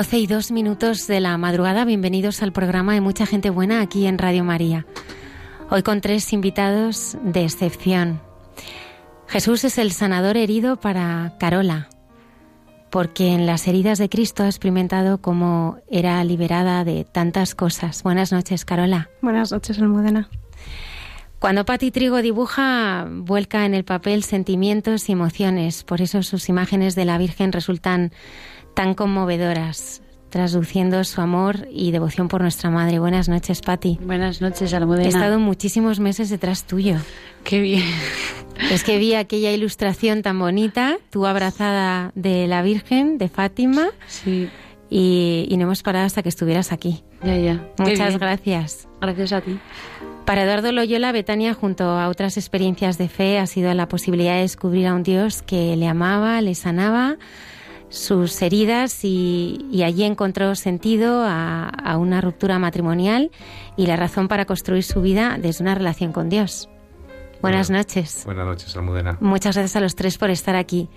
12 0.00 0.18
y 0.18 0.26
dos 0.26 0.50
minutos 0.50 1.06
de 1.06 1.20
la 1.20 1.36
madrugada, 1.36 1.84
bienvenidos 1.84 2.42
al 2.42 2.52
programa 2.52 2.94
de 2.94 3.02
Mucha 3.02 3.26
Gente 3.26 3.50
Buena 3.50 3.82
aquí 3.82 4.06
en 4.06 4.16
Radio 4.16 4.44
María. 4.44 4.86
Hoy 5.68 5.82
con 5.82 6.00
tres 6.00 6.32
invitados 6.32 7.18
de 7.22 7.44
excepción. 7.44 8.18
Jesús 9.26 9.62
es 9.64 9.76
el 9.76 9.92
sanador 9.92 10.38
herido 10.38 10.76
para 10.76 11.34
Carola, 11.38 11.90
porque 12.88 13.34
en 13.34 13.44
las 13.44 13.68
heridas 13.68 13.98
de 13.98 14.08
Cristo 14.08 14.42
ha 14.42 14.46
experimentado 14.46 15.18
cómo 15.18 15.76
era 15.90 16.24
liberada 16.24 16.82
de 16.82 17.04
tantas 17.04 17.54
cosas. 17.54 18.02
Buenas 18.02 18.32
noches, 18.32 18.64
Carola. 18.64 19.10
Buenas 19.20 19.52
noches, 19.52 19.78
Almudena. 19.80 20.30
Cuando 21.40 21.66
Pati 21.66 21.90
Trigo 21.90 22.22
dibuja, 22.22 23.06
vuelca 23.10 23.66
en 23.66 23.74
el 23.74 23.84
papel 23.84 24.24
sentimientos 24.24 25.10
y 25.10 25.12
emociones, 25.12 25.84
por 25.84 26.00
eso 26.00 26.22
sus 26.22 26.48
imágenes 26.48 26.94
de 26.94 27.04
la 27.04 27.18
Virgen 27.18 27.52
resultan 27.52 28.12
tan 28.80 28.94
conmovedoras, 28.94 30.00
traduciendo 30.30 31.04
su 31.04 31.20
amor 31.20 31.68
y 31.70 31.90
devoción 31.90 32.28
por 32.28 32.40
nuestra 32.40 32.70
madre. 32.70 32.98
Buenas 32.98 33.28
noches, 33.28 33.60
Patti. 33.60 33.98
Buenas 34.00 34.40
noches, 34.40 34.72
Almudena. 34.72 35.04
He 35.04 35.08
estado 35.08 35.38
muchísimos 35.38 36.00
meses 36.00 36.30
detrás 36.30 36.64
tuyo. 36.64 36.96
Qué 37.44 37.60
bien. 37.60 37.84
Es 38.70 38.82
que 38.82 38.96
vi 38.96 39.12
aquella 39.12 39.52
ilustración 39.52 40.22
tan 40.22 40.38
bonita, 40.38 40.96
tú 41.10 41.26
abrazada 41.26 42.10
de 42.14 42.46
la 42.46 42.62
Virgen, 42.62 43.18
de 43.18 43.28
Fátima. 43.28 43.88
Sí. 44.06 44.48
Y, 44.88 45.54
no 45.58 45.64
hemos 45.64 45.82
parado 45.82 46.06
hasta 46.06 46.22
que 46.22 46.30
estuvieras 46.30 46.72
aquí. 46.72 47.04
Ya, 47.22 47.36
ya. 47.36 47.68
Muchas 47.76 48.18
gracias. 48.18 48.88
Gracias 48.98 49.32
a 49.34 49.42
ti. 49.42 49.58
Para 50.24 50.44
Eduardo 50.44 50.72
Loyola, 50.72 51.12
Betania, 51.12 51.52
junto 51.52 51.84
a 51.84 52.08
otras 52.08 52.38
experiencias 52.38 52.96
de 52.96 53.10
fe, 53.10 53.38
ha 53.38 53.46
sido 53.46 53.74
la 53.74 53.88
posibilidad 53.88 54.36
de 54.36 54.40
descubrir 54.40 54.86
a 54.86 54.94
un 54.94 55.02
Dios 55.02 55.42
que 55.42 55.76
le 55.76 55.86
amaba, 55.86 56.40
le 56.40 56.54
sanaba, 56.54 57.18
sus 57.90 58.40
heridas 58.40 59.04
y, 59.04 59.82
allí 59.84 60.04
encontró 60.04 60.54
sentido 60.54 61.22
a, 61.24 61.68
a, 61.68 61.98
una 61.98 62.20
ruptura 62.20 62.58
matrimonial 62.58 63.30
y 63.76 63.86
la 63.86 63.96
razón 63.96 64.28
para 64.28 64.46
construir 64.46 64.84
su 64.84 65.02
vida 65.02 65.36
desde 65.40 65.62
una 65.62 65.74
relación 65.74 66.12
con 66.12 66.30
Dios. 66.30 66.68
Buenas 67.42 67.70
noches. 67.70 68.22
Buenas 68.26 68.44
noches, 68.44 68.76
Almudena. 68.76 69.16
Muchas 69.20 69.56
gracias 69.56 69.76
a 69.76 69.80
los 69.80 69.94
tres 69.94 70.18
por 70.18 70.28
estar 70.28 70.56
aquí. 70.56 70.90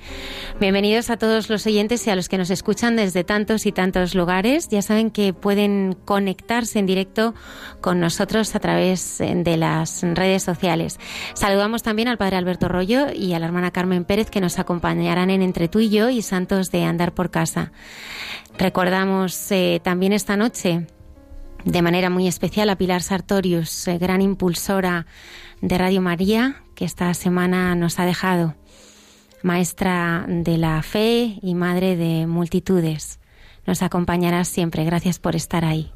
Bienvenidos 0.59 1.09
a 1.09 1.15
todos 1.17 1.49
los 1.49 1.65
oyentes 1.65 2.05
y 2.05 2.09
a 2.09 2.15
los 2.15 2.27
que 2.27 2.37
nos 2.37 2.49
escuchan 2.49 2.97
desde 2.97 3.23
tantos 3.23 3.65
y 3.65 3.71
tantos 3.71 4.13
lugares. 4.13 4.67
Ya 4.67 4.81
saben 4.81 5.09
que 5.09 5.33
pueden 5.33 5.97
conectarse 6.03 6.79
en 6.79 6.85
directo 6.85 7.33
con 7.79 8.01
nosotros 8.01 8.55
a 8.55 8.59
través 8.59 9.19
de 9.19 9.57
las 9.57 10.03
redes 10.03 10.43
sociales. 10.43 10.99
Saludamos 11.33 11.81
también 11.81 12.09
al 12.09 12.17
padre 12.17 12.35
Alberto 12.35 12.67
Rollo 12.67 13.07
y 13.13 13.33
a 13.33 13.39
la 13.39 13.45
hermana 13.45 13.71
Carmen 13.71 14.03
Pérez 14.03 14.29
que 14.29 14.41
nos 14.41 14.59
acompañarán 14.59 15.29
en 15.29 15.41
Entre 15.41 15.69
tú 15.69 15.79
y 15.79 15.89
yo 15.89 16.09
y 16.09 16.21
Santos 16.21 16.71
de 16.71 16.83
Andar 16.83 17.13
por 17.13 17.31
Casa. 17.31 17.71
Recordamos 18.57 19.49
eh, 19.51 19.79
también 19.81 20.11
esta 20.11 20.35
noche 20.35 20.87
de 21.65 21.81
manera 21.81 22.09
muy 22.09 22.27
especial 22.27 22.69
a 22.69 22.75
Pilar 22.75 23.01
Sartorius, 23.01 23.87
eh, 23.87 23.97
gran 23.97 24.21
impulsora 24.21 25.05
de 25.63 25.77
Radio 25.77 26.01
María 26.01 26.61
que 26.75 26.83
esta 26.83 27.13
semana 27.13 27.73
nos 27.75 27.97
ha 27.97 28.05
dejado, 28.05 28.53
maestra 29.43 30.25
de 30.27 30.57
la 30.57 30.83
fe 30.83 31.39
y 31.41 31.55
madre 31.55 31.95
de 31.95 32.27
multitudes. 32.27 33.21
Nos 33.65 33.81
acompañará 33.81 34.43
siempre. 34.43 34.83
Gracias 34.83 35.19
por 35.19 35.37
estar 35.37 35.63
ahí. 35.63 35.89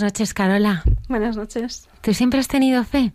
Buenas 0.00 0.14
noches, 0.14 0.32
Carola. 0.32 0.82
Buenas 1.10 1.36
noches. 1.36 1.86
¿Tú 2.00 2.14
siempre 2.14 2.40
has 2.40 2.48
tenido 2.48 2.82
fe? 2.84 3.12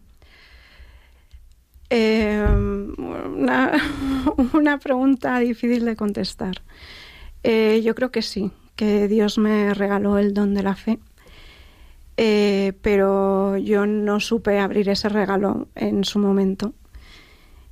Eh, 1.89 2.45
una, 2.47 3.71
una, 4.53 4.77
pregunta 4.77 5.39
difícil 5.39 5.83
de 5.83 5.95
contestar. 5.95 6.61
Eh, 7.41 7.81
yo 7.83 7.95
creo 7.95 8.11
que 8.11 8.21
sí, 8.21 8.51
que 8.75 9.07
Dios 9.07 9.39
me 9.39 9.73
regaló 9.73 10.19
el 10.19 10.35
don 10.35 10.53
de 10.53 10.61
la 10.61 10.75
fe, 10.75 10.99
eh, 12.17 12.73
pero 12.83 13.57
yo 13.57 13.87
no 13.87 14.19
supe 14.19 14.59
abrir 14.59 14.87
ese 14.87 15.09
regalo 15.09 15.67
en 15.73 16.03
su 16.03 16.19
momento. 16.19 16.75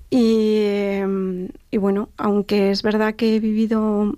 Y, 0.09 0.57
y, 1.69 1.77
bueno, 1.77 2.09
aunque 2.17 2.71
es 2.71 2.81
verdad 2.81 3.13
que 3.13 3.35
he 3.35 3.39
vivido 3.39 4.17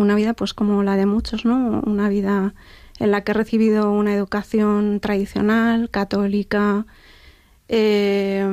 una 0.00 0.16
vida 0.16 0.34
pues 0.34 0.52
como 0.52 0.82
la 0.82 0.96
de 0.96 1.06
muchos, 1.06 1.44
¿no? 1.44 1.80
Una 1.86 2.08
vida 2.08 2.54
en 2.98 3.10
la 3.10 3.22
que 3.22 3.32
he 3.32 3.34
recibido 3.34 3.90
una 3.92 4.14
educación 4.14 5.00
tradicional, 5.00 5.90
católica, 5.90 6.86
eh, 7.68 8.46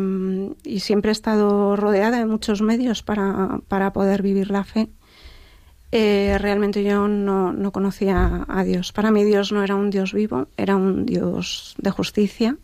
y 0.63 0.80
siempre 0.80 1.09
he 1.09 1.12
estado 1.12 1.75
rodeada 1.75 2.19
de 2.19 2.25
muchos 2.25 2.62
medios 2.62 3.03
para, 3.03 3.59
para 3.68 3.91
poder 3.91 4.21
vivir 4.21 4.50
la 4.50 4.63
fe. 4.63 4.88
Eh, 5.91 6.38
realmente 6.39 6.83
yo 6.83 7.07
no, 7.07 7.51
no, 7.51 7.71
conocía 7.71 8.45
a 8.47 8.63
Dios. 8.63 8.91
Para 8.91 9.12
mí 9.12 9.24
Dios 9.24 9.51
no 9.51 9.63
era 9.63 9.75
un 9.75 9.89
Dios 9.89 10.13
vivo, 10.13 10.47
era 10.56 10.75
un 10.75 11.06
Dios 11.06 11.75
de 11.80 11.92
justicia, 11.92 12.57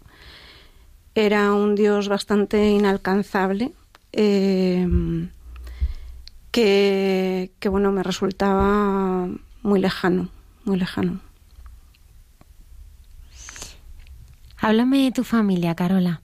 era 1.16 1.54
un 1.54 1.75
Dios 1.75 2.07
bastante 2.07 2.69
inalcanzable, 2.69 3.71
eh, 4.13 4.88
que, 6.51 7.51
que 7.60 7.69
bueno, 7.69 7.92
me 7.92 8.04
resultaba 8.04 9.28
muy 9.63 9.80
lejano, 9.80 10.30
muy 10.63 10.78
lejano. 10.78 11.25
Háblame 14.66 15.04
de 15.04 15.12
tu 15.12 15.24
familia, 15.24 15.76
Carola. 15.76 16.24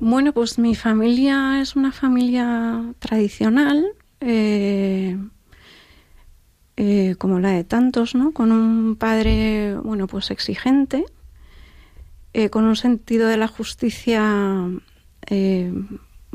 Bueno, 0.00 0.32
pues 0.32 0.58
mi 0.58 0.74
familia 0.74 1.60
es 1.60 1.76
una 1.76 1.92
familia 1.92 2.82
tradicional, 2.98 3.92
eh, 4.20 5.16
eh, 6.76 7.14
como 7.16 7.38
la 7.38 7.50
de 7.50 7.62
tantos, 7.62 8.16
¿no? 8.16 8.32
Con 8.32 8.50
un 8.50 8.96
padre, 8.96 9.76
bueno, 9.76 10.08
pues 10.08 10.32
exigente, 10.32 11.04
eh, 12.32 12.50
con 12.50 12.64
un 12.64 12.74
sentido 12.74 13.28
de 13.28 13.36
la 13.36 13.46
justicia 13.46 14.66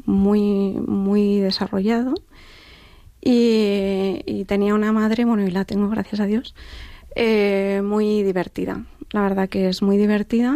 muy, 0.05 0.39
muy 0.87 1.39
desarrollado. 1.39 2.13
Y, 3.19 4.21
y, 4.25 4.45
tenía 4.45 4.73
una 4.73 4.93
madre, 4.93 5.25
bueno, 5.25 5.45
y 5.45 5.51
la 5.51 5.65
tengo, 5.65 5.89
gracias 5.89 6.21
a 6.21 6.25
Dios, 6.27 6.55
muy 7.83 8.23
divertida. 8.23 8.85
La 9.15 9.21
verdad 9.21 9.47
que 9.47 9.69
es 9.69 9.81
muy 9.81 9.95
divertida, 9.95 10.55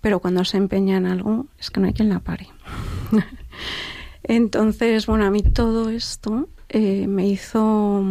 pero 0.00 0.20
cuando 0.20 0.44
se 0.44 0.56
empeña 0.56 0.98
en 0.98 1.06
algo 1.06 1.46
es 1.58 1.68
que 1.72 1.80
no 1.80 1.88
hay 1.88 1.94
quien 1.94 2.10
la 2.10 2.20
pare. 2.20 2.46
Entonces, 4.22 5.06
bueno, 5.06 5.24
a 5.24 5.32
mí 5.32 5.42
todo 5.42 5.90
esto 5.90 6.48
eh, 6.68 7.08
me 7.08 7.26
hizo 7.26 8.04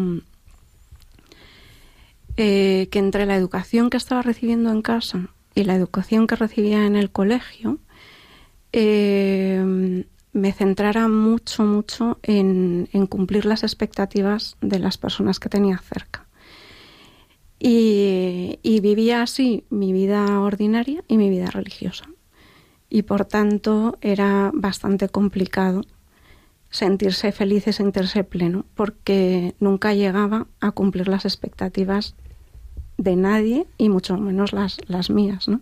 eh, 2.35 2.89
que 2.91 2.99
entre 2.99 3.25
la 3.25 3.37
educación 3.37 3.89
que 3.89 3.95
estaba 3.95 4.21
recibiendo 4.21 4.71
en 4.71 4.81
casa 4.81 5.29
y 5.55 5.63
la 5.63 5.75
educación 5.75 6.27
que 6.27 6.35
recibía 6.35 6.85
en 6.85 6.97
el 6.97 7.09
colegio, 7.09 7.79
eh, 8.73 10.03
me 10.33 10.51
centrara 10.51 11.07
mucho, 11.07 11.63
mucho 11.63 12.19
en, 12.23 12.89
cumplir 13.07 13.45
las 13.45 13.63
expectativas 13.63 14.57
de 14.59 14.79
las 14.79 14.97
personas 14.97 15.39
que 15.39 15.47
tenía 15.47 15.77
cerca. 15.77 16.26
Y, 17.59 18.59
y, 18.61 18.79
vivía 18.81 19.23
así 19.23 19.63
mi 19.71 19.91
vida 19.91 20.39
ordinaria 20.41 21.03
y 21.07 21.17
mi 21.17 21.29
vida 21.29 21.47
religiosa. 21.47 22.05
Y 22.87 23.01
por 23.01 23.25
tanto 23.25 23.97
era 24.01 24.51
bastante 24.53 25.09
complicado 25.09 25.81
sentirse 26.69 27.31
feliz 27.31 27.65
y 27.67 27.73
sentirse 27.73 28.23
pleno, 28.23 28.65
porque 28.75 29.55
nunca 29.59 29.93
llegaba 29.93 30.47
a 30.59 30.71
cumplir 30.71 31.07
las 31.07 31.25
expectativas 31.25 32.15
de 32.97 33.15
nadie 33.15 33.65
y 33.77 33.89
mucho 33.89 34.17
menos 34.17 34.53
las, 34.53 34.77
las 34.87 35.09
mías, 35.09 35.47
¿no? 35.47 35.61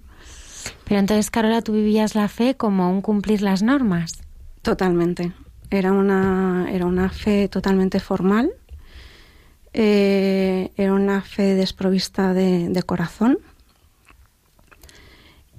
Pero 0.85 0.99
entonces, 0.99 1.29
Carola, 1.29 1.61
tú 1.61 1.73
vivías 1.73 2.15
la 2.15 2.27
fe 2.27 2.55
como 2.55 2.89
un 2.91 3.01
cumplir 3.01 3.41
las 3.41 3.61
normas. 3.61 4.23
Totalmente. 4.61 5.33
Era 5.69 5.91
una, 5.91 6.67
era 6.71 6.85
una 6.85 7.09
fe 7.09 7.47
totalmente 7.49 7.99
formal, 7.99 8.51
eh, 9.77 10.71
era 10.77 10.93
una 10.93 11.21
fe 11.21 11.53
desprovista 11.53 12.33
de, 12.33 12.81
corazón 12.85 13.39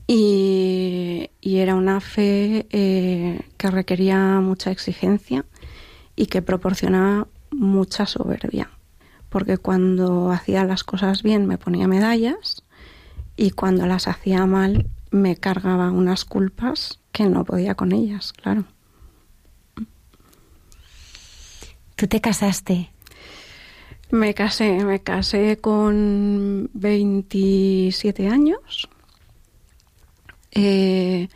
y, 0.07 1.29
y, 1.43 1.59
era 1.59 1.75
una 1.75 2.01
fe 2.01 2.67
eh, 2.71 3.43
que 3.59 3.71
requería 3.71 4.41
mucha 4.41 4.71
exigencia 4.71 5.45
y 6.17 6.27
que 6.27 6.41
proporcionaba 6.41 7.29
mucha 7.51 8.07
soberbia, 8.07 8.71
porque 9.29 9.59
cuando 9.59 10.33
hacía 10.33 10.65
las 10.65 10.83
cosas 10.83 11.23
bien 11.23 11.45
me 11.45 11.59
ponía 11.59 11.87
medallas 11.87 12.63
y 13.37 13.51
cuando 13.51 13.85
las 13.87 14.09
hacía 14.09 14.47
mal 14.47 14.87
me 15.11 15.37
cargaba 15.37 15.91
unas 15.91 16.25
culpas 16.25 17.01
que 17.13 17.25
no 17.25 17.45
podía 17.45 17.75
con 17.75 17.93
ellas, 17.93 18.33
claro. 18.33 18.65
¿Tú 21.97 22.07
te 22.07 22.23
casaste? 22.23 22.96
Me 24.11 24.35
casé, 24.35 24.85
me 24.85 25.01
casé 25.01 25.59
con 25.59 26.71
27 26.75 28.29
años. 28.29 28.89
Eh, 30.53 31.29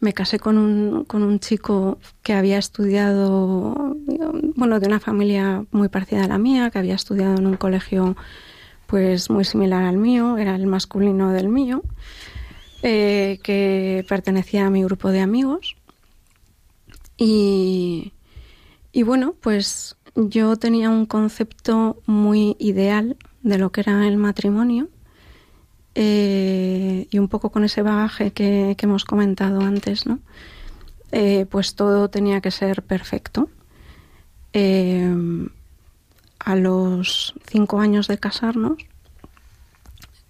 me 0.00 0.12
casé 0.12 0.38
con 0.38 0.56
un, 0.56 1.04
con 1.04 1.22
un 1.22 1.40
chico 1.40 1.98
que 2.22 2.32
había 2.32 2.58
estudiado, 2.58 3.96
bueno, 4.54 4.80
de 4.80 4.86
una 4.86 5.00
familia 5.00 5.64
muy 5.70 5.88
parecida 5.88 6.24
a 6.24 6.28
la 6.28 6.38
mía, 6.38 6.70
que 6.70 6.78
había 6.78 6.94
estudiado 6.94 7.36
en 7.36 7.46
un 7.46 7.56
colegio 7.56 8.16
pues 8.86 9.30
muy 9.30 9.44
similar 9.44 9.82
al 9.82 9.96
mío, 9.96 10.38
era 10.38 10.54
el 10.54 10.66
masculino 10.66 11.32
del 11.32 11.48
mío, 11.48 11.82
eh, 12.82 13.40
que 13.42 14.04
pertenecía 14.08 14.66
a 14.66 14.70
mi 14.70 14.82
grupo 14.84 15.10
de 15.10 15.20
amigos. 15.20 15.76
Y, 17.18 18.12
y 18.92 19.02
bueno, 19.02 19.34
pues 19.40 19.96
yo 20.16 20.56
tenía 20.56 20.90
un 20.90 21.06
concepto 21.06 22.02
muy 22.06 22.56
ideal 22.58 23.16
de 23.42 23.58
lo 23.58 23.70
que 23.70 23.82
era 23.82 24.08
el 24.08 24.16
matrimonio 24.16 24.88
eh, 25.94 27.06
y 27.10 27.18
un 27.18 27.28
poco 27.28 27.50
con 27.50 27.64
ese 27.64 27.82
bagaje 27.82 28.32
que, 28.32 28.76
hemos 28.78 29.04
comentado 29.04 29.60
antes, 29.60 30.06
¿no? 30.06 30.18
Eh, 31.12 31.46
pues 31.50 31.74
todo 31.74 32.10
tenía 32.10 32.40
que 32.40 32.50
ser 32.50 32.82
perfecto. 32.82 33.48
Eh, 34.52 35.48
a 36.38 36.56
los 36.56 37.34
cinco 37.46 37.80
años 37.80 38.08
de 38.08 38.18
casarnos, 38.18 38.76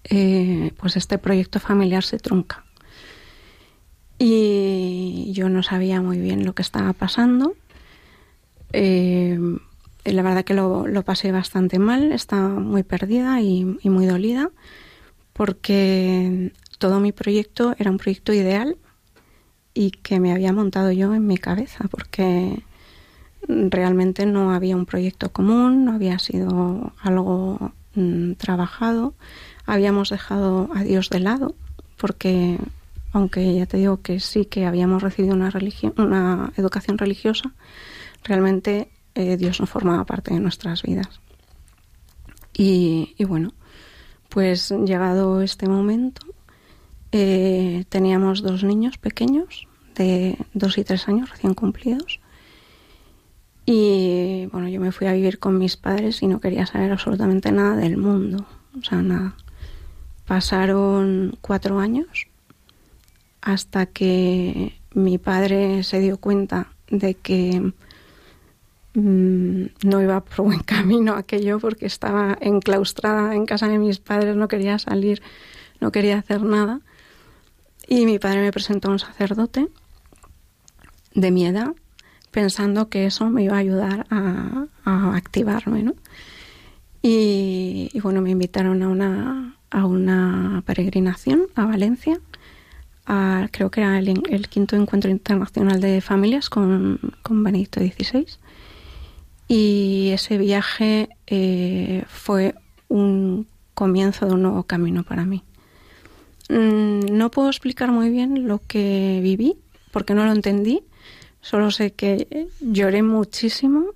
pues 0.08 0.96
este 0.96 1.18
proyecto 1.18 1.60
familiar 1.60 2.04
se 2.04 2.18
trunca. 2.18 2.64
Y 4.18 5.32
yo 5.32 5.48
no 5.48 5.62
sabía 5.62 6.00
muy 6.00 6.18
bien 6.18 6.44
lo 6.44 6.54
que 6.54 6.62
estaba 6.62 6.92
pasando. 6.92 7.54
La 10.12 10.22
verdad 10.22 10.44
que 10.44 10.54
lo, 10.54 10.86
lo, 10.86 11.02
pasé 11.02 11.32
bastante 11.32 11.78
mal, 11.78 12.12
estaba 12.12 12.48
muy 12.48 12.82
perdida 12.82 13.40
y, 13.40 13.76
y, 13.82 13.90
muy 13.90 14.06
dolida, 14.06 14.50
porque 15.32 16.52
todo 16.78 17.00
mi 17.00 17.12
proyecto 17.12 17.74
era 17.78 17.90
un 17.90 17.98
proyecto 17.98 18.32
ideal 18.32 18.76
y 19.74 19.90
que 19.90 20.20
me 20.20 20.32
había 20.32 20.52
montado 20.52 20.90
yo 20.92 21.14
en 21.14 21.26
mi 21.26 21.38
cabeza, 21.38 21.86
porque 21.90 22.62
realmente 23.48 24.26
no 24.26 24.52
había 24.52 24.76
un 24.76 24.86
proyecto 24.86 25.32
común, 25.32 25.84
no 25.84 25.92
había 25.92 26.18
sido 26.18 26.92
algo 27.00 27.72
mm, 27.94 28.32
trabajado, 28.32 29.14
habíamos 29.66 30.10
dejado 30.10 30.70
a 30.74 30.82
Dios 30.82 31.10
de 31.10 31.20
lado, 31.20 31.54
porque 31.96 32.58
aunque 33.12 33.54
ya 33.54 33.66
te 33.66 33.78
digo 33.78 34.02
que 34.02 34.20
sí 34.20 34.44
que 34.44 34.66
habíamos 34.66 35.02
recibido 35.02 35.34
una, 35.34 35.50
religión, 35.50 35.94
una 35.96 36.52
educación 36.56 36.98
religiosa, 36.98 37.52
realmente 38.24 38.88
eh, 39.16 39.36
Dios 39.38 39.60
no 39.60 39.66
formaba 39.66 40.04
parte 40.04 40.34
de 40.34 40.40
nuestras 40.40 40.82
vidas. 40.82 41.20
Y, 42.52 43.14
bueno, 43.24 43.52
pues 44.28 44.70
llegado 44.70 45.40
este 45.40 45.68
momento, 45.68 46.26
eh, 47.12 47.84
teníamos 47.88 48.42
dos 48.42 48.62
niños 48.62 48.98
pequeños, 48.98 49.66
de 49.94 50.38
dos 50.52 50.76
y 50.76 50.84
tres 50.84 51.08
años 51.08 51.30
recién 51.30 51.54
cumplidos. 51.54 52.20
Y 53.64 54.46
bueno, 54.52 54.68
yo 54.68 54.80
me 54.80 54.92
fui 54.92 55.06
a 55.06 55.12
vivir 55.14 55.38
con 55.38 55.58
mis 55.58 55.76
padres 55.76 56.22
y 56.22 56.28
no 56.28 56.40
quería 56.40 56.66
saber 56.66 56.92
absolutamente 56.92 57.50
nada 57.52 57.74
del 57.76 57.96
mundo, 57.96 58.46
o 58.78 58.82
sea, 58.82 59.02
nada. 59.02 59.34
Pasaron 60.26 61.36
cuatro 61.40 61.78
años 61.78 62.26
hasta 63.40 63.86
que 63.86 64.78
mi 64.92 65.18
padre 65.18 65.84
se 65.84 66.00
dio 66.00 66.18
cuenta 66.18 66.68
de 66.88 67.14
que 67.14 67.72
mm, 68.96 69.66
no 69.84 70.02
iba 70.02 70.24
por 70.24 70.46
buen 70.46 70.60
camino 70.64 71.14
aquello 71.14 71.58
porque 71.58 71.86
estaba 71.86 72.36
enclaustrada 72.40 73.34
en 73.34 73.46
casa 73.46 73.68
de 73.68 73.78
mis 73.78 73.98
padres, 73.98 74.36
no 74.36 74.48
quería 74.48 74.78
salir, 74.78 75.22
no 75.80 75.92
quería 75.92 76.18
hacer 76.18 76.42
nada. 76.42 76.80
Y 77.88 78.06
mi 78.06 78.18
padre 78.18 78.40
me 78.40 78.50
presentó 78.50 78.88
a 78.88 78.92
un 78.92 78.98
sacerdote 78.98 79.68
de 81.14 81.30
mi 81.30 81.46
edad, 81.46 81.74
pensando 82.30 82.88
que 82.88 83.06
eso 83.06 83.30
me 83.30 83.44
iba 83.44 83.54
a 83.54 83.60
ayudar 83.60 84.06
a, 84.10 84.66
activarme, 85.14 85.82
¿no? 85.82 85.94
Y, 87.02 87.90
bueno, 88.02 88.20
me 88.20 88.30
invitaron 88.30 88.82
a 88.82 88.88
una, 88.88 89.56
a 89.70 89.86
una 89.86 90.62
peregrinación 90.66 91.42
a 91.54 91.64
Valencia, 91.64 92.18
creo 93.52 93.70
que 93.70 93.80
era 93.80 93.98
el, 93.98 94.48
quinto 94.48 94.74
encuentro 94.74 95.10
internacional 95.10 95.80
de 95.80 96.00
familias 96.00 96.50
con, 96.50 96.98
con 97.22 97.44
Benedicto 97.44 97.80
XVI. 97.80 98.26
Y 99.48 100.10
ese 100.12 100.38
viaje 100.38 101.08
eh, 101.26 102.04
fue 102.08 102.54
un 102.88 103.46
comienzo 103.74 104.26
de 104.26 104.34
un 104.34 104.42
nuevo 104.42 104.64
camino 104.64 105.04
para 105.04 105.24
mí. 105.24 105.44
Mm, 106.48 107.16
no 107.16 107.30
puedo 107.30 107.48
explicar 107.48 107.90
muy 107.90 108.10
bien 108.10 108.46
lo 108.46 108.60
que 108.66 109.20
viví 109.22 109.56
porque 109.92 110.14
no 110.14 110.24
lo 110.24 110.32
entendí. 110.32 110.82
Solo 111.40 111.70
sé 111.70 111.92
que 111.92 112.48
lloré 112.60 113.02
muchísimo. 113.02 113.86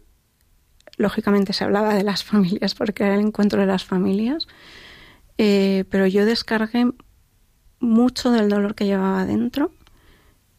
Lógicamente 0.97 1.53
se 1.53 1.65
hablaba 1.65 1.95
de 1.95 2.05
las 2.05 2.25
familias 2.31 2.75
porque 2.75 3.05
era 3.05 3.15
el 3.15 3.21
encuentro 3.21 3.61
de 3.61 3.67
las 3.67 3.85
familias. 3.85 4.47
Eh, 5.39 5.85
pero 5.91 6.07
yo 6.07 6.27
descargué 6.27 6.93
mucho 7.81 8.31
del 8.31 8.49
dolor 8.49 8.75
que 8.75 8.87
llevaba 8.87 9.25
dentro. 9.25 9.73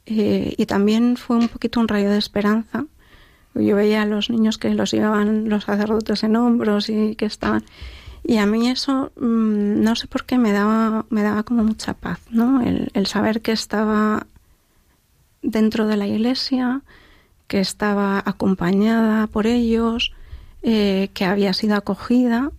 Eh, 0.06 0.56
y 0.58 0.66
también 0.66 1.16
fue 1.18 1.38
un 1.38 1.48
poquito 1.48 1.80
un 1.80 1.88
rayo 1.88 2.10
de 2.10 2.18
esperanza. 2.18 2.86
Yo 3.55 3.75
veía 3.75 4.03
a 4.03 4.05
los 4.05 4.29
niños 4.29 4.58
que 4.58 4.74
los 4.74 4.91
llevaban 4.91 5.50
los 5.50 5.65
sacerdotes 5.65 6.24
en 6.24 6.36
hombros 6.38 6.89
y 6.89 7.15
que 7.15 7.25
estaban 7.25 7.63
y 8.24 8.38
a 8.38 8.46
mí 8.46 8.70
eso, 8.70 9.12
mm, 9.15 9.81
no 9.81 9.96
sé 9.96 10.08
por 10.08 10.25
qué, 10.25 10.38
me 10.38 10.51
daba, 10.51 11.05
me 11.10 11.24
daba 11.24 11.43
como 11.43 11.63
mucha 11.63 11.93
paz, 11.93 12.20
¿no? 12.29 12.62
El, 12.62 13.08
saber 13.08 13.41
que 13.41 13.51
estaba 13.51 14.27
dentro 15.41 15.88
de 15.88 15.98
la 15.98 16.08
iglesia, 16.08 16.81
que 17.48 17.60
estaba 17.60 18.22
acompañada 18.24 19.27
por 19.27 19.48
ellos, 19.48 20.13
eh, 20.62 21.10
que 21.13 21.25
había 21.25 21.53
sido 21.53 21.75
acogida, 21.75 22.51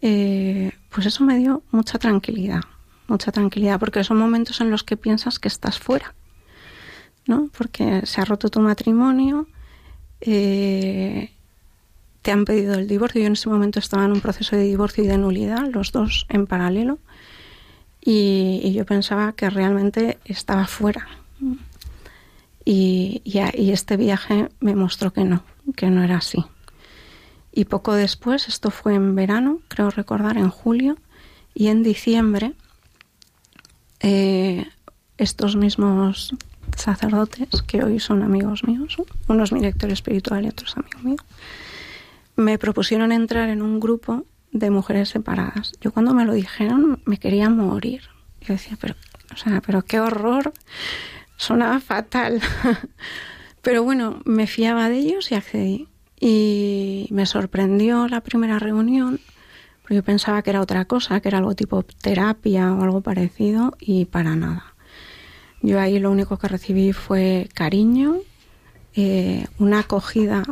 eh, 0.00 0.72
pues 0.88 1.06
eso 1.06 1.24
me 1.24 1.36
dio 1.36 1.62
mucha 1.70 1.98
tranquilidad, 1.98 2.62
mucha 3.06 3.32
tranquilidad, 3.32 3.78
porque 3.78 4.02
son 4.02 4.18
momentos 4.18 4.60
en 4.62 4.70
los 4.70 4.82
que 4.82 4.96
piensas 4.96 5.38
que 5.38 5.48
estás 5.48 5.78
fuera, 5.78 6.14
¿no? 7.26 7.50
Porque 7.56 8.06
se 8.06 8.20
ha 8.22 8.24
roto 8.24 8.48
tu 8.48 8.60
matrimonio, 8.60 9.46
eh, 10.20 11.30
te 12.22 12.32
han 12.32 12.44
pedido 12.44 12.74
el 12.74 12.86
divorcio. 12.86 13.20
Yo 13.20 13.26
en 13.26 13.32
ese 13.34 13.48
momento 13.48 13.78
estaba 13.78 14.04
en 14.04 14.12
un 14.12 14.20
proceso 14.20 14.56
de 14.56 14.62
divorcio 14.62 15.04
y 15.04 15.06
de 15.06 15.18
nulidad, 15.18 15.68
los 15.68 15.92
dos 15.92 16.26
en 16.28 16.46
paralelo, 16.46 16.98
y, 18.02 18.72
yo 18.72 18.86
pensaba 18.86 19.32
que 19.32 19.50
realmente 19.50 20.18
estaba 20.24 20.66
fuera. 20.66 21.06
Y, 22.64 23.22
y, 23.24 23.70
este 23.70 23.96
viaje 23.96 24.48
me 24.60 24.74
mostró 24.74 25.12
que 25.12 25.24
no, 25.24 25.42
que 25.76 25.90
no 25.90 26.02
era 26.02 26.18
así. 26.18 26.44
Y 27.52 27.64
poco 27.64 27.94
después, 27.94 28.48
esto 28.48 28.70
fue 28.70 28.94
en 28.94 29.14
verano, 29.14 29.60
creo 29.68 29.90
recordar, 29.90 30.36
en 30.36 30.50
julio, 30.50 30.96
y 31.54 31.68
en 31.68 31.82
diciembre, 31.82 32.54
eh, 34.00 34.66
estos 35.18 35.56
mismos 35.56 36.34
sacerdotes, 36.76 37.62
que 37.66 37.82
hoy 37.82 38.00
son 38.00 38.22
amigos 38.22 38.64
míos, 38.64 38.96
uno 39.28 39.44
es 39.44 39.52
mi 39.52 39.60
director 39.60 39.90
espiritual 39.90 40.44
y 40.44 40.48
otro 40.48 40.66
es 40.66 40.76
amigo 40.76 41.24
me 42.40 42.58
propusieron 42.58 43.12
entrar 43.12 43.48
en 43.50 43.62
un 43.62 43.78
grupo 43.78 44.24
de 44.50 44.70
mujeres 44.70 45.10
separadas. 45.10 45.72
Yo 45.80 45.92
cuando 45.92 46.14
me 46.14 46.24
lo 46.24 46.32
dijeron 46.32 47.00
me 47.04 47.18
quería 47.18 47.50
morir. 47.50 48.02
Yo 48.40 48.54
decía, 48.54 48.76
pero, 48.80 48.94
o 49.32 49.36
sea, 49.36 49.60
pero 49.60 49.82
qué 49.82 50.00
horror, 50.00 50.52
sonaba 51.36 51.78
fatal. 51.80 52.40
pero 53.62 53.84
bueno, 53.84 54.20
me 54.24 54.46
fiaba 54.46 54.88
de 54.88 54.98
ellos 54.98 55.30
y 55.30 55.34
accedí. 55.34 55.88
Y 56.18 57.06
me 57.10 57.26
sorprendió 57.26 58.08
la 58.08 58.20
primera 58.20 58.58
reunión, 58.58 59.20
porque 59.82 59.94
yo 59.96 60.02
pensaba 60.02 60.42
que 60.42 60.50
era 60.50 60.60
otra 60.60 60.84
cosa, 60.84 61.20
que 61.20 61.28
era 61.28 61.38
algo 61.38 61.54
tipo 61.54 61.82
terapia 61.82 62.72
o 62.74 62.82
algo 62.82 63.00
parecido, 63.00 63.76
y 63.80 64.04
para 64.04 64.36
nada. 64.36 64.74
Yo 65.62 65.78
ahí 65.78 65.98
lo 65.98 66.10
único 66.10 66.38
que 66.38 66.48
recibí 66.48 66.92
fue 66.92 67.48
cariño, 67.54 68.16
eh, 68.94 69.46
una 69.58 69.80
acogida 69.80 70.42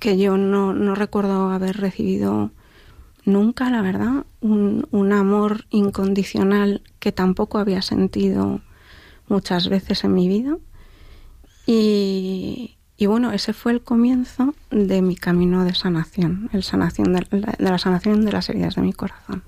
que 0.00 0.16
yo 0.18 0.36
no, 0.36 0.72
no 0.72 0.94
recuerdo 0.94 1.50
haber 1.50 1.76
recibido 1.78 2.50
nunca, 3.24 3.70
la 3.70 3.82
verdad, 3.82 4.24
un, 4.40 4.86
un, 4.90 5.12
amor 5.12 5.66
incondicional 5.70 6.82
que 7.00 7.12
tampoco 7.12 7.58
había 7.58 7.82
sentido 7.82 8.60
muchas 9.28 9.68
veces 9.68 10.04
en 10.04 10.14
mi 10.14 10.28
vida. 10.28 10.56
Y, 11.66 12.76
y 12.96 13.06
bueno, 13.06 13.32
ese 13.32 13.52
fue 13.52 13.72
el 13.72 13.82
comienzo 13.82 14.54
de 14.70 15.02
mi 15.02 15.16
camino 15.16 15.64
de 15.64 15.74
sanación, 15.74 16.48
el 16.52 16.62
sanación 16.62 17.12
de, 17.12 17.26
de 17.30 17.70
la 17.70 17.78
sanación 17.78 18.24
de 18.24 18.32
las 18.32 18.48
heridas 18.48 18.76
de 18.76 18.82
mi 18.82 18.92
corazón, 18.92 19.42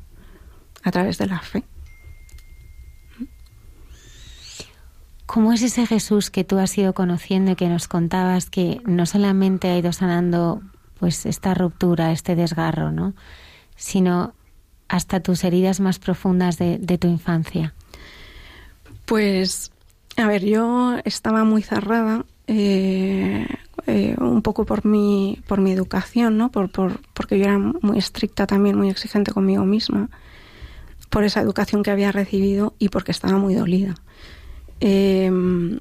a 0.82 0.90
través 0.90 1.18
de 1.18 1.26
la 1.26 1.40
fe. 1.40 1.64
¿Cómo 5.28 5.52
es 5.52 5.60
ese 5.60 5.86
Jesús 5.86 6.30
que 6.30 6.42
tú 6.42 6.56
has 6.56 6.76
ido 6.78 6.94
conociendo 6.94 7.50
y 7.50 7.54
que 7.54 7.68
nos 7.68 7.86
contabas 7.86 8.48
que 8.48 8.80
no 8.86 9.04
solamente 9.04 9.68
ha 9.68 9.76
ido 9.76 9.92
sanando 9.92 10.62
pues 10.98 11.26
esta 11.26 11.52
ruptura, 11.52 12.12
este 12.12 12.34
desgarro, 12.34 12.92
¿no? 12.92 13.12
sino 13.76 14.32
hasta 14.88 15.20
tus 15.20 15.44
heridas 15.44 15.80
más 15.80 15.98
profundas 15.98 16.56
de, 16.56 16.78
tu 16.98 17.08
infancia? 17.08 17.74
Pues, 19.04 19.70
a 20.16 20.26
ver, 20.26 20.46
yo 20.46 20.96
estaba 21.04 21.44
muy 21.44 21.60
cerrada, 21.60 22.24
eh, 22.46 23.46
eh, 23.86 24.16
un 24.18 24.40
poco 24.40 24.64
por 24.64 24.86
mi, 24.86 25.42
por 25.46 25.60
mi 25.60 25.72
educación, 25.72 26.38
¿no? 26.38 26.50
Por, 26.50 26.70
por, 26.70 27.02
porque 27.12 27.38
yo 27.38 27.44
era 27.44 27.58
muy 27.58 27.98
estricta 27.98 28.46
también, 28.46 28.78
muy 28.78 28.88
exigente 28.88 29.30
conmigo 29.30 29.66
misma, 29.66 30.08
por 31.10 31.24
esa 31.24 31.42
educación 31.42 31.82
que 31.82 31.90
había 31.90 32.12
recibido 32.12 32.72
y 32.78 32.88
porque 32.88 33.12
estaba 33.12 33.36
muy 33.36 33.54
dolida. 33.54 33.94
Em, 34.80 35.80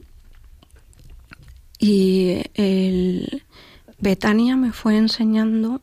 y 1.79 2.43
el 2.55 3.43
Betania 3.99 4.55
me 4.55 4.71
fue 4.71 4.97
enseñando 4.97 5.81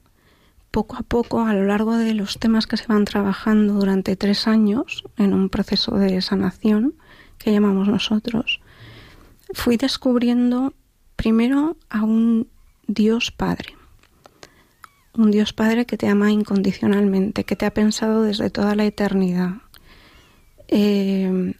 poco 0.71 0.97
a 0.97 1.03
poco 1.03 1.43
a 1.43 1.55
lo 1.55 1.67
largo 1.67 1.97
de 1.97 2.15
los 2.15 2.39
temas 2.39 2.67
que 2.67 2.77
se 2.77 2.87
van 2.89 3.05
trabajando 3.05 3.75
durante 3.75 4.17
tres 4.17 4.49
años 4.49 5.05
en 5.17 5.33
un 5.33 5.49
proceso 5.49 5.97
de 5.97 6.21
sanación 6.21 6.95
que 7.39 7.53
llamamos 7.53 7.87
nosotros. 7.87 8.61
Fui 9.53 9.77
descubriendo 9.77 10.75
primero 11.15 11.77
a 11.91 12.03
un 12.03 12.49
Dios 12.89 13.31
Padre, 13.31 13.77
un 15.17 15.31
Dios 15.31 15.53
Padre 15.53 15.87
que 15.87 15.97
te 15.97 16.09
ama 16.09 16.33
incondicionalmente, 16.33 17.45
que 17.45 17.55
te 17.55 17.67
ha 17.67 17.73
pensado 17.73 18.23
desde 18.23 18.51
toda 18.51 18.75
la 18.75 18.85
eternidad, 18.85 19.53
eh, 20.67 21.55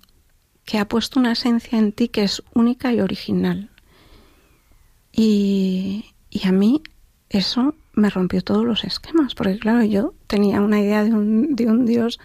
que 0.65 0.79
ha 0.79 0.89
puesto 0.89 1.21
una 1.21 1.33
esencia 1.33 1.79
en 1.79 1.93
ti 1.93 2.09
que 2.09 2.23
es 2.23 2.43
única 2.55 2.93
y 2.93 3.01
original. 3.01 3.71
Y, 5.13 6.07
a 6.45 6.53
mí 6.53 6.83
eso 7.29 7.75
me 7.93 8.11
rompió 8.11 8.43
todos 8.43 8.65
los 8.65 8.85
esquemas, 8.85 9.35
porque 9.35 9.59
claro, 9.59 9.85
yo 9.85 10.15
tenía 10.27 10.61
una 10.61 10.81
idea 10.81 11.05
de 11.05 11.13
un, 11.13 11.55
de 11.55 11.67
un 11.67 11.87
Dios 11.87 12.19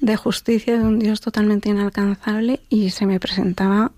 de 0.00 0.16
justicia, 0.16 0.78
de 0.78 0.84
un 0.84 0.98
Dios 0.98 1.20
totalmente 1.20 1.70
inalcanzable, 1.70 2.60
y 2.68 2.90
se 2.90 3.06
me 3.06 3.18
presentaba 3.18 3.92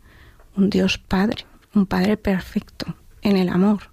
un 0.56 0.70
Dios 0.70 0.98
Padre, 0.98 1.46
un 1.74 1.86
Padre 1.86 2.16
perfecto 2.16 2.94
en 3.22 3.36
el 3.36 3.48
amor. 3.48 3.90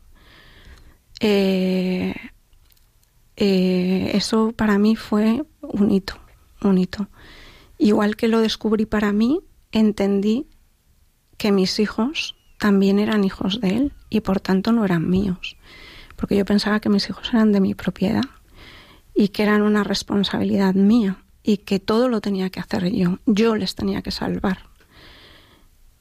Eh, 1.19 2.13
eh, 3.35 4.11
eso 4.13 4.51
para 4.51 4.77
mí 4.77 4.95
fue 4.95 5.43
un 5.61 5.91
hito, 5.91 6.15
un 6.61 6.77
hito. 6.77 7.07
Igual 7.77 8.15
que 8.15 8.27
lo 8.27 8.39
descubrí 8.39 8.85
para 8.85 9.11
mí, 9.11 9.41
entendí 9.71 10.47
que 11.37 11.51
mis 11.51 11.79
hijos 11.79 12.35
también 12.57 12.99
eran 12.99 13.23
hijos 13.23 13.61
de 13.61 13.69
él 13.77 13.93
y 14.09 14.21
por 14.21 14.39
tanto 14.39 14.71
no 14.71 14.85
eran 14.85 15.09
míos, 15.09 15.57
porque 16.15 16.35
yo 16.35 16.45
pensaba 16.45 16.79
que 16.79 16.89
mis 16.89 17.09
hijos 17.09 17.29
eran 17.33 17.51
de 17.51 17.59
mi 17.59 17.75
propiedad 17.75 18.23
y 19.13 19.29
que 19.29 19.43
eran 19.43 19.61
una 19.61 19.83
responsabilidad 19.83 20.73
mía 20.73 21.23
y 21.43 21.57
que 21.57 21.79
todo 21.79 22.09
lo 22.09 22.21
tenía 22.21 22.49
que 22.49 22.59
hacer 22.59 22.91
yo, 22.91 23.19
yo 23.25 23.55
les 23.55 23.75
tenía 23.75 24.01
que 24.01 24.11
salvar. 24.11 24.59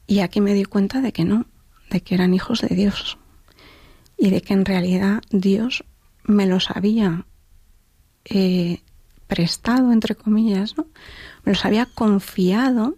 Y 0.07 0.19
aquí 0.19 0.41
me 0.41 0.53
di 0.53 0.65
cuenta 0.65 1.01
de 1.01 1.11
que 1.11 1.25
no, 1.25 1.45
de 1.89 2.01
que 2.01 2.15
eran 2.15 2.33
hijos 2.33 2.61
de 2.61 2.75
Dios 2.75 3.17
y 4.17 4.29
de 4.29 4.41
que 4.41 4.53
en 4.53 4.65
realidad 4.65 5.21
Dios 5.29 5.83
me 6.23 6.45
los 6.45 6.71
había 6.71 7.25
eh, 8.25 8.81
prestado, 9.27 9.91
entre 9.91 10.15
comillas, 10.15 10.77
¿no? 10.77 10.87
me 11.43 11.53
los 11.53 11.65
había 11.65 11.85
confiado 11.85 12.97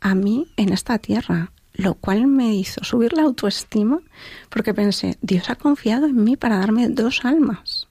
a 0.00 0.14
mí 0.14 0.48
en 0.56 0.72
esta 0.72 0.98
tierra. 0.98 1.52
lo 1.74 1.94
cual 1.94 2.26
me 2.26 2.56
hizo 2.56 2.82
subir 2.82 3.12
la 3.12 3.22
autoestima 3.22 4.00
porque 4.48 4.74
pensé, 4.74 5.16
Dios 5.22 5.48
ha 5.48 5.54
confiado 5.54 6.06
en 6.06 6.24
mí 6.24 6.36
para 6.36 6.58
darme 6.58 6.88
dos 6.88 7.24
almas. 7.24 7.86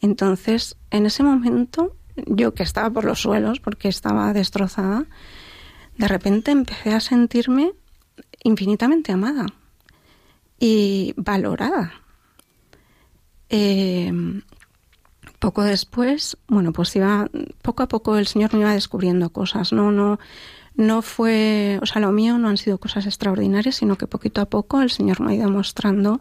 Entonces, 0.00 0.76
en 0.90 1.06
ese 1.06 1.22
momento, 1.22 1.94
yo 2.26 2.54
que 2.54 2.64
estaba 2.64 2.90
por 2.90 3.04
los 3.04 3.20
suelos 3.20 3.60
porque 3.60 3.86
estaba 3.86 4.32
destrozada, 4.32 5.06
de 5.96 6.08
repente 6.08 6.50
empecé 6.50 6.92
a 6.92 6.98
sentirme 6.98 7.72
infinitamente 8.42 9.12
amada 9.12 9.46
y 10.58 11.14
valorada. 11.16 11.92
Eh, 13.48 14.12
poco 15.38 15.62
después, 15.62 16.36
bueno, 16.48 16.72
pues 16.72 16.94
iba, 16.96 17.28
poco 17.62 17.82
a 17.82 17.88
poco 17.88 18.16
el 18.16 18.26
Señor 18.26 18.52
me 18.54 18.60
iba 18.60 18.72
descubriendo 18.72 19.30
cosas, 19.30 19.72
no, 19.72 19.92
no, 19.92 20.18
no 20.78 21.02
fue, 21.02 21.80
o 21.82 21.86
sea, 21.86 22.00
lo 22.00 22.12
mío 22.12 22.38
no 22.38 22.48
han 22.48 22.56
sido 22.56 22.78
cosas 22.78 23.04
extraordinarias, 23.04 23.74
sino 23.74 23.98
que 23.98 24.06
poquito 24.06 24.40
a 24.40 24.46
poco 24.46 24.80
el 24.80 24.90
Señor 24.90 25.20
me 25.20 25.32
ha 25.32 25.34
ido 25.34 25.50
mostrando, 25.50 26.20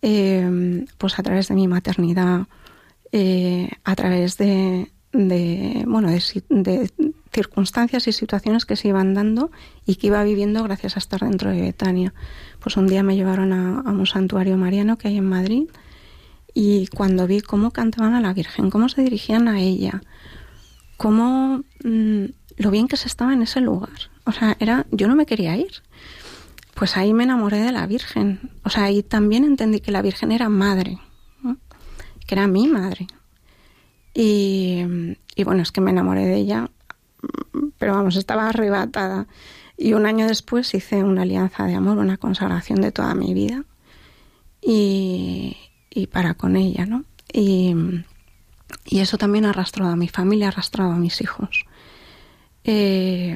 eh, 0.00 0.86
pues 0.96 1.18
a 1.18 1.22
través 1.22 1.48
de 1.48 1.54
mi 1.54 1.68
maternidad, 1.68 2.46
eh, 3.12 3.68
a 3.84 3.94
través 3.94 4.38
de, 4.38 4.90
bueno, 5.86 6.10
de, 6.10 6.90
circunstancias 7.30 8.08
y 8.08 8.12
situaciones 8.12 8.64
que 8.64 8.74
se 8.74 8.88
iban 8.88 9.12
dando 9.12 9.50
y 9.84 9.96
que 9.96 10.06
iba 10.06 10.24
viviendo 10.24 10.62
gracias 10.64 10.96
a 10.96 10.98
estar 10.98 11.20
dentro 11.20 11.50
de 11.50 11.60
Betania. 11.60 12.14
Pues 12.60 12.78
un 12.78 12.86
día 12.86 13.02
me 13.02 13.16
llevaron 13.16 13.52
a, 13.52 13.80
a 13.80 13.90
un 13.90 14.06
santuario 14.06 14.56
mariano 14.56 14.96
que 14.96 15.08
hay 15.08 15.18
en 15.18 15.28
Madrid 15.28 15.68
y 16.54 16.86
cuando 16.86 17.26
vi 17.26 17.42
cómo 17.42 17.70
cantaban 17.70 18.14
a 18.14 18.22
la 18.22 18.32
Virgen, 18.32 18.70
cómo 18.70 18.88
se 18.88 19.02
dirigían 19.02 19.46
a 19.46 19.60
ella, 19.60 20.00
cómo 20.96 21.64
mm, 21.84 22.24
lo 22.58 22.70
bien 22.70 22.88
que 22.88 22.96
se 22.96 23.08
estaba 23.08 23.32
en 23.32 23.42
ese 23.42 23.60
lugar. 23.60 24.10
O 24.24 24.32
sea, 24.32 24.56
era, 24.60 24.86
yo 24.90 25.08
no 25.08 25.14
me 25.14 25.26
quería 25.26 25.56
ir. 25.56 25.82
Pues 26.74 26.96
ahí 26.96 27.12
me 27.12 27.24
enamoré 27.24 27.58
de 27.60 27.72
la 27.72 27.86
Virgen. 27.86 28.50
O 28.64 28.70
sea, 28.70 28.84
ahí 28.84 29.02
también 29.02 29.44
entendí 29.44 29.80
que 29.80 29.92
la 29.92 30.02
Virgen 30.02 30.32
era 30.32 30.48
madre, 30.48 30.98
que 32.26 32.34
era 32.34 32.46
mi 32.46 32.66
madre. 32.66 33.06
Y, 34.12 34.84
y 35.34 35.44
bueno, 35.44 35.62
es 35.62 35.72
que 35.72 35.80
me 35.80 35.92
enamoré 35.92 36.26
de 36.26 36.36
ella, 36.36 36.70
pero 37.78 37.94
vamos, 37.94 38.16
estaba 38.16 38.48
arrebatada. 38.48 39.26
Y 39.76 39.92
un 39.92 40.06
año 40.06 40.26
después 40.26 40.74
hice 40.74 41.04
una 41.04 41.22
alianza 41.22 41.64
de 41.64 41.74
amor, 41.74 41.98
una 41.98 42.16
consagración 42.16 42.80
de 42.80 42.90
toda 42.90 43.14
mi 43.14 43.34
vida. 43.34 43.64
Y, 44.60 45.56
y 45.90 46.08
para 46.08 46.34
con 46.34 46.56
ella, 46.56 46.86
¿no? 46.86 47.04
Y, 47.32 47.74
y 48.84 48.98
eso 48.98 49.18
también 49.18 49.44
ha 49.44 49.50
arrastrado 49.50 49.92
a 49.92 49.96
mi 49.96 50.08
familia, 50.08 50.46
ha 50.46 50.50
arrastrado 50.50 50.90
a 50.90 50.96
mis 50.96 51.20
hijos. 51.20 51.64
Eh, 52.70 53.34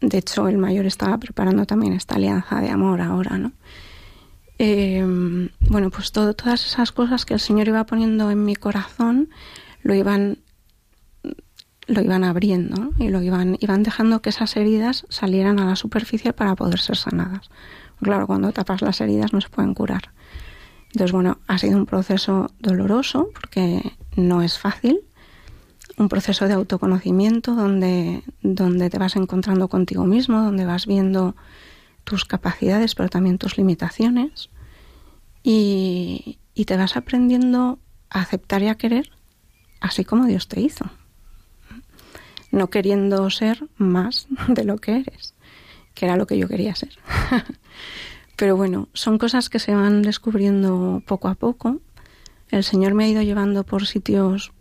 de 0.00 0.18
hecho, 0.18 0.46
el 0.46 0.58
mayor 0.58 0.86
estaba 0.86 1.18
preparando 1.18 1.66
también 1.66 1.92
esta 1.92 2.14
alianza 2.14 2.60
de 2.60 2.70
amor 2.70 3.00
ahora, 3.00 3.36
¿no? 3.36 3.50
Eh, 4.60 5.04
bueno, 5.68 5.90
pues 5.90 6.12
todo, 6.12 6.34
todas 6.34 6.64
esas 6.64 6.92
cosas 6.92 7.24
que 7.26 7.34
el 7.34 7.40
Señor 7.40 7.66
iba 7.66 7.84
poniendo 7.84 8.30
en 8.30 8.44
mi 8.44 8.54
corazón 8.54 9.28
lo 9.82 9.94
iban 9.94 10.38
lo 11.86 12.00
iban 12.00 12.22
abriendo 12.22 12.92
y 12.96 13.08
lo 13.08 13.20
iban 13.22 13.58
iban 13.58 13.82
dejando 13.82 14.22
que 14.22 14.30
esas 14.30 14.56
heridas 14.56 15.04
salieran 15.08 15.58
a 15.58 15.66
la 15.66 15.74
superficie 15.74 16.32
para 16.32 16.54
poder 16.54 16.78
ser 16.78 16.96
sanadas. 16.96 17.50
Claro, 18.00 18.28
cuando 18.28 18.52
tapas 18.52 18.82
las 18.82 19.00
heridas 19.00 19.32
no 19.32 19.40
se 19.40 19.48
pueden 19.48 19.74
curar. 19.74 20.12
Entonces, 20.92 21.10
bueno, 21.10 21.38
ha 21.48 21.58
sido 21.58 21.76
un 21.76 21.86
proceso 21.86 22.52
doloroso 22.60 23.30
porque 23.34 23.96
no 24.14 24.42
es 24.42 24.60
fácil, 24.60 25.00
un 25.96 26.08
proceso 26.08 26.48
de 26.48 26.54
autoconocimiento 26.54 27.54
donde, 27.54 28.22
donde 28.42 28.90
te 28.90 28.98
vas 28.98 29.16
encontrando 29.16 29.68
contigo 29.68 30.04
mismo, 30.04 30.42
donde 30.42 30.64
vas 30.64 30.86
viendo 30.86 31.36
tus 32.04 32.24
capacidades, 32.24 32.94
pero 32.94 33.08
también 33.08 33.38
tus 33.38 33.56
limitaciones, 33.56 34.50
y, 35.42 36.38
y 36.54 36.64
te 36.64 36.76
vas 36.76 36.96
aprendiendo 36.96 37.78
a 38.10 38.20
aceptar 38.20 38.62
y 38.62 38.68
a 38.68 38.74
querer 38.76 39.10
así 39.84 40.02
como 40.04 40.24
Dios 40.24 40.48
te 40.48 40.60
hizo, 40.60 40.86
no 42.50 42.70
queriendo 42.70 43.28
ser 43.28 43.68
más 43.76 44.26
de 44.48 44.64
lo 44.64 44.78
que 44.78 44.96
eres, 45.00 45.34
que 45.92 46.06
era 46.06 46.16
lo 46.16 46.26
que 46.26 46.38
yo 46.38 46.48
quería 46.48 46.74
ser. 46.74 46.96
Pero 48.36 48.56
bueno, 48.56 48.88
son 48.94 49.18
cosas 49.18 49.50
que 49.50 49.58
se 49.58 49.74
van 49.74 50.00
descubriendo 50.00 51.02
poco 51.06 51.28
a 51.28 51.34
poco. 51.34 51.80
El 52.50 52.64
Señor 52.64 52.94
me 52.94 53.04
ha 53.04 53.08
ido 53.08 53.20
llevando 53.20 53.64
por 53.64 53.86
sitios, 53.86 54.52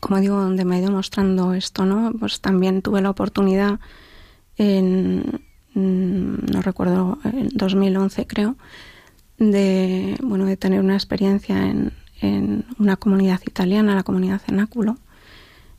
como 0.00 0.20
digo, 0.20 0.36
donde 0.36 0.64
me 0.64 0.76
ha 0.76 0.80
ido 0.80 0.90
mostrando 0.90 1.54
esto, 1.54 1.84
¿no? 1.84 2.12
Pues 2.18 2.40
también 2.40 2.82
tuve 2.82 3.00
la 3.02 3.10
oportunidad 3.10 3.80
en, 4.56 5.42
mm, 5.74 6.52
no 6.52 6.62
recuerdo, 6.62 7.18
en 7.24 7.48
2011 7.52 8.26
creo, 8.26 8.56
de, 9.38 10.16
bueno, 10.22 10.46
de 10.46 10.56
tener 10.56 10.80
una 10.80 10.94
experiencia 10.94 11.66
en, 11.66 11.92
en 12.20 12.64
una 12.78 12.96
comunidad 12.96 13.40
italiana, 13.46 13.94
la 13.94 14.02
comunidad 14.02 14.40
Cenáculo. 14.40 14.98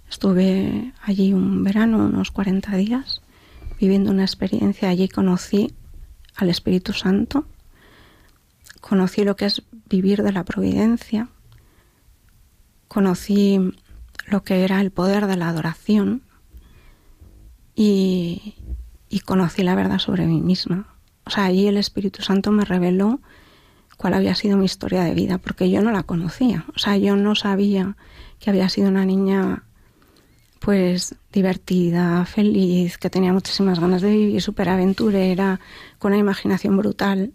Estuve 0.09 0.93
allí 1.03 1.33
un 1.33 1.63
verano, 1.63 2.05
unos 2.05 2.31
40 2.31 2.75
días, 2.77 3.21
viviendo 3.79 4.11
una 4.11 4.23
experiencia. 4.23 4.89
Allí 4.89 5.07
conocí 5.07 5.73
al 6.35 6.49
Espíritu 6.49 6.93
Santo, 6.93 7.45
conocí 8.81 9.23
lo 9.23 9.35
que 9.35 9.45
es 9.45 9.61
vivir 9.89 10.23
de 10.23 10.31
la 10.31 10.43
providencia, 10.45 11.27
conocí 12.87 13.59
lo 14.29 14.43
que 14.43 14.63
era 14.63 14.81
el 14.81 14.91
poder 14.91 15.27
de 15.27 15.37
la 15.37 15.49
adoración 15.49 16.23
y, 17.75 18.55
conocí 19.25 19.63
la 19.63 19.75
verdad 19.75 19.99
sobre 19.99 20.25
mí 20.25 20.41
misma. 20.41 20.95
O 21.25 21.29
sea, 21.29 21.45
allí 21.45 21.67
el 21.67 21.77
Espíritu 21.77 22.21
Santo 22.21 22.51
me 22.51 22.65
reveló 22.65 23.21
cuál 23.97 24.15
había 24.15 24.35
sido 24.35 24.57
mi 24.57 24.65
historia 24.65 25.03
de 25.03 25.13
vida, 25.13 25.37
porque 25.37 25.69
yo 25.69 25.81
no 25.81 25.91
la 25.91 26.03
conocía. 26.03 26.65
O 26.75 26.79
sea, 26.79 26.97
yo 26.97 27.15
no 27.15 27.35
sabía 27.35 27.95
que 28.39 28.49
había 28.49 28.69
sido 28.69 28.89
una 28.89 29.05
niña 29.05 29.63
pues 30.59 31.15
divertida, 31.31 32.25
feliz, 32.25 32.97
que 32.97 33.09
tenía 33.09 33.31
muchísimas 33.31 33.79
ganas 33.79 34.01
de 34.01 34.11
vivir, 34.11 34.41
súper 34.41 34.69
aventurera, 34.69 35.59
con 35.99 36.11
una 36.11 36.19
imaginación 36.19 36.75
brutal, 36.75 37.33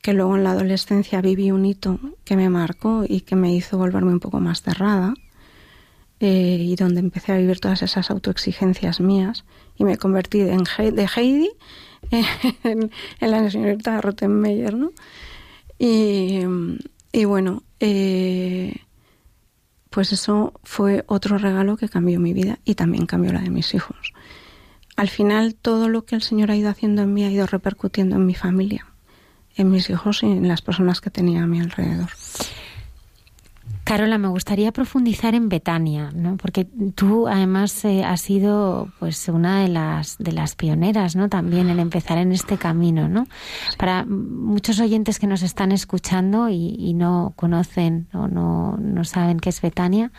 que 0.00 0.12
luego 0.12 0.36
en 0.36 0.44
la 0.44 0.50
adolescencia 0.50 1.20
viví 1.20 1.52
un 1.52 1.64
hito 1.64 2.00
que 2.24 2.36
me 2.36 2.48
marcó 2.48 3.04
y 3.08 3.20
que 3.20 3.36
me 3.36 3.54
hizo 3.54 3.78
volverme 3.78 4.12
un 4.12 4.20
poco 4.20 4.40
más 4.40 4.62
cerrada, 4.62 5.14
eh, 6.24 6.56
y 6.60 6.76
donde 6.76 7.00
empecé 7.00 7.32
a 7.32 7.36
vivir 7.36 7.58
todas 7.58 7.82
esas 7.82 8.08
autoexigencias 8.08 9.00
mías 9.00 9.44
y 9.76 9.82
me 9.82 9.96
convertí 9.96 10.40
en 10.42 10.62
de 10.94 11.08
Heidi 11.16 11.50
en, 12.62 12.90
la 13.18 13.50
señorita 13.50 14.00
Rottenmeier, 14.00 14.72
¿no? 14.72 14.92
Y, 15.80 16.42
y 17.10 17.24
bueno, 17.24 17.64
eh, 17.80 18.72
pues 19.90 20.12
eso 20.12 20.52
fue 20.62 21.02
otro 21.08 21.38
regalo 21.38 21.76
que 21.76 21.88
cambió 21.88 22.20
mi 22.20 22.32
vida 22.32 22.60
y 22.64 22.76
también 22.76 23.06
cambió 23.06 23.32
la 23.32 23.40
de 23.40 23.50
mis 23.50 23.74
hijos. 23.74 24.12
Al 24.94 25.08
final 25.08 25.56
todo 25.56 25.88
lo 25.88 26.04
que 26.04 26.14
el 26.14 26.22
Señor 26.22 26.52
ha 26.52 26.56
ido 26.56 26.70
haciendo 26.70 27.02
en 27.02 27.12
mí 27.12 27.24
ha 27.24 27.32
ido 27.32 27.48
repercutiendo 27.48 28.14
en 28.14 28.26
mi 28.26 28.36
familia, 28.36 28.86
en 29.56 29.72
mis 29.72 29.90
hijos 29.90 30.22
y 30.22 30.26
en 30.26 30.46
las 30.46 30.62
personas 30.62 31.00
que 31.00 31.10
tenía 31.10 31.42
a 31.42 31.48
mi 31.48 31.60
alrededor. 31.60 32.10
Carola, 33.84 34.16
me 34.16 34.28
gustaría 34.28 34.70
profundizar 34.70 35.34
en 35.34 35.48
Betania, 35.48 36.12
¿no? 36.14 36.36
Porque 36.36 36.66
tú 36.94 37.26
además 37.26 37.84
eh, 37.84 38.04
has 38.04 38.20
sido 38.20 38.88
pues 39.00 39.28
una 39.28 39.60
de 39.62 39.68
las 39.68 40.18
de 40.18 40.30
las 40.30 40.54
pioneras, 40.54 41.16
¿no? 41.16 41.28
También 41.28 41.68
en 41.68 41.80
empezar 41.80 42.18
en 42.18 42.30
este 42.30 42.58
camino, 42.58 43.08
¿no? 43.08 43.26
Para 43.78 44.04
muchos 44.04 44.78
oyentes 44.78 45.18
que 45.18 45.26
nos 45.26 45.42
están 45.42 45.72
escuchando 45.72 46.48
y, 46.48 46.92
no 46.92 47.32
conocen 47.36 48.06
o 48.12 48.28
no, 48.28 48.76
no 48.76 49.04
saben 49.04 49.40
qué 49.40 49.48
es 49.48 49.60
Betania, 49.60 50.12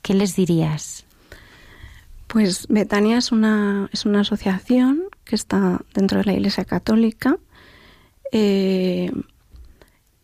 ¿qué 0.00 0.14
les 0.14 0.34
dirías? 0.34 1.04
Pues 2.28 2.66
Betania 2.68 3.18
es 3.18 3.30
una, 3.30 3.90
es 3.92 4.06
una 4.06 4.20
asociación 4.20 5.02
que 5.24 5.34
está 5.34 5.82
dentro 5.92 6.18
de 6.18 6.24
la 6.24 6.32
Iglesia 6.32 6.64
Católica. 6.64 7.36
Eh, 8.32 9.10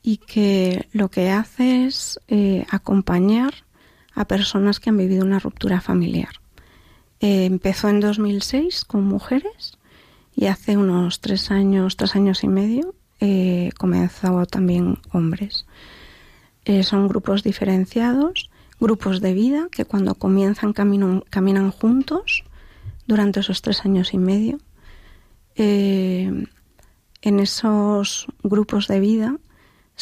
y 0.03 0.17
que 0.17 0.89
lo 0.93 1.09
que 1.11 1.31
hace 1.31 1.87
es 1.87 2.21
eh, 2.29 2.67
acompañar 2.71 3.55
a 4.15 4.27
personas 4.27 4.81
que 4.81 4.91
han 4.91 4.97
vivido 4.97 5.25
una 5.25 5.39
ruptura 5.39 5.81
familiar. 5.81 6.41
Eh, 7.21 7.45
empezó 7.45 7.89
en 7.89 8.01
2006 8.01 8.85
con 8.85 9.05
mujeres 9.05 9.79
y 10.35 10.47
hace 10.47 10.77
unos 10.77 11.21
tres 11.21 11.51
años, 11.51 11.97
tres 11.97 12.17
años 12.17 12.43
y 12.43 12.49
medio, 12.49 12.95
eh, 13.21 13.71
comenzó 13.79 14.45
también 14.47 14.99
hombres. 15.13 15.67
son 16.83 17.09
grupos 17.09 17.43
diferenciados, 17.43 18.51
grupos 18.81 19.21
de 19.21 19.35
vida 19.35 19.69
que 19.71 19.85
cuando 19.85 20.15
comienzan 20.15 20.73
caminan 20.73 21.71
juntos 21.71 22.45
durante 23.07 23.41
esos 23.41 23.63
tres 23.63 23.85
años 23.85 24.15
y 24.15 24.19
medio. 24.19 24.59
en 25.57 27.39
esos 27.39 28.27
grupos 28.43 28.89
de 28.89 28.99
vida 28.99 29.39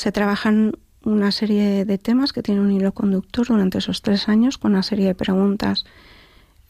se 0.01 0.13
trabajan 0.13 0.73
una 1.05 1.31
serie 1.31 1.85
de 1.85 1.99
temas 1.99 2.33
que 2.33 2.43
tienen 2.43 2.65
un 2.65 2.73
hilo 2.73 2.93
conductor 2.93 3.47
durante 3.47 3.79
esos 3.79 4.01
tres 4.01 4.31
años 4.31 4.57
con 4.57 4.73
una 4.73 4.83
serie 4.83 5.07
de 5.07 5.15
preguntas 5.15 5.85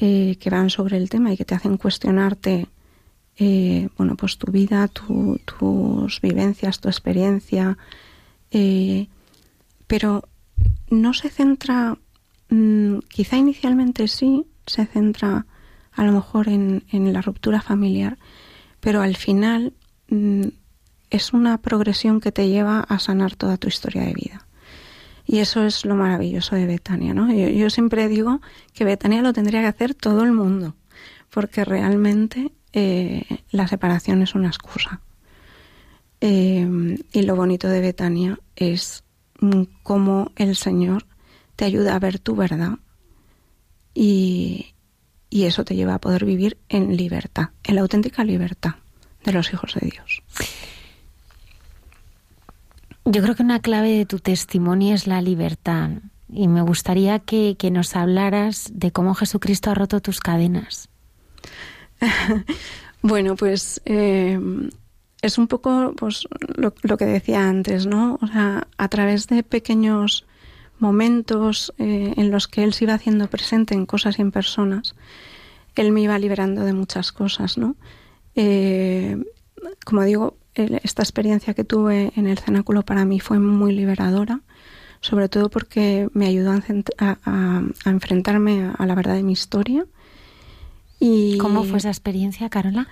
eh, 0.00 0.36
que 0.40 0.50
van 0.50 0.68
sobre 0.68 0.96
el 0.96 1.08
tema 1.08 1.32
y 1.32 1.36
que 1.36 1.44
te 1.44 1.54
hacen 1.54 1.76
cuestionarte 1.76 2.66
eh, 3.38 3.88
bueno, 3.96 4.16
pues 4.16 4.36
tu 4.36 4.50
vida, 4.50 4.88
tus 4.88 6.20
vivencias, 6.20 6.80
tu 6.80 6.88
experiencia, 6.88 7.78
eh, 8.50 9.06
pero 9.86 10.24
no 10.90 11.14
se 11.14 11.30
centra, 11.30 11.96
mm, 12.48 12.98
quizá 13.08 13.36
inicialmente 13.36 14.08
sí, 14.08 14.44
se 14.66 14.86
centra 14.86 15.46
a 15.92 16.04
lo 16.04 16.12
mejor 16.12 16.48
en, 16.48 16.82
la 16.90 17.22
ruptura 17.22 17.62
familiar, 17.62 18.18
pero 18.80 19.00
al 19.02 19.16
final 19.16 19.72
mm, 20.08 20.48
es 21.11 21.33
una 21.33 21.59
progresión 21.59 22.20
que 22.20 22.33
te 22.33 22.49
lleva 22.49 22.81
a 22.81 22.99
sanar 22.99 23.37
toda 23.37 23.57
tu 23.57 23.68
historia 23.68 24.03
de 24.03 24.14
vida. 24.14 24.46
Y 25.27 25.38
eso 25.38 25.64
es 25.64 25.85
lo 25.85 25.94
maravilloso 25.94 26.57
de 26.57 26.66
Betania, 26.66 27.14
¿no? 27.14 27.33
Yo, 27.33 27.70
siempre 27.70 28.09
digo 28.09 28.40
que 28.73 28.85
Betania 28.85 29.23
lo 29.23 29.33
tendría 29.33 29.61
que 29.61 29.68
hacer 29.68 29.94
todo 29.94 30.25
el 30.25 30.33
mundo, 30.33 30.75
porque 31.31 31.64
realmente 31.64 32.53
eh, 32.73 33.23
la 33.51 33.68
separación 33.68 34.23
es 34.23 34.35
una 34.35 34.49
excusa. 34.49 35.01
Eh, 36.20 36.96
y 37.12 37.23
lo 37.23 37.37
bonito 37.37 37.68
de 37.68 37.81
Betania 37.81 38.38
es 38.57 39.05
cómo 39.83 40.33
el 40.37 40.57
Señor 40.57 41.07
te 41.57 41.64
ayuda 41.64 41.94
a 41.94 41.99
ver 41.99 42.18
tu 42.18 42.37
verdad 42.37 42.79
y, 43.94 44.75
y 45.31 45.44
eso 45.44 45.64
te 45.64 45.77
lleva 45.77 45.94
a 45.94 46.01
poder 46.01 46.25
vivir 46.25 46.59
en 46.68 46.96
libertad, 46.96 47.51
en 47.62 47.77
la 47.77 47.83
auténtica 47.83 48.25
libertad 48.25 48.75
de 49.25 49.33
los 49.33 49.53
hijos 49.53 49.75
de 49.75 49.88
Dios. 49.88 50.23
Yo 53.12 53.23
creo 53.23 53.35
que 53.35 53.42
una 53.42 53.61
clave 53.61 53.88
de 53.88 54.07
tu 54.07 54.20
testimonio 54.20 54.94
es 54.94 55.09
la 55.09 55.20
libertad. 55.20 55.90
Y 56.29 56.46
me 56.46 56.62
gustaría 56.62 57.18
que, 57.18 57.57
nos 57.73 57.96
hablaras 57.96 58.70
de 58.73 58.92
cómo 58.92 59.14
Jesucristo 59.16 59.68
ha 59.68 59.75
roto 59.75 60.01
tus 60.01 60.20
cadenas. 60.20 60.88
bueno, 63.03 63.35
pues 63.35 63.83
eh, 63.85 64.38
es 65.23 65.38
un 65.38 65.49
poco 65.49 65.92
pues, 65.96 66.29
lo, 66.55 66.96
que 66.96 67.05
decía 67.05 67.49
antes, 67.49 67.85
¿no? 67.87 68.16
O 68.23 68.29
sea, 68.29 68.68
a 68.79 68.88
través 68.88 69.27
de 69.27 69.42
pequeños 69.42 70.25
momentos 70.79 71.75
eh, 71.79 72.14
en 72.16 72.31
los 72.31 72.46
que 72.46 72.62
Él 72.62 72.75
se 72.75 72.85
iba 72.85 72.94
haciendo 72.94 73.27
presente 73.27 73.75
en 73.75 73.87
cosas 73.87 74.20
y 74.20 74.23
en 74.23 74.31
personas, 74.31 74.94
Él 75.75 75.90
me 75.90 76.03
iba 76.03 76.16
liberando 76.16 76.62
de 76.62 76.75
muchas 76.75 77.11
cosas, 77.11 77.59
¿no? 77.59 77.75
Eh, 78.37 79.20
como 79.85 80.05
digo, 80.05 80.37
esta 80.83 81.03
experiencia 81.03 81.55
que 81.55 81.64
tuve 81.64 82.12
en 82.16 82.27
el 82.27 82.38
cenáculo 82.38 82.83
para 82.83 83.05
mí 83.05 83.20
fue 83.20 83.38
muy 83.38 83.75
liberadora, 83.75 84.40
sobre 85.01 85.29
todo 85.29 85.51
porque 85.51 86.09
me 86.12 86.27
ayudó 86.27 86.53
a, 86.99 87.62
enfrentarme 87.85 88.70
a, 88.77 88.87
la 88.87 88.94
verdad 88.94 89.14
de 89.14 89.23
mi 89.23 89.33
historia. 89.33 89.87
Y, 90.99 91.38
¿Cómo 91.38 91.64
fue 91.64 91.79
esa 91.79 91.88
experiencia, 91.88 92.49
Carola? 92.51 92.88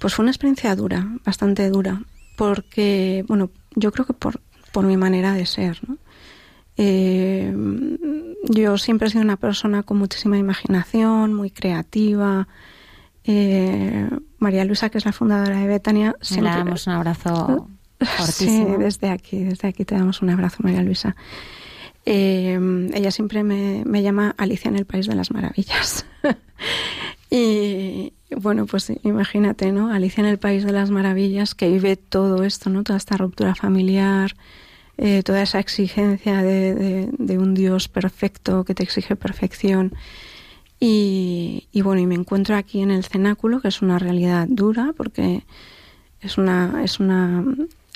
Pues 0.00 0.14
fue 0.14 0.24
una 0.24 0.32
experiencia 0.32 0.74
dura, 0.74 1.06
bastante 1.24 1.68
dura, 1.70 2.02
porque, 2.36 3.24
bueno, 3.28 3.50
yo 3.76 3.92
creo 3.92 4.04
que 4.04 4.14
por, 4.14 4.40
por 4.72 4.84
mi 4.84 4.96
manera 4.96 5.32
de 5.32 5.46
ser, 5.46 5.78
¿no? 5.86 5.98
Eh, 6.76 7.54
yo 8.44 8.78
siempre 8.78 9.08
he 9.08 9.10
sido 9.10 9.22
una 9.22 9.36
persona 9.36 9.82
con 9.82 9.98
muchísima 9.98 10.38
imaginación, 10.38 11.34
muy 11.34 11.50
creativa, 11.50 12.48
eh, 13.24 14.08
María 14.42 14.64
Luisa, 14.64 14.90
que 14.90 14.98
es 14.98 15.04
la 15.04 15.12
fundadora 15.12 15.58
de 15.58 15.66
Betania. 15.66 16.14
Le 16.30 16.42
damos 16.42 16.86
un 16.86 16.92
abrazo 16.92 17.68
fortísimo. 18.00 18.76
Sí, 18.76 18.82
desde 18.82 19.08
aquí, 19.08 19.44
desde 19.44 19.68
aquí 19.68 19.84
te 19.84 19.94
damos 19.94 20.20
un 20.20 20.30
abrazo, 20.30 20.58
María 20.60 20.82
Luisa. 20.82 21.16
Eh, 22.04 22.58
ella 22.92 23.10
siempre 23.12 23.44
me, 23.44 24.02
llama 24.02 24.34
Alicia 24.36 24.68
en 24.68 24.76
el 24.76 24.84
País 24.84 25.06
de 25.06 25.14
las 25.14 25.30
Maravillas. 25.30 26.04
y 27.30 28.12
bueno, 28.36 28.66
pues 28.66 28.92
imagínate, 29.04 29.72
¿no? 29.72 29.92
Alicia 29.92 30.22
en 30.22 30.28
el 30.28 30.38
País 30.38 30.64
de 30.64 30.72
las 30.72 30.90
Maravillas, 30.90 31.54
que 31.54 31.68
vive 31.68 31.96
todo 31.96 32.44
esto, 32.44 32.70
¿no? 32.70 32.82
Toda 32.82 32.96
esta 32.98 33.16
ruptura 33.16 33.54
familiar, 33.54 34.34
eh, 34.98 35.22
toda 35.22 35.42
esa 35.42 35.58
exigencia 35.58 36.42
de, 36.42 37.38
un 37.38 37.54
Dios 37.54 37.88
perfecto 37.88 38.64
que 38.64 38.74
te 38.74 38.82
exige 38.82 39.16
perfección. 39.16 39.94
Y, 40.84 41.80
bueno, 41.80 42.00
y 42.00 42.06
me 42.06 42.16
encuentro 42.16 42.56
aquí 42.56 42.80
en 42.80 42.90
el 42.90 43.04
cenáculo, 43.04 43.60
que 43.60 43.68
es 43.68 43.82
una 43.82 44.00
realidad 44.00 44.48
dura, 44.50 44.92
porque 44.96 45.44
es 46.20 46.38
una, 46.38 46.82
es 46.82 46.98
una, 46.98 47.44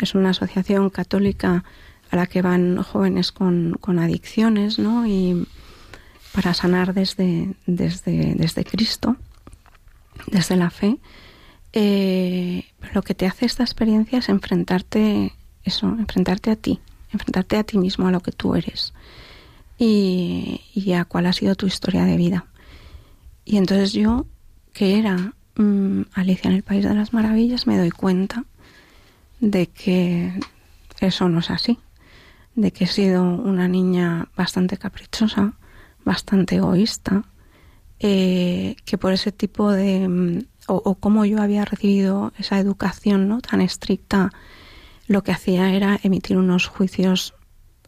es 0.01 0.15
una 0.15 0.31
asociación 0.31 0.91
católica 0.91 1.65
a 2.13 2.17
la 2.17 2.29
que 2.29 2.43
van 2.43 2.81
jóvenes 2.81 3.33
con, 3.33 3.77
con 3.81 3.99
adicciones, 3.99 4.79
¿no? 4.79 5.05
Y 5.05 5.49
para 6.33 6.55
sanar 6.55 6.95
desde, 6.95 7.55
desde, 7.67 8.37
desde 8.37 8.65
Cristo, 8.65 9.17
desde 10.29 10.55
la 10.55 10.71
fe. 10.71 10.99
Eh, 11.73 12.67
lo 12.95 13.03
que 13.03 13.17
te 13.17 13.27
hace 13.27 13.47
esta 13.47 13.65
experiencia 13.65 14.21
es 14.21 14.29
enfrentarte, 14.29 15.33
eso, 15.65 15.89
enfrentarte 15.89 16.53
a 16.53 16.57
ti, 16.57 16.79
enfrentarte 17.13 17.57
a 17.57 17.65
ti 17.65 17.79
mismo, 17.79 18.07
a 18.07 18.13
lo 18.13 18.21
que 18.21 18.31
tú 18.31 18.55
eres 18.55 18.93
y, 19.77 20.61
y 20.73 20.93
a 20.93 21.05
cuál 21.05 21.27
ha 21.27 21.33
sido 21.33 21.57
tu 21.57 21.67
historia 21.67 22.05
de 22.05 22.17
vida. 22.17 22.47
Y 23.47 23.59
entonces 23.59 23.93
yo, 23.93 24.27
que 24.73 24.99
era 24.99 25.33
mm, 25.55 26.03
Alicia 26.13 26.51
en 26.51 26.57
el 26.57 26.65
País 26.65 26.85
de 26.85 26.93
las 26.93 27.13
Maravillas, 27.13 27.67
me 27.69 27.79
doy 27.79 27.93
cuenta 27.93 28.45
de 29.41 29.69
que 29.69 30.33
eso 31.01 31.29
no 31.29 31.39
es 31.39 31.51
así, 31.51 31.79
de 32.57 32.73
que 32.73 32.85
he 32.85 32.89
sido 32.89 33.23
una 33.23 33.69
niña 33.69 34.29
bastante 34.37 34.77
caprichosa, 34.77 35.55
bastante 36.05 36.57
egoísta, 36.57 37.25
eh, 38.01 38.77
que 38.85 38.99
por 38.99 39.13
ese 39.13 39.33
tipo 39.33 39.71
de... 39.71 40.09
Mm, 40.09 40.39
o, 40.69 40.83
o 40.85 40.97
como 40.97 41.25
yo 41.25 41.41
había 41.41 41.65
recibido 41.65 42.33
esa 42.39 42.59
educación 42.59 43.29
no 43.29 43.41
tan 43.41 43.61
estricta, 43.61 44.33
lo 45.07 45.23
que 45.23 45.31
hacía 45.31 45.73
era 45.73 46.01
emitir 46.03 46.37
unos 46.37 46.67
juicios 46.67 47.35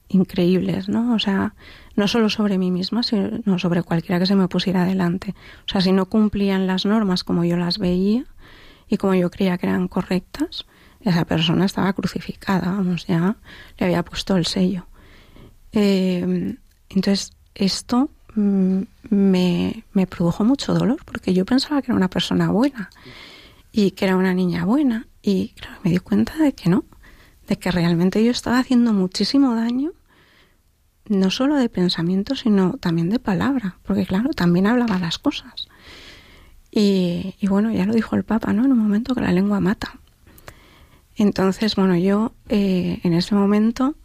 increíbles, 0.09 0.89
¿no? 0.89 1.13
O 1.15 1.19
sea, 1.19 1.57
no 1.99 2.07
solo 2.07 2.31
sobre 2.31 2.59
mí 2.59 2.71
misma, 2.71 3.03
sino 3.03 3.59
sobre 3.59 3.83
cualquiera 3.83 4.21
que 4.21 4.27
se 4.27 4.37
me 4.37 4.47
pusiera 4.47 4.85
delante. 4.85 5.35
O 5.67 5.69
sea, 5.69 5.81
si 5.81 5.91
no 5.91 6.07
cumplían 6.07 6.69
las 6.69 6.87
normas 6.87 7.25
como 7.25 7.45
yo 7.45 7.57
las 7.57 7.79
veía 7.79 8.25
y 8.89 8.97
como 8.99 9.15
yo 9.15 9.31
creía 9.31 9.59
que 9.59 9.67
eran 9.67 9.89
correctas, 9.89 10.65
esa 11.01 11.25
persona 11.25 11.65
estaba 11.65 11.93
crucificada, 11.93 12.71
vamos, 12.71 13.07
ya 13.09 13.37
le 13.79 13.87
había 13.87 14.05
puesto 14.05 14.37
el 14.37 14.47
sello. 14.47 14.87
Eh, 15.73 16.55
entonces, 16.89 17.33
esto 17.57 18.11
mm, 18.37 18.83
me, 19.11 19.83
me 19.93 20.07
produjo 20.07 20.45
mucho 20.45 20.75
dolor, 20.75 21.05
porque 21.05 21.35
yo 21.35 21.45
pensaba 21.45 21.83
que 21.83 21.91
era 21.91 21.97
una 21.97 22.09
persona 22.09 22.49
buena 22.53 22.91
y 23.73 23.91
que 23.91 24.05
era 24.05 24.17
una 24.17 24.35
niña 24.35 24.65
buena, 24.65 25.09
y 25.21 25.53
me 25.83 25.91
di 25.91 25.99
cuenta 25.99 26.37
de 26.37 26.53
que 26.53 26.71
no, 26.71 26.85
de 27.49 27.57
que 27.57 27.73
realmente 27.73 28.25
yo 28.25 28.31
estaba 28.31 28.61
haciendo 28.61 28.93
muchísimo 28.93 29.57
daño 29.57 29.93
no 31.09 31.31
solo 31.31 31.57
de 31.57 31.69
pensamiento, 31.69 32.35
sino 32.37 32.75
también 32.75 33.11
de 33.11 33.19
palabra, 33.19 33.79
porque 33.85 34.07
claro, 34.07 34.31
también 34.31 34.67
hablaba 34.67 34.99
las 34.99 35.19
cosas. 35.19 35.69
Y, 36.71 37.35
bueno, 37.49 37.73
ya 37.73 37.87
lo 37.87 37.95
dijo 37.95 38.15
el 38.15 38.25
Papa, 38.25 38.53
¿no? 38.53 38.65
En 38.65 38.73
un 38.73 38.79
momento 38.79 39.15
que 39.15 39.21
la 39.21 39.33
lengua 39.33 39.61
mata. 39.61 39.99
Entonces, 41.17 41.75
bueno, 41.75 41.97
yo 41.97 42.33
eh, 42.49 43.01
en 43.03 43.15
ese 43.15 43.35
momento, 43.35 43.97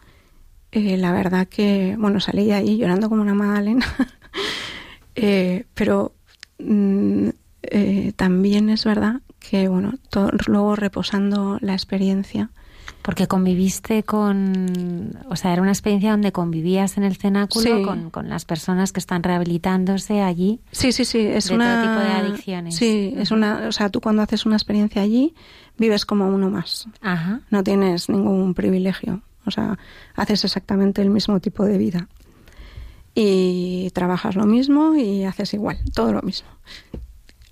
eh, 0.72 0.98
la 0.98 1.12
verdad 1.12 1.48
que, 1.48 1.96
bueno, 2.00 2.20
salí 2.20 2.52
ahí 2.52 2.78
llorando 2.78 3.10
como 3.10 3.22
una 3.22 3.36
magdalena, 3.36 3.86
eh, 5.16 5.66
pero 5.74 6.16
mm, 6.58 7.30
también 8.16 8.70
es 8.70 8.86
verdad 8.86 9.22
que, 9.40 9.68
bueno, 9.68 9.94
luego 10.48 10.76
reposando 10.76 11.58
la 11.62 11.74
experiencia, 11.74 12.50
porque 13.04 13.28
conviviste 13.28 14.04
con, 14.04 15.12
o 15.30 15.36
sea, 15.36 15.52
era 15.52 15.62
una 15.62 15.72
experiencia 15.72 16.12
donde 16.12 16.32
convivías 16.32 16.96
en 16.98 17.04
el 17.04 17.18
cenáculo 17.18 18.10
con, 18.12 18.30
las 18.30 18.46
personas 18.46 18.94
que 18.94 19.02
están 19.02 19.24
rehabilitándose 19.24 20.22
allí. 20.22 20.62
Sí, 20.72 20.94
sí, 20.94 21.04
sí, 21.04 21.20
es 21.20 21.50
de 21.50 21.56
una 21.56 21.82
todo 21.82 21.92
tipo 21.92 22.00
de 22.00 22.12
adicciones. 22.14 22.76
Sí, 22.76 23.14
es 23.18 23.32
una, 23.32 23.68
o 23.68 23.74
sea, 23.74 23.90
tú 23.90 24.00
cuando 24.00 24.22
haces 24.22 24.46
una 24.46 24.56
experiencia 24.56 25.02
allí 25.02 25.36
vives 25.78 26.06
como 26.06 26.30
uno 26.30 26.50
más. 26.50 26.88
Ajá. 27.02 27.42
No 27.50 27.62
tienes 27.62 28.08
ningún 28.08 28.54
privilegio, 28.54 29.22
o 29.46 29.52
sea, 29.52 29.78
haces 30.16 30.46
exactamente 30.46 31.02
el 31.02 31.10
mismo 31.10 31.42
tipo 31.42 31.66
de 31.66 31.78
vida. 31.78 32.08
Y 33.16 33.92
trabajas 33.94 34.36
lo 34.36 34.46
mismo 34.46 34.96
y 34.96 35.26
haces 35.26 35.54
igual, 35.54 35.78
todo 35.94 36.14
lo 36.14 36.22
mismo. 36.22 36.48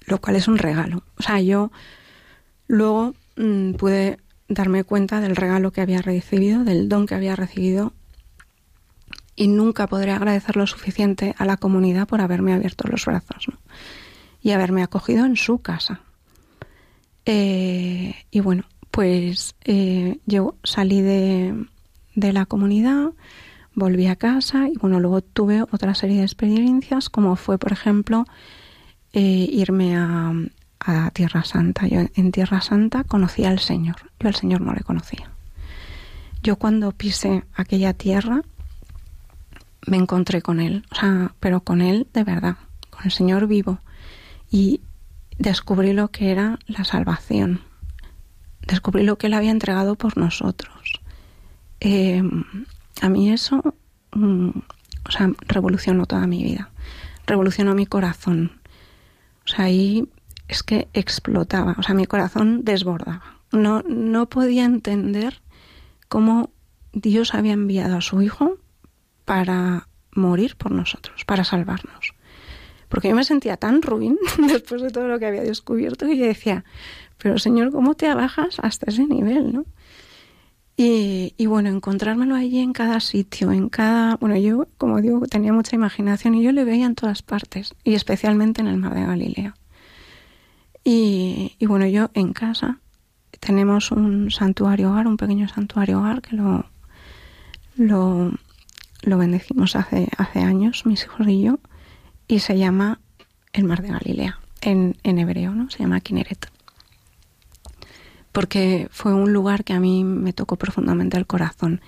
Lo 0.06 0.22
cual 0.22 0.38
es 0.38 0.48
un 0.48 0.58
regalo. 0.58 1.04
O 1.20 1.24
sea, 1.24 1.42
yo 1.42 1.74
luego 2.68 3.14
mm, 3.36 3.74
pude 3.74 4.18
darme 4.54 4.84
cuenta 4.84 5.22
del 5.22 5.36
regalo 5.36 5.72
que 5.72 5.82
había 5.82 6.02
recibido, 6.02 6.64
del 6.64 6.90
don 6.90 7.06
que 7.06 7.16
había 7.16 7.36
recibido 7.36 7.94
y 9.36 9.48
nunca 9.48 9.88
podré 9.88 10.12
agradecer 10.12 10.58
lo 10.58 10.68
suficiente 10.68 11.34
a 11.38 11.46
la 11.46 11.58
comunidad 11.58 12.08
por 12.08 12.22
haberme 12.22 12.54
abierto 12.54 12.88
los 12.88 13.06
brazos 13.06 13.48
y 14.42 14.52
haberme 14.52 14.84
acogido 14.84 15.26
en 15.26 15.38
su 15.38 15.60
casa. 15.60 16.02
Eh, 17.26 18.14
y 18.30 18.40
bueno, 18.42 18.66
pues 18.90 19.56
eh, 19.64 20.20
yo 20.26 20.56
salí 20.64 21.02
de, 21.02 21.66
de, 22.16 22.34
la 22.34 22.46
comunidad, 22.46 23.12
volví 23.74 24.08
a 24.08 24.18
casa 24.18 24.68
y 24.68 24.78
bueno, 24.78 25.00
luego 25.00 25.22
tuve 25.22 25.62
otra 25.62 25.96
serie 25.96 26.18
de 26.18 26.24
experiencias 26.24 27.10
como 27.10 27.36
fue, 27.36 27.58
por 27.58 27.72
ejemplo, 27.72 28.26
eh, 29.14 29.48
irme 29.52 29.96
a, 29.96 30.34
a 30.84 31.12
Tierra 31.12 31.44
Santa. 31.44 31.88
Yo 31.88 32.02
en 32.16 32.32
Tierra 32.32 32.62
Santa 32.62 33.04
conocí 33.04 33.46
al 33.46 33.60
Señor, 33.60 33.96
yo 34.20 34.28
al 34.28 34.36
Señor 34.36 34.62
no 34.62 34.74
le 34.74 34.82
conocía. 34.82 35.30
Yo 36.44 36.56
cuando 36.56 36.92
pisé 36.92 37.44
aquella 37.54 37.94
tierra 37.94 38.42
me 39.86 39.98
encontré 39.98 40.42
con 40.42 40.60
Él, 40.60 40.86
o 40.92 40.96
sea, 40.96 41.34
pero 41.40 41.62
con 41.62 41.82
Él 41.82 42.08
de 42.14 42.24
verdad, 42.24 42.58
con 42.90 43.06
el 43.06 43.12
Señor 43.12 43.48
vivo. 43.48 43.80
Y 44.50 44.82
descubrí 45.38 45.94
lo 45.94 46.10
que 46.10 46.32
era 46.32 46.60
la 46.68 46.84
salvación, 46.84 47.62
descubrí 48.68 49.04
lo 49.04 49.18
que 49.18 49.28
Él 49.28 49.34
había 49.34 49.52
entregado 49.52 49.96
por 49.96 50.18
nosotros. 50.18 51.00
Eh, 51.80 52.24
a 53.02 53.10
mí 53.10 53.32
eso, 53.32 53.76
mm, 54.14 54.50
o 55.08 55.12
sea, 55.12 55.32
revolucionó 55.48 56.06
toda 56.06 56.28
mi 56.28 56.44
vida, 56.44 56.70
revolucionó 57.28 57.76
mi 57.76 57.86
corazón. 57.86 58.52
O 59.46 59.48
sea, 59.48 59.66
ahí 59.66 60.08
es 60.52 60.64
que 60.64 60.90
explotaba, 60.94 61.76
o 61.80 61.84
sea, 61.84 61.96
mi 61.96 62.06
corazón 62.06 62.66
desbordaba. 62.66 63.38
No, 63.54 63.84
no 63.84 64.28
podía 64.28 64.66
entender 64.66 65.42
cómo 66.10 66.52
Dios 66.92 67.34
había 67.34 67.54
enviado 67.54 67.96
a 67.96 68.02
su 68.02 68.22
Hijo 68.22 68.58
para 69.24 69.88
morir 70.14 70.58
por 70.58 70.72
nosotros, 70.72 71.24
para 71.24 71.46
salvarnos. 71.46 72.14
Porque 72.90 73.08
yo 73.08 73.16
me 73.16 73.24
sentía 73.24 73.56
tan 73.56 73.82
ruin 73.82 74.18
después 74.38 74.82
de 74.82 74.90
todo 74.90 75.08
lo 75.08 75.20
que 75.20 75.26
había 75.26 75.42
descubierto 75.42 76.06
que 76.06 76.18
yo 76.18 76.26
decía, 76.26 76.66
pero 77.18 77.40
Señor, 77.40 77.72
¿cómo 77.72 77.96
te 77.96 78.08
abajas 78.08 78.58
hasta 78.62 78.92
ese 78.92 79.06
nivel? 79.06 79.54
¿no? 79.54 79.66
Y, 80.76 81.34
y, 81.38 81.46
bueno, 81.46 81.70
encontrármelo 81.70 82.36
allí 82.36 82.60
en 82.60 82.74
cada 82.74 83.00
sitio, 83.00 83.54
en 83.54 83.70
cada... 83.70 84.18
Bueno, 84.18 84.36
yo, 84.36 84.68
como 84.78 85.00
digo, 85.00 85.26
tenía 85.28 85.54
mucha 85.54 85.78
imaginación 85.78 86.36
y 86.36 86.44
yo 86.44 86.52
le 86.52 86.66
veía 86.66 86.88
en 86.88 86.96
todas 86.96 87.22
partes, 87.22 87.74
y 87.86 87.94
especialmente 87.94 88.60
en 88.60 88.68
el 88.68 88.78
mar 88.78 88.96
de 88.96 89.06
Galilea. 89.06 89.56
Y, 90.84 91.56
y 91.60 91.66
bueno, 91.66 91.86
yo 91.88 92.10
en 92.14 92.34
casa 92.34 92.80
tenemos 93.40 93.92
un 93.92 94.32
santuario 94.32 94.92
hogar, 94.92 95.08
un 95.08 95.18
pequeño 95.18 95.48
santuario 95.48 96.00
hogar 96.00 96.22
que 96.22 96.36
lo, 96.36 96.66
lo, 97.76 98.32
lo 99.04 99.18
bendecimos 99.18 99.76
hace, 99.76 100.10
hace 100.18 100.40
años, 100.40 100.86
mis 100.86 101.04
hijos 101.04 101.28
y 101.28 101.42
yo, 101.42 101.60
y 102.28 102.40
se 102.40 102.58
llama 102.58 103.00
el 103.54 103.66
Mar 103.66 103.82
de 103.82 103.90
Galilea, 103.90 104.40
en, 104.62 104.98
en 105.04 105.20
hebreo, 105.20 105.54
¿no? 105.54 105.70
Se 105.70 105.80
llama 105.80 106.00
Kineret. 106.00 106.50
Porque 108.32 108.88
fue 108.92 109.14
un 109.14 109.34
lugar 109.34 109.64
que 109.64 109.74
a 109.74 109.80
mí 109.80 110.04
me 110.04 110.32
tocó 110.32 110.56
profundamente 110.56 111.18
el 111.18 111.28
corazón. 111.28 111.82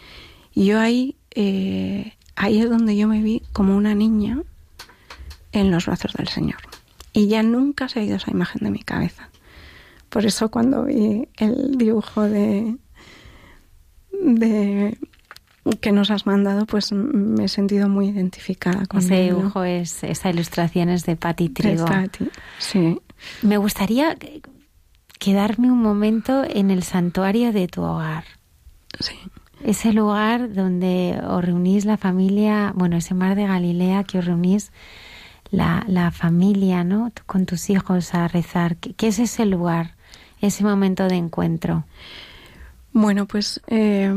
Y 0.53 0.65
yo 0.65 0.79
ahí, 0.79 1.15
eh, 1.35 2.13
ahí 2.35 2.59
es 2.59 2.69
donde 2.69 2.97
yo 2.97 3.07
me 3.07 3.21
vi 3.21 3.41
como 3.53 3.77
una 3.77 3.95
niña 3.95 4.41
en 5.53 5.71
los 5.71 5.85
brazos 5.85 6.13
del 6.13 6.27
Señor. 6.27 6.57
Y 7.13 7.27
ya 7.27 7.43
nunca 7.43 7.87
se 7.87 7.99
ha 7.99 8.03
ido 8.03 8.17
esa 8.17 8.31
imagen 8.31 8.63
de 8.63 8.71
mi 8.71 8.79
cabeza. 8.79 9.29
Por 10.09 10.25
eso 10.25 10.49
cuando 10.49 10.85
vi 10.85 11.27
el 11.37 11.77
dibujo 11.77 12.23
de, 12.23 12.75
de 14.11 14.97
que 15.79 15.91
nos 15.91 16.11
has 16.11 16.25
mandado, 16.25 16.65
pues 16.65 16.91
me 16.91 17.45
he 17.45 17.47
sentido 17.47 17.87
muy 17.87 18.09
identificada 18.09 18.85
con 18.85 18.99
Ese 18.99 19.21
él, 19.27 19.31
¿no? 19.31 19.37
dibujo 19.37 19.63
es, 19.63 20.03
esa 20.03 20.29
ilustración 20.29 20.89
es 20.89 21.05
de 21.05 21.15
Patti 21.15 21.49
Trigo. 21.49 21.85
Patti, 21.85 22.27
sí. 22.59 22.99
Me 23.41 23.57
gustaría 23.57 24.17
quedarme 25.19 25.71
un 25.71 25.81
momento 25.81 26.43
en 26.43 26.69
el 26.69 26.83
santuario 26.83 27.53
de 27.53 27.67
tu 27.67 27.81
hogar. 27.81 28.25
Sí. 28.99 29.15
Ese 29.63 29.93
lugar 29.93 30.53
donde 30.53 31.17
os 31.25 31.43
reunís 31.43 31.85
la 31.85 31.95
familia, 31.95 32.73
bueno, 32.75 32.97
ese 32.97 33.13
mar 33.13 33.35
de 33.35 33.47
Galilea 33.47 34.03
que 34.03 34.17
os 34.17 34.25
reunís 34.25 34.71
la, 35.53 35.85
la 35.87 36.11
familia, 36.11 36.83
¿no? 36.83 37.11
Con 37.25 37.45
tus 37.45 37.69
hijos 37.69 38.13
a 38.13 38.27
rezar. 38.27 38.77
¿Qué, 38.77 38.93
qué 38.93 39.07
es 39.07 39.19
ese 39.19 39.45
lugar, 39.45 39.95
ese 40.41 40.63
momento 40.63 41.07
de 41.07 41.15
encuentro? 41.15 41.85
Bueno, 42.91 43.27
pues 43.27 43.61
eh, 43.67 44.11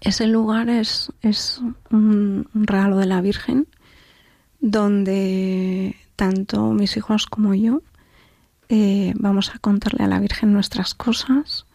ese 0.00 0.26
lugar 0.26 0.68
es, 0.68 1.12
es 1.22 1.62
un 1.90 2.48
un 2.54 2.66
regalo 2.66 2.96
de 2.96 3.06
la 3.06 3.20
Virgen 3.20 3.66
donde 4.60 5.96
tanto 6.16 6.72
mis 6.72 6.96
hijos 6.96 7.26
como 7.26 7.54
yo 7.54 7.82
eh, 8.68 9.12
vamos 9.16 9.52
a 9.54 9.58
contarle 9.58 10.04
a 10.04 10.08
la 10.08 10.20
Virgen 10.20 10.52
nuestras 10.52 10.94
cosas, 10.94 11.66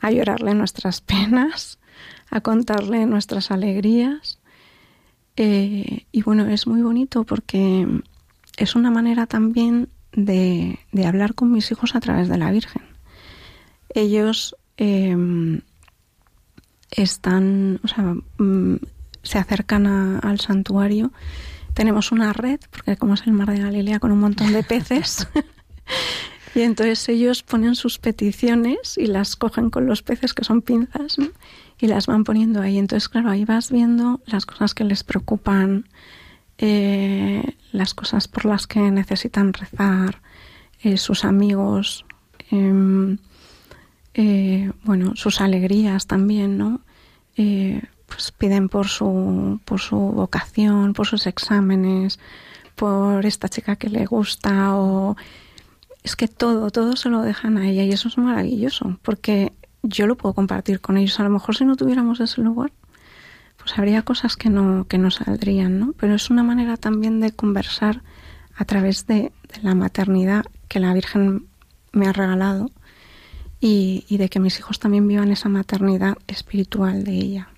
a 0.00 0.10
llorarle 0.10 0.54
nuestras 0.54 1.00
penas, 1.00 1.78
a 2.30 2.40
contarle 2.40 3.06
nuestras 3.06 3.50
alegrías. 3.50 4.38
Eh, 5.36 6.06
y 6.12 6.22
bueno, 6.22 6.46
es 6.48 6.66
muy 6.66 6.82
bonito 6.82 7.24
porque 7.24 7.86
es 8.56 8.74
una 8.74 8.90
manera 8.90 9.26
también 9.26 9.88
de, 10.12 10.78
de 10.92 11.06
hablar 11.06 11.34
con 11.34 11.50
mis 11.52 11.70
hijos 11.70 11.94
a 11.94 12.00
través 12.00 12.28
de 12.28 12.36
la 12.38 12.50
Virgen. 12.50 12.82
Ellos 13.94 14.56
eh, 14.76 15.16
están, 16.90 17.80
o 17.82 17.88
sea, 17.88 18.14
mm, 18.38 18.76
se 19.22 19.38
acercan 19.38 19.86
a- 19.86 20.18
al 20.18 20.40
santuario. 20.40 21.12
Tenemos 21.74 22.12
una 22.12 22.32
red, 22.32 22.60
porque 22.70 22.96
como 22.96 23.14
es 23.14 23.22
el 23.26 23.32
mar 23.32 23.50
de 23.50 23.60
Galilea, 23.60 23.98
con 24.00 24.12
un 24.12 24.20
montón 24.20 24.52
de 24.52 24.62
peces. 24.62 25.26
y 26.54 26.60
entonces 26.60 27.08
ellos 27.08 27.42
ponen 27.42 27.74
sus 27.74 27.98
peticiones 27.98 28.98
y 28.98 29.06
las 29.06 29.36
cogen 29.36 29.70
con 29.70 29.86
los 29.86 30.02
peces, 30.02 30.34
que 30.34 30.44
son 30.44 30.60
pinzas, 30.60 31.18
¿no? 31.18 31.28
Y 31.82 31.88
las 31.88 32.06
van 32.06 32.22
poniendo 32.22 32.62
ahí. 32.62 32.78
Entonces, 32.78 33.08
claro, 33.08 33.28
ahí 33.28 33.44
vas 33.44 33.72
viendo 33.72 34.20
las 34.26 34.46
cosas 34.46 34.72
que 34.72 34.84
les 34.84 35.02
preocupan, 35.02 35.88
eh, 36.58 37.56
las 37.72 37.92
cosas 37.92 38.28
por 38.28 38.44
las 38.44 38.68
que 38.68 38.78
necesitan 38.92 39.52
rezar, 39.52 40.22
eh, 40.84 40.96
sus 40.96 41.24
amigos, 41.24 42.06
em, 42.52 43.18
eh, 44.14 44.70
bueno, 44.84 45.16
sus 45.16 45.40
alegrías 45.40 46.06
también, 46.06 46.56
¿no? 46.56 46.80
Pues 47.34 48.30
piden 48.30 48.68
por 48.68 48.86
su, 48.86 49.60
por 49.64 49.80
su 49.80 49.96
vocación, 49.96 50.92
por 50.92 51.08
sus 51.08 51.26
exámenes, 51.26 52.20
por 52.76 53.26
esta 53.26 53.48
chica 53.48 53.74
que 53.74 53.88
le 53.88 54.06
gusta 54.06 54.76
o 54.76 55.16
es 56.04 56.14
que 56.14 56.28
todo, 56.28 56.70
todo 56.70 56.94
se 56.94 57.08
lo 57.08 57.22
dejan 57.22 57.56
a 57.58 57.68
ella 57.68 57.82
y 57.84 57.92
eso 57.92 58.08
es 58.08 58.18
maravilloso 58.18 58.98
porque 59.02 59.52
yo 59.82 60.06
lo 60.06 60.16
puedo 60.16 60.34
compartir 60.34 60.80
con 60.80 60.96
ellos. 60.96 61.18
A 61.20 61.24
lo 61.24 61.30
mejor 61.30 61.56
si 61.56 61.64
no 61.64 61.76
tuviéramos 61.76 62.20
ese 62.20 62.40
lugar, 62.40 62.72
pues 63.58 63.78
habría 63.78 64.02
cosas 64.02 64.36
que 64.36 64.50
no, 64.50 64.86
que 64.88 64.98
no 64.98 65.10
saldrían, 65.10 65.78
¿no? 65.78 65.92
Pero 65.92 66.14
es 66.14 66.30
una 66.30 66.42
manera 66.42 66.76
también 66.76 67.20
de 67.20 67.32
conversar 67.32 68.02
a 68.56 68.64
través 68.64 69.06
de, 69.06 69.32
la 69.62 69.74
maternidad 69.74 70.44
que 70.68 70.80
la 70.80 70.94
Virgen 70.94 71.46
me 71.92 72.06
ha 72.06 72.12
regalado 72.12 72.70
y, 73.60 74.06
y 74.08 74.16
de 74.16 74.28
que 74.30 74.40
mis 74.40 74.58
hijos 74.58 74.78
también 74.78 75.06
vivan 75.06 75.30
esa 75.30 75.50
maternidad 75.50 76.16
espiritual 76.26 77.04
de 77.04 77.12
ella. 77.12 77.48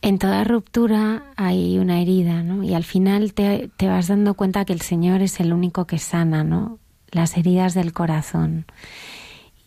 En 0.00 0.18
toda 0.18 0.42
ruptura 0.42 1.22
hay 1.36 1.78
una 1.78 2.00
herida, 2.00 2.42
¿no? 2.42 2.64
Y 2.64 2.74
al 2.74 2.82
final 2.82 3.34
te, 3.34 3.70
te 3.76 3.86
vas 3.86 4.08
dando 4.08 4.34
cuenta 4.34 4.64
que 4.64 4.72
el 4.72 4.80
Señor 4.80 5.22
es 5.22 5.38
el 5.38 5.52
único 5.52 5.86
que 5.86 5.98
sana, 5.98 6.42
¿no? 6.42 6.80
Las 7.12 7.36
heridas 7.36 7.74
del 7.74 7.92
corazón. 7.92 8.66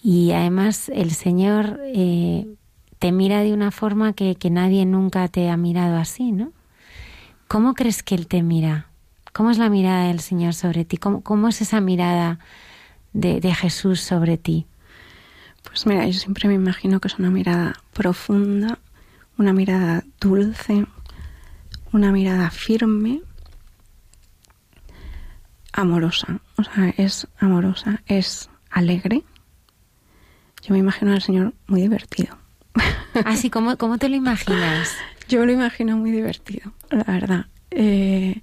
Y 0.03 0.33
además 0.33 0.89
el 0.89 1.11
Señor 1.11 1.79
eh, 1.85 2.45
te 2.99 3.11
mira 3.11 3.41
de 3.41 3.53
una 3.53 3.71
forma 3.71 4.13
que, 4.13 4.35
que 4.35 4.49
nadie 4.49 4.85
nunca 4.85 5.27
te 5.29 5.49
ha 5.49 5.57
mirado 5.57 5.97
así, 5.97 6.31
¿no? 6.31 6.51
¿Cómo 7.47 7.73
crees 7.73 8.03
que 8.03 8.15
Él 8.15 8.27
te 8.27 8.43
mira? 8.43 8.87
¿Cómo 9.33 9.51
es 9.51 9.57
la 9.57 9.69
mirada 9.69 10.07
del 10.07 10.19
Señor 10.19 10.53
sobre 10.53 10.85
ti? 10.85 10.97
¿Cómo, 10.97 11.21
cómo 11.21 11.47
es 11.47 11.61
esa 11.61 11.81
mirada 11.81 12.39
de, 13.13 13.39
de 13.39 13.53
Jesús 13.53 14.01
sobre 14.01 14.37
ti? 14.37 14.65
Pues 15.63 15.85
mira, 15.85 16.05
yo 16.07 16.13
siempre 16.13 16.47
me 16.47 16.55
imagino 16.55 16.99
que 16.99 17.07
es 17.07 17.19
una 17.19 17.29
mirada 17.29 17.75
profunda, 17.93 18.79
una 19.37 19.53
mirada 19.53 20.03
dulce, 20.19 20.85
una 21.91 22.11
mirada 22.11 22.49
firme, 22.49 23.21
amorosa. 25.75 26.39
O 26.57 26.63
sea, 26.63 26.93
es 26.97 27.27
amorosa, 27.39 28.01
es 28.07 28.49
alegre. 28.69 29.23
Yo 30.61 30.73
me 30.73 30.79
imagino 30.79 31.11
al 31.11 31.21
Señor 31.21 31.53
muy 31.67 31.81
divertido. 31.81 32.37
Así, 33.25 33.49
¿cómo, 33.49 33.77
¿cómo 33.77 33.97
te 33.97 34.09
lo 34.09 34.15
imaginas? 34.15 34.95
Yo 35.27 35.45
lo 35.45 35.51
imagino 35.51 35.97
muy 35.97 36.11
divertido, 36.11 36.73
la 36.89 37.03
verdad. 37.03 37.45
Eh, 37.71 38.41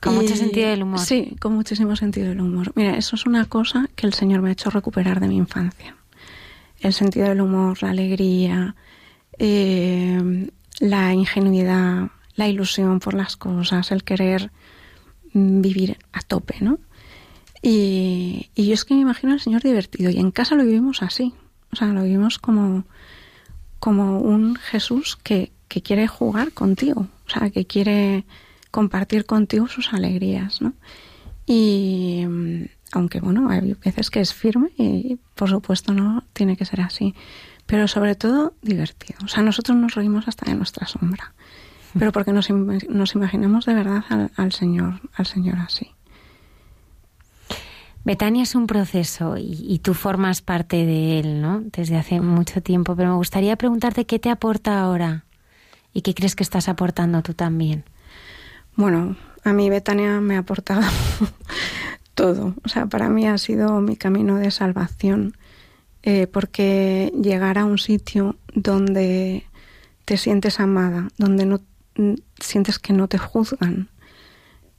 Con 0.00 0.14
mucho 0.14 0.36
sentido 0.36 0.68
del 0.70 0.82
humor. 0.82 1.00
Sí, 1.00 1.36
con 1.40 1.54
muchísimo 1.54 1.96
sentido 1.96 2.28
del 2.28 2.40
humor. 2.40 2.72
Mira, 2.74 2.96
eso 2.96 3.16
es 3.16 3.26
una 3.26 3.44
cosa 3.46 3.88
que 3.94 4.06
el 4.06 4.14
Señor 4.14 4.42
me 4.42 4.50
ha 4.50 4.52
hecho 4.52 4.70
recuperar 4.70 5.20
de 5.20 5.28
mi 5.28 5.36
infancia. 5.36 5.96
El 6.80 6.92
sentido 6.92 7.28
del 7.28 7.40
humor, 7.40 7.82
la 7.82 7.90
alegría, 7.90 8.76
eh, 9.38 10.50
la 10.80 11.12
ingenuidad, 11.12 12.08
la 12.34 12.48
ilusión 12.48 13.00
por 13.00 13.14
las 13.14 13.36
cosas, 13.36 13.90
el 13.92 14.04
querer 14.04 14.50
vivir 15.36 15.98
a 16.12 16.20
tope, 16.20 16.56
¿no? 16.60 16.78
Y, 17.62 18.50
y 18.54 18.66
yo 18.66 18.74
es 18.74 18.84
que 18.84 18.94
me 18.94 19.00
imagino 19.00 19.32
al 19.32 19.40
Señor 19.40 19.62
divertido 19.62 20.10
y 20.10 20.18
en 20.18 20.30
casa 20.30 20.54
lo 20.54 20.64
vivimos 20.64 21.02
así. 21.02 21.34
O 21.72 21.76
sea, 21.76 21.88
lo 21.88 22.02
vivimos 22.04 22.38
como, 22.38 22.84
como 23.78 24.20
un 24.20 24.56
Jesús 24.56 25.16
que, 25.22 25.52
que 25.68 25.82
quiere 25.82 26.06
jugar 26.06 26.52
contigo, 26.52 27.08
o 27.26 27.30
sea, 27.30 27.50
que 27.50 27.66
quiere 27.66 28.24
compartir 28.70 29.26
contigo 29.26 29.68
sus 29.68 29.92
alegrías, 29.92 30.62
¿no? 30.62 30.74
Y 31.46 32.24
mm, 32.26 32.64
aunque 32.92 33.20
bueno, 33.20 33.48
hay 33.50 33.74
veces 33.84 34.10
que 34.10 34.20
es 34.20 34.34
firme 34.34 34.70
y 34.76 35.18
por 35.34 35.48
supuesto 35.48 35.92
no 35.92 36.24
tiene 36.32 36.56
que 36.56 36.64
ser 36.64 36.80
así, 36.80 37.14
pero 37.66 37.88
sobre 37.88 38.14
todo 38.14 38.54
divertido. 38.62 39.18
O 39.24 39.28
sea, 39.28 39.42
nosotros 39.42 39.76
nos 39.76 39.94
reímos 39.94 40.28
hasta 40.28 40.50
de 40.50 40.56
nuestra 40.56 40.86
sombra, 40.86 41.34
pero 41.98 42.12
porque 42.12 42.32
nos, 42.32 42.48
nos 42.50 43.14
imaginamos 43.14 43.66
de 43.66 43.74
verdad 43.74 44.04
al, 44.08 44.30
al 44.36 44.52
Señor, 44.52 45.00
al 45.14 45.26
Señor 45.26 45.58
así. 45.58 45.96
Betania 48.06 48.44
es 48.44 48.54
un 48.54 48.68
proceso 48.68 49.34
y, 49.36 49.80
tú 49.82 49.92
formas 49.92 50.40
parte 50.40 50.86
de 50.86 51.18
él, 51.18 51.42
¿no? 51.42 51.60
Desde 51.60 51.96
hace 51.96 52.20
mucho 52.20 52.62
tiempo, 52.62 52.94
pero 52.94 53.08
me 53.08 53.16
gustaría 53.16 53.56
preguntarte 53.56 54.06
qué 54.06 54.20
te 54.20 54.30
aporta 54.30 54.78
ahora 54.78 55.24
y 55.92 56.02
qué 56.02 56.14
crees 56.14 56.36
que 56.36 56.44
estás 56.44 56.68
aportando 56.68 57.20
tú 57.22 57.34
también. 57.34 57.82
Bueno, 58.76 59.16
a 59.42 59.52
mí 59.52 59.68
Betania 59.70 60.20
me 60.20 60.36
ha 60.36 60.38
aportado 60.38 60.82
todo. 62.14 62.54
O 62.64 62.68
sea, 62.68 62.86
para 62.86 63.08
mí 63.08 63.26
ha 63.26 63.38
sido 63.38 63.80
mi 63.80 63.96
camino 63.96 64.36
de 64.36 64.52
salvación, 64.52 65.36
eh, 66.04 66.28
porque 66.28 67.12
llegar 67.20 67.58
a 67.58 67.64
un 67.64 67.78
sitio 67.78 68.36
donde 68.54 69.46
te 70.04 70.16
sientes 70.16 70.60
amada, 70.60 71.08
donde 71.18 71.44
no 71.44 71.60
sientes 72.40 72.78
que 72.78 72.92
no 72.92 73.08
te 73.08 73.18
juzgan 73.18 73.88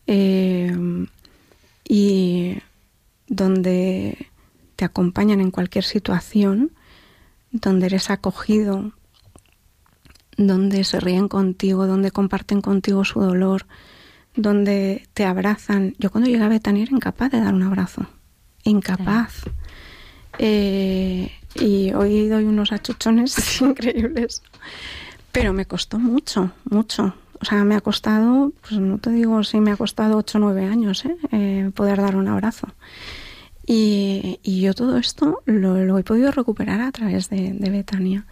eh, 0.08 0.76
y 1.88 2.58
donde 3.28 4.28
te 4.76 4.86
acompañan 4.86 5.42
en 5.42 5.52
cualquier 5.52 5.84
situación, 5.84 6.72
donde 7.52 7.88
eres 7.88 8.10
acogido, 8.10 8.94
donde 10.38 10.84
se 10.84 11.00
ríen 11.00 11.28
contigo, 11.28 11.88
donde 11.88 12.12
comparten 12.12 12.62
contigo 12.62 13.04
su 13.04 13.20
dolor, 13.20 13.66
donde 14.36 15.08
te 15.14 15.26
abrazan. 15.26 15.96
Yo 15.98 16.12
cuando 16.12 16.30
llegué 16.30 16.44
a 16.44 16.50
Betania 16.50 16.84
era 16.84 16.96
incapaz 16.96 17.32
de 17.32 17.42
dar 17.42 17.54
un 17.54 17.64
abrazo, 17.64 18.06
incapaz. 18.64 19.44
Eh, 20.40 21.32
y 21.56 21.92
hoy 21.94 22.28
doy 22.28 22.44
unos 22.46 22.72
achuchones 22.72 23.62
increíbles, 23.62 24.44
pero 25.38 25.54
me 25.54 25.68
costó 25.68 26.00
mucho, 26.00 26.50
mucho. 26.68 27.14
O 27.40 27.46
sea, 27.46 27.64
me 27.64 27.76
ha 27.76 27.82
costado, 27.82 28.52
pues 28.62 28.82
no 28.82 28.98
te 28.98 29.12
digo 29.12 29.44
si 29.44 29.60
me 29.60 29.70
ha 29.70 29.78
costado 29.78 30.18
8 30.18 30.40
o 30.40 30.42
9 30.42 30.66
años 30.66 31.06
¿eh? 31.06 31.16
Eh, 31.32 31.70
poder 31.76 32.02
dar 32.02 32.16
un 32.16 32.28
abrazo. 32.28 32.70
Y, 33.68 34.40
yo 34.44 34.74
todo 34.74 34.98
esto 34.98 35.44
lo, 35.46 36.00
he 36.00 36.04
podido 36.04 36.32
recuperar 36.32 36.82
a 36.82 36.92
través 36.92 37.30
de, 37.30 37.54
de 37.54 37.70
Betania. 37.70 38.26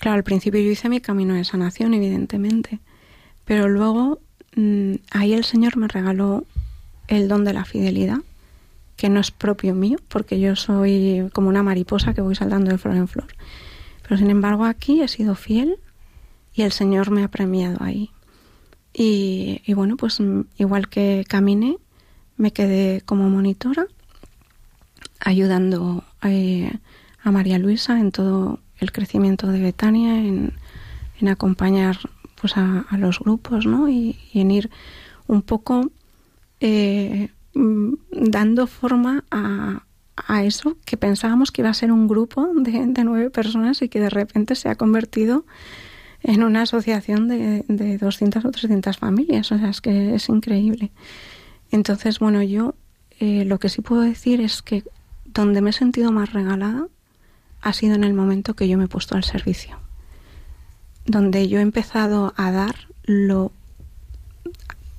Claro, 0.00 0.16
al 0.16 0.24
principio 0.24 0.60
yo 0.60 0.72
hice 0.72 0.88
mi 0.88 1.00
camino 1.00 1.34
de 1.34 1.44
sanación, 1.44 1.94
evidentemente, 1.94 2.80
pero 3.44 3.68
luego 3.68 4.18
mm, 4.56 4.94
ahí 5.12 5.34
el 5.34 5.44
Señor 5.44 5.76
me 5.76 5.86
regaló 5.86 6.44
el 7.06 7.28
don 7.28 7.44
de 7.44 7.52
la 7.52 7.64
fidelidad, 7.64 8.18
que 8.96 9.08
no 9.08 9.20
es 9.20 9.30
propio 9.30 9.76
mío, 9.76 9.98
porque 10.08 10.40
yo 10.40 10.56
soy 10.56 11.30
como 11.32 11.48
una 11.48 11.62
mariposa 11.62 12.12
que 12.12 12.22
voy 12.22 12.34
saltando 12.34 12.72
de 12.72 12.78
flor 12.78 12.96
en 12.96 13.06
flor. 13.06 13.28
Pero 14.02 14.16
sin 14.16 14.30
embargo 14.30 14.64
aquí 14.64 15.00
he 15.00 15.06
sido 15.06 15.36
fiel 15.36 15.78
y 16.52 16.62
el 16.62 16.72
Señor 16.72 17.10
me 17.10 17.22
ha 17.24 17.28
premiado 17.28 17.78
ahí. 17.80 18.10
Y, 18.92 19.62
bueno, 19.74 19.96
pues 19.96 20.20
mm, 20.20 20.42
igual 20.58 20.88
que 20.88 21.24
caminé, 21.28 21.76
me 22.36 22.52
quedé 22.52 23.02
como 23.02 23.28
monitora, 23.28 23.86
ayudando 25.20 26.04
eh, 26.22 26.72
a 27.22 27.30
María 27.30 27.58
Luisa 27.58 28.00
en 28.00 28.10
todo 28.10 28.60
el 28.78 28.92
crecimiento 28.92 29.46
de 29.46 29.60
Betania, 29.60 30.18
en, 30.18 30.52
acompañar 31.28 31.98
pues 32.40 32.56
a, 32.56 32.86
los 32.96 33.20
grupos, 33.20 33.66
¿no? 33.66 33.90
Y, 33.90 34.18
en 34.32 34.50
ir 34.50 34.70
un 35.26 35.42
poco 35.42 35.90
eh, 36.60 37.28
mm, 37.54 37.92
dando 38.10 38.66
forma 38.66 39.24
a, 39.30 39.84
a, 40.16 40.44
eso 40.44 40.78
que 40.86 40.96
pensábamos 40.96 41.52
que 41.52 41.60
iba 41.60 41.68
a 41.68 41.74
ser 41.74 41.92
un 41.92 42.08
grupo 42.08 42.48
de, 42.54 42.86
de 42.86 43.04
nueve 43.04 43.28
personas 43.28 43.82
y 43.82 43.90
que 43.90 44.00
de 44.00 44.08
repente 44.08 44.54
se 44.54 44.70
ha 44.70 44.74
convertido 44.76 45.44
en 46.22 46.42
una 46.42 46.62
asociación 46.62 47.28
de, 47.28 47.64
de 47.68 47.98
200 47.98 48.44
o 48.44 48.50
300 48.50 48.96
familias. 48.98 49.50
O 49.52 49.58
sea, 49.58 49.70
es 49.70 49.80
que 49.80 50.14
es 50.14 50.28
increíble. 50.28 50.90
Entonces, 51.70 52.18
bueno, 52.18 52.42
yo 52.42 52.74
eh, 53.18 53.44
lo 53.44 53.58
que 53.58 53.68
sí 53.68 53.82
puedo 53.82 54.02
decir 54.02 54.40
es 54.40 54.62
que 54.62 54.84
donde 55.26 55.60
me 55.60 55.70
he 55.70 55.72
sentido 55.72 56.10
más 56.10 56.32
regalada 56.32 56.88
ha 57.60 57.72
sido 57.72 57.94
en 57.94 58.04
el 58.04 58.14
momento 58.14 58.54
que 58.54 58.68
yo 58.68 58.78
me 58.78 58.84
he 58.84 58.88
puesto 58.88 59.14
al 59.14 59.24
servicio. 59.24 59.78
Donde 61.04 61.48
yo 61.48 61.58
he 61.58 61.62
empezado 61.62 62.32
a 62.36 62.50
dar 62.50 62.74
lo. 63.04 63.52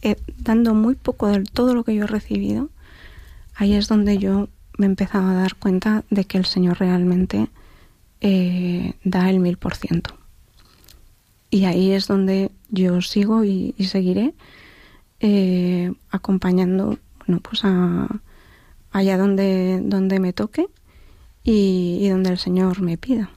Eh, 0.03 0.15
dando 0.37 0.73
muy 0.73 0.95
poco 0.95 1.27
de 1.27 1.43
todo 1.43 1.75
lo 1.75 1.83
que 1.83 1.93
yo 1.95 2.05
he 2.05 2.07
recibido, 2.07 2.69
ahí 3.55 3.73
es 3.73 3.87
donde 3.87 4.17
yo 4.17 4.49
me 4.77 4.85
he 4.85 4.89
empezado 4.89 5.29
a 5.29 5.33
dar 5.33 5.55
cuenta 5.55 6.03
de 6.09 6.25
que 6.25 6.39
el 6.39 6.45
Señor 6.45 6.79
realmente 6.79 7.49
eh, 8.19 8.93
da 9.03 9.29
el 9.29 9.39
mil 9.39 9.57
por 9.57 9.75
ciento. 9.75 10.20
Y 11.53 11.65
ahí 11.65 11.91
es 11.91 12.07
donde 12.07 12.49
yo 12.69 13.01
sigo 13.01 13.43
y, 13.43 13.75
seguiré 13.83 14.33
eh, 15.19 15.91
acompañando, 16.09 16.97
bueno, 17.19 17.41
pues 17.41 17.65
a, 17.65 18.07
allá 18.91 19.17
donde, 19.17 19.81
donde 19.83 20.21
me 20.21 20.31
toque 20.31 20.67
y, 21.43 22.07
donde 22.07 22.29
el 22.29 22.37
Señor 22.37 22.81
me 22.81 22.97
pida. 22.97 23.29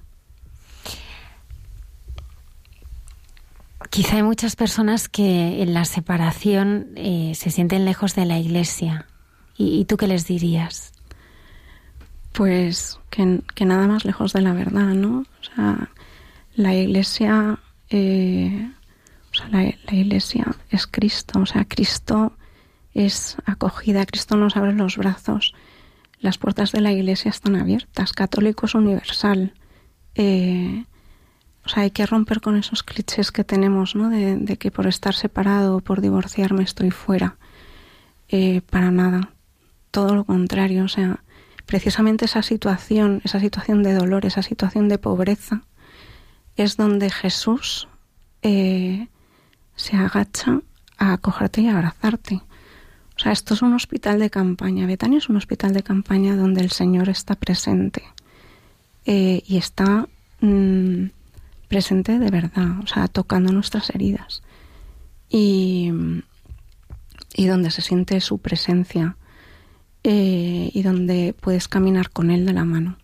Quizá 3.91 4.17
hay 4.17 4.23
muchas 4.23 4.55
personas 4.55 5.09
que 5.09 5.63
en 5.63 5.75
la 5.75 5.85
separación 5.85 6.91
eh, 6.95 7.33
se 7.35 7.51
sienten 7.51 7.85
lejos 7.85 8.15
de 8.15 8.27
la 8.27 8.39
iglesia. 8.39 9.07
¿Y, 9.57 9.85
tú 9.87 9.97
qué 9.97 10.07
les 10.07 10.27
dirías? 10.27 10.93
Pues 12.33 13.01
que, 13.11 13.41
que, 13.57 13.65
nada 13.65 13.89
más 13.89 14.05
lejos 14.05 14.33
de 14.33 14.41
la 14.41 14.53
verdad, 14.53 14.95
¿no? 14.95 15.21
O 15.41 15.45
sea, 15.45 15.91
la 16.57 16.75
iglesia 16.75 17.59
eh, 17.91 18.71
o 19.31 19.35
sea, 19.35 19.49
la, 19.49 19.65
iglesia 19.93 20.47
es 20.71 20.87
Cristo, 20.87 21.41
o 21.41 21.47
sea, 21.47 21.65
Cristo 21.65 22.37
es 22.93 23.37
acogida, 23.45 24.07
Cristo 24.07 24.37
nos 24.37 24.57
abre 24.57 24.73
los 24.73 24.97
brazos, 24.97 25.55
las 26.21 26.39
puertas 26.39 26.73
de 26.73 26.81
la 26.81 26.93
iglesia 26.93 27.31
están 27.31 27.57
abiertas, 27.57 28.13
católico 28.13 28.67
es 28.67 28.75
universal. 28.75 29.53
Eh, 30.15 30.85
o 31.65 31.69
sea, 31.69 31.83
hay 31.85 31.91
que 31.91 32.07
romper 32.07 32.41
con 32.41 32.57
esos 32.57 32.83
clichés 32.83 33.33
que 33.33 33.43
tenemos, 33.43 33.95
¿no? 33.95 34.11
De, 34.11 34.57
que 34.59 34.71
por 34.71 34.87
estar 34.87 35.15
separado 35.15 35.77
o 35.77 35.81
por 35.81 36.01
divorciarme 36.01 36.63
estoy 36.63 36.91
fuera. 36.91 37.37
Eh, 38.29 38.61
para 38.71 38.91
nada. 38.91 39.31
Todo 39.91 40.15
lo 40.15 40.25
contrario. 40.25 40.85
O 40.85 40.89
sea, 40.89 41.23
precisamente 41.67 42.27
esa 42.27 42.43
situación, 42.43 43.23
esa 43.25 43.41
situación 43.41 43.83
de 43.83 43.95
dolor, 43.95 44.27
esa 44.27 44.43
situación 44.43 44.89
de 44.89 44.99
pobreza, 44.99 45.63
es 46.57 46.77
donde 46.77 47.11
Jesús 47.11 47.89
eh, 48.43 49.09
se 49.77 49.97
agacha 49.97 50.61
a 50.99 51.13
acogerte 51.15 51.61
y 51.63 51.69
abrazarte. 51.69 52.43
O 53.17 53.19
sea, 53.19 53.33
esto 53.33 53.55
es 53.55 53.63
un 53.63 53.75
hospital 53.75 54.19
de 54.19 54.31
campaña. 54.31 54.87
Betania 54.87 55.19
es 55.19 55.29
un 55.29 55.37
hospital 55.37 55.73
de 55.73 55.83
campaña 55.83 56.37
donde 56.37 56.61
el 56.61 56.71
Señor 56.71 57.09
está 57.09 57.35
presente 57.35 58.03
eh, 59.07 59.43
y 59.47 59.57
está 59.57 60.09
mm, 60.41 61.07
presente 61.69 62.19
de 62.19 62.31
verdad, 62.31 62.81
o 62.83 62.87
sea, 62.87 63.09
tocando 63.09 63.53
nuestras 63.53 63.91
heridas 63.91 64.43
y, 65.29 65.93
y 67.35 67.47
donde 67.47 67.71
se 67.71 67.83
siente 67.83 68.21
su 68.21 68.39
presencia 68.39 69.17
eh, 70.03 70.71
y 70.73 70.83
donde 70.83 71.35
puedes 71.41 71.67
caminar 71.67 72.11
con 72.11 72.31
Él 72.31 72.47
de 72.47 72.53
la 72.53 72.65
mano. 72.65 72.97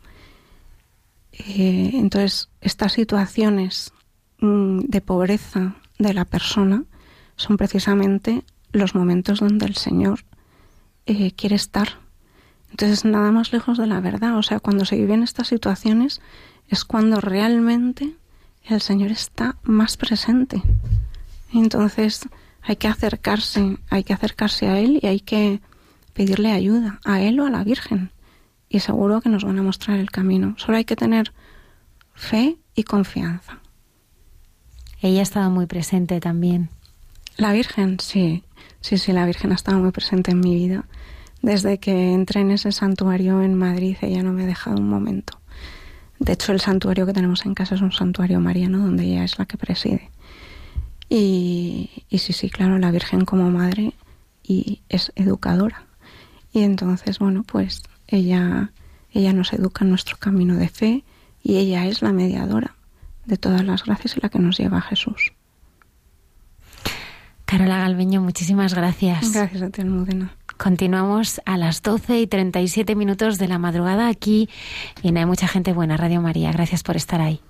Eh, 1.33 1.93
entonces, 1.95 2.49
estas 2.61 2.93
situaciones 2.93 3.93
mm, 4.41 4.81
de 4.81 5.01
pobreza 5.01 5.77
de 5.99 6.15
la 6.15 6.25
persona 6.25 6.85
son 7.37 7.57
precisamente 7.57 8.45
los 8.73 8.95
momentos 8.95 9.41
donde 9.41 9.67
el 9.67 9.77
Señor 9.77 10.21
eh, 11.07 11.33
quiere 11.33 11.57
estar. 11.57 11.99
Entonces, 12.71 13.05
nada 13.05 13.31
más 13.31 13.53
lejos 13.53 13.79
de 13.79 13.87
la 13.87 14.01
verdad. 14.01 14.37
O 14.37 14.43
sea, 14.43 14.61
cuando 14.61 14.85
se 14.85 14.97
viven 14.97 15.23
estas 15.23 15.49
situaciones 15.49 16.21
es 16.69 16.85
cuando 16.85 17.21
realmente 17.21 18.15
el 18.65 18.81
Señor 18.81 19.11
está 19.11 19.57
más 19.63 19.97
presente. 19.97 20.63
Entonces, 21.53 22.29
hay 22.63 22.77
que 22.77 22.89
acercarse, 22.89 23.79
hay 23.89 24.05
que 24.05 24.13
acercarse 24.13 24.69
a 24.69 24.79
Él 24.79 25.01
y 25.03 25.07
hay 25.07 25.21
que 25.21 25.61
pedirle 26.13 26.53
ayuda, 26.53 27.01
a 27.05 27.21
Él 27.21 27.41
o 27.41 27.47
a 27.47 27.51
la 27.51 27.65
Virgen 27.65 28.13
y 28.71 28.81
seguro 28.81 29.21
que 29.21 29.29
nos 29.29 29.45
van 29.45 29.59
a 29.59 29.63
mostrar 29.63 29.99
el 29.99 30.11
camino. 30.11 30.55
Solo 30.57 30.79
hay 30.79 30.85
que 30.85 30.97
tener 30.97 31.35
fe 32.15 32.57
y 32.75 32.85
confianza. 32.85 33.59
Ella 35.03 35.21
ha 35.21 35.23
estado 35.23 35.51
muy 35.51 35.67
presente 35.67 36.21
también. 36.21 36.71
La 37.37 37.53
Virgen, 37.53 37.99
sí, 37.99 38.45
sí, 38.81 38.97
sí, 38.97 39.13
la 39.13 39.27
Virgen 39.27 39.51
ha 39.51 39.57
estado 39.57 39.79
muy 39.81 39.91
presente 39.91 40.31
en 40.31 40.41
mi 40.41 40.55
vida. 40.55 40.85
Desde 41.43 41.79
que 41.79 42.13
entré 42.13 42.43
en 42.43 42.53
ese 42.53 42.71
santuario 42.71 43.43
en 43.43 43.55
Madrid, 43.55 43.97
ella 44.03 44.23
no 44.23 44.33
me 44.33 44.45
ha 44.45 44.47
dejado 44.47 44.77
un 44.77 44.89
momento. 44.89 45.41
De 46.21 46.35
hecho, 46.35 46.53
el 46.53 46.61
santuario 46.61 47.07
que 47.07 47.13
tenemos 47.13 47.47
en 47.47 47.55
casa 47.55 47.75
es 47.75 47.81
un 47.81 47.93
santuario 47.93 48.41
mariano 48.41 48.79
donde 48.79 49.05
ella 49.05 49.25
es 49.25 49.39
la 49.39 49.47
que 49.47 49.57
preside. 49.57 50.11
Y, 51.09 52.05
y 52.09 52.19
sí, 52.19 52.33
sí, 52.33 52.51
claro, 52.51 52.79
la 52.79 52.93
Virgen 52.93 53.25
como 53.25 53.51
madre 53.51 53.95
y 54.45 54.83
es 54.89 55.11
educadora. 55.17 55.87
Y 56.53 56.63
entonces, 56.63 57.19
bueno, 57.19 57.43
pues 57.43 57.83
ella, 58.11 58.73
ella 59.13 59.33
nos 59.33 59.53
educa 59.53 59.85
en 59.85 59.91
nuestro 59.91 60.17
camino 60.19 60.57
de 60.57 60.69
fe 60.69 61.05
y 61.43 61.57
ella 61.57 61.87
es 61.87 62.03
la 62.03 62.13
mediadora 62.13 62.77
de 63.25 63.37
todas 63.37 63.65
las 63.65 63.85
gracias 63.85 64.17
y 64.17 64.21
la 64.21 64.29
que 64.29 64.39
nos 64.39 64.59
lleva 64.59 64.79
a 64.79 64.83
Jesús. 64.83 65.33
Carola 67.45 67.79
Galveño, 67.79 68.21
muchísimas 68.21 68.75
gracias. 68.75 69.33
Gracias 69.33 69.63
a 69.63 69.71
ti, 69.71 69.81
Almudena. 69.81 70.35
Continuamos 70.57 71.41
a 71.47 71.57
las 71.57 71.83
12 71.83 72.21
y 72.21 72.27
37 72.27 72.95
minutos 72.95 73.39
de 73.39 73.49
la 73.49 73.59
madrugada 73.59 74.09
aquí 74.09 74.49
en 75.03 75.17
Hay 75.17 75.27
Mucha 75.27 75.49
Gente 75.49 75.73
Buena, 75.73 75.97
Radio 75.97 76.21
María. 76.21 76.53
Gracias 76.53 76.83
por 76.83 76.97
estar 76.97 77.21
ahí. 77.21 77.41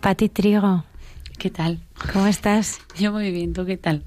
Pati 0.00 0.30
Trigo. 0.30 0.84
¿Qué 1.38 1.50
tal? 1.50 1.78
¿Cómo 2.12 2.26
estás? 2.26 2.80
Yo 2.98 3.12
muy 3.12 3.30
bien, 3.30 3.52
¿tú 3.52 3.64
qué 3.64 3.76
tal? 3.76 4.02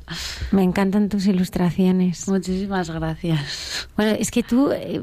Me 0.51 0.61
encantan 0.61 1.09
tus 1.09 1.25
ilustraciones. 1.25 2.27
Muchísimas 2.27 2.89
gracias. 2.91 3.87
Bueno, 3.95 4.11
es 4.19 4.29
que 4.29 4.43
tú 4.43 4.71
eh, 4.71 5.01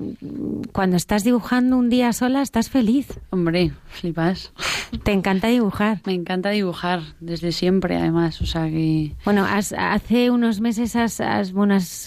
cuando 0.72 0.96
estás 0.96 1.24
dibujando 1.24 1.76
un 1.76 1.90
día 1.90 2.12
sola 2.12 2.42
estás 2.42 2.70
feliz. 2.70 3.18
Hombre, 3.30 3.72
flipas. 3.86 4.52
Te 5.04 5.12
encanta 5.12 5.48
dibujar. 5.48 6.00
Me 6.06 6.14
encanta 6.14 6.50
dibujar, 6.50 7.02
desde 7.20 7.52
siempre 7.52 7.96
además, 7.96 8.40
o 8.40 8.46
sea 8.46 8.68
que... 8.68 9.14
Bueno, 9.24 9.46
hace 9.46 10.30
unos 10.30 10.60
meses 10.60 10.96
has, 10.96 11.20
has, 11.20 11.52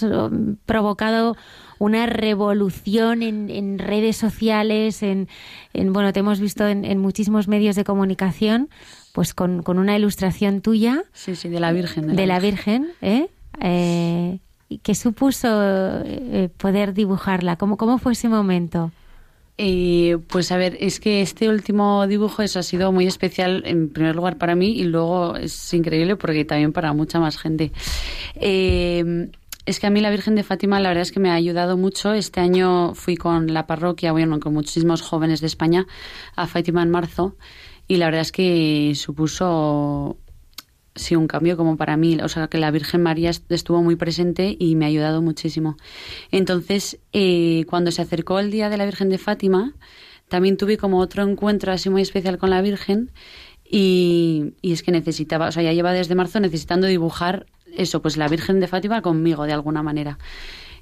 um, 0.03 0.55
provocado 0.65 1.35
una 1.83 2.05
revolución 2.05 3.21
en, 3.23 3.77
redes 3.77 4.15
sociales, 4.15 5.03
en, 5.03 5.27
bueno, 5.73 6.13
te 6.13 6.21
hemos 6.21 6.39
visto 6.39 6.65
en, 6.65 6.97
muchísimos 6.97 7.49
medios 7.49 7.75
de 7.75 7.83
comunicación, 7.83 8.69
pues 9.11 9.33
con, 9.33 9.61
una 9.67 9.97
ilustración 9.97 10.61
tuya. 10.61 11.03
Sí, 11.11 11.35
sí, 11.35 11.49
de 11.49 11.59
la 11.59 11.73
Virgen. 11.73 12.15
De, 12.15 12.25
la, 12.25 12.39
Virgen, 12.39 12.91
¿eh? 13.01 13.27
eh 13.59 14.39
¿Qué 14.81 14.95
supuso 14.95 15.49
eh, 16.05 16.49
poder 16.55 16.93
dibujarla? 16.93 17.57
¿Cómo, 17.57 17.75
¿Cómo 17.75 17.97
fue 17.97 18.13
ese 18.13 18.29
momento? 18.29 18.91
Eh, 19.57 20.17
pues 20.29 20.51
a 20.53 20.57
ver, 20.57 20.77
es 20.79 21.01
que 21.01 21.21
este 21.21 21.49
último 21.49 22.07
dibujo 22.07 22.41
eso 22.41 22.59
ha 22.59 22.63
sido 22.63 22.91
muy 22.93 23.05
especial 23.05 23.61
en 23.65 23.89
primer 23.89 24.15
lugar 24.15 24.37
para 24.37 24.55
mí 24.55 24.71
y 24.71 24.85
luego 24.85 25.35
es 25.35 25.73
increíble 25.73 26.15
porque 26.15 26.45
también 26.45 26.71
para 26.71 26.93
mucha 26.93 27.19
más 27.19 27.37
gente. 27.37 27.71
Eh, 28.35 29.29
es 29.65 29.79
que 29.79 29.87
a 29.87 29.89
mí 29.89 30.01
la 30.01 30.09
Virgen 30.09 30.35
de 30.35 30.43
Fátima 30.43 30.79
la 30.79 30.89
verdad 30.89 31.03
es 31.03 31.11
que 31.11 31.19
me 31.19 31.29
ha 31.29 31.35
ayudado 31.35 31.77
mucho. 31.77 32.13
Este 32.13 32.39
año 32.39 32.93
fui 32.95 33.15
con 33.15 33.53
la 33.53 33.65
parroquia, 33.65 34.11
bueno, 34.11 34.39
con 34.39 34.53
muchísimos 34.53 35.01
jóvenes 35.01 35.41
de 35.41 35.47
España 35.47 35.87
a 36.35 36.47
Fátima 36.47 36.83
en 36.83 36.89
marzo 36.89 37.37
y 37.87 37.97
la 37.97 38.05
verdad 38.05 38.21
es 38.21 38.31
que 38.31 38.93
supuso 38.95 40.17
sí 40.95 41.15
un 41.15 41.27
cambio 41.27 41.57
como 41.57 41.75
para 41.75 41.97
mí, 41.97 42.19
o 42.21 42.29
sea 42.29 42.47
que 42.47 42.59
la 42.59 42.69
Virgen 42.71 43.01
María 43.01 43.31
estuvo 43.49 43.81
muy 43.81 43.95
presente 43.95 44.55
y 44.59 44.75
me 44.75 44.85
ha 44.85 44.89
ayudado 44.89 45.21
muchísimo. 45.21 45.75
Entonces, 46.31 46.99
eh, 47.13 47.65
cuando 47.67 47.91
se 47.91 48.01
acercó 48.01 48.39
el 48.39 48.51
día 48.51 48.69
de 48.69 48.77
la 48.77 48.85
Virgen 48.85 49.09
de 49.09 49.17
Fátima, 49.17 49.73
también 50.27 50.57
tuve 50.57 50.77
como 50.77 50.99
otro 50.99 51.23
encuentro 51.23 51.71
así 51.71 51.89
muy 51.89 52.01
especial 52.01 52.37
con 52.37 52.49
la 52.49 52.61
Virgen 52.61 53.11
y, 53.63 54.53
y 54.61 54.73
es 54.73 54.83
que 54.83 54.91
necesitaba, 54.91 55.47
o 55.47 55.51
sea, 55.51 55.63
ya 55.63 55.73
lleva 55.73 55.93
desde 55.93 56.15
marzo 56.15 56.39
necesitando 56.39 56.85
dibujar 56.85 57.47
eso, 57.75 58.01
pues 58.01 58.17
la 58.17 58.27
Virgen 58.27 58.59
de 58.59 58.67
Fátima 58.67 59.01
conmigo 59.01 59.45
de 59.45 59.53
alguna 59.53 59.83
manera. 59.83 60.17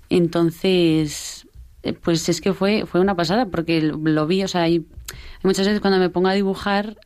Entonces, 0.10 1.48
eh, 1.84 1.94
pues 1.94 2.28
es 2.30 2.42
que 2.42 2.54
fue, 2.54 2.86
fue 2.86 3.00
una 3.00 3.16
pasada 3.16 3.46
porque 3.48 3.82
lo 3.82 4.28
vi, 4.28 4.44
o 4.44 4.48
sea, 4.48 4.64
hay, 4.64 4.86
muchas 5.44 5.66
veces 5.66 5.82
cuando 5.82 6.00
me 6.00 6.10
pongo 6.10 6.28
a 6.28 6.34
dibujar 6.34 6.98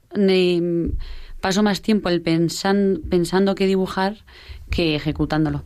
paso 1.40 1.64
más 1.64 1.82
tiempo 1.82 2.10
el 2.10 2.22
pensan, 2.22 3.02
pensando 3.10 3.56
que 3.56 3.68
dibujar 3.68 4.18
que 4.70 4.96
ejecutándolo. 4.96 5.64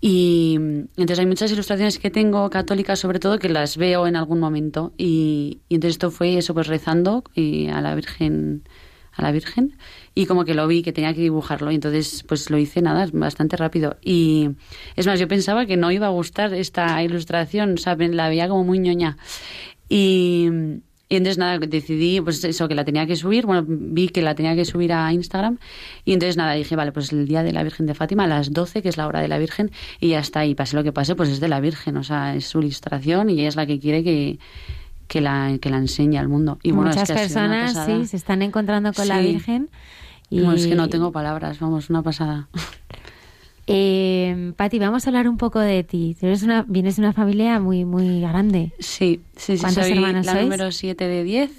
Y 0.00 0.56
entonces 0.56 1.18
hay 1.18 1.26
muchas 1.26 1.50
ilustraciones 1.50 1.98
que 1.98 2.10
tengo 2.10 2.50
católicas 2.50 2.98
sobre 2.98 3.18
todo 3.18 3.38
que 3.38 3.48
las 3.48 3.78
veo 3.78 4.06
en 4.06 4.14
algún 4.14 4.38
momento 4.38 4.92
y, 4.98 5.62
y 5.68 5.76
entonces 5.76 5.94
esto 5.94 6.10
fue 6.10 6.36
eso 6.36 6.52
pues 6.52 6.66
rezando 6.66 7.24
y 7.34 7.68
a 7.68 7.80
la 7.80 7.94
Virgen 7.94 8.62
a 9.12 9.22
la 9.22 9.32
Virgen 9.32 9.78
y 10.18 10.24
como 10.24 10.46
que 10.46 10.54
lo 10.54 10.66
vi 10.66 10.82
que 10.82 10.94
tenía 10.94 11.12
que 11.12 11.20
dibujarlo 11.20 11.70
y 11.70 11.74
entonces 11.74 12.24
pues 12.26 12.48
lo 12.48 12.56
hice 12.56 12.80
nada 12.80 13.06
bastante 13.12 13.54
rápido 13.56 13.98
y 14.02 14.48
es 14.96 15.06
más 15.06 15.20
yo 15.20 15.28
pensaba 15.28 15.66
que 15.66 15.76
no 15.76 15.92
iba 15.92 16.06
a 16.06 16.10
gustar 16.10 16.54
esta 16.54 17.00
ilustración 17.02 17.74
o 17.74 17.76
sea 17.76 17.96
la 17.96 18.28
veía 18.30 18.48
como 18.48 18.64
muy 18.64 18.78
ñoña 18.78 19.18
y, 19.90 20.48
y 21.10 21.16
entonces 21.16 21.36
nada 21.36 21.58
decidí 21.58 22.22
pues 22.22 22.42
eso 22.44 22.66
que 22.66 22.74
la 22.74 22.86
tenía 22.86 23.06
que 23.06 23.14
subir 23.14 23.44
bueno 23.44 23.62
vi 23.68 24.08
que 24.08 24.22
la 24.22 24.34
tenía 24.34 24.56
que 24.56 24.64
subir 24.64 24.94
a 24.94 25.12
Instagram 25.12 25.58
y 26.06 26.14
entonces 26.14 26.38
nada 26.38 26.54
dije 26.54 26.76
vale 26.76 26.92
pues 26.92 27.12
el 27.12 27.28
día 27.28 27.42
de 27.42 27.52
la 27.52 27.62
Virgen 27.62 27.84
de 27.84 27.92
Fátima 27.92 28.24
a 28.24 28.26
las 28.26 28.54
12 28.54 28.80
que 28.80 28.88
es 28.88 28.96
la 28.96 29.06
hora 29.06 29.20
de 29.20 29.28
la 29.28 29.36
Virgen 29.36 29.70
y 30.00 30.08
ya 30.08 30.20
está 30.20 30.46
y 30.46 30.54
pase 30.54 30.76
lo 30.76 30.82
que 30.82 30.92
pase 30.92 31.14
pues 31.14 31.28
es 31.28 31.40
de 31.40 31.48
la 31.48 31.60
Virgen 31.60 31.98
o 31.98 32.02
sea 32.02 32.34
es 32.34 32.46
su 32.46 32.60
ilustración 32.60 33.28
y 33.28 33.34
ella 33.34 33.48
es 33.48 33.56
la 33.56 33.66
que 33.66 33.78
quiere 33.78 34.02
que 34.02 34.38
que 35.08 35.20
la, 35.20 35.56
que 35.60 35.70
la 35.70 35.78
enseña 35.78 36.20
al 36.20 36.28
mundo. 36.28 36.58
Y 36.62 36.72
Muchas 36.72 37.08
personas 37.08 37.86
sí 37.86 38.06
se 38.06 38.16
están 38.16 38.42
encontrando 38.42 38.92
con 38.92 39.06
la 39.08 39.20
Virgen. 39.20 39.68
Y... 40.30 40.44
es 40.44 40.66
que 40.66 40.74
no 40.74 40.88
tengo 40.88 41.12
palabras, 41.12 41.60
vamos, 41.60 41.90
una 41.90 42.02
pasada. 42.02 42.48
Eh, 43.68 44.52
Pati, 44.56 44.78
vamos 44.78 45.04
a 45.04 45.10
hablar 45.10 45.28
un 45.28 45.38
poco 45.38 45.58
de 45.58 45.82
ti. 45.82 46.16
Tú 46.20 46.26
eres 46.26 46.44
una, 46.44 46.64
vienes 46.68 46.94
de 46.94 47.02
una 47.02 47.12
familia 47.12 47.58
muy 47.58 47.84
muy 47.84 48.20
grande. 48.20 48.72
Sí, 48.78 49.22
sí, 49.34 49.56
sí. 49.56 49.60
¿Cuántos 49.60 49.82
soy 49.82 49.94
hermanos 49.94 50.24
la 50.24 50.40
número 50.40 50.70
7 50.70 51.04
de 51.04 51.24
10. 51.24 51.50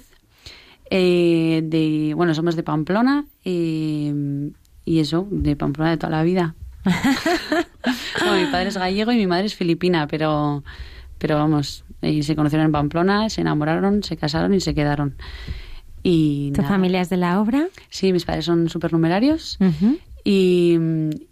Eh, 0.90 1.60
de, 1.64 2.14
bueno, 2.14 2.32
somos 2.34 2.56
de 2.56 2.62
Pamplona 2.62 3.26
eh, 3.44 4.50
y 4.86 5.00
eso, 5.00 5.28
de 5.30 5.54
Pamplona 5.54 5.90
de 5.90 5.98
toda 5.98 6.10
la 6.10 6.22
vida. 6.22 6.54
mi 6.84 8.46
padre 8.50 8.68
es 8.68 8.78
gallego 8.78 9.12
y 9.12 9.16
mi 9.16 9.26
madre 9.26 9.46
es 9.46 9.54
filipina, 9.54 10.06
pero, 10.06 10.64
pero 11.18 11.36
vamos, 11.36 11.84
y 12.00 12.22
se 12.22 12.34
conocieron 12.34 12.66
en 12.66 12.72
Pamplona, 12.72 13.28
se 13.28 13.42
enamoraron, 13.42 14.02
se 14.02 14.16
casaron 14.16 14.54
y 14.54 14.60
se 14.60 14.74
quedaron. 14.74 15.16
Y 16.10 16.52
¿Tu 16.52 16.62
nada. 16.62 16.74
familia 16.74 17.00
es 17.00 17.08
de 17.10 17.16
la 17.18 17.40
obra? 17.40 17.68
Sí, 17.90 18.12
mis 18.12 18.24
padres 18.24 18.44
son 18.46 18.68
supernumerarios. 18.68 19.58
Ujú. 19.60 19.98
Y, 20.24 20.76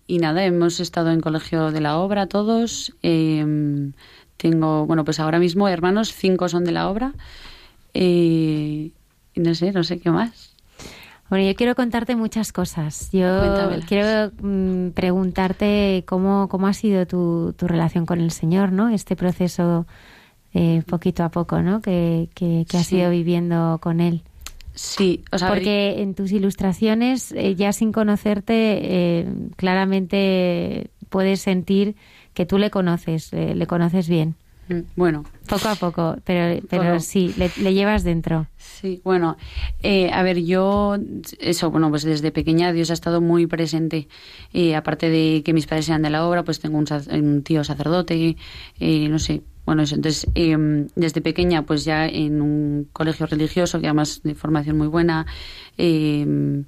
y 0.07 0.19
nada, 0.19 0.45
hemos 0.45 0.81
estado 0.81 1.11
en 1.11 1.21
colegio 1.21 1.71
de 1.71 1.81
la 1.81 1.99
obra 1.99 2.27
todos. 2.27 2.95
Eh, 3.03 3.91
tengo, 4.37 4.87
bueno, 4.87 5.05
pues 5.05 5.19
ahora 5.21 5.39
mismo 5.39 5.69
hermanos, 5.69 6.13
cinco 6.15 6.49
son 6.49 6.65
de 6.65 6.73
la 6.73 6.89
obra. 6.89 7.13
Eh, 7.95 8.91
y 9.35 9.41
no 9.41 9.55
sé, 9.55 9.73
no 9.73 9.85
sé 9.85 9.99
qué 9.99 10.11
más. 10.11 10.55
Bueno, 11.29 11.45
yo 11.47 11.55
quiero 11.57 11.75
contarte 11.75 12.15
muchas 12.15 12.53
cosas. 12.53 13.11
Yo 13.13 13.27
Cuéntamelas. 13.41 13.87
quiero 13.87 14.33
mm, 14.41 14.91
preguntarte 14.91 16.05
cómo, 16.07 16.49
cómo 16.49 16.69
ha 16.69 16.73
sido 16.73 17.07
tu, 17.07 17.53
tu 17.57 17.67
relación 17.67 18.07
con 18.07 18.21
el 18.21 18.31
Señor, 18.31 18.71
¿no? 18.73 18.91
Este 18.91 19.17
proceso 19.17 19.87
eh, 20.55 20.83
poquito 20.87 21.25
a 21.25 21.31
poco, 21.31 21.63
¿no? 21.63 21.81
Que, 21.81 22.29
que, 22.35 22.65
que 22.69 22.77
has 22.77 22.87
Sí. 22.87 22.97
ido 22.99 23.11
viviendo 23.11 23.79
con 23.83 24.01
Él. 24.01 24.23
Sí, 24.77 25.25
o 25.33 25.39
sea, 25.39 25.49
Porque 25.49 26.03
en 26.03 26.15
tus 26.15 26.31
ilustraciones, 26.33 27.33
eh, 27.33 27.55
ya 27.57 27.73
sin 27.73 27.93
conocerte, 27.93 28.53
eh, 28.83 29.27
claramente 29.57 30.91
puedes 31.09 31.41
sentir 31.41 31.97
que 32.35 32.45
tú 32.47 32.59
le 32.59 32.71
conoces, 32.71 33.33
eh, 33.33 33.55
le 33.55 33.67
conoces 33.67 34.09
bien. 34.09 34.35
mm, 34.69 34.81
bueno, 34.97 35.25
Poco 35.49 35.69
a 35.69 35.77
poco, 35.77 36.17
pero, 36.25 36.61
pero 36.71 37.01
sí, 37.01 37.33
le, 37.39 37.51
le 37.63 37.73
llevas 37.73 38.05
dentro. 38.05 38.47
Sí, 38.59 39.01
bueno, 39.05 39.39
eh, 39.83 40.11
a 40.13 40.23
ver, 40.23 40.43
yo, 40.45 40.99
eso, 41.41 41.71
bueno, 41.71 41.89
pues 41.89 42.03
desde 42.03 42.31
pequeña 42.31 42.73
Dios 42.73 42.91
ha 42.91 42.95
estado 42.95 43.21
muy 43.23 43.47
presente. 43.47 44.09
Eh, 44.53 44.75
aparte 44.77 45.09
de 45.09 45.43
que 45.45 45.55
mis 45.55 45.67
padres 45.67 45.89
eran 45.89 46.03
de 46.03 46.11
la 46.11 46.27
obra, 46.27 46.43
pues 46.45 46.61
tengo 46.61 46.77
un 46.79 47.43
tío 47.43 47.65
sacerdote, 47.65 48.37
eh, 48.81 49.09
no 49.09 49.19
sé, 49.19 49.41
bueno, 49.67 49.83
eso. 49.83 49.97
Entonces, 49.97 50.27
eh, 50.35 50.57
desde 50.95 51.21
pequeña, 51.21 51.63
pues 51.67 51.85
ya 51.85 52.07
en 52.07 52.41
un 52.41 52.89
colegio 52.93 53.27
religioso, 53.27 53.81
que 53.81 53.87
además 53.87 54.23
de 54.23 54.35
formación 54.35 54.79
muy 54.79 54.87
buena, 54.87 55.27
eh, 55.77 56.65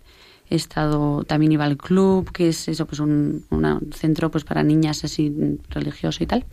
he 0.51 0.55
estado, 0.55 1.25
también 1.25 1.53
iba 1.53 1.65
al 1.65 1.77
club, 1.77 2.31
que 2.33 2.49
es 2.49 2.69
eso, 2.69 2.87
pues 2.87 3.01
un, 3.01 3.45
un 3.51 3.93
centro 3.93 4.31
pues 4.31 4.45
para 4.45 4.63
niñas 4.63 5.05
así 5.05 5.59
religioso 5.71 6.25
y 6.25 6.27
tal. 6.27 6.45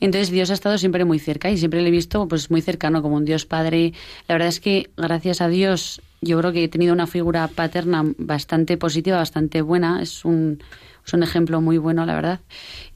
Entonces 0.00 0.30
Dios 0.30 0.50
ha 0.50 0.54
estado 0.54 0.78
siempre 0.78 1.04
muy 1.04 1.18
cerca 1.18 1.50
y 1.50 1.56
siempre 1.56 1.80
le 1.80 1.88
he 1.88 1.92
visto 1.92 2.26
pues 2.26 2.50
muy 2.50 2.60
cercano 2.60 3.02
como 3.02 3.16
un 3.16 3.24
Dios 3.24 3.46
Padre. 3.46 3.92
La 4.28 4.34
verdad 4.34 4.48
es 4.48 4.60
que 4.60 4.90
gracias 4.96 5.40
a 5.40 5.48
Dios 5.48 6.02
yo 6.20 6.38
creo 6.38 6.52
que 6.52 6.64
he 6.64 6.68
tenido 6.68 6.92
una 6.92 7.06
figura 7.06 7.48
paterna 7.48 8.04
bastante 8.18 8.76
positiva, 8.76 9.16
bastante 9.16 9.62
buena. 9.62 10.02
Es 10.02 10.24
un, 10.24 10.62
es 11.04 11.12
un 11.12 11.22
ejemplo 11.22 11.60
muy 11.60 11.78
bueno, 11.78 12.06
la 12.06 12.14
verdad. 12.14 12.40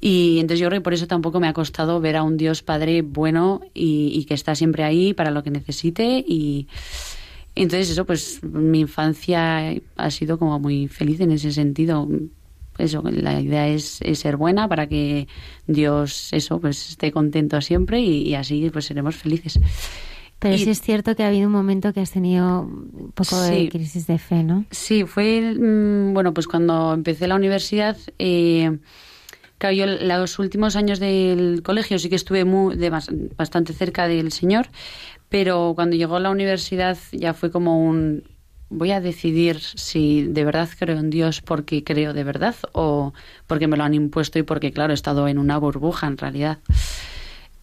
Y 0.00 0.38
entonces 0.40 0.60
yo 0.60 0.68
creo 0.68 0.80
que 0.80 0.84
por 0.84 0.94
eso 0.94 1.06
tampoco 1.06 1.40
me 1.40 1.48
ha 1.48 1.52
costado 1.52 2.00
ver 2.00 2.16
a 2.16 2.22
un 2.22 2.36
Dios 2.36 2.62
Padre 2.62 3.02
bueno 3.02 3.60
y, 3.74 4.24
que 4.26 4.34
está 4.34 4.54
siempre 4.54 4.84
ahí 4.84 5.14
para 5.14 5.30
lo 5.30 5.42
que 5.42 5.50
necesite 5.50 6.24
y 6.26 6.68
entonces 7.54 7.90
eso, 7.90 8.04
pues 8.04 8.42
mi 8.42 8.80
infancia 8.80 9.74
ha 9.96 10.10
sido 10.10 10.38
como 10.38 10.58
muy 10.58 10.88
feliz 10.88 11.20
en 11.20 11.32
ese 11.32 11.52
sentido. 11.52 12.06
Eso, 12.76 13.02
la 13.02 13.40
idea 13.40 13.68
es, 13.68 14.02
es 14.02 14.18
ser 14.18 14.36
buena 14.36 14.68
para 14.68 14.86
que 14.86 15.26
Dios, 15.66 16.28
eso, 16.32 16.60
pues 16.60 16.90
esté 16.90 17.10
contento 17.10 17.60
siempre 17.62 18.00
y, 18.00 18.28
y 18.28 18.34
así 18.34 18.68
pues 18.70 18.84
seremos 18.84 19.16
felices. 19.16 19.58
Pero 20.38 20.54
Y- 20.56 20.58
sí 20.58 20.70
es 20.70 20.80
cierto 20.80 21.16
que 21.16 21.24
ha 21.24 21.28
habido 21.28 21.46
un 21.46 21.52
momento 21.52 21.92
que 21.92 22.00
has 22.00 22.10
tenido 22.10 22.62
un 22.62 23.12
poco 23.14 23.40
de 23.40 23.68
crisis 23.70 24.06
de 24.06 24.18
fe, 24.18 24.42
¿no? 24.42 24.64
Sí, 24.70 25.04
fue, 25.04 25.40
mm, 25.58 26.12
bueno, 26.12 26.34
pues 26.34 26.46
cuando 26.46 26.92
empecé 26.92 27.26
la 27.26 27.34
universidad, 27.36 27.96
eh, 28.18 28.78
claro, 29.58 29.74
yo 29.74 29.86
los 29.86 30.38
últimos 30.38 30.76
años 30.76 30.98
del 31.00 31.62
colegio 31.64 31.98
sí 31.98 32.08
que 32.10 32.16
estuve 32.16 32.44
muy, 32.44 32.76
de 32.76 32.90
bas- 32.92 33.10
bastante 33.36 33.72
cerca 33.72 34.08
del 34.08 34.30
Señor, 34.30 34.68
pero 35.30 35.72
cuando 35.74 35.96
llegó 35.96 36.18
la 36.18 36.30
universidad 36.30 36.98
ya 37.12 37.32
fue 37.32 37.50
como 37.50 37.80
un, 37.82 38.22
voy 38.68 38.90
a 38.90 39.00
decidir 39.00 39.60
si 39.60 40.24
de 40.24 40.44
verdad 40.44 40.68
creo 40.78 40.98
en 40.98 41.08
Dios 41.08 41.40
porque 41.40 41.82
creo 41.82 42.12
de 42.12 42.24
verdad 42.24 42.54
o 42.72 43.14
porque 43.46 43.68
me 43.68 43.76
lo 43.76 43.84
han 43.84 43.94
impuesto 43.94 44.38
y 44.38 44.42
porque, 44.42 44.70
claro, 44.72 44.92
he 44.92 44.94
estado 44.94 45.28
en 45.28 45.38
una 45.38 45.56
burbuja 45.56 46.06
en 46.06 46.18
realidad. 46.18 46.58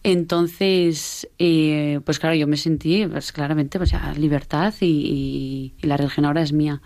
Entonces, 0.04 1.26
eh, 1.38 1.98
pues 2.04 2.18
claro, 2.18 2.36
yo 2.36 2.46
me 2.46 2.58
sentí 2.58 3.06
pues, 3.06 3.32
claramente 3.32 3.78
pues 3.78 3.90
ya 3.90 4.12
libertad 4.12 4.74
y, 4.80 5.72
la 5.80 5.96
religión 5.96 6.26
ahora 6.26 6.42
es 6.42 6.52
mía. 6.52 6.82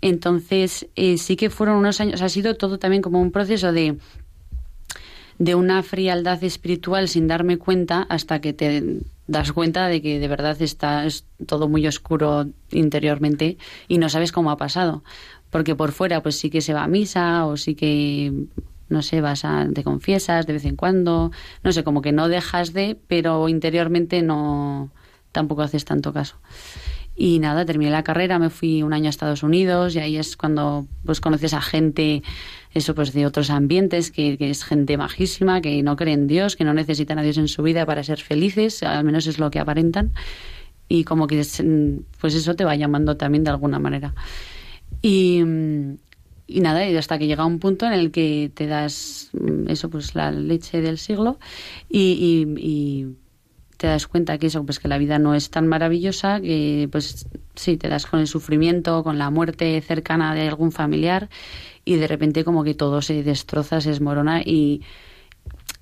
Entonces, 0.00 0.86
eh, 0.94 1.18
sí 1.18 1.34
que 1.34 1.50
fueron 1.50 1.76
unos 1.78 2.00
años, 2.00 2.22
ha 2.22 2.28
sido 2.28 2.54
todo 2.54 2.78
también 2.78 3.02
como 3.02 3.20
un 3.20 3.32
proceso 3.32 3.72
de, 3.72 3.98
de 5.38 5.54
una 5.56 5.82
frialdad 5.82 6.42
espiritual 6.44 7.08
sin 7.08 7.26
darme 7.26 7.58
cuenta 7.58 8.06
hasta 8.08 8.40
que 8.40 8.52
te 8.52 9.00
das 9.26 9.52
cuenta 9.52 9.88
de 9.88 10.00
que 10.00 10.20
de 10.20 10.28
verdad 10.28 10.60
está 10.62 11.06
es 11.06 11.24
todo 11.46 11.68
muy 11.68 11.84
oscuro 11.88 12.46
interiormente 12.70 13.58
y 13.88 13.98
no 13.98 14.08
sabes 14.08 14.30
cómo 14.30 14.52
ha 14.52 14.56
pasado. 14.56 15.02
Porque 15.50 15.74
por 15.74 15.90
fuera 15.90 16.22
pues 16.22 16.36
sí 16.38 16.50
que 16.50 16.60
se 16.60 16.72
va 16.72 16.84
a 16.84 16.88
misa 16.88 17.46
o 17.46 17.56
sí 17.56 17.74
que, 17.74 18.32
no 18.88 19.02
sé, 19.02 19.20
vas 19.20 19.44
a, 19.44 19.66
te 19.72 19.82
confiesas 19.82 20.46
de 20.46 20.52
vez 20.54 20.64
en 20.64 20.76
cuando, 20.76 21.30
no 21.62 21.72
sé, 21.72 21.84
como 21.84 22.02
que 22.02 22.12
no 22.12 22.28
dejas 22.28 22.72
de, 22.72 22.98
pero 23.08 23.48
interiormente 23.48 24.22
no, 24.22 24.90
tampoco 25.32 25.62
haces 25.62 25.84
tanto 25.84 26.12
caso. 26.12 26.36
Y 27.16 27.38
nada, 27.38 27.64
terminé 27.64 27.92
la 27.92 28.02
carrera, 28.02 28.40
me 28.40 28.50
fui 28.50 28.82
un 28.82 28.92
año 28.92 29.06
a 29.06 29.10
Estados 29.10 29.44
Unidos 29.44 29.94
y 29.94 30.00
ahí 30.00 30.16
es 30.16 30.36
cuando 30.36 30.86
pues 31.04 31.20
conoces 31.20 31.54
a 31.54 31.60
gente, 31.60 32.24
eso 32.72 32.94
pues 32.94 33.12
de 33.12 33.24
otros 33.24 33.50
ambientes, 33.50 34.10
que, 34.10 34.36
es 34.40 34.64
gente 34.64 34.96
majísima, 34.96 35.60
que 35.60 35.80
no 35.84 35.94
cree 35.94 36.14
en 36.14 36.26
Dios, 36.26 36.56
que 36.56 36.64
no 36.64 36.74
necesitan 36.74 37.18
a 37.20 37.22
Dios 37.22 37.38
en 37.38 37.46
su 37.46 37.62
vida 37.62 37.86
para 37.86 38.02
ser 38.02 38.20
felices, 38.20 38.82
al 38.82 39.04
menos 39.04 39.28
es 39.28 39.38
lo 39.38 39.50
que 39.50 39.60
aparentan. 39.60 40.12
Y 40.88 41.04
como 41.04 41.28
que 41.28 41.40
es, 41.40 41.62
pues 42.20 42.34
eso 42.34 42.56
te 42.56 42.64
va 42.64 42.74
llamando 42.74 43.16
también 43.16 43.44
de 43.44 43.50
alguna 43.50 43.78
manera. 43.78 44.12
Y, 45.00 45.42
mm, 45.44 45.98
y 46.46 46.60
nada, 46.60 46.86
y 46.86 46.96
hasta 46.96 47.18
que 47.18 47.26
llega 47.26 47.44
un 47.44 47.58
punto 47.58 47.86
en 47.86 47.92
el 47.92 48.10
que 48.10 48.50
te 48.54 48.66
das 48.66 49.30
mm, 49.32 49.68
eso, 49.68 49.88
pues 49.90 50.14
la 50.14 50.30
leche 50.30 50.80
del 50.80 50.98
siglo 50.98 51.38
y, 51.88 53.06
te 53.76 53.88
das 53.88 54.06
cuenta 54.06 54.38
que 54.38 54.46
eso, 54.46 54.64
pues 54.64 54.78
que 54.78 54.88
la 54.88 54.98
vida 54.98 55.18
no 55.18 55.34
es 55.34 55.50
tan 55.50 55.66
maravillosa, 55.66 56.40
que 56.40 56.88
pues 56.90 57.26
sí, 57.54 57.76
te 57.76 57.88
das 57.88 58.06
con 58.06 58.20
el 58.20 58.28
sufrimiento, 58.28 59.02
con 59.02 59.18
la 59.18 59.30
muerte 59.30 59.78
cercana 59.82 60.32
de 60.34 60.48
algún 60.48 60.70
familiar 60.70 61.28
y 61.84 61.96
de 61.96 62.06
repente 62.06 62.44
como 62.44 62.62
que 62.64 62.74
todo 62.74 63.02
se 63.02 63.22
destroza, 63.24 63.80
se 63.80 63.90
desmorona 63.90 64.42
y, 64.42 64.82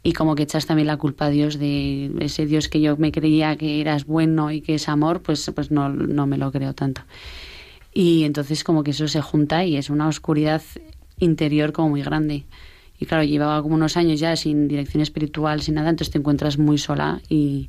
y 0.03 0.15
como 0.15 0.35
que 0.35 0.45
echas 0.45 0.67
también 0.67 0.89
la 0.89 0.97
culpa 0.97 1.27
a 1.27 1.31
Dios 1.31 1.59
de 1.59 2.11
ese 2.21 2.47
Dios 2.47 2.69
que 2.69 2.81
yo 2.81 2.97
me 2.97 3.13
creía 3.13 3.57
que 3.57 3.81
eras 3.81 4.07
bueno 4.07 4.51
y 4.51 4.63
que 4.63 4.77
es 4.77 4.89
amor, 4.89 5.23
pues, 5.23 5.49
pues 5.55 5.71
no, 5.71 5.91
no 5.91 6.27
me 6.27 6.39
lo 6.39 6.51
creo 6.51 6.75
tanto. 6.75 7.03
Y 7.95 8.25
entonces 8.25 8.65
como 8.65 8.83
que 8.85 8.93
eso 8.93 9.07
se 9.09 9.21
junta 9.21 9.65
y 9.65 9.77
es 9.77 9.91
una 9.91 10.09
oscuridad 10.09 10.63
interior 11.19 11.73
como 11.73 11.91
muy 11.91 12.03
grande. 12.03 12.45
Y 12.99 13.07
claro, 13.07 13.25
llevaba 13.25 13.63
como 13.63 13.75
unos 13.75 13.97
años 13.97 14.21
ya 14.21 14.35
sin 14.37 14.69
dirección 14.69 15.03
espiritual, 15.03 15.61
sin 15.61 15.75
nada, 15.75 15.91
entonces 15.91 16.13
te 16.13 16.19
encuentras 16.19 16.57
muy 16.59 16.79
sola 16.79 17.21
y, 17.29 17.69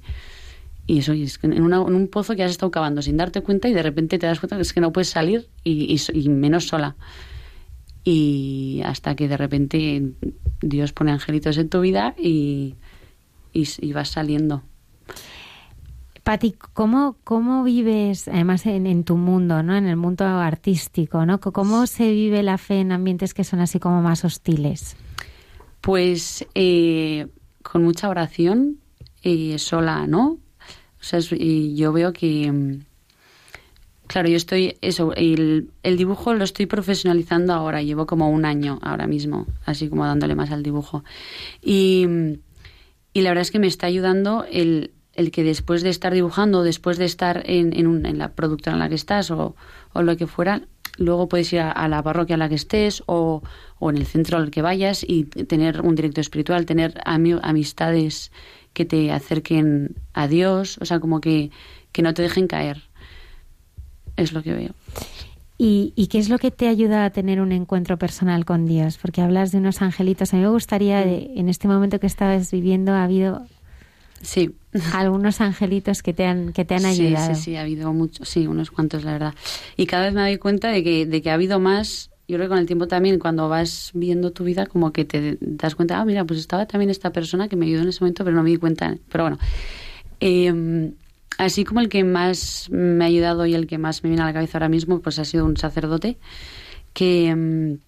y 0.87 0.99
eso, 0.99 1.13
y 1.13 1.23
es 1.23 1.37
que 1.37 1.47
en, 1.47 1.61
una- 1.63 1.81
un 1.81 2.07
pozo 2.07 2.35
que 2.35 2.43
has 2.43 2.51
estado 2.51 2.71
cavando 2.71 3.01
sin 3.01 3.17
darte 3.17 3.41
cuenta 3.41 3.67
y 3.67 3.73
de 3.73 3.83
repente 3.83 4.17
te 4.19 4.27
das 4.27 4.39
cuenta 4.39 4.55
que 4.55 4.61
es 4.61 4.73
que 4.73 4.81
no 4.81 4.93
puedes 4.93 5.09
salir 5.09 5.47
y, 5.63 5.99
y 6.13 6.29
menos 6.29 6.67
sola. 6.67 6.95
Y 8.05 8.81
hasta 8.85 9.15
que 9.15 9.27
de 9.27 9.37
repente 9.37 10.11
Dios 10.61 10.91
pone 10.93 11.11
angelitos 11.11 11.57
en 11.57 11.69
tu 11.69 11.81
vida 11.81 12.15
y, 12.17 12.75
y 13.53 13.93
vas 13.93 14.09
saliendo. 14.09 14.63
Pati, 16.23 16.55
¿cómo, 16.71 17.17
¿cómo 17.25 17.65
vives, 17.65 18.29
además 18.29 18.65
en, 18.65 18.87
en 18.87 19.03
tu 19.03 19.17
mundo, 19.17 19.61
¿no? 19.61 19.75
en 19.75 19.87
el 19.87 19.97
mundo 19.97 20.23
artístico, 20.23 21.25
¿no? 21.25 21.41
¿Cómo 21.41 21.85
se 21.85 22.09
vive 22.11 22.43
la 22.43 22.57
fe 22.57 22.79
en 22.79 22.93
ambientes 22.93 23.33
que 23.33 23.43
son 23.43 23.59
así 23.59 23.77
como 23.77 24.01
más 24.01 24.23
hostiles? 24.23 24.95
Pues 25.81 26.47
eh, 26.55 27.27
con 27.61 27.83
mucha 27.83 28.07
oración, 28.07 28.77
eh, 29.21 29.59
sola, 29.59 30.07
¿no? 30.07 30.37
O 31.01 31.03
sea, 31.03 31.19
yo 31.19 31.91
veo 31.91 32.13
que, 32.13 32.49
mm, 32.49 32.85
claro, 34.07 34.29
yo 34.29 34.37
estoy, 34.37 34.77
eso, 34.79 35.13
el, 35.15 35.71
el 35.83 35.97
dibujo 35.97 36.33
lo 36.33 36.45
estoy 36.45 36.67
profesionalizando 36.67 37.51
ahora, 37.51 37.81
llevo 37.81 38.05
como 38.05 38.29
un 38.29 38.45
año 38.45 38.79
ahora 38.81 39.07
mismo, 39.07 39.45
así 39.65 39.89
como 39.89 40.05
dándole 40.05 40.35
más 40.35 40.51
al 40.51 40.63
dibujo. 40.63 41.03
Y, 41.61 42.05
mm, 42.07 42.33
y 43.11 43.21
la 43.21 43.31
verdad 43.31 43.41
es 43.41 43.51
que 43.51 43.59
me 43.59 43.67
está 43.67 43.87
ayudando 43.87 44.45
el, 44.49 44.92
el 45.13 45.31
que 45.31 45.43
después 45.43 45.83
de 45.83 45.89
estar 45.89 46.13
dibujando, 46.13 46.63
después 46.63 46.97
de 46.97 47.05
estar 47.05 47.43
en, 47.45 47.73
en, 47.77 47.87
un- 47.87 48.05
en 48.05 48.17
la 48.17 48.29
productora 48.33 48.73
en 48.73 48.79
la 48.79 48.89
que 48.89 48.95
estás 48.95 49.29
o, 49.31 49.55
o 49.93 50.01
lo 50.01 50.17
que 50.17 50.27
fuera, 50.27 50.63
luego 50.97 51.27
puedes 51.27 51.51
ir 51.53 51.59
a, 51.59 51.71
a 51.71 51.87
la 51.87 52.01
parroquia 52.01 52.33
en 52.33 52.39
la 52.39 52.49
que 52.49 52.55
estés 52.55 53.03
o, 53.05 53.41
o 53.79 53.89
en 53.89 53.97
el 53.97 54.05
centro 54.05 54.37
al 54.37 54.49
que 54.51 54.61
vayas 54.61 55.03
y 55.07 55.25
tener 55.25 55.81
un 55.81 55.95
directo 55.95 56.21
espiritual, 56.21 56.65
tener 56.65 56.95
ami- 57.05 57.39
amistades 57.43 58.31
que 58.73 58.85
te 58.85 59.11
acerquen 59.11 59.95
a 60.13 60.27
Dios, 60.27 60.77
o 60.81 60.85
sea, 60.85 60.99
como 60.99 61.21
que, 61.21 61.51
que 61.91 62.01
no 62.01 62.13
te 62.15 62.23
dejen 62.23 62.47
caer. 62.47 62.81
Es 64.15 64.33
lo 64.33 64.41
que 64.43 64.53
veo. 64.53 64.71
¿Y, 65.57 65.93
y 65.95 66.07
qué 66.07 66.17
es 66.19 66.29
lo 66.29 66.39
que 66.39 66.49
te 66.51 66.67
ayuda 66.67 67.05
a 67.05 67.11
tener 67.11 67.39
un 67.39 67.51
encuentro 67.51 67.97
personal 67.97 68.45
con 68.45 68.65
Dios? 68.65 68.97
Porque 68.99 69.21
hablas 69.21 69.51
de 69.51 69.59
unos 69.59 69.81
angelitos. 69.81 70.33
A 70.33 70.37
mí 70.37 70.41
me 70.43 70.49
gustaría, 70.49 71.03
en 71.03 71.49
este 71.49 71.67
momento 71.67 71.99
que 71.99 72.07
estabas 72.07 72.51
viviendo, 72.51 72.91
ha 72.93 73.03
habido 73.03 73.45
Sí. 74.23 74.55
Algunos 74.93 75.39
angelitos 75.41 76.01
que 76.01 76.13
te 76.13 76.25
han, 76.25 76.51
que 76.51 76.65
te 76.65 76.75
han 76.75 76.85
ayudado. 76.85 77.35
Sí, 77.35 77.35
sí, 77.35 77.41
sí, 77.43 77.55
ha 77.55 77.61
habido 77.61 77.93
muchos, 77.93 78.27
sí, 78.27 78.47
unos 78.47 78.71
cuantos, 78.71 79.03
la 79.03 79.13
verdad. 79.13 79.35
Y 79.77 79.85
cada 79.85 80.05
vez 80.05 80.13
me 80.13 80.21
doy 80.21 80.37
cuenta 80.37 80.69
de 80.69 80.83
que, 80.83 81.05
de 81.05 81.21
que 81.21 81.29
ha 81.29 81.35
habido 81.35 81.59
más 81.59 82.09
yo 82.27 82.37
creo 82.37 82.47
que 82.47 82.49
con 82.49 82.57
el 82.57 82.65
tiempo 82.65 82.87
también, 82.87 83.19
cuando 83.19 83.49
vas 83.49 83.91
viendo 83.93 84.31
tu 84.31 84.45
vida, 84.45 84.65
como 84.65 84.93
que 84.93 85.03
te 85.03 85.37
das 85.41 85.75
cuenta, 85.75 85.99
ah, 85.99 86.05
mira, 86.05 86.23
pues 86.23 86.39
estaba 86.39 86.65
también 86.65 86.89
esta 86.89 87.11
persona 87.11 87.49
que 87.49 87.55
me 87.57 87.65
ayudó 87.65 87.81
en 87.81 87.89
ese 87.89 87.99
momento, 87.99 88.23
pero 88.23 88.35
no 88.35 88.43
me 88.43 88.49
di 88.49 88.57
cuenta. 88.57 88.97
Pero 89.11 89.25
bueno, 89.25 89.39
em, 90.21 90.93
así 91.37 91.65
como 91.65 91.81
el 91.81 91.89
que 91.89 92.03
más 92.05 92.69
me 92.71 93.03
ha 93.03 93.07
ayudado 93.07 93.45
y 93.45 93.53
el 93.55 93.67
que 93.67 93.77
más 93.77 94.03
me 94.03 94.09
viene 94.09 94.23
a 94.23 94.27
la 94.27 94.33
cabeza 94.33 94.57
ahora 94.57 94.69
mismo, 94.69 95.01
pues 95.01 95.19
ha 95.19 95.25
sido 95.25 95.45
un 95.45 95.57
sacerdote 95.57 96.17
que, 96.93 97.27
em, 97.27 97.79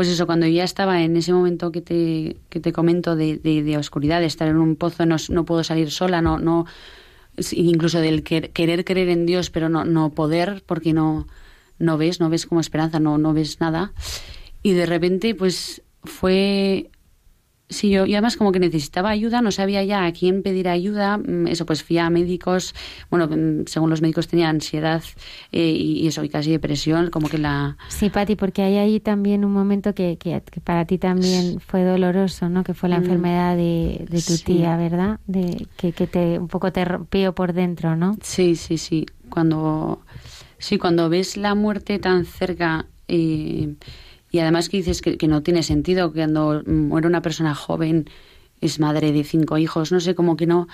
pues 0.00 0.08
eso, 0.08 0.24
cuando 0.24 0.46
ya 0.46 0.64
estaba 0.64 1.02
en 1.02 1.14
ese 1.14 1.30
momento 1.30 1.70
que 1.70 1.82
te, 1.82 2.38
que 2.48 2.58
te 2.58 2.72
comento 2.72 3.16
de, 3.16 3.36
de, 3.36 3.76
oscuridad, 3.76 4.20
de 4.20 4.24
estar 4.24 4.48
en 4.48 4.56
un 4.56 4.74
pozo, 4.76 5.04
no, 5.04 5.16
no 5.28 5.44
puedo 5.44 5.62
salir 5.62 5.90
sola, 5.90 6.22
no, 6.22 6.38
no 6.38 6.64
incluso 7.52 8.00
del 8.00 8.22
querer 8.22 8.86
creer 8.86 9.10
en 9.10 9.26
Dios, 9.26 9.50
pero 9.50 9.68
no, 9.68 9.84
no 9.84 10.08
poder, 10.08 10.62
porque 10.64 10.94
no 10.94 11.26
no 11.78 11.98
ves, 11.98 12.18
no 12.18 12.30
ves 12.30 12.46
como 12.46 12.62
esperanza, 12.62 12.98
no, 12.98 13.18
no 13.18 13.34
ves 13.34 13.60
nada. 13.60 13.92
Y 14.62 14.72
de 14.72 14.86
repente, 14.86 15.34
pues 15.34 15.82
fue 16.02 16.90
Sí, 17.70 17.88
yo 17.88 18.04
y 18.04 18.14
además 18.14 18.36
como 18.36 18.52
que 18.52 18.58
necesitaba 18.58 19.10
ayuda, 19.10 19.40
no 19.40 19.52
sabía 19.52 19.82
ya 19.84 20.04
a 20.04 20.12
quién 20.12 20.42
pedir 20.42 20.68
ayuda, 20.68 21.18
mm, 21.18 21.46
eso 21.46 21.64
pues 21.64 21.82
fui 21.82 21.98
a 21.98 22.10
médicos, 22.10 22.74
bueno, 23.10 23.28
mm, 23.28 23.66
según 23.66 23.90
los 23.90 24.02
médicos 24.02 24.28
tenía 24.28 24.48
ansiedad 24.48 25.02
eh, 25.52 25.70
y, 25.70 26.06
eso, 26.06 26.24
y 26.24 26.28
casi 26.28 26.50
depresión, 26.50 27.10
como 27.10 27.28
que 27.28 27.38
la... 27.38 27.76
Sí, 27.88 28.10
Pati, 28.10 28.36
porque 28.36 28.62
hay 28.62 28.76
ahí 28.76 29.00
también 29.00 29.44
un 29.44 29.52
momento 29.52 29.94
que, 29.94 30.18
que, 30.18 30.42
para 30.62 30.84
ti 30.84 30.98
también 30.98 31.60
fue 31.60 31.84
doloroso, 31.84 32.48
¿no? 32.48 32.64
Que 32.64 32.74
fue 32.74 32.88
la 32.88 32.98
mm. 32.98 33.04
enfermedad 33.04 33.56
de, 33.56 34.06
de 34.10 34.22
tu 34.22 34.36
tía, 34.38 34.76
¿verdad? 34.76 35.20
De, 35.26 35.66
que, 35.76 35.92
que 35.92 36.06
te 36.06 36.38
un 36.38 36.48
poco 36.48 36.72
te 36.72 36.84
rompió 36.84 37.34
por 37.34 37.52
dentro, 37.52 37.94
¿no? 37.94 38.16
Sí, 38.22 38.56
sí, 38.56 38.78
sí, 38.78 39.06
cuando 39.28 40.02
Sí, 40.60 40.76
cuando 40.76 41.08
ves 41.08 41.38
la 41.38 41.54
muerte 41.54 41.98
tan 41.98 42.26
cerca 42.26 42.86
eh, 43.08 43.74
y 44.30 44.38
además 44.38 44.68
que 44.68 44.78
dices 44.78 45.02
que, 45.02 45.28
no 45.28 45.42
tiene 45.42 45.62
sentido, 45.62 46.12
que 46.12 46.20
cuando 46.20 46.62
muere 46.66 47.06
una 47.06 47.22
persona 47.22 47.54
joven 47.54 48.08
es 48.60 48.78
madre 48.78 49.12
de 49.12 49.24
cinco 49.24 49.58
hijos, 49.58 49.90
no 49.92 50.00
sé, 50.00 50.14
como 50.14 50.36
que 50.36 50.46
no, 50.46 50.68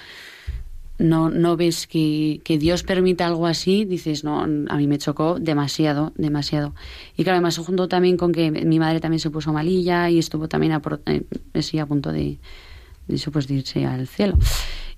no, 0.98 1.30
no 1.30 1.56
ves 1.56 1.86
que, 1.86 2.40
que, 2.44 2.58
Dios 2.58 2.82
permita 2.82 3.26
algo 3.26 3.46
así, 3.46 3.84
dices, 3.84 4.24
no, 4.24 4.40
a 4.40 4.46
mí 4.46 4.86
me 4.86 4.98
chocó 4.98 5.38
demasiado, 5.38 6.12
demasiado. 6.16 6.74
Y 7.16 7.22
claro, 7.22 7.36
además 7.36 7.58
junto 7.58 7.88
también 7.88 8.16
con 8.16 8.32
que 8.32 8.50
mi 8.50 8.78
madre 8.78 9.00
también 9.00 9.20
se 9.20 9.30
puso 9.30 9.52
malilla 9.52 10.10
y 10.10 10.18
estuvo 10.18 10.48
también 10.48 10.72
a, 10.72 10.82
eh, 11.06 11.80
a 11.80 11.86
punto 11.86 12.12
de, 12.12 12.38
de, 13.08 13.30
pues, 13.30 13.50
irse 13.50 13.84
al 13.84 14.06
cielo. 14.06 14.36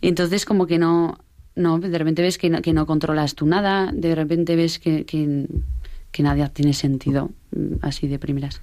Entonces 0.00 0.44
como 0.44 0.66
que 0.66 0.78
no, 0.78 1.18
no, 1.58 1.78
de 1.78 1.98
repente 1.98 2.22
ves 2.22 2.38
que 2.38 2.50
no, 2.50 2.62
que 2.62 2.72
no 2.72 2.86
controlas 2.86 3.34
tú 3.34 3.46
nada, 3.46 3.90
de 3.92 4.14
repente 4.14 4.56
ves 4.56 4.78
que, 4.78 5.04
que, 5.04 6.22
nada 6.22 6.48
tiene 6.48 6.72
sentido 6.72 7.26
mm, 7.26 7.37
así 7.82 8.08
de 8.08 8.18
primeras. 8.18 8.60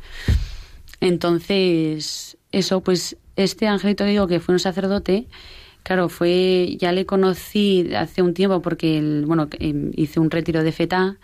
Entonces, 1.01 2.37
eso, 2.51 2.81
pues 2.81 3.17
este 3.35 3.67
angelito 3.67 4.05
digo 4.05 4.27
que 4.27 4.39
fue 4.39 4.53
un 4.53 4.59
sacerdote, 4.59 5.27
claro, 5.83 6.09
fue, 6.09 6.77
ya 6.79 6.91
le 6.91 7.05
conocí 7.05 7.93
hace 7.95 8.21
un 8.21 8.33
tiempo 8.33 8.61
porque, 8.61 8.97
el, 8.97 9.25
bueno, 9.25 9.47
em, 9.59 9.91
hice 9.95 10.19
un 10.19 10.31
retiro 10.31 10.63
de 10.63 10.71
feta 10.71 11.17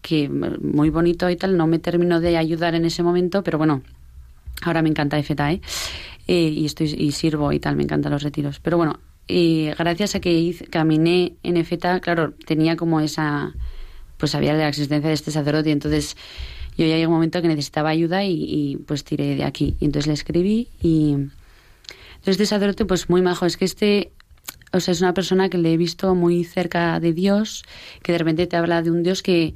que 0.00 0.28
muy 0.28 0.90
bonito 0.90 1.30
y 1.30 1.36
tal, 1.36 1.56
no 1.56 1.66
me 1.68 1.78
terminó 1.78 2.20
de 2.20 2.36
ayudar 2.36 2.74
en 2.74 2.84
ese 2.84 3.04
momento, 3.04 3.44
pero 3.44 3.56
bueno, 3.56 3.82
ahora 4.62 4.82
me 4.82 4.88
encanta 4.88 5.16
de 5.16 5.22
feta, 5.22 5.52
¿eh? 5.52 5.60
¿eh? 6.26 6.48
y 6.48 6.66
estoy 6.66 6.92
y 6.98 7.12
sirvo 7.12 7.52
y 7.52 7.60
tal, 7.60 7.76
me 7.76 7.84
encantan 7.84 8.12
los 8.12 8.22
retiros. 8.22 8.58
Pero 8.58 8.76
bueno, 8.76 8.98
y 9.28 9.70
gracias 9.78 10.16
a 10.16 10.20
que 10.20 10.32
hice, 10.32 10.66
caminé 10.66 11.34
en 11.42 11.56
EFETA, 11.56 12.00
claro, 12.00 12.34
tenía 12.46 12.76
como 12.76 13.00
esa, 13.00 13.54
pues 14.18 14.32
sabía 14.32 14.54
de 14.54 14.62
la 14.62 14.68
existencia 14.68 15.08
de 15.08 15.14
este 15.14 15.30
sacerdote, 15.30 15.70
entonces 15.70 16.16
yo 16.76 16.86
ya 16.86 16.96
llegó 16.96 17.10
un 17.10 17.16
momento 17.16 17.42
que 17.42 17.48
necesitaba 17.48 17.90
ayuda 17.90 18.24
y, 18.24 18.78
pues 18.86 19.04
tiré 19.04 19.36
de 19.36 19.44
aquí. 19.44 19.76
Y 19.80 19.86
entonces 19.86 20.06
le 20.06 20.14
escribí 20.14 20.68
y 20.80 21.12
entonces 21.12 22.40
este 22.40 22.46
sacerdote 22.46 22.84
pues 22.84 23.10
muy 23.10 23.22
majo, 23.22 23.46
es 23.46 23.56
que 23.56 23.64
este 23.64 24.12
o 24.72 24.80
sea, 24.80 24.92
es 24.92 25.02
una 25.02 25.12
persona 25.12 25.50
que 25.50 25.58
le 25.58 25.74
he 25.74 25.76
visto 25.76 26.14
muy 26.14 26.44
cerca 26.44 26.98
de 26.98 27.12
Dios, 27.12 27.62
que 28.02 28.12
de 28.12 28.18
repente 28.18 28.46
te 28.46 28.56
habla 28.56 28.80
de 28.80 28.90
un 28.90 29.02
Dios 29.02 29.22
que, 29.22 29.54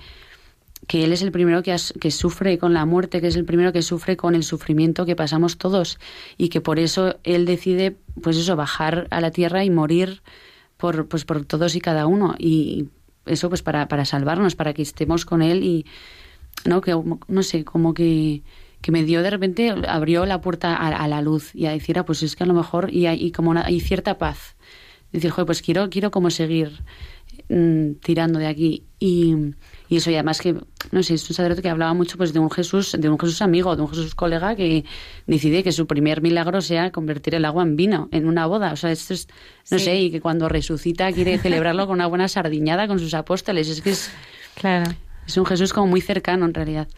que 0.86 1.04
Él 1.04 1.12
es 1.12 1.22
el 1.22 1.32
primero 1.32 1.62
que, 1.62 1.74
que, 1.98 2.10
sufre 2.10 2.58
con 2.58 2.74
la 2.74 2.84
muerte, 2.84 3.22
que 3.22 3.28
es 3.28 3.36
el 3.36 3.46
primero 3.46 3.72
que 3.72 3.80
sufre 3.80 4.18
con 4.18 4.34
el 4.34 4.44
sufrimiento 4.44 5.06
que 5.06 5.16
pasamos 5.16 5.56
todos 5.56 5.98
y 6.36 6.50
que 6.50 6.60
por 6.60 6.78
eso 6.78 7.16
Él 7.24 7.46
decide, 7.46 7.96
pues 8.22 8.36
eso, 8.36 8.56
bajar 8.56 9.06
a 9.10 9.22
la 9.22 9.30
tierra 9.30 9.64
y 9.64 9.70
morir 9.70 10.20
por, 10.76 11.08
pues 11.08 11.24
por 11.24 11.46
todos 11.46 11.74
y 11.76 11.80
cada 11.80 12.06
uno. 12.06 12.34
Y 12.38 12.88
eso 13.24 13.48
pues 13.48 13.62
para, 13.62 13.88
para 13.88 14.04
salvarnos, 14.04 14.54
para 14.54 14.74
que 14.74 14.82
estemos 14.82 15.24
con 15.24 15.40
Él 15.40 15.62
y, 15.64 15.86
¿no? 16.64 16.80
Que, 16.80 16.98
no 17.28 17.42
sé, 17.42 17.64
como 17.64 17.94
que, 17.94 18.42
que 18.80 18.92
me 18.92 19.04
dio 19.04 19.22
de 19.22 19.30
repente, 19.30 19.74
abrió 19.88 20.26
la 20.26 20.40
puerta 20.40 20.74
a, 20.76 21.08
la 21.08 21.20
luz 21.22 21.54
y 21.54 21.66
a 21.66 21.72
decir, 21.72 21.98
ah, 21.98 22.04
pues 22.04 22.22
es 22.22 22.36
que 22.36 22.44
a 22.44 22.46
lo 22.46 22.54
mejor, 22.54 22.92
y 22.92 23.06
hay, 23.06 23.30
como 23.32 23.52
hay 23.52 23.80
cierta 23.80 24.18
paz. 24.18 24.56
Decir, 25.12 25.30
joder, 25.30 25.46
pues 25.46 25.62
quiero, 25.62 25.88
quiero 25.88 26.10
como 26.10 26.30
seguir 26.30 26.82
mm, 27.48 27.92
tirando 28.02 28.38
de 28.38 28.46
aquí. 28.46 28.84
Y 28.98 29.34
y 29.88 29.96
eso, 29.96 30.10
y 30.10 30.14
además 30.14 30.40
que, 30.40 30.54
no 30.90 31.02
sé, 31.02 31.14
es 31.14 31.28
un 31.30 31.36
sacerdote 31.36 31.62
que 31.62 31.68
hablaba 31.68 31.94
mucho 31.94 32.16
pues 32.16 32.32
de 32.32 32.40
un 32.40 32.50
Jesús, 32.50 32.96
de 32.98 33.08
un 33.08 33.18
Jesús 33.18 33.40
amigo, 33.40 33.76
de 33.76 33.82
un 33.82 33.88
Jesús 33.88 34.14
colega 34.14 34.56
que 34.56 34.84
decide 35.26 35.62
que 35.62 35.70
su 35.70 35.86
primer 35.86 36.22
milagro 36.22 36.60
sea 36.60 36.90
convertir 36.90 37.36
el 37.36 37.44
agua 37.44 37.62
en 37.62 37.76
vino 37.76 38.08
en 38.10 38.26
una 38.26 38.46
boda. 38.46 38.72
O 38.72 38.76
sea, 38.76 38.90
esto 38.90 39.14
es, 39.14 39.28
no 39.70 39.78
sé, 39.78 39.96
y 39.96 40.10
que 40.10 40.20
cuando 40.20 40.48
resucita 40.48 41.12
quiere 41.12 41.38
celebrarlo 41.38 41.86
con 41.86 41.94
una 41.94 42.06
buena 42.06 42.26
sardiñada 42.26 42.88
con 42.88 42.98
sus 42.98 43.14
apóstoles. 43.14 43.68
Es 43.68 43.80
que 43.80 43.90
es. 43.90 44.10
Claro. 44.56 44.90
Es 45.26 45.36
un 45.36 45.46
Jesús 45.46 45.72
como 45.72 45.86
muy 45.86 46.00
cercano 46.00 46.46
en 46.46 46.54
realidad. 46.54 46.88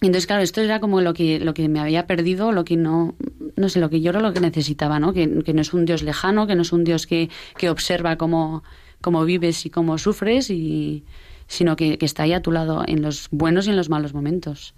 Entonces, 0.00 0.26
claro, 0.26 0.42
esto 0.42 0.60
era 0.60 0.78
como 0.78 1.00
lo 1.00 1.12
que, 1.12 1.40
lo 1.40 1.54
que 1.54 1.68
me 1.68 1.80
había 1.80 2.06
perdido, 2.06 2.52
lo 2.52 2.64
que 2.64 2.76
no, 2.76 3.16
no 3.56 3.68
sé, 3.68 3.80
lo 3.80 3.90
que 3.90 4.00
yo 4.00 4.10
era 4.10 4.20
lo 4.20 4.32
que 4.32 4.40
necesitaba, 4.40 5.00
¿no? 5.00 5.12
Que, 5.12 5.42
que 5.42 5.52
no 5.52 5.60
es 5.60 5.72
un 5.72 5.84
Dios 5.84 6.02
lejano, 6.02 6.46
que 6.46 6.54
no 6.54 6.62
es 6.62 6.72
un 6.72 6.84
Dios 6.84 7.06
que, 7.06 7.30
que 7.56 7.68
observa 7.68 8.16
cómo, 8.16 8.62
cómo 9.00 9.24
vives 9.24 9.66
y 9.66 9.70
cómo 9.70 9.98
sufres 9.98 10.50
y, 10.50 11.04
sino 11.48 11.76
que, 11.76 11.98
está 12.00 12.24
ahí 12.24 12.32
a 12.32 12.42
tu 12.42 12.52
lado 12.52 12.84
en 12.86 13.02
los 13.02 13.28
buenos 13.30 13.66
y 13.66 13.70
en 13.70 13.76
los 13.76 13.88
malos 13.88 14.14
momentos. 14.14 14.74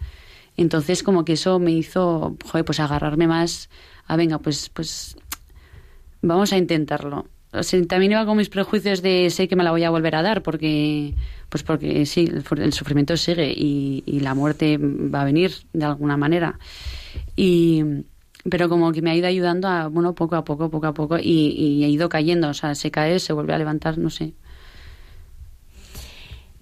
Entonces, 0.57 1.03
como 1.03 1.25
que 1.25 1.35
eso 1.35 1.59
me 1.59 1.73
hizo, 1.73 2.37
joder, 2.45 2.65
pues 2.65 2.81
agarrarme 2.81 3.27
más 3.27 3.69
a, 4.07 4.17
venga, 4.17 4.39
pues, 4.39 4.71
pues 4.71 5.17
vamos 6.23 6.53
a 6.53 6.57
intentarlo. 6.57 7.27
También 7.51 8.13
iba 8.13 8.25
con 8.27 8.37
mis 8.37 8.49
prejuicios 8.49 9.03
de 9.03 9.29
sé 9.31 9.49
que 9.49 9.57
me 9.57 9.65
la 9.65 9.73
voy 9.73 9.83
a 9.83 9.91
volver 9.91 10.15
a 10.15 10.23
dar 10.23 10.43
porque 10.43 11.15
pues 11.49 11.65
porque 11.65 12.07
sí 12.07 12.31
el, 12.57 12.73
sufrimiento 12.73 13.17
sigue 13.17 13.53
y, 13.53 14.21
la 14.21 14.35
muerte 14.35 14.79
va 14.79 15.23
a 15.23 15.25
venir 15.25 15.53
de 15.73 15.85
alguna 15.85 16.17
manera. 16.17 16.59
Y 17.35 17.83
pero 18.49 18.69
como 18.69 18.93
que 18.93 19.03
me 19.03 19.11
ha 19.11 19.17
ido 19.17 19.27
ayudando 19.27 19.67
a 19.67 19.89
bueno 19.89 20.15
poco 20.15 20.37
a 20.37 20.45
poco 20.45 20.71
poco 20.71 20.87
a 20.87 20.95
poco 20.95 21.19
y, 21.19 21.55
y 21.57 21.85
he 21.85 21.89
ido 21.89 22.09
cayendo. 22.09 22.49
O 22.51 22.55
sea 22.55 22.77
se 22.77 22.93
cae 22.93 23.19
se 23.19 23.33
vuelve 23.33 23.53
a 23.53 23.59
levantar 23.59 23.99
no 23.99 24.11
sé. 24.11 24.35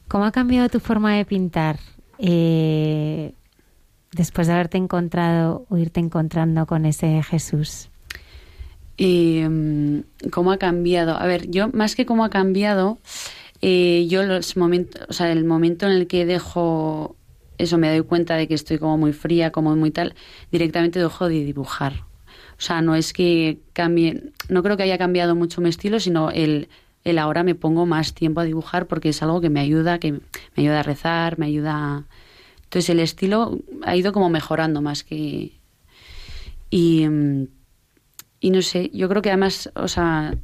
¿Cómo 0.09 0.25
ha 0.25 0.33
cambiado 0.33 0.71
tu 0.71 0.81
forma 0.81 1.15
de 1.15 1.27
pintar 1.27 1.79
eh, 2.19 3.35
después 4.13 4.47
de 4.47 4.55
haberte 4.55 4.79
encontrado 4.79 5.67
o 5.69 5.77
irte 5.77 6.01
encontrando 6.01 6.65
con 6.65 6.87
ese 6.87 7.23
Jesús? 7.23 7.91
Eh, 8.99 10.03
¿Cómo 10.31 10.53
ha 10.53 10.59
cambiado? 10.59 11.17
A 11.17 11.27
ver, 11.27 11.51
yo 11.51 11.69
más 11.73 11.95
que 11.95 12.07
cómo 12.07 12.25
ha 12.25 12.31
cambiado, 12.31 12.99
eh, 13.63 14.07
yo 14.09 14.25
los 14.25 14.57
momentos, 14.57 15.03
o 15.09 15.13
sea, 15.13 15.31
el 15.33 15.45
momento 15.45 15.87
en 15.87 15.93
el 15.93 16.07
que 16.07 16.27
dejo 16.27 17.17
eso, 17.59 17.79
me 17.79 17.91
doy 17.91 18.03
cuenta 18.03 18.37
de 18.37 18.49
que 18.49 18.55
estoy 18.55 18.79
como 18.79 18.99
muy 18.99 19.13
fría, 19.13 19.51
como 19.53 19.75
muy 19.77 19.91
tal, 19.91 20.15
directamente 20.53 20.99
dejo 20.99 21.29
de 21.29 21.45
dibujar. 21.45 22.05
O 22.59 22.61
sea, 22.61 22.83
no 22.83 22.97
es 22.97 23.13
que 23.13 23.59
cambie, 23.73 24.33
no 24.49 24.63
creo 24.63 24.77
que 24.77 24.83
haya 24.83 24.99
cambiado 24.99 25.37
mucho 25.37 25.61
mi 25.61 25.69
estilo, 25.69 26.01
sino 26.01 26.31
el 26.31 26.69
el 27.05 27.19
ahora 27.19 27.43
me 27.43 27.55
pongo 27.55 27.87
más 27.87 28.15
tiempo 28.15 28.41
a 28.41 28.45
dibujar 28.45 28.87
porque 28.87 29.11
es 29.11 29.23
algo 29.23 29.41
que 29.41 29.51
me 29.51 29.61
ayuda, 29.61 29.99
que 29.99 30.13
me 30.13 30.23
ayuda 30.57 30.81
a 30.81 30.83
rezar, 30.83 31.39
me 31.39 31.47
ayuda... 31.47 32.05
Entonces 32.65 32.91
el 32.91 33.01
estilo 33.01 33.59
ha 33.83 33.97
ido 33.97 34.13
como 34.13 34.29
mejorando 34.29 34.83
más 34.83 35.05
que... 35.05 35.53
Y, 36.71 37.07
y 38.41 38.51
no 38.51 38.63
sé, 38.63 38.91
yo 38.93 39.09
creo 39.09 39.23
que 39.23 39.31
además, 39.31 39.71
o 39.75 39.89
sea, 39.89 40.37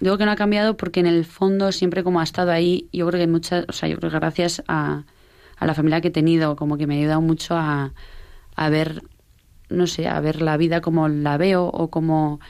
digo 0.00 0.18
que 0.18 0.24
no 0.24 0.30
ha 0.30 0.36
cambiado 0.36 0.76
porque 0.76 1.00
en 1.00 1.06
el 1.06 1.24
fondo 1.24 1.72
siempre 1.72 2.04
como 2.04 2.20
ha 2.20 2.24
estado 2.24 2.50
ahí, 2.50 2.88
yo 2.92 3.06
creo 3.08 3.20
que 3.20 3.26
muchas, 3.26 3.64
o 3.68 3.72
sea, 3.72 3.88
yo 3.88 3.96
creo 3.96 4.10
que 4.10 4.18
gracias 4.18 4.62
a, 4.68 5.04
a 5.56 5.66
la 5.66 5.74
familia 5.74 6.00
que 6.00 6.08
he 6.08 6.12
tenido, 6.12 6.56
como 6.56 6.76
que 6.76 6.86
me 6.86 6.96
ha 6.96 6.98
ayudado 6.98 7.20
mucho 7.20 7.56
a, 7.56 7.92
a 8.54 8.68
ver, 8.68 9.02
no 9.68 9.86
sé, 9.86 10.08
a 10.08 10.20
ver 10.20 10.42
la 10.42 10.56
vida 10.56 10.80
como 10.80 11.08
la 11.08 11.36
veo 11.36 11.66
o 11.66 11.90
como, 11.90 12.40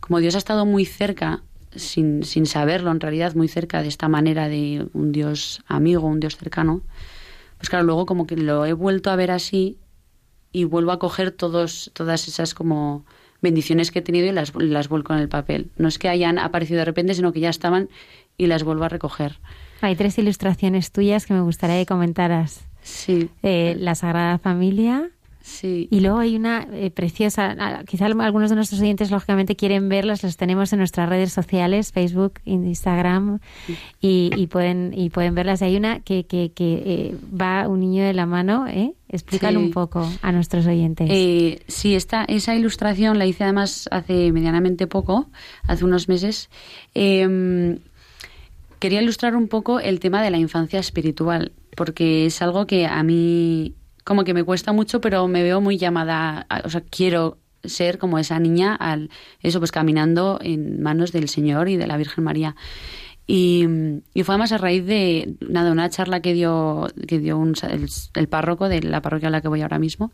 como 0.00 0.18
Dios 0.20 0.34
ha 0.34 0.38
estado 0.38 0.64
muy 0.66 0.84
cerca 0.84 1.42
sin, 1.74 2.24
sin 2.24 2.46
saberlo 2.46 2.90
en 2.90 3.00
realidad, 3.00 3.34
muy 3.34 3.48
cerca 3.48 3.82
de 3.82 3.88
esta 3.88 4.08
manera 4.08 4.48
de 4.48 4.86
un 4.94 5.12
Dios 5.12 5.62
amigo, 5.66 6.06
un 6.06 6.20
Dios 6.20 6.36
cercano, 6.36 6.82
pues 7.58 7.68
claro, 7.68 7.84
luego 7.84 8.06
como 8.06 8.26
que 8.26 8.36
lo 8.36 8.64
he 8.64 8.72
vuelto 8.72 9.10
a 9.10 9.16
ver 9.16 9.30
así 9.30 9.78
y 10.52 10.64
vuelvo 10.64 10.92
a 10.92 10.98
coger 10.98 11.32
todos, 11.32 11.90
todas 11.92 12.28
esas 12.28 12.54
como 12.54 13.04
bendiciones 13.40 13.90
que 13.90 14.00
he 14.00 14.02
tenido 14.02 14.26
y 14.26 14.32
las, 14.32 14.54
las 14.54 14.88
vuelco 14.88 15.12
en 15.14 15.20
el 15.20 15.28
papel. 15.28 15.70
No 15.76 15.88
es 15.88 15.98
que 15.98 16.08
hayan 16.08 16.38
aparecido 16.38 16.78
de 16.78 16.84
repente, 16.84 17.14
sino 17.14 17.32
que 17.32 17.40
ya 17.40 17.50
estaban 17.50 17.88
y 18.36 18.46
las 18.46 18.64
vuelvo 18.64 18.84
a 18.84 18.88
recoger. 18.88 19.38
Hay 19.80 19.96
tres 19.96 20.18
ilustraciones 20.18 20.90
tuyas 20.90 21.26
que 21.26 21.34
me 21.34 21.40
gustaría 21.40 21.76
que 21.76 21.86
comentaras. 21.86 22.66
Sí. 22.82 23.30
Eh, 23.42 23.76
la 23.78 23.94
Sagrada 23.94 24.38
Familia, 24.38 25.10
Sí. 25.48 25.88
Y 25.90 26.00
luego 26.00 26.18
hay 26.18 26.36
una 26.36 26.66
eh, 26.72 26.90
preciosa, 26.90 27.56
quizá 27.86 28.04
algunos 28.06 28.50
de 28.50 28.56
nuestros 28.56 28.80
oyentes 28.82 29.10
lógicamente 29.10 29.56
quieren 29.56 29.88
verlas, 29.88 30.22
las 30.22 30.36
tenemos 30.36 30.72
en 30.74 30.78
nuestras 30.80 31.08
redes 31.08 31.32
sociales, 31.32 31.90
Facebook, 31.90 32.34
Instagram, 32.44 33.38
y, 34.00 34.30
y 34.36 34.46
pueden 34.46 34.92
y 34.94 35.08
pueden 35.08 35.34
verlas. 35.34 35.62
Hay 35.62 35.76
una 35.76 36.00
que, 36.00 36.26
que, 36.26 36.52
que 36.52 36.82
eh, 36.84 37.16
va 37.34 37.66
un 37.66 37.80
niño 37.80 38.04
de 38.04 38.12
la 38.12 38.26
mano, 38.26 38.66
¿eh? 38.68 38.92
Explícalo 39.08 39.58
Sí. 39.58 39.64
un 39.64 39.70
poco 39.72 40.06
a 40.20 40.32
nuestros 40.32 40.66
oyentes. 40.66 41.08
Eh, 41.10 41.62
sí, 41.66 41.94
esta, 41.94 42.24
esa 42.24 42.54
ilustración 42.54 43.18
la 43.18 43.24
hice 43.24 43.44
además 43.44 43.88
hace 43.90 44.30
medianamente 44.32 44.86
poco, 44.86 45.30
hace 45.66 45.84
unos 45.86 46.08
meses. 46.08 46.50
Eh, 46.94 47.78
quería 48.78 49.00
ilustrar 49.00 49.34
un 49.34 49.48
poco 49.48 49.80
el 49.80 49.98
tema 49.98 50.22
de 50.22 50.30
la 50.30 50.36
infancia 50.38 50.78
espiritual, 50.78 51.52
porque 51.74 52.26
es 52.26 52.42
algo 52.42 52.66
que 52.66 52.86
a 52.86 53.02
mí 53.02 53.72
como 54.08 54.24
que 54.24 54.32
me 54.32 54.42
cuesta 54.42 54.72
mucho, 54.72 55.02
pero 55.02 55.28
me 55.28 55.42
veo 55.42 55.60
muy 55.60 55.76
llamada, 55.76 56.46
a- 56.48 56.62
o 56.64 56.70
sea, 56.70 56.80
quiero 56.80 57.36
ser 57.62 57.98
como 57.98 58.18
esa 58.18 58.38
niña 58.40 58.74
al 58.74 59.10
eso 59.42 59.58
pues 59.58 59.70
caminando 59.70 60.38
en 60.42 60.80
manos 60.80 61.12
del 61.12 61.28
Señor 61.28 61.68
y 61.68 61.76
de 61.76 61.86
la 61.86 61.98
Virgen 61.98 62.24
María. 62.24 62.56
Y, 63.26 63.66
y 64.14 64.22
fue 64.22 64.34
además 64.34 64.52
a 64.52 64.58
raíz 64.58 64.86
de 64.86 65.34
nada 65.46 65.70
una 65.70 65.90
charla 65.90 66.20
que 66.22 66.32
dio 66.32 66.88
que 67.06 67.18
dio 67.18 67.36
un, 67.36 67.52
el, 67.70 67.86
el 68.14 68.28
párroco 68.28 68.70
de 68.70 68.80
la 68.82 69.02
parroquia 69.02 69.28
a 69.28 69.30
la 69.30 69.42
que 69.42 69.48
voy 69.48 69.60
ahora 69.60 69.78
mismo 69.78 70.10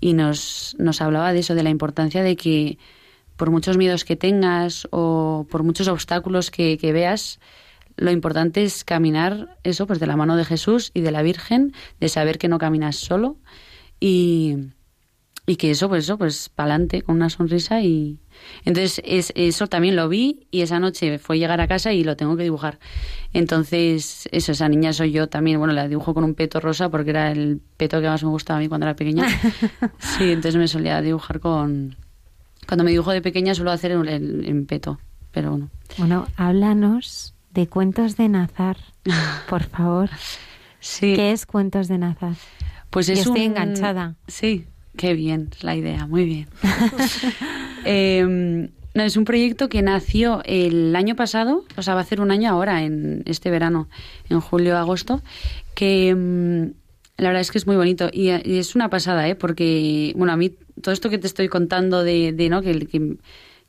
y 0.00 0.14
nos, 0.14 0.74
nos 0.78 1.00
hablaba 1.00 1.32
de 1.32 1.38
eso, 1.40 1.54
de 1.54 1.62
la 1.62 1.70
importancia 1.70 2.24
de 2.24 2.34
que 2.34 2.78
por 3.36 3.50
muchos 3.52 3.76
miedos 3.76 4.04
que 4.04 4.16
tengas 4.16 4.88
o 4.90 5.46
por 5.48 5.62
muchos 5.62 5.86
obstáculos 5.86 6.50
que, 6.50 6.76
que 6.76 6.92
veas, 6.92 7.38
lo 8.00 8.10
importante 8.10 8.64
es 8.64 8.82
caminar 8.82 9.58
eso, 9.62 9.86
pues 9.86 10.00
de 10.00 10.06
la 10.06 10.16
mano 10.16 10.36
de 10.36 10.46
Jesús 10.46 10.90
y 10.94 11.02
de 11.02 11.10
la 11.10 11.22
Virgen, 11.22 11.74
de 12.00 12.08
saber 12.08 12.38
que 12.38 12.48
no 12.48 12.58
caminas 12.58 12.96
solo 12.96 13.36
y, 14.00 14.56
y 15.46 15.56
que 15.56 15.70
eso, 15.70 15.90
pues 15.90 16.04
eso, 16.04 16.16
pues 16.16 16.48
para 16.48 16.72
adelante 16.72 17.02
con 17.02 17.16
una 17.16 17.28
sonrisa 17.28 17.82
y 17.82 18.18
entonces 18.64 19.02
es, 19.04 19.32
eso 19.36 19.66
también 19.66 19.96
lo 19.96 20.08
vi 20.08 20.46
y 20.50 20.62
esa 20.62 20.80
noche 20.80 21.18
fue 21.18 21.38
llegar 21.38 21.60
a 21.60 21.68
casa 21.68 21.92
y 21.92 22.02
lo 22.02 22.16
tengo 22.16 22.38
que 22.38 22.42
dibujar. 22.42 22.78
Entonces 23.34 24.26
eso, 24.32 24.52
esa 24.52 24.68
niña 24.70 24.94
soy 24.94 25.12
yo 25.12 25.28
también, 25.28 25.58
bueno, 25.58 25.74
la 25.74 25.86
dibujo 25.86 26.14
con 26.14 26.24
un 26.24 26.34
peto 26.34 26.58
rosa 26.58 26.88
porque 26.88 27.10
era 27.10 27.30
el 27.30 27.60
peto 27.76 28.00
que 28.00 28.06
más 28.06 28.24
me 28.24 28.30
gustaba 28.30 28.58
a 28.58 28.60
mí 28.62 28.68
cuando 28.68 28.86
era 28.86 28.96
pequeña. 28.96 29.26
Sí, 29.98 30.32
entonces 30.32 30.56
me 30.56 30.68
solía 30.68 31.02
dibujar 31.02 31.40
con... 31.40 31.96
Cuando 32.66 32.82
me 32.82 32.92
dibujo 32.92 33.10
de 33.10 33.20
pequeña 33.20 33.54
suelo 33.54 33.72
hacer 33.72 33.92
en 33.92 34.66
peto, 34.66 34.98
pero 35.32 35.50
bueno. 35.50 35.70
Bueno, 35.98 36.26
háblanos 36.36 37.34
de 37.52 37.66
Cuentos 37.68 38.16
de 38.16 38.28
Nazar, 38.28 38.76
por 39.48 39.64
favor. 39.64 40.10
Sí. 40.80 41.14
¿Qué 41.14 41.32
es 41.32 41.46
Cuentos 41.46 41.88
de 41.88 41.98
Nazar? 41.98 42.34
Pues 42.90 43.06
Yo 43.06 43.12
es 43.14 43.20
estoy 43.20 43.40
un- 43.46 43.52
enganchada. 43.52 44.16
Sí, 44.26 44.66
qué 44.96 45.14
bien 45.14 45.50
la 45.62 45.76
idea, 45.76 46.06
muy 46.06 46.24
bien. 46.24 46.48
Eh, 47.84 48.68
no, 48.94 49.02
es 49.02 49.16
un 49.16 49.24
proyecto 49.24 49.68
que 49.70 49.80
nació 49.82 50.42
el 50.44 50.94
año 50.96 51.16
pasado, 51.16 51.64
o 51.76 51.82
sea, 51.82 51.94
va 51.94 52.00
a 52.00 52.02
hacer 52.02 52.20
un 52.20 52.30
año 52.30 52.50
ahora, 52.50 52.82
en 52.82 53.22
este 53.24 53.48
verano, 53.50 53.88
en 54.28 54.40
julio-agosto, 54.40 55.22
que 55.74 56.14
mm, 56.14 56.72
la 57.22 57.28
verdad 57.28 57.40
es 57.40 57.50
que 57.50 57.56
es 57.58 57.66
muy 57.66 57.76
bonito 57.76 58.10
y, 58.12 58.28
y 58.30 58.58
es 58.58 58.74
una 58.74 58.90
pasada, 58.90 59.26
¿eh? 59.28 59.34
Porque, 59.34 60.12
bueno, 60.16 60.32
a 60.32 60.36
mí 60.36 60.50
todo 60.82 60.92
esto 60.92 61.08
que 61.08 61.16
te 61.18 61.26
estoy 61.26 61.48
contando 61.48 62.02
de, 62.04 62.32
de 62.32 62.48
¿no? 62.50 62.60
Que, 62.60 62.86
que, 62.86 63.16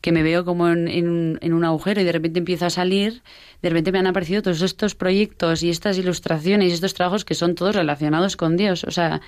que 0.02 0.12
me 0.12 0.24
veo 0.24 0.44
como 0.44 0.68
en, 0.68 1.40
un, 1.42 1.64
agujero 1.64 2.02
y 2.02 2.04
de 2.04 2.12
repente 2.12 2.40
empiezo 2.40 2.66
a 2.66 2.70
salir, 2.70 3.22
de 3.62 3.70
repente 3.70 3.92
me 3.92 4.00
han 4.00 4.08
aparecido 4.08 4.42
todos 4.42 4.62
estos 4.62 4.96
proyectos 4.96 5.62
y 5.64 5.70
estas 5.70 5.98
ilustraciones 5.98 6.72
y 6.72 6.74
estos 6.74 6.94
trabajos 6.94 7.24
que 7.24 7.36
son 7.36 7.56
todos 7.56 7.76
relacionados 7.76 8.36
con 8.36 8.58
Dios. 8.58 8.84
O 8.84 8.92
sea, 8.92 9.22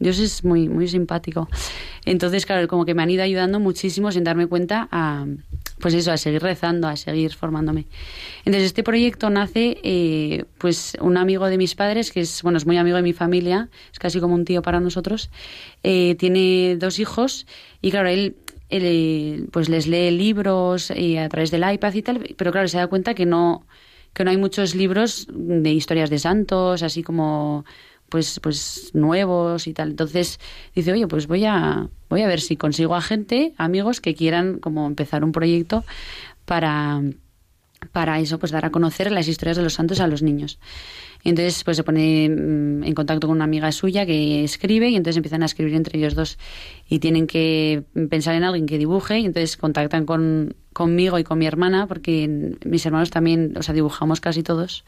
Dios 0.00 0.18
es 0.18 0.44
muy, 0.44 0.68
muy 0.68 0.88
simpático. 0.88 1.48
Entonces, 2.06 2.46
claro, 2.46 2.66
como 2.68 2.86
que 2.86 2.94
me 2.94 3.02
han 3.02 3.10
ido 3.10 3.22
ayudando 3.22 3.60
muchísimo 3.60 4.10
sin 4.10 4.24
darme 4.24 4.46
cuenta 4.46 4.88
a, 4.90 5.26
pues 5.78 5.92
eso, 5.94 6.10
a 6.10 6.16
seguir 6.16 6.42
rezando, 6.42 6.88
a 6.88 6.96
seguir 6.96 7.34
formándome. 7.34 7.86
Entonces, 8.44 8.64
este 8.64 8.82
proyecto 8.82 9.28
nace, 9.28 9.78
eh, 9.82 10.44
pues, 10.56 10.96
un 11.00 11.18
amigo 11.18 11.46
de 11.46 11.58
mis 11.58 11.74
padres, 11.74 12.12
que 12.12 12.20
es, 12.20 12.42
bueno, 12.42 12.56
es 12.56 12.66
muy 12.66 12.78
amigo 12.78 12.96
de 12.96 13.02
mi 13.02 13.12
familia, 13.12 13.68
es 13.92 13.98
casi 13.98 14.20
como 14.20 14.34
un 14.34 14.46
tío 14.46 14.62
para 14.62 14.80
nosotros, 14.80 15.30
eh, 15.82 16.14
tiene 16.18 16.76
dos 16.78 16.98
hijos 16.98 17.46
y, 17.82 17.90
claro, 17.90 18.08
él, 18.08 18.36
eh, 18.70 19.46
pues 19.50 19.68
les 19.68 19.86
lee 19.86 20.10
libros 20.10 20.90
eh, 20.90 21.18
a 21.18 21.28
través 21.28 21.50
del 21.50 21.70
iPad 21.70 21.94
y 21.94 22.02
tal, 22.02 22.34
pero 22.36 22.52
claro, 22.52 22.68
se 22.68 22.78
da 22.78 22.86
cuenta 22.86 23.14
que 23.14 23.26
no, 23.26 23.66
que 24.14 24.24
no 24.24 24.30
hay 24.30 24.36
muchos 24.36 24.74
libros 24.74 25.26
de 25.30 25.72
historias 25.72 26.10
de 26.10 26.18
santos, 26.18 26.82
así 26.82 27.02
como 27.02 27.64
pues 28.08 28.40
pues 28.40 28.90
nuevos 28.94 29.66
y 29.66 29.72
tal. 29.72 29.90
Entonces 29.90 30.40
dice, 30.74 30.92
"Oye, 30.92 31.06
pues 31.06 31.26
voy 31.26 31.44
a 31.44 31.88
voy 32.08 32.22
a 32.22 32.28
ver 32.28 32.40
si 32.40 32.56
consigo 32.56 32.94
a 32.96 33.00
gente, 33.02 33.54
amigos 33.56 34.00
que 34.00 34.14
quieran 34.14 34.58
como 34.58 34.86
empezar 34.86 35.24
un 35.24 35.32
proyecto 35.32 35.84
para 36.44 37.00
para 37.92 38.18
eso 38.20 38.38
pues 38.38 38.52
dar 38.52 38.64
a 38.64 38.70
conocer 38.70 39.10
las 39.12 39.28
historias 39.28 39.56
de 39.56 39.62
los 39.62 39.74
santos 39.74 40.00
a 40.00 40.06
los 40.06 40.22
niños. 40.22 40.58
Y 41.22 41.28
entonces 41.30 41.62
pues 41.64 41.76
se 41.76 41.84
pone 41.84 42.28
mm, 42.28 42.84
en 42.84 42.94
contacto 42.94 43.26
con 43.26 43.36
una 43.36 43.44
amiga 43.44 43.70
suya 43.72 44.06
que 44.06 44.44
escribe 44.44 44.88
y 44.88 44.96
entonces 44.96 45.16
empiezan 45.16 45.42
a 45.42 45.46
escribir 45.46 45.74
entre 45.74 45.98
ellos 45.98 46.14
dos 46.14 46.38
y 46.88 46.98
tienen 46.98 47.26
que 47.26 47.82
pensar 48.08 48.34
en 48.34 48.44
alguien 48.44 48.66
que 48.66 48.78
dibuje 48.78 49.18
y 49.18 49.26
entonces 49.26 49.56
contactan 49.56 50.06
con 50.06 50.54
conmigo 50.72 51.18
y 51.18 51.24
con 51.24 51.38
mi 51.38 51.46
hermana 51.46 51.86
porque 51.86 52.56
mis 52.64 52.86
hermanos 52.86 53.10
también, 53.10 53.54
o 53.56 53.62
sea, 53.62 53.74
dibujamos 53.74 54.20
casi 54.20 54.42
todos. 54.42 54.84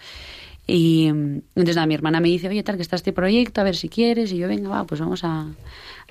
Y 0.67 1.11
mm, 1.13 1.43
entonces 1.57 1.77
nada, 1.77 1.87
mi 1.87 1.95
hermana 1.95 2.21
me 2.21 2.29
dice, 2.29 2.49
oye, 2.49 2.63
tal, 2.63 2.77
que 2.77 2.83
está 2.83 2.97
este 2.97 3.13
proyecto, 3.13 3.61
a 3.61 3.65
ver 3.65 3.77
si 3.77 3.89
quieres. 3.89 4.33
Y 4.33 4.39
yo, 4.39 4.49
venga, 4.49 4.69
va, 4.69 4.85
pues 4.85 5.01
vamos 5.01 5.25
a, 5.25 5.49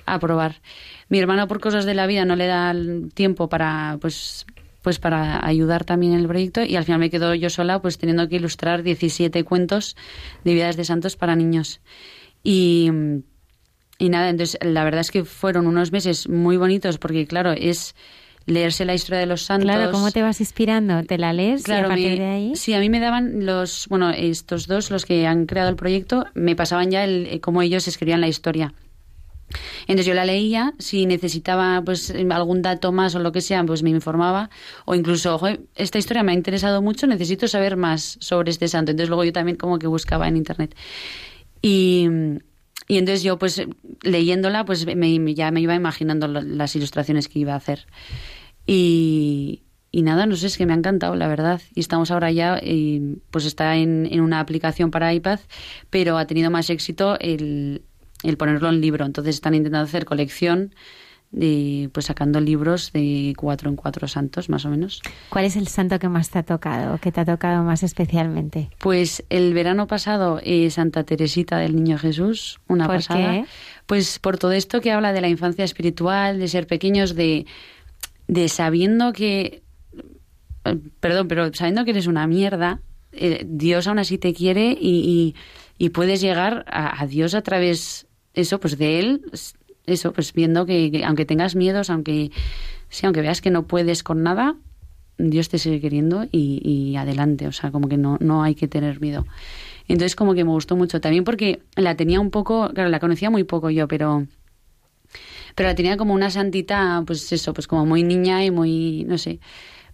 a 0.06 0.18
probar. 0.18 0.60
Mi 1.08 1.18
hermana, 1.18 1.46
por 1.46 1.60
cosas 1.60 1.84
de 1.84 1.94
la 1.94 2.06
vida, 2.06 2.24
no 2.24 2.36
le 2.36 2.46
da 2.46 2.74
tiempo 3.14 3.48
para, 3.48 3.98
pues, 4.00 4.46
pues 4.82 4.98
para 4.98 5.44
ayudar 5.46 5.84
también 5.84 6.12
en 6.14 6.20
el 6.20 6.26
proyecto. 6.28 6.62
Y 6.62 6.76
al 6.76 6.84
final 6.84 6.98
me 7.00 7.08
quedo 7.10 7.34
yo 7.34 7.48
sola, 7.50 7.80
pues 7.80 7.98
teniendo 7.98 8.28
que 8.28 8.36
ilustrar 8.36 8.82
17 8.82 9.44
cuentos 9.44 9.96
de 10.44 10.54
vidas 10.54 10.76
de 10.76 10.84
santos 10.84 11.16
para 11.16 11.34
niños. 11.36 11.80
Y, 12.42 12.90
y 13.98 14.08
nada, 14.08 14.28
entonces 14.28 14.58
la 14.62 14.84
verdad 14.84 15.00
es 15.00 15.10
que 15.10 15.24
fueron 15.24 15.66
unos 15.66 15.92
meses 15.92 16.28
muy 16.28 16.56
bonitos 16.56 16.98
porque, 16.98 17.26
claro, 17.26 17.52
es 17.52 17.94
leerse 18.46 18.84
la 18.84 18.94
historia 18.94 19.20
de 19.20 19.26
los 19.26 19.42
santos. 19.42 19.66
Claro, 19.70 19.90
¿cómo 19.92 20.10
te 20.10 20.20
vas 20.22 20.40
inspirando? 20.40 21.04
¿Te 21.04 21.16
la 21.16 21.32
lees 21.32 21.66
y 21.68 21.72
a 21.72 21.86
partir 21.86 22.10
me- 22.10 22.16
de 22.18 22.26
ahí? 22.26 22.56
Sí, 22.56 22.74
a 22.74 22.80
mí 22.80 22.90
me 22.90 22.98
daban 22.98 23.46
los, 23.46 23.86
bueno, 23.88 24.10
estos 24.10 24.66
dos, 24.66 24.90
los 24.90 25.06
que 25.06 25.26
han 25.28 25.46
creado 25.46 25.70
el 25.70 25.76
proyecto, 25.76 26.26
me 26.34 26.56
pasaban 26.56 26.90
ya 26.90 27.04
el, 27.04 27.28
eh, 27.30 27.40
cómo 27.40 27.62
ellos 27.62 27.86
escribían 27.86 28.20
la 28.20 28.26
historia. 28.28 28.74
Entonces 29.82 30.06
yo 30.06 30.14
la 30.14 30.24
leía, 30.24 30.74
si 30.78 31.06
necesitaba 31.06 31.82
pues 31.84 32.12
algún 32.30 32.62
dato 32.62 32.92
más 32.92 33.14
o 33.14 33.18
lo 33.18 33.32
que 33.32 33.40
sea, 33.40 33.64
pues 33.64 33.82
me 33.82 33.90
informaba. 33.90 34.50
O 34.84 34.94
incluso, 34.94 35.38
"Joder, 35.38 35.60
esta 35.74 35.98
historia 35.98 36.22
me 36.22 36.32
ha 36.32 36.34
interesado 36.34 36.82
mucho, 36.82 37.06
necesito 37.06 37.48
saber 37.48 37.76
más 37.76 38.16
sobre 38.20 38.50
este 38.50 38.68
santo. 38.68 38.90
Entonces 38.90 39.08
luego 39.08 39.24
yo 39.24 39.32
también 39.32 39.56
como 39.56 39.78
que 39.78 39.86
buscaba 39.86 40.28
en 40.28 40.36
internet. 40.36 40.74
Y, 41.60 42.08
y 42.88 42.98
entonces 42.98 43.22
yo 43.22 43.38
pues 43.38 43.62
leyéndola, 44.02 44.64
pues 44.64 44.84
me- 44.86 45.34
ya 45.34 45.50
me 45.50 45.60
iba 45.60 45.74
imaginando 45.74 46.28
las 46.28 46.74
ilustraciones 46.76 47.28
que 47.28 47.38
iba 47.38 47.52
a 47.54 47.56
hacer. 47.56 47.86
Y, 48.66 49.62
y 49.90 50.02
nada, 50.02 50.26
no 50.26 50.36
sé, 50.36 50.46
es 50.46 50.56
que 50.56 50.66
me 50.66 50.72
ha 50.72 50.76
encantado, 50.76 51.14
la 51.16 51.28
verdad. 51.28 51.60
Y 51.74 51.80
estamos 51.80 52.10
ahora 52.10 52.30
ya, 52.30 52.60
pues 53.30 53.44
está 53.44 53.76
en, 53.76 54.08
en 54.10 54.20
una 54.20 54.40
aplicación 54.40 54.90
para 54.90 55.12
iPad, 55.12 55.40
pero 55.90 56.16
ha 56.18 56.26
tenido 56.26 56.50
más 56.50 56.70
éxito 56.70 57.18
el, 57.20 57.82
el 58.22 58.36
ponerlo 58.36 58.68
en 58.68 58.80
libro. 58.80 59.04
Entonces 59.04 59.34
están 59.36 59.54
intentando 59.54 59.84
hacer 59.84 60.04
colección, 60.04 60.74
de, 61.30 61.88
pues 61.94 62.04
sacando 62.06 62.40
libros 62.40 62.92
de 62.92 63.32
cuatro 63.38 63.70
en 63.70 63.76
cuatro 63.76 64.06
santos, 64.06 64.50
más 64.50 64.66
o 64.66 64.68
menos. 64.68 65.00
¿Cuál 65.30 65.46
es 65.46 65.56
el 65.56 65.66
santo 65.66 65.98
que 65.98 66.10
más 66.10 66.28
te 66.28 66.38
ha 66.38 66.42
tocado, 66.42 66.98
que 66.98 67.10
te 67.10 67.22
ha 67.22 67.24
tocado 67.24 67.62
más 67.64 67.82
especialmente? 67.82 68.68
Pues 68.78 69.24
el 69.30 69.54
verano 69.54 69.86
pasado, 69.86 70.40
eh, 70.44 70.68
Santa 70.70 71.04
Teresita 71.04 71.56
del 71.56 71.74
Niño 71.74 71.96
Jesús, 71.96 72.60
una 72.68 72.86
¿Por 72.86 72.96
pasada. 72.96 73.32
qué? 73.32 73.44
Pues 73.86 74.18
por 74.18 74.36
todo 74.36 74.52
esto 74.52 74.82
que 74.82 74.92
habla 74.92 75.14
de 75.14 75.22
la 75.22 75.28
infancia 75.30 75.64
espiritual, 75.64 76.38
de 76.38 76.48
ser 76.48 76.66
pequeños, 76.66 77.14
de, 77.14 77.46
de 78.28 78.48
sabiendo 78.50 79.14
que, 79.14 79.62
eh, 80.66 80.78
perdón, 81.00 81.28
pero 81.28 81.52
sabiendo 81.54 81.86
que 81.86 81.92
eres 81.92 82.06
una 82.08 82.26
mierda, 82.26 82.80
eh, 83.12 83.44
Dios 83.48 83.86
aún 83.86 83.98
así 83.98 84.18
te 84.18 84.34
quiere 84.34 84.76
y, 84.78 85.34
y- 85.78 85.84
y 85.86 85.88
puedes 85.88 86.20
llegar 86.20 86.64
a, 86.68 87.00
a 87.02 87.06
Dios 87.06 87.34
a 87.34 87.40
través, 87.42 88.06
eso, 88.34 88.60
pues 88.60 88.78
de 88.78 88.98
Él, 88.98 89.24
eso, 89.86 90.12
pues 90.12 90.32
viendo 90.32 90.66
que, 90.66 90.90
que 90.90 91.04
aunque 91.04 91.24
tengas 91.24 91.56
miedos, 91.56 91.90
aunque, 91.90 92.30
sí, 92.88 93.06
aunque 93.06 93.20
veas 93.20 93.40
que 93.40 93.50
no 93.50 93.66
puedes 93.66 94.02
con 94.02 94.22
nada, 94.22 94.56
Dios 95.18 95.48
te 95.48 95.58
sigue 95.58 95.80
queriendo 95.80 96.24
y, 96.30 96.60
y 96.64 96.96
adelante, 96.96 97.46
o 97.46 97.52
sea, 97.52 97.70
como 97.70 97.88
que 97.88 97.96
no, 97.96 98.16
no 98.20 98.42
hay 98.42 98.54
que 98.54 98.68
tener 98.68 99.00
miedo. 99.00 99.26
Entonces 99.88 100.16
como 100.16 100.34
que 100.34 100.44
me 100.44 100.50
gustó 100.50 100.76
mucho 100.76 101.00
también 101.00 101.24
porque 101.24 101.62
la 101.76 101.96
tenía 101.96 102.20
un 102.20 102.30
poco, 102.30 102.70
claro, 102.72 102.88
la 102.88 103.00
conocía 103.00 103.30
muy 103.30 103.44
poco 103.44 103.70
yo, 103.70 103.88
pero 103.88 104.26
pero 105.54 105.68
la 105.68 105.74
tenía 105.74 105.96
como 105.96 106.14
una 106.14 106.30
santita, 106.30 107.02
pues 107.06 107.30
eso, 107.32 107.52
pues 107.52 107.66
como 107.66 107.86
muy 107.86 108.02
niña 108.02 108.44
y 108.44 108.50
muy, 108.50 109.04
no 109.04 109.18
sé. 109.18 109.40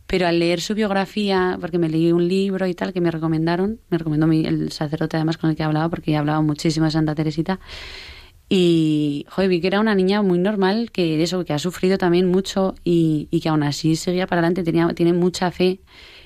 Pero 0.07 0.27
al 0.27 0.39
leer 0.39 0.61
su 0.61 0.75
biografía, 0.75 1.59
porque 1.61 1.79
me 1.79 1.89
leí 1.89 2.13
un 2.13 2.29
libro 2.29 2.67
y 2.67 2.75
tal 2.75 2.93
que 2.93 3.01
me 3.01 3.11
recomendaron, 3.11 3.81
me 3.91 3.99
recomendó 3.99 4.27
mi, 4.27 4.47
el 4.47 4.73
sacerdote 4.73 5.17
además 5.17 5.37
con 5.37 5.51
el 5.51 5.57
que 5.57 5.65
hablaba, 5.65 5.89
porque 5.89 6.17
hablaba 6.17 6.41
muchísimo 6.41 6.87
de 6.87 6.93
Santa 6.93 7.15
Teresita, 7.15 7.61
y 8.49 9.27
joder, 9.29 9.51
vi 9.51 9.61
que 9.61 9.67
era 9.67 9.81
una 9.81 9.95
niña 9.95 10.23
muy 10.23 10.39
normal, 10.39 10.91
que 10.91 11.23
eso, 11.23 11.45
que 11.45 11.53
ha 11.53 11.59
sufrido 11.59 11.99
también 11.99 12.31
mucho 12.31 12.75
y, 12.83 13.29
y 13.31 13.41
que 13.41 13.49
aún 13.51 13.63
así 13.63 13.97
seguía 13.97 14.27
para 14.27 14.41
adelante, 14.41 14.65
tenía, 14.65 14.89
tiene 14.95 15.13
mucha 15.13 15.51
fe 15.51 15.81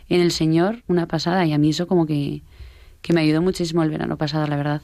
en 0.08 0.20
el 0.20 0.30
Señor, 0.30 0.82
una 0.86 1.06
pasada, 1.06 1.44
y 1.46 1.52
a 1.52 1.58
mí 1.58 1.70
eso 1.70 1.86
como 1.86 2.06
que, 2.06 2.42
que 3.00 3.12
me 3.12 3.22
ayudó 3.22 3.42
muchísimo 3.42 3.82
el 3.82 3.90
verano 3.90 4.16
pasado, 4.16 4.46
la 4.46 4.56
verdad. 4.56 4.82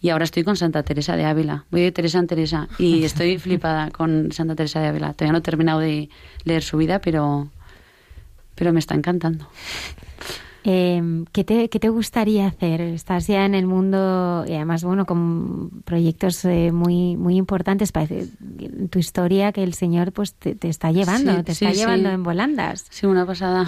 Y 0.00 0.10
ahora 0.10 0.24
estoy 0.24 0.44
con 0.44 0.56
Santa 0.56 0.84
Teresa 0.84 1.16
de 1.16 1.24
Ávila. 1.24 1.64
Voy 1.70 1.80
de 1.80 1.90
Teresa 1.90 2.18
en 2.18 2.28
Teresa 2.28 2.68
y 2.78 3.02
estoy 3.04 3.38
flipada 3.38 3.90
con 3.90 4.30
Santa 4.30 4.54
Teresa 4.54 4.80
de 4.80 4.88
Ávila. 4.88 5.12
Todavía 5.14 5.32
no 5.32 5.38
he 5.38 5.42
terminado 5.42 5.80
de 5.80 6.08
leer 6.44 6.62
su 6.62 6.76
vida, 6.76 7.00
pero, 7.00 7.48
pero 8.54 8.72
me 8.72 8.78
está 8.78 8.94
encantando. 8.94 9.48
Eh, 10.70 11.24
¿qué, 11.32 11.44
te, 11.44 11.70
¿Qué 11.70 11.80
te 11.80 11.88
gustaría 11.88 12.46
hacer? 12.46 12.82
Estás 12.82 13.26
ya 13.26 13.46
en 13.46 13.54
el 13.54 13.66
mundo 13.66 14.44
y 14.46 14.52
además, 14.52 14.84
bueno, 14.84 15.06
con 15.06 15.70
proyectos 15.86 16.44
eh, 16.44 16.72
muy 16.72 17.16
muy 17.16 17.36
importantes. 17.36 17.90
En 18.58 18.88
tu 18.90 18.98
historia 18.98 19.50
que 19.52 19.62
el 19.62 19.72
Señor 19.72 20.12
pues 20.12 20.34
te, 20.34 20.54
te 20.54 20.68
está 20.68 20.92
llevando, 20.92 21.36
Sí, 21.38 21.42
te 21.42 21.54
sí, 21.54 21.64
está 21.64 21.74
sí. 21.74 21.80
llevando 21.80 22.10
en 22.10 22.22
volandas. 22.22 22.84
Sí, 22.90 23.06
una 23.06 23.24
pasada. 23.24 23.66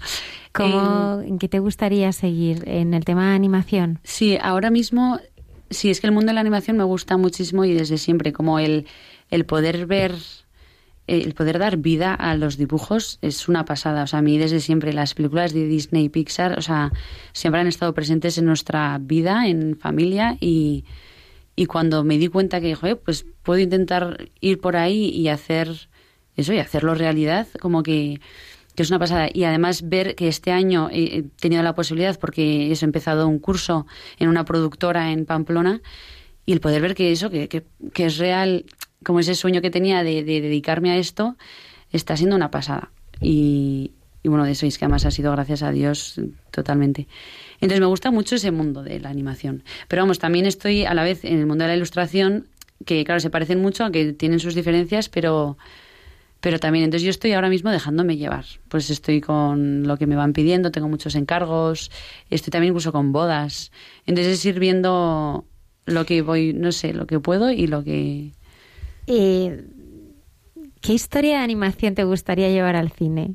¿Cómo, 0.52 1.20
¿En 1.20 1.38
qué 1.38 1.48
te 1.48 1.58
gustaría 1.58 2.12
seguir? 2.12 2.62
¿En 2.66 2.94
el 2.94 3.04
tema 3.04 3.28
de 3.28 3.34
animación? 3.36 3.98
Sí, 4.02 4.38
ahora 4.40 4.70
mismo, 4.70 5.20
sí, 5.68 5.90
es 5.90 6.00
que 6.00 6.06
el 6.06 6.14
mundo 6.14 6.30
de 6.30 6.34
la 6.34 6.40
animación 6.40 6.78
me 6.78 6.84
gusta 6.84 7.18
muchísimo 7.18 7.66
y 7.66 7.74
desde 7.74 7.98
siempre, 7.98 8.32
como 8.32 8.58
el, 8.58 8.86
el 9.30 9.44
poder 9.44 9.84
ver, 9.86 10.14
el 11.08 11.34
poder 11.34 11.58
dar 11.58 11.78
vida 11.78 12.14
a 12.14 12.36
los 12.36 12.56
dibujos 12.56 13.18
es 13.22 13.48
una 13.48 13.64
pasada. 13.64 14.04
O 14.04 14.06
sea, 14.06 14.20
a 14.20 14.22
mí 14.22 14.38
desde 14.38 14.60
siempre 14.60 14.92
las 14.92 15.14
películas 15.14 15.52
de 15.52 15.66
Disney 15.66 16.04
y 16.04 16.08
Pixar, 16.08 16.58
o 16.58 16.62
sea, 16.62 16.92
siempre 17.32 17.60
han 17.60 17.66
estado 17.66 17.94
presentes 17.94 18.38
en 18.38 18.44
nuestra 18.44 18.98
vida, 19.00 19.48
en 19.48 19.76
familia 19.76 20.36
y, 20.40 20.84
y 21.56 21.66
cuando 21.66 22.04
me 22.04 22.18
di 22.18 22.28
cuenta 22.28 22.60
que, 22.60 22.74
joder, 22.74 22.98
pues 22.98 23.26
puedo 23.42 23.58
intentar 23.60 24.28
ir 24.40 24.60
por 24.60 24.76
ahí 24.76 25.08
y 25.08 25.28
hacer 25.28 25.88
eso 26.36 26.52
y 26.52 26.58
hacerlo 26.58 26.94
realidad, 26.94 27.48
como 27.58 27.82
que 27.82 28.20
que 28.78 28.82
es 28.82 28.90
una 28.90 29.00
pasada. 29.00 29.28
Y 29.34 29.42
además 29.42 29.88
ver 29.88 30.14
que 30.14 30.28
este 30.28 30.52
año 30.52 30.88
he 30.92 31.24
tenido 31.40 31.64
la 31.64 31.74
posibilidad, 31.74 32.16
porque 32.16 32.70
he 32.70 32.84
empezado 32.84 33.26
un 33.26 33.40
curso 33.40 33.88
en 34.20 34.28
una 34.28 34.44
productora 34.44 35.10
en 35.10 35.26
Pamplona, 35.26 35.82
y 36.46 36.52
el 36.52 36.60
poder 36.60 36.80
ver 36.80 36.94
que 36.94 37.10
eso, 37.10 37.28
que, 37.28 37.48
que, 37.48 37.64
que 37.92 38.06
es 38.06 38.18
real, 38.18 38.66
como 39.04 39.20
ese 39.20 39.34
sueño 39.34 39.62
que 39.62 39.70
tenía 39.70 40.02
de, 40.02 40.24
de 40.24 40.40
dedicarme 40.40 40.90
a 40.90 40.96
esto, 40.96 41.36
está 41.92 42.16
siendo 42.16 42.36
una 42.36 42.50
pasada. 42.50 42.90
Y, 43.20 43.92
y 44.22 44.28
bueno, 44.28 44.44
de 44.44 44.52
eso 44.52 44.66
es 44.66 44.78
que 44.78 44.84
además 44.84 45.04
ha 45.04 45.10
sido 45.10 45.32
gracias 45.32 45.62
a 45.62 45.70
Dios 45.70 46.20
totalmente. 46.50 47.06
Entonces 47.60 47.80
me 47.80 47.86
gusta 47.86 48.10
mucho 48.10 48.36
ese 48.36 48.50
mundo 48.50 48.82
de 48.82 49.00
la 49.00 49.10
animación. 49.10 49.62
Pero 49.88 50.02
vamos, 50.02 50.18
también 50.18 50.46
estoy 50.46 50.84
a 50.84 50.94
la 50.94 51.04
vez 51.04 51.24
en 51.24 51.38
el 51.38 51.46
mundo 51.46 51.64
de 51.64 51.68
la 51.68 51.76
ilustración, 51.76 52.46
que 52.84 53.04
claro, 53.04 53.20
se 53.20 53.30
parecen 53.30 53.60
mucho, 53.60 53.84
aunque 53.84 54.12
tienen 54.12 54.40
sus 54.40 54.54
diferencias, 54.54 55.08
pero 55.08 55.56
pero 56.40 56.60
también 56.60 56.84
entonces 56.84 57.04
yo 57.04 57.10
estoy 57.10 57.32
ahora 57.32 57.48
mismo 57.48 57.70
dejándome 57.70 58.16
llevar 58.16 58.44
pues 58.68 58.90
estoy 58.90 59.20
con 59.20 59.88
lo 59.88 59.96
que 59.96 60.06
me 60.06 60.14
van 60.14 60.32
pidiendo 60.32 60.70
tengo 60.70 60.88
muchos 60.88 61.16
encargos 61.16 61.90
estoy 62.30 62.52
también 62.52 62.72
incluso 62.72 62.92
con 62.92 63.10
bodas 63.10 63.72
entonces 64.06 64.34
es 64.34 64.44
ir 64.44 64.60
viendo 64.60 65.44
lo 65.84 66.06
que 66.06 66.22
voy 66.22 66.52
no 66.52 66.70
sé 66.70 66.94
lo 66.94 67.08
que 67.08 67.18
puedo 67.18 67.50
y 67.50 67.66
lo 67.66 67.82
que 67.82 68.34
Eh, 69.08 69.64
¿Qué 70.82 70.92
historia 70.92 71.38
de 71.38 71.44
animación 71.44 71.94
te 71.94 72.04
gustaría 72.04 72.50
llevar 72.50 72.76
al 72.76 72.92
cine? 72.92 73.34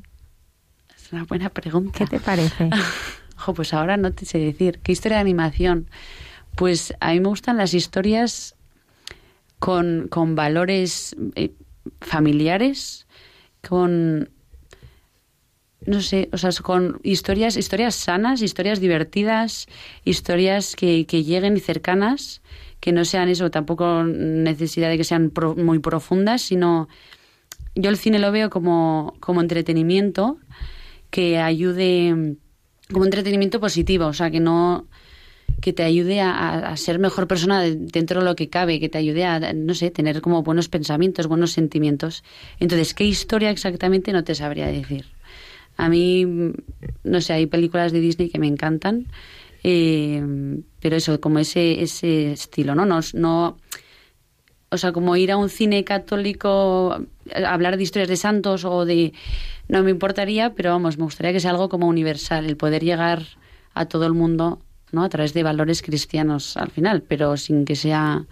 es 0.96 1.12
una 1.12 1.24
buena 1.24 1.50
pregunta 1.50 1.98
¿Qué 1.98 2.06
te 2.06 2.20
parece? 2.20 2.70
Ojo, 3.36 3.54
pues 3.54 3.74
ahora 3.74 3.96
no 3.96 4.12
te 4.12 4.24
sé 4.24 4.38
decir 4.38 4.78
qué 4.82 4.92
historia 4.92 5.16
de 5.16 5.22
animación 5.22 5.90
pues 6.54 6.94
a 7.00 7.12
mí 7.12 7.18
me 7.18 7.28
gustan 7.28 7.56
las 7.56 7.74
historias 7.74 8.54
con, 9.58 10.06
con 10.08 10.36
valores 10.36 11.16
eh, 11.34 11.52
familiares 12.00 13.08
con 13.66 14.30
no 15.86 16.00
sé, 16.00 16.30
o 16.32 16.38
sea, 16.38 16.50
con 16.62 16.98
historias, 17.02 17.58
historias 17.58 17.94
sanas, 17.94 18.40
historias 18.40 18.80
divertidas, 18.80 19.66
historias 20.04 20.76
que, 20.76 21.04
que 21.04 21.24
lleguen 21.24 21.58
y 21.58 21.60
cercanas, 21.60 22.40
que 22.84 22.92
no 22.92 23.06
sean 23.06 23.30
eso, 23.30 23.50
tampoco 23.50 24.04
necesidad 24.04 24.90
de 24.90 24.98
que 24.98 25.04
sean 25.04 25.30
pro- 25.30 25.56
muy 25.56 25.78
profundas, 25.78 26.42
sino 26.42 26.86
yo 27.74 27.88
el 27.88 27.96
cine 27.96 28.18
lo 28.18 28.30
veo 28.30 28.50
como, 28.50 29.14
como 29.20 29.40
entretenimiento 29.40 30.36
que 31.08 31.38
ayude, 31.38 32.36
como 32.92 33.06
entretenimiento 33.06 33.58
positivo, 33.58 34.04
o 34.04 34.12
sea, 34.12 34.30
que 34.30 34.38
no 34.38 34.86
que 35.62 35.72
te 35.72 35.82
ayude 35.82 36.20
a, 36.20 36.76
ser 36.76 36.98
mejor 36.98 37.26
persona 37.26 37.62
de- 37.62 37.74
dentro 37.74 38.20
de 38.20 38.26
lo 38.26 38.36
que 38.36 38.50
cabe, 38.50 38.78
que 38.80 38.90
te 38.90 38.98
ayude 38.98 39.24
a, 39.24 39.54
no 39.54 39.72
sé, 39.72 39.90
tener 39.90 40.20
como 40.20 40.42
buenos 40.42 40.68
pensamientos, 40.68 41.26
buenos 41.26 41.52
sentimientos. 41.52 42.22
Entonces, 42.60 42.92
¿qué 42.92 43.04
historia 43.04 43.48
exactamente 43.48 44.12
no 44.12 44.24
te 44.24 44.34
sabría 44.34 44.66
decir? 44.66 45.06
A 45.78 45.88
mí, 45.88 46.26
no 47.02 47.20
sé, 47.22 47.32
hay 47.32 47.46
películas 47.46 47.92
de 47.92 48.00
Disney 48.00 48.28
que 48.28 48.38
me 48.38 48.46
encantan, 48.46 49.06
eh, 49.62 50.22
pero 50.84 50.96
eso, 50.96 51.18
como 51.18 51.38
ese, 51.38 51.82
ese 51.82 52.32
estilo, 52.32 52.74
¿no? 52.74 52.84
No, 52.84 53.00
no 53.14 53.56
o 54.68 54.76
sea, 54.76 54.92
como 54.92 55.16
ir 55.16 55.32
a 55.32 55.38
un 55.38 55.48
cine 55.48 55.82
católico, 55.82 56.92
a 57.34 57.54
hablar 57.54 57.78
de 57.78 57.84
historias 57.84 58.10
de 58.10 58.18
santos 58.18 58.66
o 58.66 58.84
de... 58.84 59.14
No 59.66 59.82
me 59.82 59.90
importaría, 59.90 60.52
pero 60.52 60.72
vamos, 60.72 60.98
me 60.98 61.04
gustaría 61.04 61.32
que 61.32 61.40
sea 61.40 61.52
algo 61.52 61.70
como 61.70 61.88
universal, 61.88 62.44
el 62.44 62.58
poder 62.58 62.84
llegar 62.84 63.22
a 63.72 63.86
todo 63.86 64.04
el 64.04 64.12
mundo, 64.12 64.58
¿no? 64.92 65.04
A 65.04 65.08
través 65.08 65.32
de 65.32 65.42
valores 65.42 65.80
cristianos 65.80 66.58
al 66.58 66.70
final, 66.70 67.00
pero 67.00 67.38
sin 67.38 67.64
que 67.64 67.76
sea 67.76 68.26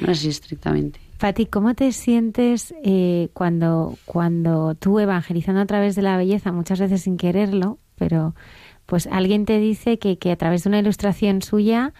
no 0.00 0.10
así 0.10 0.30
estrictamente. 0.30 1.00
Pati, 1.18 1.44
¿cómo 1.44 1.74
te 1.74 1.92
sientes 1.92 2.74
eh, 2.82 3.28
cuando, 3.34 3.98
cuando 4.06 4.74
tú 4.74 5.00
evangelizando 5.00 5.60
a 5.60 5.66
través 5.66 5.96
de 5.96 6.00
la 6.00 6.16
belleza, 6.16 6.50
muchas 6.50 6.80
veces 6.80 7.02
sin 7.02 7.18
quererlo, 7.18 7.76
pero 7.96 8.34
pues 8.88 9.06
alguien 9.12 9.44
te 9.44 9.58
dice 9.58 9.98
que, 9.98 10.16
que 10.16 10.32
a 10.32 10.36
través 10.36 10.64
de 10.64 10.70
una 10.70 10.78
ilustración 10.78 11.42
suya 11.42 11.92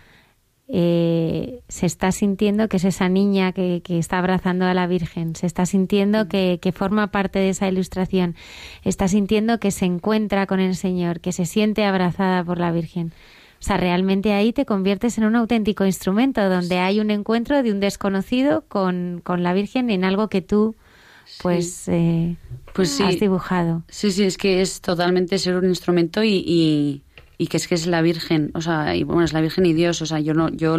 eh, 0.68 1.60
se 1.68 1.84
está 1.84 2.12
sintiendo 2.12 2.66
que 2.70 2.78
es 2.78 2.84
esa 2.84 3.10
niña 3.10 3.52
que, 3.52 3.82
que 3.84 3.98
está 3.98 4.18
abrazando 4.18 4.64
a 4.64 4.72
la 4.72 4.86
Virgen, 4.86 5.36
se 5.36 5.44
está 5.46 5.66
sintiendo 5.66 6.28
que, 6.28 6.58
que 6.62 6.72
forma 6.72 7.08
parte 7.08 7.40
de 7.40 7.50
esa 7.50 7.68
ilustración, 7.68 8.36
está 8.84 9.06
sintiendo 9.06 9.60
que 9.60 9.70
se 9.70 9.84
encuentra 9.84 10.46
con 10.46 10.60
el 10.60 10.76
Señor, 10.76 11.20
que 11.20 11.32
se 11.32 11.44
siente 11.44 11.84
abrazada 11.84 12.42
por 12.42 12.58
la 12.58 12.72
Virgen. 12.72 13.12
O 13.60 13.62
sea, 13.62 13.76
realmente 13.76 14.32
ahí 14.32 14.54
te 14.54 14.64
conviertes 14.64 15.18
en 15.18 15.24
un 15.24 15.36
auténtico 15.36 15.84
instrumento 15.84 16.48
donde 16.48 16.78
hay 16.78 17.00
un 17.00 17.10
encuentro 17.10 17.62
de 17.62 17.70
un 17.70 17.80
desconocido 17.80 18.64
con, 18.66 19.20
con 19.22 19.42
la 19.42 19.52
Virgen 19.52 19.90
en 19.90 20.04
algo 20.04 20.28
que 20.28 20.40
tú 20.40 20.74
pues, 21.36 21.88
eh, 21.88 22.36
Pues 22.72 22.90
sí. 22.90 23.02
has 23.02 23.18
dibujado. 23.20 23.84
Sí, 23.88 24.10
sí, 24.12 24.24
es 24.24 24.38
que 24.38 24.60
es 24.60 24.80
totalmente 24.80 25.38
ser 25.38 25.56
un 25.56 25.66
instrumento 25.66 26.22
y, 26.22 26.42
y, 26.46 27.02
y 27.38 27.46
que 27.48 27.56
es 27.56 27.68
que 27.68 27.74
es 27.74 27.86
la 27.86 28.02
Virgen, 28.02 28.50
o 28.54 28.60
sea, 28.60 28.94
y 28.96 29.04
bueno, 29.04 29.24
es 29.24 29.32
la 29.32 29.40
Virgen 29.40 29.66
y 29.66 29.72
Dios, 29.72 30.02
o 30.02 30.06
sea, 30.06 30.20
yo 30.20 30.34
no, 30.34 30.48
yo 30.50 30.76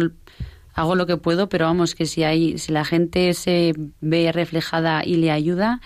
hago 0.74 0.94
lo 0.94 1.06
que 1.06 1.16
puedo, 1.16 1.48
pero 1.48 1.66
vamos, 1.66 1.94
que 1.94 2.06
si 2.06 2.22
hay, 2.22 2.58
si 2.58 2.72
la 2.72 2.84
gente 2.84 3.34
se 3.34 3.74
ve 4.00 4.30
reflejada 4.32 5.02
y 5.04 5.16
le 5.16 5.30
ayuda, 5.30 5.80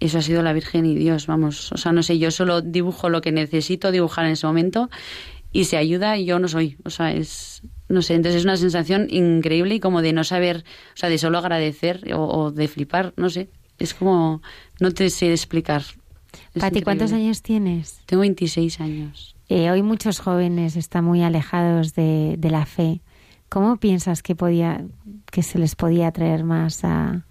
eso 0.00 0.18
ha 0.18 0.22
sido 0.22 0.42
la 0.42 0.52
Virgen 0.52 0.84
y 0.86 0.94
Dios, 0.94 1.26
vamos, 1.26 1.72
o 1.72 1.76
sea, 1.76 1.92
no 1.92 2.02
sé, 2.02 2.18
yo 2.18 2.30
solo 2.30 2.60
dibujo 2.60 3.08
lo 3.08 3.20
que 3.22 3.32
necesito 3.32 3.90
dibujar 3.90 4.26
en 4.26 4.32
ese 4.32 4.46
momento 4.46 4.90
y 5.52 5.64
se 5.64 5.76
ayuda 5.76 6.18
y 6.18 6.24
yo 6.26 6.38
no 6.38 6.48
soy, 6.48 6.76
o 6.84 6.90
sea, 6.90 7.12
es, 7.12 7.62
no 7.88 8.02
sé, 8.02 8.14
entonces 8.14 8.40
es 8.40 8.44
una 8.44 8.56
sensación 8.56 9.06
increíble 9.08 9.76
y 9.76 9.80
como 9.80 10.02
de 10.02 10.12
no 10.12 10.24
saber, 10.24 10.64
o 10.94 10.96
sea, 10.96 11.08
de 11.08 11.18
solo 11.18 11.38
agradecer 11.38 12.12
o, 12.12 12.22
o 12.26 12.50
de 12.50 12.66
flipar, 12.68 13.14
no 13.16 13.30
sé, 13.30 13.48
es 13.78 13.94
como, 13.94 14.42
no 14.80 14.90
te 14.92 15.10
sé 15.10 15.30
explicar. 15.32 15.82
Es 16.54 16.60
Pati, 16.62 16.82
¿cuántos 16.82 17.12
años 17.12 17.42
tienes? 17.42 18.00
Tengo 18.06 18.22
26 18.22 18.80
años. 18.80 19.36
Eh, 19.48 19.70
hoy 19.70 19.82
muchos 19.82 20.18
jóvenes 20.20 20.76
están 20.76 21.04
muy 21.04 21.22
alejados 21.22 21.94
de, 21.94 22.36
de 22.38 22.50
la 22.50 22.66
fe. 22.66 23.00
¿Cómo 23.48 23.76
piensas 23.76 24.22
que 24.22 24.34
podía, 24.34 24.84
que 25.30 25.42
se 25.42 25.58
les 25.58 25.76
podía 25.76 26.08
atraer 26.08 26.42
más 26.44 26.82
a, 26.84 27.24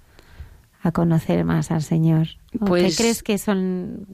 a 0.82 0.92
conocer 0.92 1.44
más 1.44 1.72
al 1.72 1.82
Señor? 1.84 2.28
¿O 2.60 2.66
Pues- 2.66 2.96
¿Qué 2.96 3.04
crees 3.04 3.24
que 3.24 3.38
son, 3.38 4.06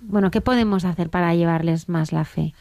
bueno, 0.00 0.30
qué 0.30 0.40
podemos 0.40 0.84
hacer 0.84 1.10
para 1.10 1.34
llevarles 1.34 1.88
más 1.88 2.12
la 2.12 2.24
fe? 2.24 2.54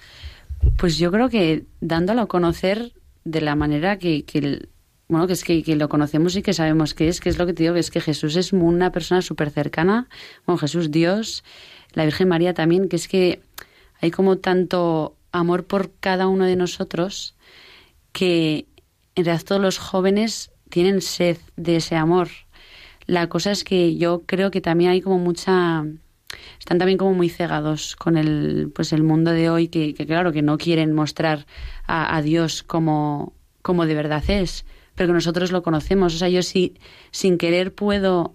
Pues 0.77 0.97
yo 0.97 1.11
creo 1.11 1.29
que 1.29 1.65
dándolo 1.81 2.21
a 2.21 2.27
conocer 2.27 2.93
de 3.25 3.41
la 3.41 3.55
manera 3.55 3.99
que, 3.99 4.23
que 4.23 4.69
bueno, 5.07 5.27
que 5.27 5.33
es 5.33 5.43
que, 5.43 5.63
lo 5.75 5.89
conocemos 5.89 6.35
y 6.35 6.41
que 6.41 6.53
sabemos 6.53 6.93
que 6.93 7.07
es, 7.07 7.19
que 7.19 7.29
es 7.29 7.37
lo 7.37 7.45
que 7.45 7.53
te 7.53 7.63
digo, 7.63 7.75
que 7.75 7.79
es 7.79 7.91
que 7.91 8.01
Jesús 8.01 8.35
es 8.35 8.53
una 8.53 8.91
persona 8.91 9.21
súper 9.21 9.51
cercana, 9.51 10.07
bueno, 10.45 10.57
Jesús 10.57 10.91
Dios, 10.91 11.43
la 11.93 12.03
Virgen 12.05 12.27
María 12.27 12.53
también, 12.53 12.89
que 12.89 12.95
es 12.95 13.07
que 13.07 13.41
hay 14.01 14.11
como 14.11 14.37
tanto 14.37 15.15
amor 15.31 15.65
por 15.65 15.91
cada 15.99 16.27
uno 16.27 16.45
de 16.45 16.55
nosotros 16.55 17.35
que 18.11 18.65
en 19.15 19.25
realidad 19.25 19.45
todos 19.45 19.61
los 19.61 19.77
jóvenes 19.77 20.51
tienen 20.69 21.01
sed 21.01 21.37
de 21.55 21.77
ese 21.77 21.95
amor. 21.95 22.29
La 23.05 23.29
cosa 23.29 23.51
es 23.51 23.63
que 23.63 23.97
yo 23.97 24.23
creo 24.25 24.51
que 24.51 24.61
también 24.61 24.91
hay 24.91 25.01
como 25.01 25.19
mucha 25.19 25.85
están 26.59 26.79
también 26.79 26.97
como 26.97 27.13
muy 27.13 27.29
cegados 27.29 27.95
con 27.95 28.17
el 28.17 28.71
pues 28.73 28.91
el 28.91 29.03
mundo 29.03 29.31
de 29.31 29.49
hoy 29.49 29.67
que, 29.67 29.93
claro 29.93 30.31
que 30.31 30.41
no 30.41 30.57
quieren 30.57 30.93
mostrar 30.93 31.45
a, 31.87 32.21
Dios 32.21 32.63
como, 32.63 33.33
como 33.61 33.85
de 33.85 33.93
verdad 33.93 34.23
es 34.27 34.65
pero 34.95 35.07
que 35.07 35.13
nosotros 35.13 35.51
lo 35.51 35.61
conocemos 35.61 36.15
o 36.15 36.17
sea 36.17 36.29
yo 36.29 36.41
sí 36.41 36.75
sin 37.11 37.37
querer 37.37 37.73
puedo 37.73 38.33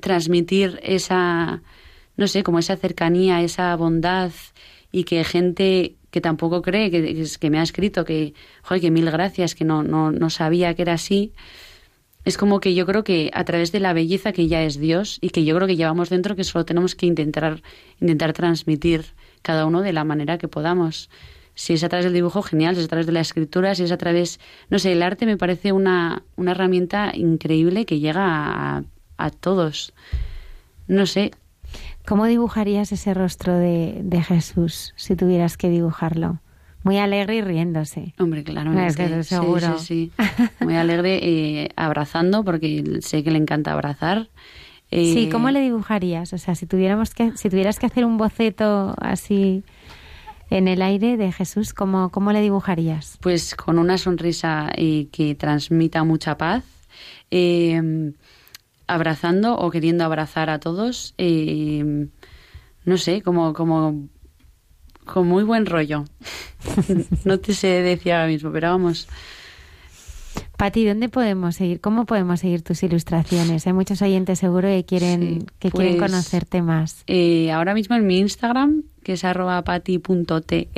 transmitir 0.00 0.80
esa 0.82 1.62
no 2.16 2.26
sé 2.26 2.42
como 2.42 2.58
esa 2.58 2.76
cercanía 2.76 3.42
esa 3.42 3.74
bondad 3.76 4.32
y 4.92 5.04
que 5.04 5.22
gente 5.24 5.96
que 6.10 6.20
tampoco 6.20 6.62
cree 6.62 6.90
que, 6.90 7.26
que 7.38 7.50
me 7.50 7.58
ha 7.58 7.62
escrito 7.62 8.04
que 8.04 8.34
joder 8.62 8.80
que 8.80 8.90
mil 8.90 9.10
gracias 9.10 9.54
que 9.54 9.64
no 9.64 9.82
no 9.82 10.10
no 10.10 10.30
sabía 10.30 10.74
que 10.74 10.82
era 10.82 10.94
así 10.94 11.32
es 12.24 12.36
como 12.36 12.60
que 12.60 12.74
yo 12.74 12.84
creo 12.86 13.02
que 13.02 13.30
a 13.32 13.44
través 13.44 13.72
de 13.72 13.80
la 13.80 13.92
belleza 13.92 14.32
que 14.32 14.46
ya 14.46 14.62
es 14.62 14.78
Dios 14.78 15.18
y 15.20 15.30
que 15.30 15.44
yo 15.44 15.54
creo 15.56 15.66
que 15.66 15.76
llevamos 15.76 16.10
dentro 16.10 16.36
que 16.36 16.44
solo 16.44 16.64
tenemos 16.64 16.94
que 16.94 17.06
intentar 17.06 17.62
intentar 18.00 18.32
transmitir 18.32 19.06
cada 19.42 19.64
uno 19.64 19.80
de 19.80 19.92
la 19.92 20.04
manera 20.04 20.36
que 20.36 20.48
podamos. 20.48 21.08
Si 21.60 21.74
es 21.74 21.84
a 21.84 21.90
través 21.90 22.06
del 22.06 22.14
dibujo, 22.14 22.40
genial, 22.40 22.74
si 22.74 22.80
es 22.80 22.86
a 22.86 22.88
través 22.88 23.04
de 23.04 23.12
la 23.12 23.20
escritura, 23.20 23.74
si 23.74 23.82
es 23.82 23.92
a 23.92 23.98
través, 23.98 24.40
no 24.70 24.78
sé, 24.78 24.92
el 24.92 25.02
arte 25.02 25.26
me 25.26 25.36
parece 25.36 25.72
una, 25.72 26.22
una 26.36 26.52
herramienta 26.52 27.12
increíble 27.14 27.84
que 27.84 28.00
llega 28.00 28.24
a, 28.24 28.84
a 29.18 29.30
todos. 29.30 29.92
No 30.88 31.04
sé. 31.04 31.32
¿Cómo 32.06 32.24
dibujarías 32.24 32.92
ese 32.92 33.12
rostro 33.12 33.52
de, 33.52 34.00
de 34.02 34.22
Jesús 34.22 34.94
si 34.96 35.16
tuvieras 35.16 35.58
que 35.58 35.68
dibujarlo? 35.68 36.40
Muy 36.82 36.96
alegre 36.96 37.36
y 37.36 37.42
riéndose. 37.42 38.14
Hombre, 38.18 38.42
claro. 38.42 38.72
Es 38.80 38.96
que 38.96 39.22
seguro. 39.22 39.78
Sí, 39.78 39.84
sí, 39.84 40.12
sí. 40.16 40.64
Muy 40.64 40.76
alegre 40.76 41.18
eh, 41.22 41.68
abrazando, 41.76 42.42
porque 42.42 43.00
sé 43.02 43.22
que 43.22 43.32
le 43.32 43.36
encanta 43.36 43.72
abrazar. 43.72 44.30
sí, 44.90 45.28
¿cómo 45.30 45.50
eh, 45.50 45.52
le 45.52 45.60
dibujarías? 45.60 46.32
O 46.32 46.38
sea, 46.38 46.54
si, 46.54 46.64
tuviéramos 46.64 47.12
que, 47.14 47.36
si 47.36 47.50
tuvieras 47.50 47.78
que 47.78 47.84
hacer 47.84 48.06
un 48.06 48.16
boceto 48.16 48.94
así 48.98 49.62
en 50.50 50.68
el 50.68 50.82
aire 50.82 51.16
de 51.16 51.32
Jesús, 51.32 51.72
¿cómo, 51.72 52.10
cómo 52.10 52.32
le 52.32 52.40
dibujarías? 52.40 53.18
Pues 53.20 53.54
con 53.54 53.78
una 53.78 53.96
sonrisa 53.98 54.70
eh, 54.74 55.08
que 55.10 55.34
transmita 55.34 56.04
mucha 56.04 56.36
paz, 56.36 56.64
abrazando 58.86 59.56
o 59.56 59.70
queriendo 59.70 60.04
abrazar 60.04 60.50
a 60.50 60.58
todos. 60.58 61.14
no 61.16 62.96
sé, 62.96 63.22
como, 63.22 63.52
como 63.54 64.08
con 65.04 65.26
muy 65.26 65.44
buen 65.44 65.66
rollo. 65.66 66.04
no 67.24 67.38
te 67.38 67.54
sé 67.54 67.68
decir 67.82 68.12
ahora 68.12 68.26
mismo, 68.26 68.52
pero 68.52 68.70
vamos. 68.70 69.08
Pati, 70.60 70.84
¿dónde 70.84 71.08
podemos 71.08 71.56
seguir? 71.56 71.80
¿Cómo 71.80 72.04
podemos 72.04 72.40
seguir 72.40 72.60
tus 72.60 72.82
ilustraciones? 72.82 73.66
Hay 73.66 73.72
muchos 73.72 74.02
oyentes 74.02 74.38
seguro 74.38 74.68
que 74.68 74.84
quieren, 74.84 75.46
que 75.58 75.70
quieren 75.70 75.96
pues, 75.96 76.10
conocerte 76.10 76.60
más. 76.60 77.02
Eh, 77.06 77.50
ahora 77.50 77.72
mismo 77.72 77.96
en 77.96 78.06
mi 78.06 78.18
Instagram, 78.18 78.82
que 79.02 79.14
es 79.14 79.24
arroba 79.24 79.64
pati.te. 79.64 80.68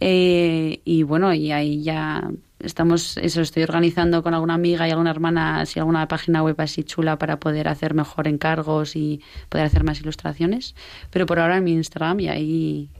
Eh, 0.00 0.80
y 0.84 1.02
bueno, 1.04 1.32
y 1.32 1.52
ahí 1.52 1.84
ya 1.84 2.28
estamos, 2.58 3.18
eso 3.18 3.40
estoy 3.42 3.62
organizando 3.62 4.20
con 4.24 4.34
alguna 4.34 4.54
amiga 4.54 4.88
y 4.88 4.90
alguna 4.90 5.12
hermana, 5.12 5.64
si 5.64 5.78
alguna 5.78 6.08
página 6.08 6.42
web 6.42 6.56
así 6.58 6.82
chula 6.82 7.18
para 7.18 7.38
poder 7.38 7.68
hacer 7.68 7.94
mejor 7.94 8.26
encargos 8.26 8.96
y 8.96 9.20
poder 9.48 9.64
hacer 9.64 9.84
más 9.84 10.00
ilustraciones. 10.00 10.74
Pero 11.10 11.26
por 11.26 11.38
ahora 11.38 11.58
en 11.58 11.62
mi 11.62 11.72
Instagram 11.74 12.18
y 12.18 12.28
ahí 12.28 12.90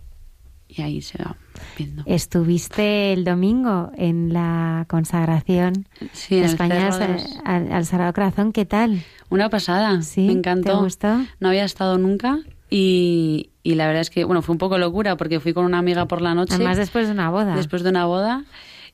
y 0.77 0.83
ahí 0.83 1.03
se 1.03 1.23
va 1.23 1.37
viendo. 1.77 2.03
Estuviste 2.07 3.13
el 3.13 3.25
domingo 3.25 3.91
en 3.97 4.33
la 4.33 4.87
consagración 4.89 5.87
de 6.31 6.45
España 6.45 6.91
al, 7.45 7.85
Sagrado 7.85 8.13
Corazón, 8.13 8.53
¿qué 8.53 8.65
tal? 8.65 9.03
Una 9.29 9.51
pasada, 9.51 10.03
¿Sí? 10.03 10.27
me 10.27 10.33
encantó. 10.33 10.73
¿Te 10.73 10.85
gustó? 10.85 11.19
No 11.41 11.49
había 11.49 11.65
estado 11.65 11.99
nunca 11.99 12.39
y, 12.71 13.51
y, 13.63 13.75
la 13.75 13.87
verdad 13.87 14.01
es 14.01 14.11
que, 14.11 14.25
bueno, 14.25 14.41
fue 14.41 14.55
un 14.55 14.59
poco 14.59 14.79
locura 14.79 15.17
porque 15.17 15.41
fui 15.41 15.53
con 15.53 15.65
una 15.65 15.79
amiga 15.79 16.07
por 16.07 16.23
la 16.23 16.35
noche. 16.35 16.55
Además 16.55 16.79
después 16.79 17.07
de 17.07 17.13
una 17.13 17.29
boda. 17.29 17.55
Después 17.55 17.83
de 17.83 17.91
una 17.91 18.07
boda. 18.07 18.45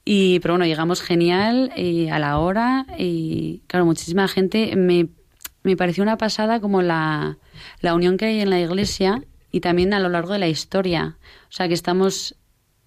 Y, 0.05 0.41
pero 0.41 0.55
bueno, 0.55 0.65
llegamos 0.65 1.01
genial 1.01 1.71
y 1.77 2.09
a 2.09 2.19
la 2.19 2.39
hora 2.39 2.87
y, 2.99 3.63
claro, 3.69 3.87
muchísima 3.87 4.27
gente. 4.27 4.75
Me, 4.75 5.09
me 5.63 5.77
pareció 5.77 6.03
una 6.03 6.17
pasada 6.17 6.61
como 6.61 6.83
la, 6.83 7.39
la 7.81 7.95
unión 7.95 8.17
que 8.17 8.25
hay 8.27 8.41
en 8.41 8.51
la 8.51 8.59
iglesia 8.59 9.23
y 9.51 9.61
también 9.61 9.95
a 9.95 10.01
lo 10.01 10.09
largo 10.09 10.33
de 10.33 10.39
la 10.39 10.49
historia. 10.49 11.17
O 11.49 11.53
sea, 11.53 11.69
que 11.69 11.75
estamos 11.75 12.37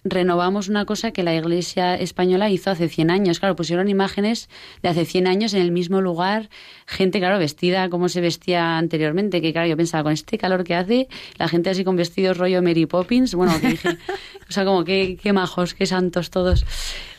renovamos 0.04 0.68
una 0.68 0.84
cosa 0.84 1.12
que 1.12 1.22
la 1.22 1.34
Iglesia 1.34 1.94
española 1.94 2.50
hizo 2.50 2.70
hace 2.70 2.88
100 2.88 3.10
años. 3.10 3.38
Claro, 3.38 3.54
pusieron 3.54 3.88
imágenes 3.88 4.48
de 4.82 4.88
hace 4.88 5.04
100 5.04 5.26
años 5.26 5.54
en 5.54 5.62
el 5.62 5.70
mismo 5.70 6.00
lugar, 6.00 6.48
gente, 6.86 7.18
claro, 7.18 7.38
vestida 7.38 7.88
como 7.88 8.08
se 8.08 8.20
vestía 8.20 8.78
anteriormente, 8.78 9.40
que 9.40 9.52
claro, 9.52 9.68
yo 9.68 9.76
pensaba, 9.76 10.02
con 10.02 10.12
este 10.12 10.38
calor 10.38 10.64
que 10.64 10.74
hace, 10.74 11.08
la 11.38 11.48
gente 11.48 11.70
así 11.70 11.84
con 11.84 11.96
vestidos 11.96 12.36
rollo 12.36 12.62
Mary 12.62 12.86
Poppins, 12.86 13.34
bueno, 13.34 13.52
o 14.48 14.52
sea, 14.52 14.64
como 14.64 14.84
qué, 14.84 15.18
qué 15.22 15.32
majos, 15.32 15.74
qué 15.74 15.86
santos 15.86 16.30
todos. 16.30 16.64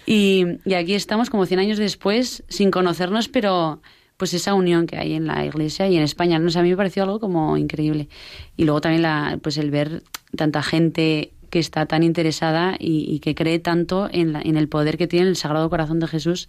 Y, 0.05 0.45
y 0.65 0.73
aquí 0.73 0.95
estamos 0.95 1.29
como 1.29 1.45
100 1.45 1.59
años 1.59 1.77
después, 1.77 2.43
sin 2.49 2.71
conocernos, 2.71 3.29
pero 3.29 3.81
pues 4.23 4.33
esa 4.33 4.53
unión 4.53 4.87
que 4.87 4.95
hay 4.95 5.15
en 5.15 5.27
la 5.27 5.45
iglesia 5.45 5.89
y 5.89 5.97
en 5.97 6.01
España. 6.01 6.39
No 6.39 6.49
sé, 6.49 6.57
a 6.57 6.61
mí 6.61 6.69
me 6.69 6.77
pareció 6.77 7.03
algo 7.03 7.19
como 7.19 7.57
increíble. 7.57 8.07
Y 8.55 8.63
luego 8.63 8.79
también 8.79 9.01
la, 9.01 9.37
pues 9.43 9.57
el 9.57 9.69
ver 9.69 10.01
tanta 10.37 10.63
gente 10.63 11.33
que 11.49 11.59
está 11.59 11.87
tan 11.87 12.03
interesada 12.03 12.77
y, 12.79 13.19
que 13.19 13.35
cree 13.35 13.59
tanto 13.59 14.07
en, 14.09 14.37
en, 14.37 14.55
el 14.55 14.69
poder 14.69 14.97
que 14.97 15.07
tiene 15.07 15.27
el 15.27 15.35
Sagrado 15.35 15.69
Corazón 15.69 15.99
de 15.99 16.07
Jesús 16.07 16.47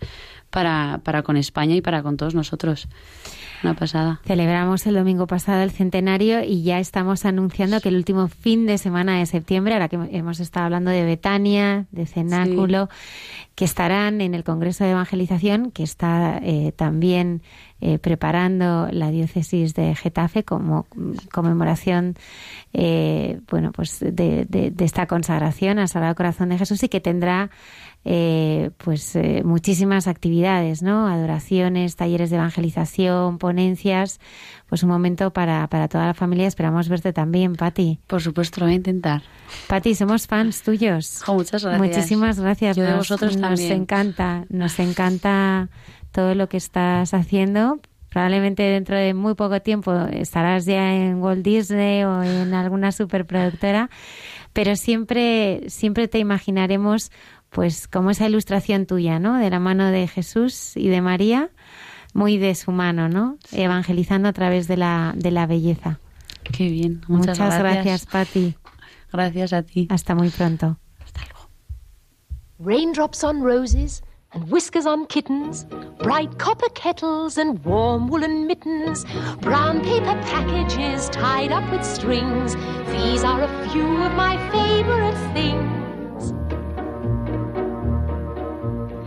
para, 0.54 1.00
para 1.02 1.24
con 1.24 1.36
España 1.36 1.74
y 1.74 1.80
para 1.80 2.04
con 2.04 2.16
todos 2.16 2.32
nosotros. 2.32 2.86
Una 3.64 3.74
pasada. 3.74 4.20
Celebramos 4.24 4.86
el 4.86 4.94
domingo 4.94 5.26
pasado 5.26 5.62
el 5.62 5.72
centenario 5.72 6.44
y 6.44 6.62
ya 6.62 6.78
estamos 6.78 7.24
anunciando 7.24 7.80
que 7.80 7.88
el 7.88 7.96
último 7.96 8.28
fin 8.28 8.64
de 8.66 8.78
semana 8.78 9.18
de 9.18 9.26
septiembre, 9.26 9.72
ahora 9.72 9.88
que 9.88 9.98
hemos 10.12 10.38
estado 10.38 10.66
hablando 10.66 10.92
de 10.92 11.04
Betania, 11.04 11.86
de 11.90 12.06
Cenáculo, 12.06 12.88
que 13.56 13.64
estarán 13.64 14.20
en 14.20 14.34
el 14.34 14.44
Congreso 14.44 14.84
de 14.84 14.90
Evangelización, 14.90 15.72
que 15.72 15.82
está 15.82 16.38
eh, 16.42 16.72
también 16.76 17.42
eh, 17.80 17.98
preparando 17.98 18.88
la 18.92 19.10
diócesis 19.10 19.74
de 19.74 19.94
Getafe 19.94 20.44
como 20.44 20.86
conmemoración 21.32 22.14
eh, 22.72 23.40
bueno, 23.50 23.72
pues 23.72 24.00
de, 24.00 24.46
de, 24.46 24.84
esta 24.84 25.06
consagración 25.06 25.78
al 25.78 25.88
Sagrado 25.88 26.14
Corazón 26.16 26.48
de 26.48 26.58
Jesús 26.58 26.82
y 26.82 26.88
que 26.88 27.00
tendrá 27.00 27.50
eh, 28.04 28.70
pues 28.78 29.16
eh, 29.16 29.42
muchísimas 29.44 30.06
actividades, 30.06 30.82
¿no? 30.82 31.06
Adoraciones, 31.06 31.96
talleres 31.96 32.30
de 32.30 32.36
evangelización, 32.36 33.38
ponencias, 33.38 34.20
pues 34.68 34.82
un 34.82 34.90
momento 34.90 35.32
para, 35.32 35.66
para 35.68 35.88
toda 35.88 36.06
la 36.06 36.14
familia. 36.14 36.46
Esperamos 36.46 36.88
verte 36.88 37.12
también, 37.12 37.54
Patti. 37.54 38.00
Por 38.06 38.20
supuesto, 38.20 38.60
lo 38.60 38.66
voy 38.66 38.74
a 38.74 38.76
intentar. 38.76 39.22
Patti, 39.68 39.94
somos 39.94 40.26
fans 40.26 40.62
tuyos. 40.62 41.22
muchas 41.26 41.64
gracias. 41.64 41.80
Muchísimas 41.80 42.40
gracias. 42.40 42.76
Yo 42.76 42.84
de 42.84 42.94
vosotros 42.94 43.36
nos 43.36 43.60
encanta, 43.60 44.44
nos 44.50 44.78
encanta 44.78 45.70
todo 46.12 46.34
lo 46.34 46.48
que 46.48 46.58
estás 46.58 47.14
haciendo. 47.14 47.80
Probablemente 48.14 48.62
dentro 48.62 48.96
de 48.96 49.12
muy 49.12 49.34
poco 49.34 49.60
tiempo 49.60 49.92
estarás 50.12 50.66
ya 50.66 50.94
en 50.94 51.20
Walt 51.20 51.44
Disney 51.44 52.04
o 52.04 52.22
en 52.22 52.54
alguna 52.54 52.92
superproductora, 52.92 53.90
pero 54.52 54.76
siempre, 54.76 55.64
siempre 55.66 56.06
te 56.06 56.20
imaginaremos 56.20 57.10
pues 57.54 57.86
como 57.86 58.10
esa 58.10 58.26
ilustración 58.26 58.84
tuya, 58.84 59.20
¿no? 59.20 59.38
De 59.38 59.48
la 59.48 59.60
mano 59.60 59.86
de 59.92 60.08
Jesús 60.08 60.76
y 60.76 60.88
de 60.88 61.00
María, 61.00 61.50
muy 62.12 62.36
de 62.36 62.56
su 62.56 62.72
mano, 62.72 63.08
¿no? 63.08 63.38
Evangelizando 63.52 64.28
a 64.28 64.32
través 64.32 64.66
de 64.66 64.76
la, 64.76 65.14
de 65.16 65.30
la 65.30 65.46
belleza. 65.46 66.00
Qué 66.42 66.68
bien. 66.68 67.02
Muchas, 67.06 67.38
Muchas 67.38 67.58
gracias. 67.60 68.06
Patti. 68.06 68.56
Gracias 69.12 69.52
a 69.52 69.62
ti. 69.62 69.86
Hasta 69.88 70.16
muy 70.16 70.30
pronto. 70.30 70.78
Hasta 71.04 71.20
luego. 71.20 71.48
Raindrops 72.58 73.22
on 73.22 73.40
roses 73.40 74.02
and 74.32 74.50
whiskers 74.50 74.84
on 74.84 75.06
kittens, 75.06 75.64
bright 76.02 76.36
copper 76.38 76.68
kettles 76.74 77.38
and 77.38 77.64
warm 77.64 78.08
woolen 78.08 78.48
mittens, 78.48 79.06
brown 79.40 79.80
paper 79.80 80.20
packages 80.26 81.08
tied 81.10 81.52
up 81.52 81.62
with 81.70 81.84
strings. 81.84 82.56
These 82.90 83.22
are 83.22 83.42
a 83.42 83.68
few 83.68 83.86
of 84.02 84.12
my 84.14 84.36
favorite 84.50 85.34
things. 85.34 85.83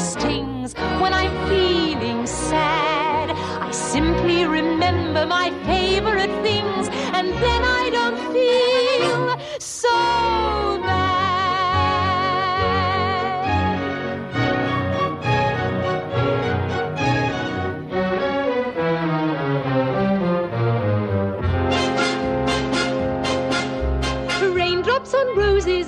stings 0.00 0.74
when 1.00 1.12
I'm 1.12 1.34
feeling 1.48 2.26
sad. 2.26 3.30
I 3.30 3.70
simply 3.70 4.44
remember 4.46 5.26
my 5.26 5.50
favorite 5.66 6.34
things, 6.42 6.88
and 7.16 7.28
then 7.28 7.62
I 7.64 7.90
don't 7.90 8.18
feel 8.32 9.60
so. 9.60 10.39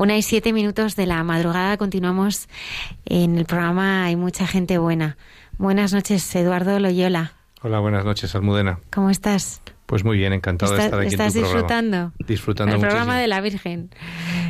Una 0.00 0.16
y 0.16 0.22
siete 0.22 0.54
minutos 0.54 0.96
de 0.96 1.04
la 1.04 1.22
madrugada 1.24 1.76
continuamos 1.76 2.48
en 3.04 3.36
el 3.36 3.44
programa 3.44 4.06
Hay 4.06 4.16
mucha 4.16 4.46
gente 4.46 4.78
buena. 4.78 5.18
Buenas 5.58 5.92
noches, 5.92 6.34
Eduardo 6.34 6.78
Loyola. 6.80 7.34
Hola, 7.60 7.80
buenas 7.80 8.06
noches, 8.06 8.34
Almudena. 8.34 8.78
¿Cómo 8.90 9.10
estás? 9.10 9.60
Pues 9.84 10.02
muy 10.02 10.16
bien, 10.16 10.32
encantado 10.32 10.72
de 10.72 10.78
¿Estás, 10.78 10.86
estar 10.86 11.00
aquí 11.00 11.08
estás 11.08 11.36
en 11.36 11.42
tu 11.42 11.46
disfrutando? 11.48 11.90
programa. 11.90 12.14
Disfrutando 12.26 12.72
el 12.72 12.78
muchísimo. 12.78 12.96
programa 12.96 13.20
de 13.20 13.26
la 13.28 13.40
Virgen. 13.42 13.90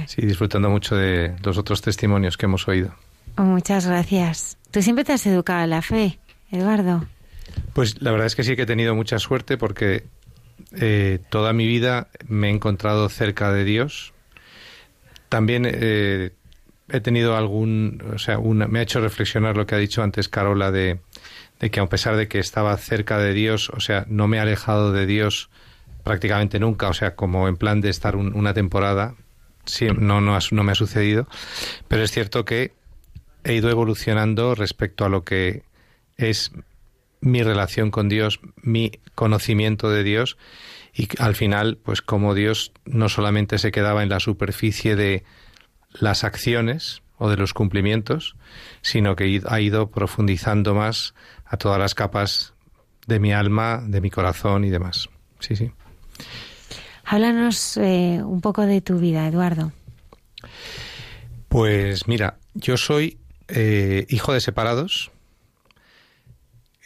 Sí, 0.06 0.22
disfrutando 0.24 0.70
mucho 0.70 0.94
de 0.94 1.34
los 1.42 1.58
otros 1.58 1.82
testimonios 1.82 2.36
que 2.36 2.46
hemos 2.46 2.68
oído. 2.68 2.94
Muchas 3.36 3.88
gracias. 3.88 4.56
Tú 4.70 4.82
siempre 4.82 5.02
te 5.04 5.14
has 5.14 5.26
educado 5.26 5.64
en 5.64 5.70
la 5.70 5.82
fe, 5.82 6.20
Eduardo. 6.52 7.06
Pues 7.72 8.00
la 8.00 8.12
verdad 8.12 8.28
es 8.28 8.36
que 8.36 8.44
sí 8.44 8.54
que 8.54 8.62
he 8.62 8.66
tenido 8.66 8.94
mucha 8.94 9.18
suerte 9.18 9.56
porque 9.58 10.04
eh, 10.80 11.18
toda 11.28 11.52
mi 11.52 11.66
vida 11.66 12.06
me 12.28 12.46
he 12.46 12.50
encontrado 12.52 13.08
cerca 13.08 13.50
de 13.52 13.64
Dios. 13.64 14.12
También 15.30 15.66
eh, 15.66 16.32
he 16.90 17.00
tenido 17.00 17.36
algún, 17.36 18.02
o 18.14 18.18
sea, 18.18 18.38
una, 18.38 18.66
me 18.66 18.80
ha 18.80 18.82
hecho 18.82 19.00
reflexionar 19.00 19.56
lo 19.56 19.64
que 19.64 19.74
ha 19.76 19.78
dicho 19.78 20.02
antes 20.02 20.28
Carola 20.28 20.70
de, 20.70 21.00
que 21.70 21.80
a 21.80 21.86
pesar 21.86 22.16
de 22.16 22.28
que 22.28 22.38
estaba 22.38 22.76
cerca 22.76 23.18
de 23.18 23.32
Dios, 23.32 23.70
o 23.70 23.80
sea, 23.80 24.04
no 24.08 24.28
me 24.28 24.36
he 24.36 24.40
alejado 24.40 24.92
de 24.92 25.06
Dios 25.06 25.48
prácticamente 26.04 26.58
nunca, 26.58 26.88
o 26.88 26.92
sea, 26.94 27.14
como 27.14 27.48
en 27.48 27.56
plan 27.56 27.80
de 27.80 27.88
estar 27.90 28.16
un- 28.16 28.34
una 28.34 28.52
temporada, 28.54 29.14
sí, 29.64 29.86
no, 29.96 30.20
no, 30.20 30.36
no 30.50 30.64
me 30.64 30.72
ha 30.72 30.74
sucedido, 30.74 31.26
pero 31.88 32.02
es 32.02 32.10
cierto 32.10 32.44
que 32.44 32.72
he 33.44 33.54
ido 33.54 33.70
evolucionando 33.70 34.54
respecto 34.54 35.04
a 35.04 35.08
lo 35.08 35.24
que 35.24 35.62
es 36.16 36.52
mi 37.20 37.42
relación 37.42 37.90
con 37.90 38.08
Dios, 38.08 38.40
mi 38.62 38.92
conocimiento 39.14 39.90
de 39.90 40.02
Dios 40.02 40.36
y 40.94 41.08
al 41.18 41.34
final, 41.34 41.78
pues 41.82 42.02
como 42.02 42.34
Dios 42.34 42.72
no 42.84 43.08
solamente 43.08 43.58
se 43.58 43.70
quedaba 43.70 44.02
en 44.02 44.08
la 44.08 44.20
superficie 44.20 44.96
de 44.96 45.24
las 45.92 46.24
acciones 46.24 47.02
o 47.18 47.28
de 47.28 47.36
los 47.36 47.52
cumplimientos, 47.52 48.36
sino 48.82 49.14
que 49.16 49.42
ha 49.46 49.60
ido 49.60 49.90
profundizando 49.90 50.74
más 50.74 51.14
a 51.44 51.56
todas 51.56 51.78
las 51.78 51.94
capas 51.94 52.54
de 53.06 53.20
mi 53.20 53.32
alma, 53.32 53.82
de 53.86 54.00
mi 54.00 54.10
corazón 54.10 54.64
y 54.64 54.70
demás. 54.70 55.08
Sí, 55.38 55.56
sí. 55.56 55.70
Háblanos 57.04 57.76
eh, 57.76 58.20
un 58.22 58.40
poco 58.40 58.66
de 58.66 58.80
tu 58.80 58.98
vida, 58.98 59.26
Eduardo. 59.26 59.72
Pues 61.48 62.06
mira, 62.06 62.38
yo 62.54 62.76
soy 62.76 63.18
eh, 63.48 64.06
hijo 64.08 64.32
de 64.32 64.40
separados 64.40 65.10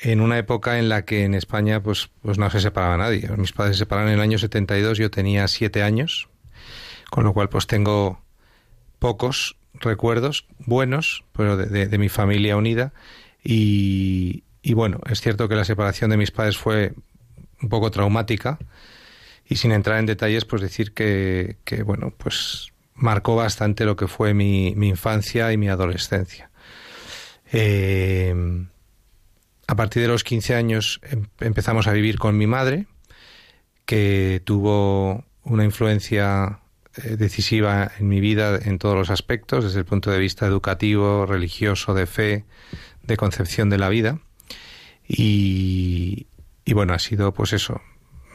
en 0.05 0.21
una 0.21 0.39
época 0.39 0.79
en 0.79 0.91
la 0.91 1.07
que 1.07 1.25
en 1.25 1.35
España 1.35 1.83
pues, 1.83 2.11
pues 2.21 2.37
no 2.37 2.51
se 2.51 2.61
separaba 2.61 2.99
nadie. 2.99 3.27
Mis 3.39 3.53
padres 3.53 3.77
se 3.77 3.81
separaron 3.81 4.11
en 4.11 4.17
el 4.17 4.21
año 4.21 4.39
72, 4.39 4.99
yo 4.99 5.11
tenía 5.11 5.49
siete 5.49 5.83
años, 5.83 6.29
con 7.11 7.25
lo 7.25 7.33
cual 7.33 7.49
pues 7.49 7.67
tengo 7.67 8.21
pocos 8.99 9.57
recuerdos 9.73 10.47
buenos, 10.59 11.25
pero 11.33 11.57
de, 11.57 11.99
mi 11.99 12.11
familia 12.11 12.59
unida. 12.59 12.93
Y, 13.43 14.45
bueno, 14.75 15.01
es 15.09 15.23
cierto 15.23 15.49
que 15.49 15.55
la 15.55 15.65
separación 15.65 16.11
de 16.11 16.19
mis 16.19 16.31
padres 16.31 16.59
fue 16.59 16.93
un 17.63 17.71
poco 17.71 17.91
traumática 17.91 18.59
y 19.49 19.57
sin 19.57 19.73
entrar 19.73 19.99
en 19.99 20.07
detalles, 20.07 20.45
pues 20.45 20.61
decir 20.61 20.93
que, 20.93 21.57
que 21.65 21.83
bueno, 21.83 22.13
pues 22.17 22.73
marcó 22.95 23.37
bastante 23.37 23.87
lo 23.87 23.97
que 23.97 24.07
fue 24.07 24.35
mi, 24.35 24.75
mi 24.77 24.89
infancia 24.89 25.51
y 25.51 25.57
mi 25.57 25.69
adolescencia. 25.69 26.51
Eh, 27.53 28.67
a 29.67 29.77
partir 29.77 30.03
de 30.03 30.09
los 30.09 30.25
15 30.25 30.55
años 30.55 31.01
em- 31.11 31.27
empezamos 31.41 31.87
a 31.87 31.93
vivir 31.93 32.19
con 32.19 32.37
mi 32.37 32.47
madre, 32.47 32.87
que 33.87 34.43
tuvo 34.45 35.25
una 35.43 35.65
influencia 35.65 36.61
eh, 36.97 37.17
decisiva 37.17 37.91
en 37.99 38.09
mi 38.09 38.21
vida 38.21 38.59
en 38.63 38.79
todos 38.79 38.97
los 38.97 39.11
aspectos, 39.11 39.65
desde 39.65 39.81
el 39.81 39.85
punto 39.85 40.11
de 40.11 40.19
vista 40.19 40.47
educativo, 40.47 41.27
religioso, 41.27 41.93
de 41.95 42.07
fe, 42.07 42.45
de 43.03 43.17
concepción 43.17 43.71
de 43.71 43.79
la 43.79 43.89
vida. 43.89 44.21
Y, 45.07 46.27
bueno, 46.73 46.95
ha 46.95 46.99
sido 46.99 47.33
pues 47.35 47.53
eso, 47.53 47.81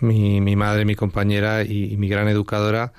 mi, 0.02 0.56
madre, 0.56 0.86
mi 0.86 0.96
compañera 0.96 1.64
y, 1.64 1.98
mi 1.98 2.10
gran 2.10 2.28
educadora 2.28 2.94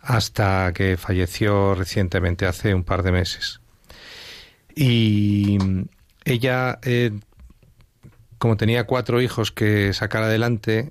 hasta 0.00 0.72
que 0.74 0.96
falleció 0.96 1.74
recientemente, 1.74 2.46
hace 2.46 2.74
un 2.74 2.82
par 2.84 3.02
de 3.02 3.12
meses. 3.12 3.60
Y 4.74 5.58
ella, 6.24 6.80
eh, 6.82 7.12
como 8.42 8.56
tenía 8.56 8.88
cuatro 8.88 9.22
hijos 9.22 9.52
que 9.52 9.92
sacar 9.92 10.24
adelante 10.24 10.90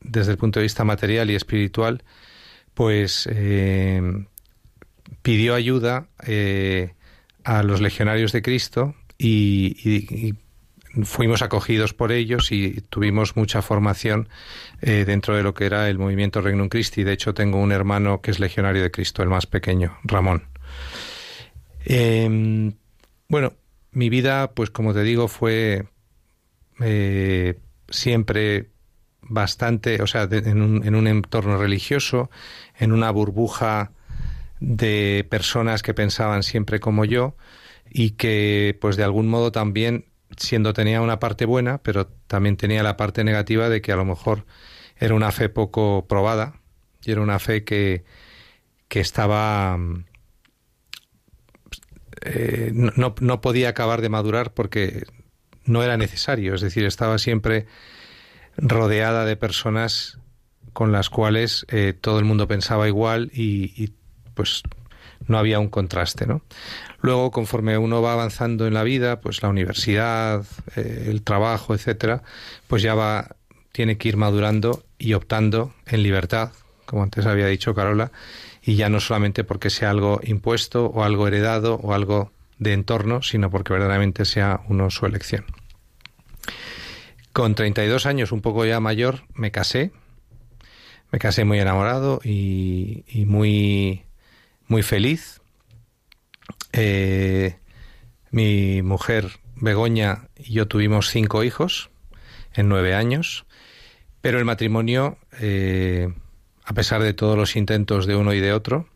desde 0.00 0.32
el 0.32 0.38
punto 0.38 0.60
de 0.60 0.62
vista 0.62 0.82
material 0.82 1.30
y 1.30 1.34
espiritual, 1.34 2.02
pues 2.72 3.28
eh, 3.30 4.00
pidió 5.20 5.54
ayuda 5.54 6.08
eh, 6.26 6.94
a 7.44 7.62
los 7.64 7.82
legionarios 7.82 8.32
de 8.32 8.40
Cristo 8.40 8.94
y, 9.18 10.32
fuimos 11.02 11.42
acogidos 11.42 11.92
por 11.92 12.12
ellos 12.12 12.50
y 12.50 12.80
tuvimos 12.88 13.36
mucha 13.36 13.60
formación 13.60 14.30
eh, 14.80 15.04
dentro 15.06 15.36
de 15.36 15.42
lo 15.42 15.52
que 15.52 15.66
era 15.66 15.90
el 15.90 15.98
movimiento 15.98 16.40
Regnum 16.40 16.70
Christi. 16.70 17.04
De 17.04 17.12
hecho, 17.12 17.34
tengo 17.34 17.58
un 17.58 17.72
hermano 17.72 18.22
que 18.22 18.30
es 18.30 18.40
legionario 18.40 18.82
de 18.82 18.90
Cristo, 18.90 19.22
el 19.22 19.28
más 19.28 19.44
pequeño, 19.44 19.98
Ramón. 20.02 20.44
Bueno, 23.28 23.52
mi 23.92 24.08
vida, 24.08 24.52
pues 24.52 24.70
como 24.70 24.94
te 24.94 25.02
digo, 25.02 25.28
fue 25.28 25.84
eh, 26.80 27.58
siempre 27.88 28.70
bastante, 29.22 30.02
o 30.02 30.06
sea, 30.06 30.28
en, 30.30 30.60
un, 30.62 30.86
en 30.86 30.94
un 30.94 31.06
entorno 31.06 31.56
religioso, 31.58 32.30
en 32.78 32.92
una 32.92 33.10
burbuja 33.10 33.92
de 34.60 35.26
personas 35.30 35.82
que 35.82 35.94
pensaban 35.94 36.42
siempre 36.42 36.80
como 36.80 37.04
yo 37.04 37.36
y 37.90 38.12
que, 38.12 38.78
pues 38.80 38.96
de 38.96 39.04
algún 39.04 39.28
modo 39.28 39.52
también, 39.52 40.06
siendo 40.36 40.72
tenía 40.74 41.00
una 41.02 41.20
parte 41.20 41.46
buena, 41.46 41.78
pero 41.82 42.08
también 42.26 42.56
tenía 42.56 42.82
la 42.82 42.96
parte 42.96 43.24
negativa 43.24 43.68
de 43.68 43.82
que 43.82 43.92
a 43.92 43.96
lo 43.96 44.04
mejor 44.04 44.46
era 44.98 45.14
una 45.14 45.32
fe 45.32 45.48
poco 45.48 46.06
probada 46.08 46.60
y 47.04 47.12
era 47.12 47.20
una 47.22 47.38
fe 47.38 47.64
que, 47.64 48.04
que 48.88 49.00
estaba 49.00 49.76
mm, 49.78 50.04
eh, 52.22 52.70
no- 52.74 53.14
no 53.20 53.40
podía 53.40 53.68
acabar 53.70 54.00
de 54.00 54.08
madurar 54.08 54.54
porque 54.54 55.04
no 55.64 55.82
era 55.82 55.96
necesario, 55.96 56.54
es 56.54 56.60
decir, 56.60 56.84
estaba 56.84 57.18
siempre 57.18 57.66
rodeada 58.56 59.24
de 59.24 59.36
personas 59.36 60.18
con 60.72 60.92
las 60.92 61.10
cuales 61.10 61.66
eh, 61.70 61.94
todo 61.98 62.18
el 62.18 62.24
mundo 62.24 62.48
pensaba 62.48 62.88
igual 62.88 63.30
y, 63.32 63.92
pues 64.34 64.62
no 65.26 65.38
había 65.38 65.60
un 65.60 65.68
contraste, 65.68 66.26
¿no? 66.26 66.42
Luego, 67.00 67.30
conforme 67.30 67.78
uno 67.78 68.02
va 68.02 68.12
avanzando 68.12 68.66
en 68.66 68.74
la 68.74 68.82
vida, 68.82 69.20
pues 69.20 69.42
la 69.42 69.48
universidad, 69.48 70.44
eh, 70.76 71.06
el 71.08 71.22
trabajo, 71.22 71.74
etcétera, 71.74 72.22
pues 72.66 72.82
ya 72.82 72.94
va 72.94 73.36
tiene 73.74 73.98
que 73.98 74.08
ir 74.08 74.16
madurando 74.16 74.84
y 74.98 75.14
optando 75.14 75.74
en 75.86 76.04
libertad, 76.04 76.52
como 76.86 77.02
antes 77.02 77.26
había 77.26 77.48
dicho 77.48 77.74
Carola, 77.74 78.12
y 78.62 78.76
ya 78.76 78.88
no 78.88 79.00
solamente 79.00 79.42
porque 79.42 79.68
sea 79.68 79.90
algo 79.90 80.20
impuesto 80.22 80.86
o 80.86 81.02
algo 81.02 81.26
heredado 81.26 81.74
o 81.82 81.92
algo 81.92 82.30
de 82.64 82.72
entorno, 82.72 83.22
sino 83.22 83.50
porque 83.50 83.72
verdaderamente 83.72 84.24
sea 84.24 84.62
uno 84.68 84.90
su 84.90 85.06
elección. 85.06 85.44
Con 87.32 87.54
32 87.54 88.06
años, 88.06 88.32
un 88.32 88.40
poco 88.40 88.64
ya 88.64 88.80
mayor, 88.80 89.22
me 89.34 89.52
casé 89.52 89.92
me 91.14 91.20
casé 91.20 91.44
muy 91.44 91.60
enamorado 91.60 92.20
y, 92.24 93.04
muy, 93.28 94.02
muy 94.66 94.82
feliz. 94.82 95.40
Eh, 96.72 97.56
mi 98.32 98.82
mujer 98.82 99.30
Begoña 99.54 100.26
y 100.36 100.54
yo 100.54 100.66
tuvimos 100.66 101.10
cinco 101.10 101.44
hijos 101.44 101.90
en 102.52 102.68
nueve 102.68 102.96
años, 102.96 103.46
pero 104.22 104.40
el 104.40 104.44
matrimonio, 104.44 105.16
eh, 105.38 106.12
a 106.64 106.72
pesar 106.72 107.00
de 107.00 107.14
todos 107.14 107.38
los 107.38 107.54
intentos 107.54 108.06
de 108.06 108.16
uno 108.16 108.32
y 108.32 108.40
de 108.40 108.52
otro, 108.52 108.88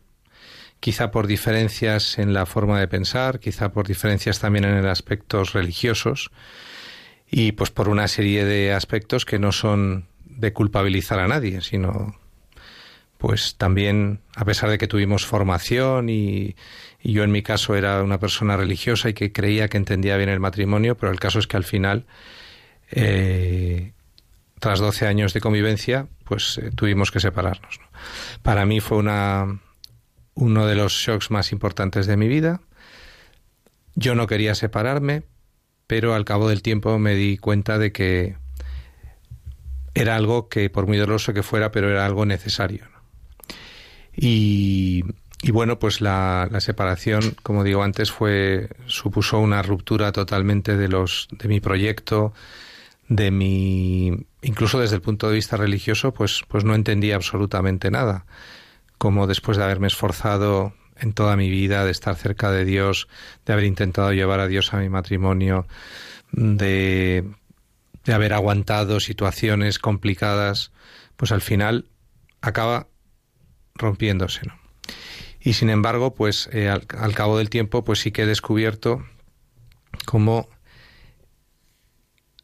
quizá 0.79 1.11
por 1.11 1.27
diferencias 1.27 2.17
en 2.19 2.33
la 2.33 2.45
forma 2.45 2.79
de 2.79 2.87
pensar, 2.87 3.39
quizá 3.39 3.69
por 3.71 3.87
diferencias 3.87 4.39
también 4.39 4.65
en 4.65 4.85
aspectos 4.85 5.53
religiosos 5.53 6.31
y 7.29 7.51
pues 7.51 7.69
por 7.69 7.89
una 7.89 8.07
serie 8.07 8.45
de 8.45 8.73
aspectos 8.73 9.25
que 9.25 9.39
no 9.39 9.51
son 9.51 10.07
de 10.25 10.53
culpabilizar 10.53 11.19
a 11.19 11.27
nadie, 11.27 11.61
sino 11.61 12.15
pues 13.17 13.55
también 13.55 14.21
a 14.35 14.45
pesar 14.45 14.69
de 14.69 14.77
que 14.77 14.87
tuvimos 14.87 15.25
formación 15.25 16.09
y, 16.09 16.55
yo 17.03 17.23
en 17.23 17.31
mi 17.31 17.43
caso 17.43 17.75
era 17.75 18.01
una 18.03 18.19
persona 18.19 18.57
religiosa 18.57 19.09
y 19.09 19.13
que 19.13 19.31
creía 19.31 19.67
que 19.67 19.77
entendía 19.77 20.17
bien 20.17 20.29
el 20.29 20.39
matrimonio, 20.39 20.95
pero 20.97 21.11
el 21.11 21.19
caso 21.19 21.39
es 21.39 21.47
que 21.47 21.55
al 21.55 21.63
final, 21.63 22.05
eh, 22.91 23.93
tras 24.59 24.79
12 24.79 25.07
años 25.07 25.33
de 25.33 25.39
convivencia, 25.39 26.07
pues 26.25 26.57
eh, 26.57 26.71
tuvimos 26.75 27.11
que 27.11 27.21
separarnos. 27.21 27.79
Para 28.41 28.65
mí 28.65 28.81
fue 28.81 28.97
una, 28.97 29.59
uno 30.39 30.65
de 30.65 30.75
los 30.75 30.93
shocks 30.93 31.31
más 31.31 31.51
importantes 31.51 32.07
de 32.07 32.17
mi 32.17 32.27
vida. 32.27 32.61
Yo 33.95 34.15
no 34.15 34.25
quería 34.25 34.55
separarme, 34.55 35.23
pero 35.85 36.15
al 36.15 36.25
cabo 36.25 36.47
del 36.47 36.61
tiempo 36.61 36.97
me 36.97 37.15
di 37.15 37.37
cuenta 37.37 37.77
de 37.77 37.91
que 37.91 38.37
era 39.93 40.15
algo 40.15 40.47
que, 40.47 40.69
por 40.69 40.87
muy 40.87 40.97
doloroso 40.97 41.33
que 41.33 41.43
fuera, 41.43 41.71
pero 41.71 41.89
era 41.89 42.05
algo 42.05 42.25
necesario. 42.25 42.85
Y, 44.15 45.03
bueno, 45.51 45.77
pues 45.79 45.99
la, 45.99 46.47
la, 46.49 46.61
separación, 46.61 47.35
como 47.43 47.63
digo 47.63 47.83
antes, 47.83 48.11
fue 48.11 48.69
supuso 48.85 49.39
una 49.39 49.61
ruptura 49.61 50.11
totalmente 50.11 50.77
de 50.77 50.87
los 50.87 51.27
de 51.31 51.47
mi 51.49 51.59
proyecto, 51.59 52.33
de 53.07 53.31
mi 53.31 54.27
incluso 54.41 54.79
desde 54.79 54.95
el 54.95 55.01
punto 55.01 55.27
de 55.27 55.35
vista 55.35 55.57
religioso, 55.57 56.13
pues 56.13 56.43
pues 56.47 56.63
no 56.63 56.75
entendía 56.75 57.15
absolutamente 57.15 57.91
nada 57.91 58.25
como 58.99 59.25
después 59.25 59.57
de 59.57 59.63
haberme 59.63 59.87
esforzado 59.87 60.73
en 60.97 61.13
toda 61.13 61.35
mi 61.37 61.49
vida, 61.49 61.85
de 61.85 61.91
estar 61.91 62.15
cerca 62.15 62.51
de 62.51 62.65
Dios, 62.65 63.07
de 63.45 63.53
haber 63.53 63.65
intentado 63.65 64.11
llevar 64.11 64.41
a 64.41 64.47
Dios 64.47 64.73
a 64.73 64.77
mi 64.77 64.89
matrimonio, 64.89 65.65
de, 66.31 67.23
de 68.03 68.13
haber 68.13 68.33
aguantado 68.33 68.99
situaciones 68.99 69.79
complicadas, 69.79 70.71
pues 71.15 71.31
al 71.31 71.41
final 71.41 71.85
acaba 72.41 72.87
rompiéndose. 73.73 74.41
Y 75.39 75.53
sin 75.53 75.69
embargo, 75.69 76.13
pues 76.13 76.49
eh, 76.51 76.67
al, 76.67 76.85
al, 76.97 77.15
cabo 77.15 77.37
del 77.37 77.49
tiempo, 77.49 77.85
pues 77.85 77.99
sí 77.99 78.11
que 78.11 78.23
he 78.23 78.27
descubierto 78.27 79.05
cómo 80.05 80.49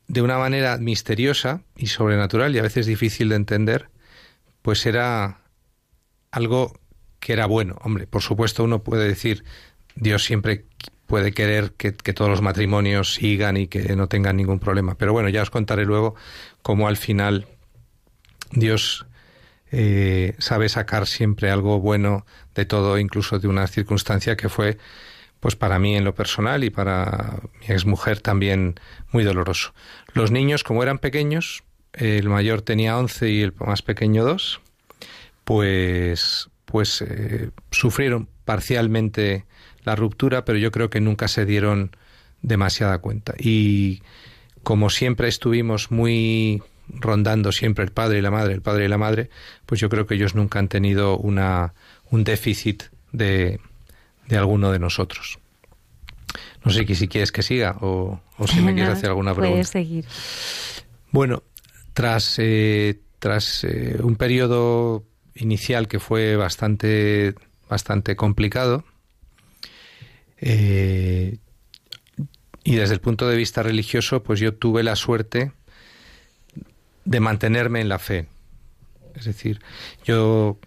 de 0.08 0.22
una 0.22 0.38
manera 0.38 0.78
misteriosa 0.78 1.64
y 1.76 1.88
sobrenatural 1.88 2.56
y 2.56 2.60
a 2.60 2.64
veces 2.64 2.86
difícil 2.86 3.28
de 3.28 3.36
entender, 3.36 3.90
pues 4.62 4.86
era 4.86 5.45
algo 6.36 6.78
que 7.20 7.34
era 7.34 7.46
bueno. 7.46 7.78
Hombre, 7.82 8.08
por 8.08 8.22
supuesto 8.22 8.64
uno 8.64 8.84
puede 8.84 9.08
decir, 9.08 9.46
Dios 9.96 10.24
siempre 10.26 10.66
puede 11.06 11.32
querer 11.32 11.72
que, 11.72 11.92
todos 11.92 12.30
los 12.30 12.42
matrimonios 12.42 13.14
sigan 13.14 13.58
y 13.58 13.68
que 13.68 13.96
no 13.96 14.08
tengan 14.08 14.36
ningún 14.36 14.60
problema. 14.60 14.96
Pero 14.96 15.14
bueno, 15.14 15.30
ya 15.30 15.42
os 15.42 15.50
contaré 15.50 15.86
luego 15.86 16.16
cómo 16.62 16.88
al 16.88 16.98
final 16.98 17.48
Dios 18.52 19.06
eh, 19.72 20.36
sabe 20.40 20.68
sacar 20.68 21.08
siempre 21.08 21.52
algo 21.52 21.80
bueno 21.80 22.26
de 22.54 22.66
todo, 22.66 23.00
incluso 23.00 23.40
de 23.40 23.48
una 23.48 23.68
circunstancia 23.68 24.36
que 24.36 24.50
fue, 24.50 24.78
pues 25.40 25.56
para 25.56 25.80
mí 25.80 25.96
en 25.96 26.04
lo 26.04 26.16
personal 26.16 26.64
y 26.66 26.70
para 26.70 27.40
mi 27.62 27.74
exmujer 27.74 28.20
también 28.20 28.76
muy 29.12 29.24
doloroso. 29.24 29.74
Los 30.14 30.32
niños, 30.32 30.64
como 30.64 30.84
eran 30.84 31.00
pequeños, 31.00 31.64
el 31.94 32.28
mayor 32.28 32.62
tenía 32.62 32.98
11 32.98 33.30
y 33.30 33.42
el 33.42 33.54
más 33.58 33.82
pequeño 33.82 34.26
2, 34.26 34.62
pues, 35.46 36.50
pues 36.66 37.02
eh, 37.02 37.52
sufrieron 37.72 38.28
parcialmente 38.44 39.46
la 39.84 39.96
ruptura, 39.96 40.44
pero 40.44 40.58
yo 40.58 40.72
creo 40.72 40.90
que 40.90 41.00
nunca 41.00 41.28
se 41.28 41.46
dieron 41.46 41.96
demasiada 42.42 42.98
cuenta. 42.98 43.34
Y 43.40 44.02
como 44.64 44.90
siempre 44.90 45.28
estuvimos 45.28 45.92
muy 45.92 46.62
rondando 46.90 47.52
siempre 47.52 47.86
el 47.86 47.92
padre 47.92 48.20
y 48.20 48.22
la 48.22 48.32
madre, 48.32 48.54
el 48.54 48.62
padre 48.62 48.86
y 48.86 48.88
la 48.88 48.98
madre, 48.98 49.30
pues 49.66 49.80
yo 49.80 49.90
creo 49.90 50.06
que 50.06 50.16
ellos 50.16 50.36
nunca 50.36 50.60
han 50.60 50.68
tenido 50.68 51.18
una, 51.18 51.74
un 52.12 52.24
déficit 52.24 52.84
de, 53.12 53.60
de 54.28 54.38
alguno 54.38 54.72
de 54.72 54.80
nosotros. 54.80 55.40
No 56.64 56.72
sé 56.72 56.86
si 56.96 57.08
quieres 57.08 57.32
que 57.32 57.44
siga 57.44 57.78
o, 57.82 58.20
o 58.38 58.48
si 58.48 58.60
me 58.62 58.74
quieres 58.76 58.94
hacer 58.94 59.10
alguna 59.10 59.34
pregunta. 59.34 59.54
Puedes 59.54 59.70
seguir. 59.70 60.06
Bueno, 61.12 61.44
tras, 61.94 62.36
eh, 62.40 63.00
tras 63.20 63.64
eh, 63.64 63.98
un 64.02 64.16
periodo 64.16 65.04
inicial 65.36 65.88
que 65.88 66.00
fue 66.00 66.36
bastante, 66.36 67.36
bastante 67.70 68.16
complicado. 68.16 68.84
Eh, 70.38 71.38
y 72.64 72.76
desde 72.76 72.96
el 72.96 73.02
punto 73.02 73.28
de 73.28 73.38
vista 73.38 73.62
religioso, 73.62 74.24
pues 74.24 74.40
yo 74.40 74.56
tuve 74.56 74.82
la 74.82 74.96
suerte 74.96 75.52
de 77.04 77.20
mantenerme 77.20 77.82
en 77.82 77.90
la 77.90 78.00
fe. 78.00 78.28
Es 79.14 79.26
decir, 79.26 79.62
yo 80.04 80.58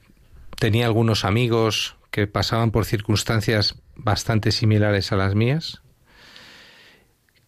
tenía 0.58 0.86
algunos 0.86 1.24
amigos 1.24 1.96
que 2.10 2.26
pasaban 2.26 2.70
por 2.70 2.84
circunstancias 2.84 3.76
bastante 3.96 4.52
similares 4.52 5.12
a 5.12 5.16
las 5.16 5.34
mías, 5.34 5.82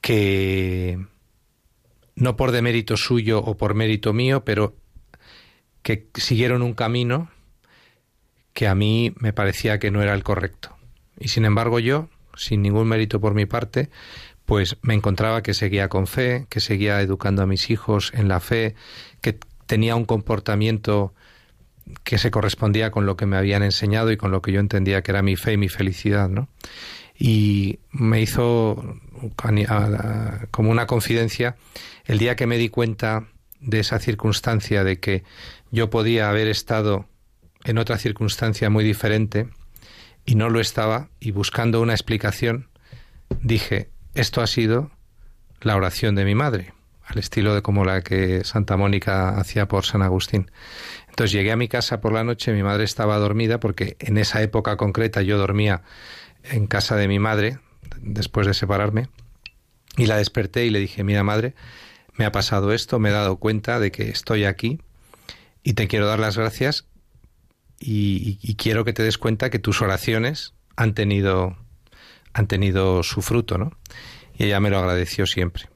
que 0.00 0.98
no 2.16 2.36
por 2.36 2.50
demérito 2.50 2.96
suyo 2.96 3.38
o 3.38 3.56
por 3.56 3.74
mérito 3.74 4.12
mío, 4.12 4.44
pero 4.44 4.76
que 5.82 6.08
siguieron 6.14 6.62
un 6.62 6.74
camino 6.74 7.30
que 8.52 8.68
a 8.68 8.74
mí 8.74 9.14
me 9.16 9.32
parecía 9.32 9.78
que 9.78 9.90
no 9.90 10.02
era 10.02 10.14
el 10.14 10.22
correcto. 10.22 10.76
Y 11.18 11.28
sin 11.28 11.44
embargo 11.44 11.78
yo, 11.78 12.08
sin 12.36 12.62
ningún 12.62 12.88
mérito 12.88 13.20
por 13.20 13.34
mi 13.34 13.46
parte, 13.46 13.90
pues 14.46 14.76
me 14.82 14.94
encontraba 14.94 15.42
que 15.42 15.54
seguía 15.54 15.88
con 15.88 16.06
fe, 16.06 16.46
que 16.48 16.60
seguía 16.60 17.00
educando 17.00 17.42
a 17.42 17.46
mis 17.46 17.70
hijos 17.70 18.12
en 18.14 18.28
la 18.28 18.40
fe, 18.40 18.74
que 19.20 19.38
tenía 19.66 19.94
un 19.94 20.04
comportamiento 20.04 21.14
que 22.04 22.18
se 22.18 22.30
correspondía 22.30 22.90
con 22.90 23.06
lo 23.06 23.16
que 23.16 23.26
me 23.26 23.36
habían 23.36 23.62
enseñado 23.62 24.10
y 24.10 24.16
con 24.16 24.30
lo 24.30 24.42
que 24.42 24.52
yo 24.52 24.60
entendía 24.60 25.02
que 25.02 25.12
era 25.12 25.22
mi 25.22 25.36
fe 25.36 25.52
y 25.52 25.56
mi 25.56 25.68
felicidad, 25.68 26.28
¿no? 26.28 26.48
Y 27.18 27.78
me 27.90 28.20
hizo 28.20 28.96
como 30.50 30.70
una 30.70 30.86
confidencia 30.86 31.56
el 32.06 32.18
día 32.18 32.34
que 32.34 32.46
me 32.46 32.56
di 32.56 32.70
cuenta 32.70 33.26
de 33.60 33.80
esa 33.80 33.98
circunstancia 33.98 34.84
de 34.84 34.98
que 34.98 35.22
yo 35.70 35.90
podía 35.90 36.28
haber 36.30 36.48
estado 36.48 37.06
en 37.64 37.78
otra 37.78 37.98
circunstancia 37.98 38.70
muy 38.70 38.84
diferente 38.84 39.48
y 40.24 40.34
no 40.34 40.50
lo 40.50 40.60
estaba 40.60 41.10
y 41.20 41.30
buscando 41.30 41.80
una 41.80 41.92
explicación 41.92 42.68
dije, 43.42 43.90
esto 44.14 44.40
ha 44.42 44.46
sido 44.46 44.90
la 45.60 45.76
oración 45.76 46.14
de 46.14 46.24
mi 46.24 46.34
madre, 46.34 46.72
al 47.04 47.18
estilo 47.18 47.54
de 47.54 47.62
como 47.62 47.84
la 47.84 48.02
que 48.02 48.44
Santa 48.44 48.76
Mónica 48.76 49.30
hacía 49.38 49.68
por 49.68 49.84
San 49.84 50.02
Agustín. 50.02 50.50
Entonces 51.08 51.32
llegué 51.32 51.52
a 51.52 51.56
mi 51.56 51.68
casa 51.68 52.00
por 52.00 52.12
la 52.12 52.24
noche, 52.24 52.52
mi 52.52 52.62
madre 52.62 52.84
estaba 52.84 53.18
dormida 53.18 53.60
porque 53.60 53.96
en 54.00 54.18
esa 54.18 54.42
época 54.42 54.76
concreta 54.76 55.22
yo 55.22 55.38
dormía 55.38 55.82
en 56.44 56.66
casa 56.66 56.96
de 56.96 57.08
mi 57.08 57.18
madre 57.18 57.58
después 58.00 58.46
de 58.46 58.54
separarme 58.54 59.08
y 59.96 60.06
la 60.06 60.16
desperté 60.16 60.64
y 60.64 60.70
le 60.70 60.78
dije, 60.78 61.04
mira 61.04 61.22
madre, 61.22 61.54
me 62.14 62.24
ha 62.24 62.32
pasado 62.32 62.72
esto, 62.72 62.98
me 62.98 63.10
he 63.10 63.12
dado 63.12 63.36
cuenta 63.36 63.80
de 63.80 63.90
que 63.90 64.08
estoy 64.08 64.44
aquí 64.44 64.80
y 65.62 65.74
te 65.74 65.88
quiero 65.88 66.06
dar 66.06 66.18
las 66.18 66.36
gracias 66.36 66.86
y, 67.78 68.54
quiero 68.56 68.84
que 68.84 68.92
te 68.92 69.02
des 69.02 69.18
cuenta 69.18 69.50
que 69.50 69.58
tus 69.58 69.80
oraciones 69.80 70.52
han 70.76 70.94
tenido, 70.94 71.56
han 72.34 72.46
tenido 72.46 73.02
su 73.02 73.22
fruto, 73.22 73.56
¿no? 73.56 73.72
Y 74.36 74.44
ella 74.44 74.60
me 74.60 74.70
lo 74.70 74.78
agradeció 74.78 75.26
siempre. 75.26 75.68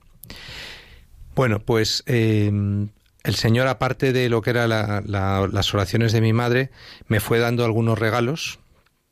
Bueno, 1.35 1.61
pues 1.61 2.03
em, 2.07 2.91
el 3.23 3.35
Señor, 3.35 3.67
aparte 3.69 4.13
de 4.13 4.29
lo 4.29 4.43
que 4.43 4.51
eran 4.51 4.69
las 4.69 5.75
oraciones 5.75 6.13
de 6.13 6.21
mi 6.21 6.33
madre, 6.33 6.71
me 7.09 7.21
fue 7.21 7.39
dando 7.39 7.65
algunos 7.65 7.99
regalos 7.99 8.59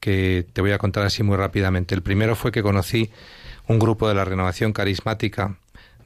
que 0.00 0.46
te 0.52 0.60
voy 0.60 0.72
a 0.72 0.78
contar 0.78 1.04
así 1.06 1.22
muy 1.22 1.36
rápidamente. 1.36 1.94
El 1.94 2.02
primero 2.02 2.36
fue 2.36 2.52
que 2.52 2.62
conocí 2.62 3.10
un 3.68 3.78
grupo 3.78 4.08
de 4.08 4.14
la 4.14 4.24
renovación 4.24 4.72
carismática 4.72 5.58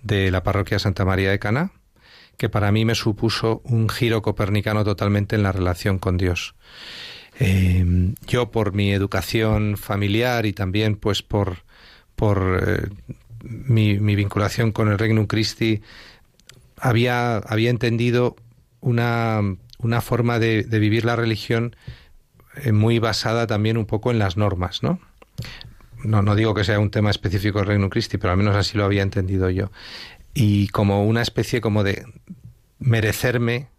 de 0.02 0.30
la 0.30 0.42
parroquia 0.42 0.78
Santa 0.78 1.04
María 1.04 1.30
de 1.30 1.38
Cana, 1.38 1.72
que 2.36 2.48
para 2.48 2.72
mí 2.72 2.84
me 2.84 2.94
supuso 2.94 3.62
un 3.64 3.88
giro 3.88 4.22
copernicano 4.22 4.84
totalmente 4.84 5.36
en 5.36 5.42
la 5.42 5.52
relación 5.52 5.98
con 5.98 6.16
Dios. 6.16 6.54
Eh, 7.38 8.14
yo 8.26 8.50
por 8.50 8.72
mi 8.72 8.92
educación 8.92 9.76
familiar 9.76 10.46
y 10.46 10.52
también 10.52 10.96
pues 10.96 11.22
por, 11.22 11.64
por 12.14 12.62
eh, 12.66 12.88
mi, 13.42 13.96
vinculación 13.98 14.72
con 14.72 14.88
el 14.88 14.98
Regnum 14.98 15.26
Christi 15.26 15.82
había, 16.78 17.36
había 17.36 17.70
entendido 17.70 18.36
una 18.80 19.42
una 19.78 20.00
forma 20.00 20.38
de, 20.38 20.62
vivir 20.62 21.04
la 21.04 21.16
religión 21.16 21.76
eh, 22.56 22.72
muy 22.72 22.98
basada 22.98 23.46
también 23.46 23.76
un 23.76 23.86
poco 23.86 24.10
en 24.10 24.18
las 24.18 24.36
normas, 24.36 24.82
¿no? 24.82 25.00
No, 26.04 26.22
no 26.22 26.34
digo 26.34 26.54
que 26.54 26.64
sea 26.64 26.78
un 26.78 26.90
tema 26.90 27.10
específico 27.10 27.58
del 27.58 27.68
Reino 27.68 27.90
Christi, 27.90 28.18
pero 28.18 28.32
al 28.32 28.36
menos 28.36 28.54
así 28.54 28.76
lo 28.76 28.84
había 28.84 29.02
entendido 29.02 29.50
yo. 29.50 29.70
Y 30.38 30.68
como 30.68 31.06
una 31.06 31.22
especie 31.22 31.62
como 31.62 31.82
de 31.82 32.04
merecerme, 32.78 33.70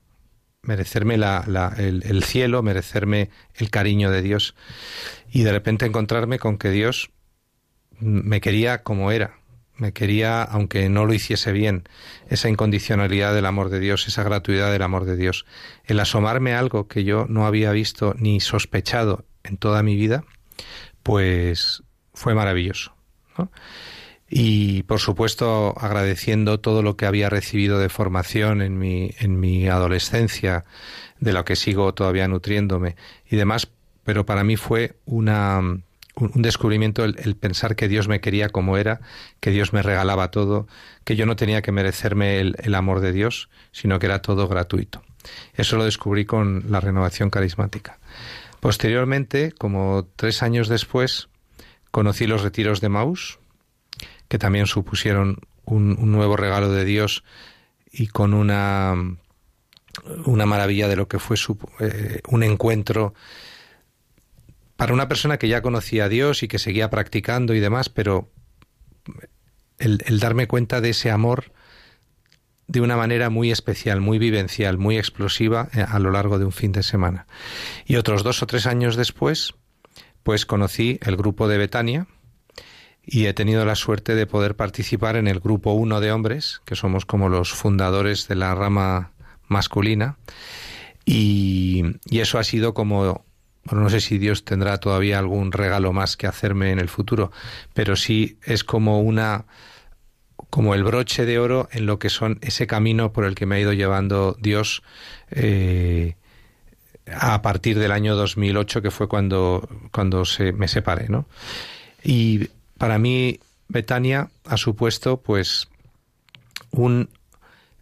merecerme 0.63 1.15
la, 1.15 1.75
el, 1.77 2.01
el, 2.03 2.23
cielo, 2.23 2.63
merecerme 2.63 3.29
el 3.53 3.69
cariño 3.69 4.09
de 4.09 4.23
Dios. 4.23 4.55
Y 5.29 5.43
de 5.43 5.51
repente 5.51 5.85
encontrarme 5.85 6.39
con 6.39 6.57
que 6.57 6.71
Dios 6.71 7.11
me 7.99 8.41
quería 8.41 8.81
como 8.81 9.11
era, 9.11 9.37
me 9.75 9.93
quería 9.93 10.41
aunque 10.41 10.89
no 10.89 11.05
lo 11.05 11.13
hiciese 11.13 11.51
bien, 11.51 11.87
esa 12.27 12.49
incondicionalidad 12.49 13.35
del 13.35 13.45
amor 13.45 13.69
de 13.69 13.79
Dios, 13.79 14.07
esa 14.07 14.23
gratuidad 14.23 14.71
del 14.71 14.81
amor 14.81 15.05
de 15.05 15.15
Dios, 15.15 15.45
el 15.85 15.99
asomarme 15.99 16.55
a 16.55 16.59
algo 16.59 16.87
que 16.87 17.03
yo 17.03 17.27
no 17.29 17.45
había 17.45 17.71
visto 17.71 18.15
ni 18.17 18.39
sospechado 18.39 19.25
en 19.43 19.57
toda 19.57 19.83
mi 19.83 19.95
vida, 19.95 20.23
pues 21.03 21.83
fue 22.15 22.33
maravilloso. 22.33 22.95
Y 24.29 24.83
por 24.83 24.99
supuesto 24.99 25.73
agradeciendo 25.77 26.59
todo 26.59 26.81
lo 26.81 26.97
que 26.97 27.05
había 27.05 27.29
recibido 27.29 27.79
de 27.79 27.89
formación 27.89 28.61
en 28.61 28.77
mi, 28.77 29.11
en 29.19 29.39
mi 29.39 29.67
adolescencia, 29.69 30.65
de 31.19 31.33
lo 31.33 31.45
que 31.45 31.55
sigo 31.55 31.93
todavía 31.93 32.27
nutriéndome 32.27 32.95
y 33.29 33.35
demás, 33.35 33.67
pero 34.03 34.25
para 34.25 34.43
mí 34.43 34.55
fue 34.55 34.95
una, 35.05 35.61
un 36.15 36.41
descubrimiento 36.41 37.03
el, 37.03 37.35
pensar 37.35 37.75
que 37.75 37.87
Dios 37.87 38.07
me 38.07 38.21
quería 38.21 38.49
como 38.49 38.77
era, 38.77 39.01
que 39.39 39.51
Dios 39.51 39.73
me 39.73 39.81
regalaba 39.81 40.31
todo, 40.31 40.67
que 41.03 41.15
yo 41.15 41.25
no 41.25 41.35
tenía 41.35 41.61
que 41.61 41.71
merecerme 41.71 42.39
el, 42.39 42.75
amor 42.75 42.99
de 42.99 43.11
Dios, 43.11 43.49
sino 43.71 43.99
que 43.99 44.07
era 44.07 44.21
todo 44.21 44.47
gratuito. 44.47 45.03
Eso 45.53 45.77
lo 45.77 45.85
descubrí 45.85 46.25
con 46.25 46.65
la 46.69 46.79
renovación 46.79 47.29
carismática. 47.29 47.99
Posteriormente, 48.59 49.51
como 49.51 50.07
tres 50.15 50.41
años 50.41 50.67
después, 50.67 51.29
conocí 51.91 52.27
los 52.27 52.43
retiros 52.43 52.81
de 52.81 52.89
Maus, 52.89 53.39
que 54.27 54.37
también 54.37 54.67
supusieron 54.67 55.39
un, 55.65 56.11
nuevo 56.11 56.37
regalo 56.37 56.71
de 56.71 56.85
Dios 56.85 57.23
y 57.91 58.07
con 58.07 58.33
una, 58.33 58.95
una 60.25 60.45
maravilla 60.45 60.87
de 60.87 60.95
lo 60.95 61.07
que 61.07 61.19
fue 61.19 61.37
su, 61.37 61.57
eh, 61.79 62.21
un 62.27 62.43
encuentro 62.43 63.13
para 64.75 64.93
una 64.93 65.07
persona 65.07 65.37
que 65.37 65.47
ya 65.47 65.61
conocía 65.61 66.05
a 66.05 66.09
Dios 66.09 66.43
y 66.43 66.47
que 66.47 66.59
seguía 66.59 66.89
practicando 66.89 67.53
y 67.53 67.59
demás, 67.59 67.89
pero 67.89 68.31
el, 69.79 70.19
darme 70.19 70.47
cuenta 70.47 70.81
de 70.81 70.89
ese 70.91 71.11
amor 71.11 71.51
de 72.67 72.81
una 72.81 72.97
manera 72.97 73.29
muy 73.29 73.51
especial, 73.51 74.01
muy 74.01 74.19
vivencial, 74.19 74.77
muy 74.77 74.97
explosiva 74.97 75.69
eh, 75.73 75.85
a 75.87 75.99
lo 75.99 76.11
largo 76.11 76.37
de 76.37 76.45
un 76.45 76.51
fin 76.51 76.71
de 76.71 76.83
semana. 76.83 77.25
Y 77.85 77.95
otros 77.95 78.23
dos 78.23 78.43
o 78.43 78.47
tres 78.47 78.67
años 78.67 78.95
después, 78.95 79.55
pues 80.23 80.45
conocí 80.45 80.99
el 81.01 81.15
grupo 81.15 81.47
de 81.47 81.57
Betania 81.57 82.07
y 83.09 83.25
he 83.25 83.33
tenido 83.33 83.65
la 83.65 83.75
suerte 83.75 84.13
de 84.13 84.27
poder 84.27 84.55
participar 84.55 85.15
en 85.15 85.27
el 85.27 85.39
grupo 85.39 85.71
uno 85.71 86.01
de 86.01 86.11
hombres, 86.11 86.61
que 86.65 86.75
somos 86.75 87.05
como 87.05 87.29
los 87.29 87.53
fundadores 87.53 88.27
de 88.27 88.35
la 88.35 88.53
rama 88.53 89.13
masculina. 89.47 90.17
Y, 91.05 91.83
y 92.05 92.19
eso 92.19 92.37
ha 92.37 92.43
sido 92.43 92.73
como 92.73 93.25
bueno, 93.63 93.83
no 93.83 93.89
sé 93.89 93.99
si 93.99 94.17
Dios 94.17 94.45
tendrá 94.45 94.77
todavía 94.77 95.19
algún 95.19 95.51
regalo 95.51 95.91
más 95.91 96.15
que 96.15 96.27
hacerme 96.27 96.71
en 96.71 96.79
el 96.79 96.87
futuro, 96.87 97.31
pero 97.73 97.95
sí 97.95 98.37
es 98.43 98.63
como 98.63 99.01
una 99.01 99.45
como 100.49 100.73
el 100.73 100.83
broche 100.83 101.25
de 101.25 101.39
oro 101.39 101.67
en 101.71 101.85
lo 101.85 101.99
que 101.99 102.09
son 102.09 102.39
ese 102.41 102.67
camino 102.67 103.11
por 103.11 103.25
el 103.25 103.35
que 103.35 103.45
me 103.45 103.55
ha 103.55 103.59
ido 103.59 103.73
llevando 103.73 104.37
Dios 104.39 104.83
eh, 105.31 106.15
a 107.13 107.41
partir 107.41 107.77
del 107.79 107.91
año 107.91 108.15
2008 108.15 108.81
que 108.81 108.91
fue 108.91 109.09
cuando 109.09 109.67
cuando 109.91 110.23
se 110.23 110.53
me 110.53 110.67
separé, 110.67 111.09
¿no? 111.09 111.25
Y 112.03 112.49
para 112.77 112.97
mí 112.97 113.39
Betania 113.67 114.29
ha 114.45 114.57
supuesto 114.57 115.17
pues 115.21 115.67
un 116.71 117.09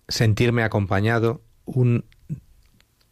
sentirme 0.07 0.63
acompañado, 0.63 1.41
un 1.65 2.05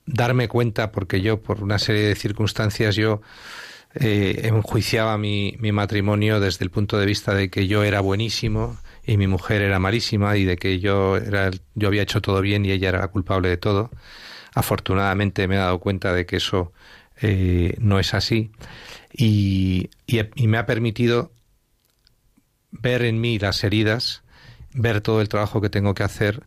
darme 0.06 0.48
cuenta, 0.48 0.92
porque 0.92 1.22
yo, 1.22 1.42
por 1.42 1.64
una 1.64 1.80
serie 1.80 2.04
de 2.04 2.16
circunstancias, 2.16 2.96
yo 2.96 3.22
eh, 3.96 4.42
enjuiciaba 4.44 5.18
mi, 5.18 5.56
mi, 5.60 5.72
matrimonio 5.72 6.40
desde 6.40 6.64
el 6.66 6.72
punto 6.72 6.98
de 6.98 7.06
vista 7.06 7.34
de 7.34 7.50
que 7.50 7.68
yo 7.68 7.84
era 7.84 8.02
buenísimo 8.02 8.78
y 9.06 9.18
mi 9.18 9.28
mujer 9.28 9.62
era 9.62 9.80
malísima 9.80 10.36
y 10.38 10.46
de 10.46 10.58
que 10.58 10.80
yo, 10.80 11.18
era, 11.18 11.52
yo 11.76 11.88
había 11.88 12.02
hecho 12.02 12.22
todo 12.22 12.42
bien 12.42 12.66
y 12.66 12.72
ella 12.72 12.90
era 12.90 13.00
la 13.00 13.08
culpable 13.10 13.50
de 13.50 13.58
todo. 13.58 13.92
Afortunadamente 14.56 15.48
me 15.48 15.56
he 15.56 15.60
dado 15.60 15.80
cuenta 15.80 16.14
de 16.14 16.26
que 16.26 16.38
eso 16.38 16.74
eh, 17.22 17.76
no 17.80 18.00
es 18.00 18.14
así 18.14 18.52
y, 19.14 19.90
y 20.08 20.48
me 20.48 20.58
ha 20.58 20.66
permitido 20.66 21.32
ver 22.82 23.04
en 23.04 23.22
mí 23.22 23.40
las 23.40 23.64
heridas, 23.64 24.24
ver 24.74 25.02
todo 25.02 25.22
el 25.22 25.30
trabajo 25.30 25.62
que 25.62 25.70
tengo 25.70 25.94
que 25.94 26.04
hacer 26.04 26.44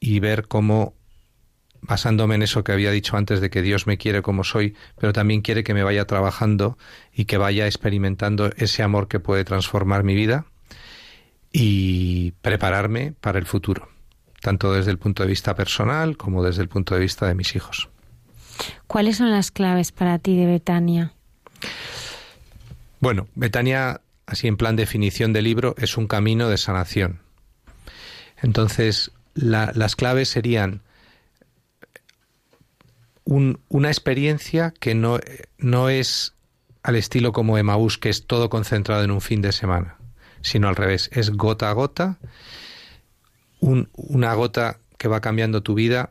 y 0.00 0.20
ver 0.20 0.46
cómo 0.48 0.94
basándome 1.82 2.34
en 2.34 2.42
eso 2.42 2.64
que 2.64 2.72
había 2.72 2.90
dicho 2.90 3.16
antes 3.16 3.40
de 3.40 3.50
que 3.50 3.60
Dios 3.60 3.86
me 3.86 3.98
quiere 3.98 4.22
como 4.22 4.42
soy, 4.42 4.74
pero 4.98 5.12
también 5.12 5.42
quiere 5.42 5.64
que 5.64 5.74
me 5.74 5.82
vaya 5.82 6.06
trabajando 6.06 6.78
y 7.12 7.26
que 7.26 7.36
vaya 7.36 7.66
experimentando 7.66 8.50
ese 8.56 8.82
amor 8.82 9.06
que 9.06 9.20
puede 9.20 9.44
transformar 9.44 10.02
mi 10.02 10.14
vida 10.14 10.46
y 11.52 12.32
prepararme 12.40 13.12
para 13.20 13.38
el 13.38 13.44
futuro, 13.44 13.88
tanto 14.40 14.72
desde 14.72 14.90
el 14.90 14.98
punto 14.98 15.22
de 15.22 15.28
vista 15.28 15.54
personal 15.54 16.16
como 16.16 16.42
desde 16.42 16.62
el 16.62 16.68
punto 16.68 16.94
de 16.94 17.00
vista 17.00 17.26
de 17.26 17.34
mis 17.34 17.54
hijos. 17.54 17.90
¿Cuáles 18.86 19.18
son 19.18 19.30
las 19.30 19.50
claves 19.50 19.92
para 19.92 20.18
ti 20.18 20.36
de 20.36 20.46
Betania? 20.46 21.12
Bueno, 23.00 23.26
Betania, 23.34 24.00
así 24.26 24.48
en 24.48 24.56
plan 24.56 24.76
definición 24.76 25.32
de 25.32 25.42
libro, 25.42 25.74
es 25.78 25.96
un 25.96 26.06
camino 26.06 26.48
de 26.48 26.58
sanación. 26.58 27.20
Entonces, 28.42 29.10
las 29.34 29.96
claves 29.96 30.28
serían 30.28 30.82
una 33.24 33.88
experiencia 33.88 34.72
que 34.78 34.94
no, 34.94 35.18
no 35.58 35.88
es 35.88 36.34
al 36.82 36.96
estilo 36.96 37.32
como 37.32 37.56
Emaús, 37.56 37.96
que 37.98 38.10
es 38.10 38.26
todo 38.26 38.50
concentrado 38.50 39.02
en 39.02 39.10
un 39.10 39.22
fin 39.22 39.40
de 39.40 39.52
semana, 39.52 39.96
sino 40.42 40.68
al 40.68 40.76
revés, 40.76 41.08
es 41.12 41.30
gota 41.30 41.70
a 41.70 41.72
gota, 41.72 42.18
una 43.60 44.34
gota 44.34 44.78
que 44.98 45.08
va 45.08 45.22
cambiando 45.22 45.62
tu 45.62 45.74
vida 45.74 46.10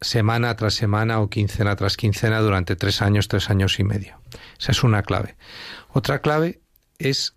semana 0.00 0.56
tras 0.56 0.74
semana 0.74 1.20
o 1.20 1.28
quincena 1.28 1.76
tras 1.76 1.96
quincena 1.96 2.40
durante 2.40 2.76
tres 2.76 3.02
años, 3.02 3.28
tres 3.28 3.50
años 3.50 3.78
y 3.78 3.84
medio. 3.84 4.18
Esa 4.58 4.72
es 4.72 4.82
una 4.82 5.02
clave. 5.02 5.36
Otra 5.92 6.20
clave 6.20 6.60
es 6.98 7.35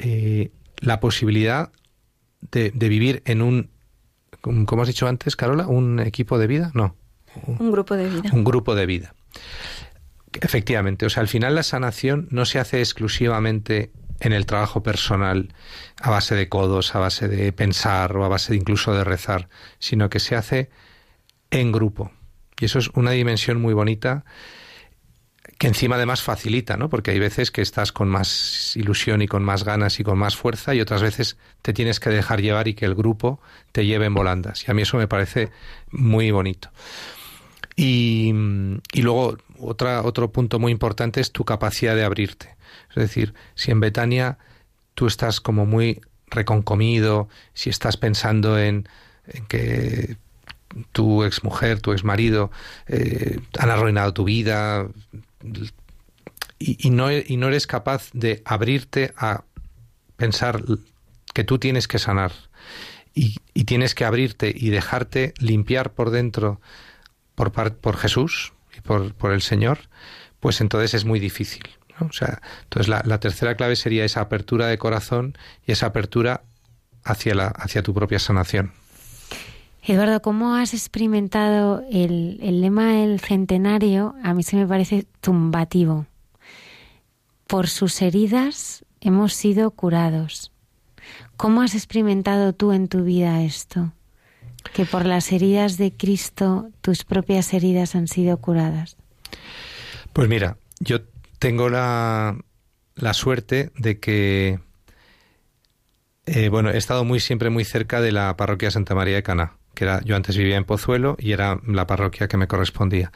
eh, 0.00 0.50
la 0.78 0.98
posibilidad 0.98 1.70
de, 2.50 2.70
de, 2.70 2.88
vivir 2.88 3.22
en 3.26 3.42
un, 3.42 3.70
como 4.40 4.82
has 4.82 4.88
dicho 4.88 5.06
antes, 5.06 5.36
Carola, 5.36 5.66
un 5.66 6.00
equipo 6.00 6.38
de 6.38 6.46
vida, 6.46 6.70
no, 6.74 6.96
un 7.46 7.70
grupo 7.70 7.96
de 7.96 8.08
vida. 8.08 8.30
Un 8.32 8.44
grupo 8.44 8.74
de 8.74 8.86
vida. 8.86 9.14
Efectivamente, 10.40 11.06
o 11.06 11.10
sea, 11.10 11.22
al 11.22 11.28
final 11.28 11.54
la 11.54 11.62
sanación 11.62 12.28
no 12.30 12.44
se 12.44 12.58
hace 12.58 12.80
exclusivamente 12.80 13.90
en 14.20 14.32
el 14.32 14.46
trabajo 14.46 14.82
personal 14.82 15.52
a 16.00 16.10
base 16.10 16.34
de 16.34 16.48
codos, 16.48 16.94
a 16.94 16.98
base 16.98 17.28
de 17.28 17.52
pensar 17.52 18.16
o 18.16 18.24
a 18.24 18.28
base 18.28 18.52
de 18.52 18.58
incluso 18.58 18.94
de 18.94 19.04
rezar, 19.04 19.48
sino 19.78 20.10
que 20.10 20.20
se 20.20 20.36
hace 20.36 20.70
en 21.50 21.72
grupo. 21.72 22.12
Y 22.60 22.66
eso 22.66 22.78
es 22.78 22.90
una 22.94 23.12
dimensión 23.12 23.60
muy 23.60 23.74
bonita 23.74 24.24
que 25.60 25.66
encima 25.66 25.96
además 25.96 26.22
facilita, 26.22 26.78
¿no? 26.78 26.88
Porque 26.88 27.10
hay 27.10 27.18
veces 27.18 27.50
que 27.50 27.60
estás 27.60 27.92
con 27.92 28.08
más 28.08 28.74
ilusión 28.76 29.20
y 29.20 29.28
con 29.28 29.44
más 29.44 29.62
ganas 29.62 30.00
y 30.00 30.04
con 30.04 30.16
más 30.16 30.34
fuerza 30.34 30.74
y 30.74 30.80
otras 30.80 31.02
veces 31.02 31.36
te 31.60 31.74
tienes 31.74 32.00
que 32.00 32.08
dejar 32.08 32.40
llevar 32.40 32.66
y 32.66 32.72
que 32.72 32.86
el 32.86 32.94
grupo 32.94 33.42
te 33.70 33.84
lleve 33.84 34.06
en 34.06 34.14
volandas. 34.14 34.66
Y 34.66 34.70
a 34.70 34.74
mí 34.74 34.80
eso 34.80 34.96
me 34.96 35.06
parece 35.06 35.50
muy 35.90 36.30
bonito. 36.30 36.70
Y, 37.76 38.32
luego 38.94 39.36
otra, 39.58 40.00
otro 40.00 40.32
punto 40.32 40.58
muy 40.58 40.72
importante 40.72 41.20
es 41.20 41.30
tu 41.30 41.44
capacidad 41.44 41.94
de 41.94 42.04
abrirte. 42.04 42.56
Es 42.88 42.96
decir, 42.96 43.34
si 43.54 43.70
en 43.70 43.80
Betania 43.80 44.38
tú 44.94 45.08
estás 45.08 45.42
como 45.42 45.66
muy 45.66 46.00
reconcomido, 46.28 47.28
si 47.52 47.68
estás 47.68 47.98
pensando 47.98 48.58
en, 48.58 48.88
que 49.48 50.16
tu 50.92 51.22
exmujer, 51.22 51.80
tu 51.80 51.92
exmarido 51.92 52.50
eh, 52.86 53.40
han 53.58 53.68
arruinado 53.68 54.14
tu 54.14 54.24
vida 54.24 54.88
y, 56.58 56.90
no, 56.90 57.10
y 57.10 57.36
no 57.36 57.48
eres 57.48 57.66
capaz 57.66 58.10
de 58.12 58.42
abrirte 58.44 59.12
a 59.16 59.44
pensar 60.16 60.62
que 61.32 61.44
tú 61.44 61.58
tienes 61.58 61.88
que 61.88 61.98
sanar 61.98 62.32
y, 63.14 63.38
tienes 63.64 63.94
que 63.94 64.04
abrirte 64.04 64.52
y 64.54 64.70
dejarte 64.70 65.34
limpiar 65.38 65.92
por 65.92 66.10
dentro 66.10 66.60
por, 67.34 67.52
por 67.52 67.96
Jesús 67.96 68.52
y 68.76 68.80
por, 68.80 69.14
por, 69.14 69.32
el 69.32 69.42
Señor, 69.42 69.78
pues 70.40 70.60
entonces 70.60 70.94
es 70.94 71.04
muy 71.04 71.20
difícil. 71.20 71.62
O 72.00 72.12
sea, 72.12 72.40
entonces 72.62 72.88
la, 72.88 73.02
la, 73.04 73.20
tercera 73.20 73.56
clave 73.56 73.76
sería 73.76 74.04
esa 74.04 74.22
apertura 74.22 74.66
de 74.66 74.78
corazón 74.78 75.36
y 75.66 75.72
esa 75.72 75.86
apertura 75.86 76.42
hacia, 77.04 77.34
la, 77.34 77.48
hacia 77.48 77.82
tu 77.82 77.94
propia 77.94 78.18
sanación. 78.18 78.72
Eduardo, 79.82 80.20
¿cómo 80.20 80.54
has 80.54 80.74
experimentado 80.74 81.82
el, 81.90 82.38
el 82.42 82.60
lema 82.60 82.92
del 82.94 83.20
centenario? 83.20 84.14
A 84.22 84.34
mí 84.34 84.42
se 84.42 84.56
me 84.56 84.66
parece 84.66 85.06
tumbativo. 85.20 86.06
Por 87.46 87.68
sus 87.68 88.02
heridas 88.02 88.84
hemos 89.00 89.32
sido 89.34 89.70
curados. 89.70 90.52
¿Cómo 91.36 91.62
has 91.62 91.74
experimentado 91.74 92.52
tú 92.52 92.72
en 92.72 92.88
tu 92.88 93.04
vida 93.04 93.42
esto? 93.42 93.92
Que 94.74 94.84
por 94.84 95.06
las 95.06 95.32
heridas 95.32 95.78
de 95.78 95.92
Cristo 95.96 96.68
tus 96.82 97.04
propias 97.04 97.52
heridas 97.54 97.94
han 97.94 98.08
sido 98.08 98.36
curadas. 98.36 98.96
Pues 100.12 100.28
mira, 100.28 100.58
yo 100.80 101.00
tengo 101.38 101.70
la, 101.70 102.36
la 102.94 103.14
suerte 103.14 103.72
de 103.78 103.98
que, 103.98 104.60
eh, 106.26 106.48
bueno, 106.50 106.70
he 106.70 106.76
estado 106.76 107.04
muy 107.04 107.20
siempre 107.20 107.48
muy 107.48 107.64
cerca 107.64 108.00
de 108.00 108.12
la 108.12 108.36
parroquia 108.36 108.70
Santa 108.70 108.94
María 108.94 109.16
de 109.16 109.22
Cana, 109.22 109.56
que 109.74 109.84
era, 109.84 110.00
yo 110.02 110.16
antes 110.16 110.36
vivía 110.36 110.56
en 110.56 110.64
Pozuelo 110.64 111.16
y 111.18 111.32
era 111.32 111.60
la 111.66 111.86
parroquia 111.86 112.28
que 112.28 112.36
me 112.36 112.46
correspondía. 112.46 113.12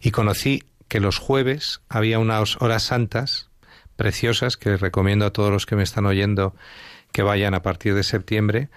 Y 0.00 0.10
conocí 0.10 0.62
que 0.88 1.00
los 1.00 1.18
jueves 1.18 1.80
había 1.88 2.18
unas 2.18 2.60
horas 2.60 2.84
santas 2.84 3.50
preciosas 3.96 4.56
que 4.56 4.76
recomiendo 4.76 5.26
a 5.26 5.32
todos 5.32 5.50
los 5.50 5.66
que 5.66 5.76
me 5.76 5.82
están 5.82 6.06
oyendo 6.06 6.54
que 7.12 7.22
vayan 7.22 7.54
a 7.54 7.62
partir 7.62 7.94
de 7.94 8.02
septiembre. 8.02 8.68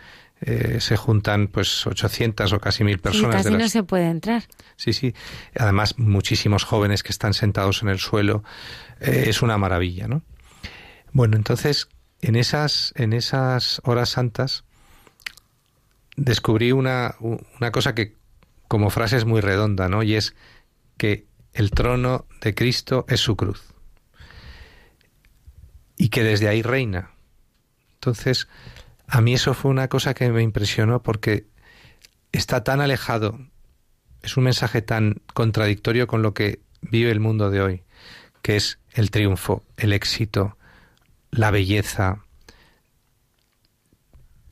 Eh, 0.41 0.77
se 0.79 0.95
juntan 0.95 1.47
pues 1.47 1.85
800 1.85 2.53
o 2.53 2.59
casi 2.59 2.85
mil 2.85 2.99
personas. 2.99 3.43
Sí, 3.43 3.49
casi 3.49 3.61
no 3.61 3.67
se 3.67 3.83
puede 3.83 4.09
entrar. 4.09 4.43
Sí, 4.77 4.93
sí. 4.93 5.13
Además, 5.57 5.95
muchísimos 5.97 6.63
jóvenes 6.63 7.03
que 7.03 7.11
están 7.11 7.33
sentados 7.33 7.83
en 7.83 7.89
el 7.89 7.99
suelo. 7.99 8.43
Eh, 9.01 9.25
es 9.27 9.41
una 9.41 9.57
maravilla, 9.57 10.07
¿no? 10.07 10.21
Bueno, 11.11 11.35
entonces, 11.35 11.89
en 12.21 12.37
esas, 12.37 12.93
en 12.95 13.11
esas 13.11 13.81
horas 13.83 14.09
santas 14.09 14.63
descubrí 16.19 16.71
una, 16.71 17.15
una 17.19 17.71
cosa 17.71 17.95
que 17.95 18.17
como 18.67 18.89
frase 18.89 19.17
es 19.17 19.25
muy 19.25 19.41
redonda, 19.41 19.89
¿no? 19.89 20.03
Y 20.03 20.15
es 20.15 20.35
que 20.97 21.25
el 21.53 21.71
trono 21.71 22.25
de 22.41 22.53
Cristo 22.53 23.05
es 23.07 23.19
su 23.19 23.35
cruz. 23.35 23.73
Y 25.97 26.09
que 26.09 26.23
desde 26.23 26.47
ahí 26.47 26.61
reina. 26.61 27.11
Entonces, 27.95 28.47
a 29.07 29.21
mí 29.21 29.33
eso 29.33 29.53
fue 29.53 29.71
una 29.71 29.87
cosa 29.87 30.13
que 30.13 30.29
me 30.29 30.43
impresionó 30.43 31.01
porque 31.01 31.47
está 32.31 32.63
tan 32.63 32.79
alejado, 32.79 33.39
es 34.21 34.37
un 34.37 34.43
mensaje 34.43 34.81
tan 34.81 35.21
contradictorio 35.33 36.07
con 36.07 36.21
lo 36.21 36.33
que 36.33 36.59
vive 36.81 37.11
el 37.11 37.19
mundo 37.19 37.49
de 37.49 37.61
hoy, 37.61 37.83
que 38.41 38.55
es 38.55 38.79
el 38.93 39.09
triunfo, 39.11 39.63
el 39.77 39.93
éxito, 39.93 40.57
la 41.31 41.51
belleza. 41.51 42.23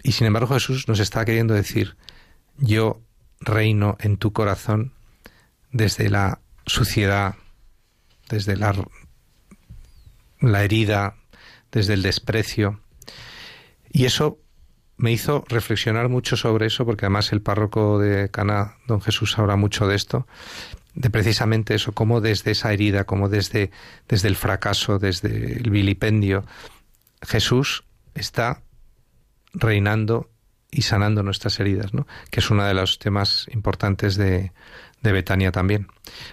Y 0.08 0.14
sin 0.14 0.26
embargo 0.26 0.54
Jesús 0.54 0.88
nos 0.88 1.02
está 1.02 1.26
queriendo 1.26 1.54
decir, 1.54 1.98
yo 2.58 3.02
reino 3.42 3.98
en 4.00 4.16
tu 4.16 4.32
corazón 4.32 4.94
desde 5.74 6.10
la 6.10 6.40
suciedad, 6.66 7.36
desde 8.30 8.56
la, 8.56 8.74
la 10.40 10.64
herida, 10.64 11.18
desde 11.74 11.94
el 11.94 12.04
desprecio. 12.04 12.80
Y 13.92 14.06
eso 14.06 14.40
me 14.96 15.12
hizo 15.12 15.44
reflexionar 15.50 16.08
mucho 16.08 16.38
sobre 16.38 16.68
eso, 16.68 16.86
porque 16.86 17.06
además 17.06 17.34
el 17.34 17.42
párroco 17.42 18.00
de 18.00 18.32
Cana, 18.32 18.78
don 18.88 19.02
Jesús, 19.02 19.38
habla 19.38 19.58
mucho 19.58 19.90
de 19.90 19.98
esto, 19.98 20.26
de 20.96 21.10
precisamente 21.10 21.76
eso, 21.76 21.92
como 21.92 22.22
desde 22.22 22.52
esa 22.52 22.72
herida, 22.72 23.04
como 23.04 23.28
desde, 23.28 23.72
desde 24.08 24.30
el 24.30 24.38
fracaso, 24.38 25.00
desde 25.00 25.58
el 25.58 25.70
vilipendio, 25.70 26.46
Jesús 27.22 27.84
está 28.16 28.62
reinando 29.54 30.30
y 30.72 30.82
sanando 30.84 31.24
nuestras 31.24 31.60
heridas, 31.60 31.94
¿no? 31.94 32.08
que 32.30 32.40
es 32.40 32.50
uno 32.50 32.64
de 32.66 32.74
los 32.74 33.00
temas 33.00 33.48
importantes 33.52 34.16
de, 34.18 34.52
de 35.02 35.12
Betania 35.12 35.52
también. 35.52 35.88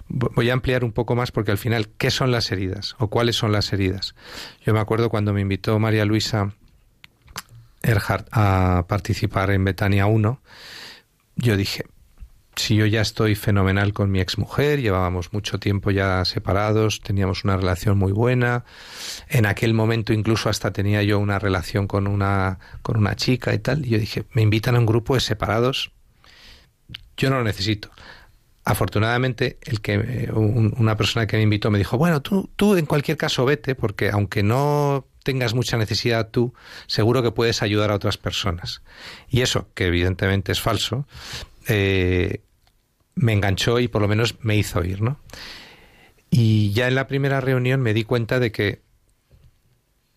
Voy 0.08 0.50
a 0.50 0.52
ampliar 0.52 0.84
un 0.84 0.92
poco 0.92 1.14
más 1.14 1.30
porque 1.30 1.50
al 1.50 1.58
final, 1.58 1.88
¿qué 1.98 2.10
son 2.10 2.30
las 2.30 2.50
heridas 2.50 2.96
o 2.98 3.08
cuáles 3.08 3.36
son 3.36 3.52
las 3.52 3.72
heridas? 3.72 4.14
Yo 4.64 4.74
me 4.74 4.80
acuerdo 4.80 5.10
cuando 5.10 5.32
me 5.32 5.40
invitó 5.40 5.78
María 5.78 6.04
Luisa 6.04 6.54
Erhard 7.82 8.26
a 8.32 8.86
participar 8.88 9.50
en 9.50 9.64
Betania 9.64 10.06
1, 10.06 10.40
yo 11.36 11.56
dije, 11.56 11.84
si 12.56 12.76
yo 12.76 12.86
ya 12.86 13.00
estoy 13.00 13.34
fenomenal 13.34 13.92
con 13.92 14.10
mi 14.10 14.20
exmujer, 14.20 14.80
llevábamos 14.80 15.32
mucho 15.32 15.58
tiempo 15.58 15.90
ya 15.90 16.24
separados, 16.24 17.00
teníamos 17.00 17.44
una 17.44 17.56
relación 17.56 17.98
muy 17.98 18.12
buena, 18.12 18.64
en 19.28 19.46
aquel 19.46 19.74
momento 19.74 20.12
incluso 20.12 20.48
hasta 20.48 20.72
tenía 20.72 21.02
yo 21.02 21.18
una 21.18 21.38
relación 21.38 21.86
con 21.86 22.06
una, 22.06 22.58
con 22.82 22.96
una 22.96 23.16
chica 23.16 23.54
y 23.54 23.58
tal, 23.58 23.84
y 23.84 23.90
yo 23.90 23.98
dije, 23.98 24.24
me 24.32 24.42
invitan 24.42 24.76
a 24.76 24.78
un 24.78 24.86
grupo 24.86 25.14
de 25.14 25.20
separados, 25.20 25.92
yo 27.16 27.30
no 27.30 27.38
lo 27.38 27.44
necesito. 27.44 27.90
Afortunadamente, 28.66 29.58
el 29.62 29.82
que 29.82 30.30
una 30.32 30.96
persona 30.96 31.26
que 31.26 31.36
me 31.36 31.42
invitó 31.42 31.70
me 31.70 31.76
dijo, 31.76 31.98
bueno, 31.98 32.22
tú, 32.22 32.50
tú 32.56 32.76
en 32.76 32.86
cualquier 32.86 33.18
caso 33.18 33.44
vete, 33.44 33.74
porque 33.74 34.08
aunque 34.10 34.42
no 34.42 35.06
tengas 35.22 35.54
mucha 35.54 35.76
necesidad 35.76 36.30
tú, 36.30 36.54
seguro 36.86 37.22
que 37.22 37.30
puedes 37.30 37.62
ayudar 37.62 37.90
a 37.90 37.96
otras 37.96 38.16
personas. 38.16 38.82
Y 39.28 39.42
eso, 39.42 39.68
que 39.74 39.86
evidentemente 39.86 40.52
es 40.52 40.60
falso, 40.60 41.06
eh, 41.68 42.42
me 43.14 43.32
enganchó 43.32 43.78
y 43.80 43.88
por 43.88 44.02
lo 44.02 44.08
menos 44.08 44.36
me 44.40 44.56
hizo 44.56 44.84
ir, 44.84 45.02
¿no? 45.02 45.20
Y 46.30 46.72
ya 46.72 46.88
en 46.88 46.94
la 46.94 47.06
primera 47.06 47.40
reunión 47.40 47.80
me 47.80 47.94
di 47.94 48.04
cuenta 48.04 48.40
de 48.40 48.50
que, 48.50 48.82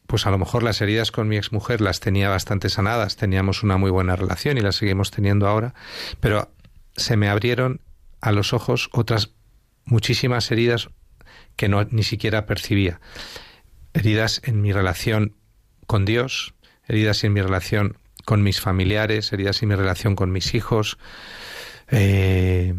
pues 0.07 0.25
a 0.25 0.31
lo 0.31 0.37
mejor 0.37 0.63
las 0.63 0.81
heridas 0.81 1.11
con 1.11 1.27
mi 1.27 1.37
exmujer 1.37 1.81
las 1.81 1.99
tenía 1.99 2.29
bastante 2.29 2.69
sanadas, 2.69 3.17
teníamos 3.17 3.61
una 3.61 3.77
muy 3.77 3.91
buena 3.91 4.15
relación 4.15 4.57
y 4.57 4.61
las 4.61 4.77
seguimos 4.77 5.11
teniendo 5.11 5.47
ahora, 5.47 5.75
pero 6.19 6.51
se 6.95 7.17
me 7.17 7.29
abrieron 7.29 7.81
a 8.21 8.31
los 8.31 8.53
ojos 8.53 8.89
otras 8.93 9.31
muchísimas 9.85 10.49
heridas 10.49 10.89
que 11.55 11.69
no 11.69 11.83
ni 11.85 12.03
siquiera 12.03 12.45
percibía 12.45 12.99
heridas 13.97 14.41
en 14.43 14.61
mi 14.61 14.71
relación 14.71 15.35
con 15.87 16.05
Dios, 16.05 16.53
heridas 16.87 17.23
en 17.23 17.33
mi 17.33 17.41
relación 17.41 17.97
con 18.25 18.43
mis 18.43 18.61
familiares, 18.61 19.33
heridas 19.33 19.61
en 19.63 19.69
mi 19.69 19.75
relación 19.75 20.15
con 20.15 20.31
mis 20.31 20.53
hijos, 20.53 20.97
eh, 21.89 22.73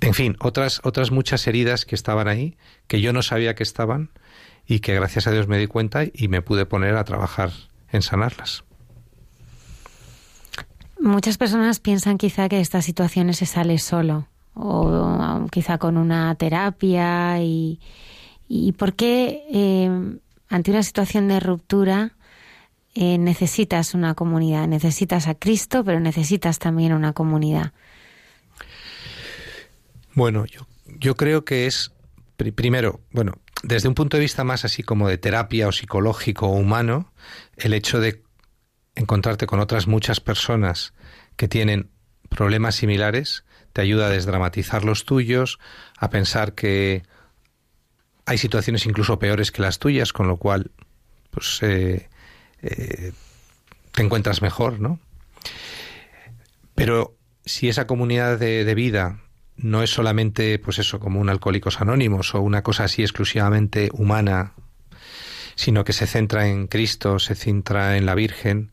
en 0.00 0.14
fin, 0.14 0.36
otras, 0.40 0.80
otras 0.84 1.10
muchas 1.10 1.46
heridas 1.46 1.84
que 1.84 1.94
estaban 1.94 2.28
ahí, 2.28 2.56
que 2.86 3.00
yo 3.00 3.12
no 3.12 3.22
sabía 3.22 3.54
que 3.54 3.62
estaban 3.62 4.10
y 4.66 4.80
que 4.80 4.94
gracias 4.94 5.26
a 5.26 5.30
Dios 5.30 5.48
me 5.48 5.58
di 5.58 5.66
cuenta 5.66 6.04
y 6.04 6.28
me 6.28 6.42
pude 6.42 6.66
poner 6.66 6.96
a 6.96 7.04
trabajar 7.04 7.50
en 7.90 8.02
sanarlas. 8.02 8.64
Muchas 11.00 11.36
personas 11.36 11.80
piensan 11.80 12.18
quizá 12.18 12.48
que 12.48 12.60
estas 12.60 12.84
situaciones 12.84 13.36
se 13.38 13.46
sale 13.46 13.78
solo 13.78 14.28
o 14.54 15.46
quizá 15.50 15.78
con 15.78 15.96
una 15.96 16.34
terapia 16.36 17.40
y, 17.42 17.80
¿Y 18.48 18.72
por 18.72 18.94
qué 18.94 19.42
eh, 19.50 20.18
ante 20.48 20.70
una 20.70 20.82
situación 20.82 21.28
de 21.28 21.40
ruptura 21.40 22.12
eh, 22.94 23.18
necesitas 23.18 23.94
una 23.94 24.14
comunidad? 24.14 24.68
Necesitas 24.68 25.28
a 25.28 25.34
Cristo, 25.34 25.84
pero 25.84 26.00
necesitas 26.00 26.58
también 26.58 26.92
una 26.92 27.12
comunidad. 27.12 27.72
Bueno, 30.14 30.46
yo, 30.46 30.66
yo 30.86 31.16
creo 31.16 31.44
que 31.44 31.66
es, 31.66 31.92
primero, 32.36 33.00
bueno, 33.10 33.32
desde 33.62 33.88
un 33.88 33.94
punto 33.94 34.16
de 34.16 34.22
vista 34.22 34.44
más 34.44 34.64
así 34.64 34.82
como 34.82 35.08
de 35.08 35.18
terapia 35.18 35.68
o 35.68 35.72
psicológico 35.72 36.46
o 36.46 36.56
humano, 36.56 37.12
el 37.56 37.74
hecho 37.74 38.00
de 38.00 38.22
encontrarte 38.94 39.46
con 39.46 39.60
otras 39.60 39.86
muchas 39.86 40.20
personas 40.20 40.94
que 41.36 41.48
tienen 41.48 41.90
problemas 42.28 42.76
similares 42.76 43.44
te 43.72 43.80
ayuda 43.80 44.06
a 44.06 44.10
desdramatizar 44.10 44.84
los 44.84 45.04
tuyos, 45.04 45.58
a 45.98 46.08
pensar 46.08 46.54
que 46.54 47.02
hay 48.24 48.38
situaciones 48.38 48.86
incluso 48.86 49.18
peores 49.18 49.50
que 49.50 49.62
las 49.62 49.78
tuyas, 49.78 50.12
con 50.12 50.28
lo 50.28 50.36
cual, 50.36 50.70
pues, 51.30 51.58
eh, 51.62 52.08
eh, 52.62 53.12
te 53.92 54.02
encuentras 54.02 54.42
mejor, 54.42 54.80
¿no? 54.80 55.00
Pero 56.74 57.16
si 57.44 57.68
esa 57.68 57.86
comunidad 57.86 58.38
de, 58.38 58.74
vida 58.74 59.20
no 59.56 59.82
es 59.82 59.90
solamente, 59.90 60.58
pues 60.58 60.78
eso, 60.78 60.98
como 61.00 61.20
un 61.20 61.28
Alcohólicos 61.28 61.80
Anónimos 61.80 62.34
o 62.34 62.40
una 62.40 62.62
cosa 62.62 62.84
así 62.84 63.02
exclusivamente 63.02 63.90
humana, 63.92 64.52
sino 65.54 65.84
que 65.84 65.92
se 65.92 66.06
centra 66.06 66.48
en 66.48 66.66
Cristo, 66.66 67.18
se 67.18 67.34
centra 67.34 67.96
en 67.96 68.06
la 68.06 68.14
Virgen, 68.14 68.72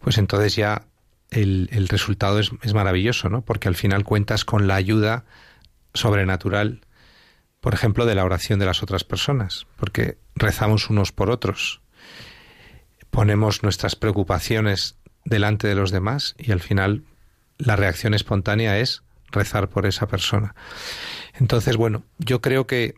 pues 0.00 0.18
entonces 0.18 0.56
ya 0.56 0.86
el, 1.30 1.68
el 1.72 1.88
resultado 1.88 2.38
es, 2.38 2.50
es, 2.62 2.74
maravilloso, 2.74 3.28
¿no? 3.28 3.42
Porque 3.42 3.68
al 3.68 3.74
final 3.74 4.04
cuentas 4.04 4.44
con 4.44 4.66
la 4.66 4.76
ayuda 4.76 5.24
sobrenatural 5.94 6.80
por 7.60 7.74
ejemplo, 7.74 8.06
de 8.06 8.14
la 8.14 8.24
oración 8.24 8.58
de 8.58 8.66
las 8.66 8.82
otras 8.82 9.04
personas, 9.04 9.66
porque 9.76 10.18
rezamos 10.34 10.88
unos 10.88 11.12
por 11.12 11.30
otros, 11.30 11.82
ponemos 13.10 13.62
nuestras 13.62 13.96
preocupaciones 13.96 14.96
delante 15.24 15.68
de 15.68 15.74
los 15.74 15.90
demás 15.90 16.34
y 16.38 16.52
al 16.52 16.60
final 16.60 17.04
la 17.58 17.76
reacción 17.76 18.14
espontánea 18.14 18.78
es 18.78 19.02
rezar 19.32 19.68
por 19.68 19.86
esa 19.86 20.06
persona. 20.06 20.54
Entonces, 21.34 21.76
bueno, 21.76 22.04
yo 22.18 22.40
creo 22.40 22.66
que 22.66 22.94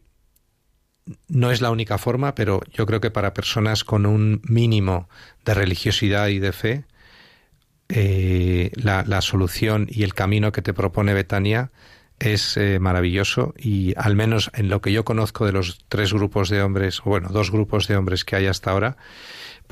no 1.29 1.51
es 1.51 1.61
la 1.61 1.71
única 1.71 1.99
forma, 1.99 2.35
pero 2.35 2.61
yo 2.73 2.87
creo 2.87 3.01
que 3.01 3.11
para 3.11 3.35
personas 3.35 3.85
con 3.85 4.07
un 4.07 4.41
mínimo 4.45 5.09
de 5.45 5.55
religiosidad 5.55 6.29
y 6.29 6.39
de 6.39 6.53
fe, 6.53 6.85
eh, 7.89 8.71
la, 8.75 9.21
solución 9.21 9.87
y 9.91 10.03
el 10.03 10.15
camino 10.15 10.53
que 10.53 10.63
te 10.63 10.73
propone 10.73 11.13
Betania 11.13 11.73
es 12.19 12.57
eh, 12.57 12.79
maravilloso 12.79 13.53
y 13.59 13.95
al 13.97 14.15
menos 14.17 14.51
en 14.55 14.69
lo 14.69 14.81
que 14.81 14.93
yo 14.93 15.05
conozco 15.05 15.45
de 15.45 15.53
los 15.53 15.79
tres 15.89 16.13
grupos 16.13 16.49
de 16.49 16.63
hombres, 16.63 17.03
bueno, 17.05 17.29
dos 17.31 17.51
grupos 17.51 17.89
de 17.89 17.97
hombres 17.97 18.25
que 18.25 18.37
hay 18.37 18.47
hasta 18.47 18.71
ahora, 18.71 18.97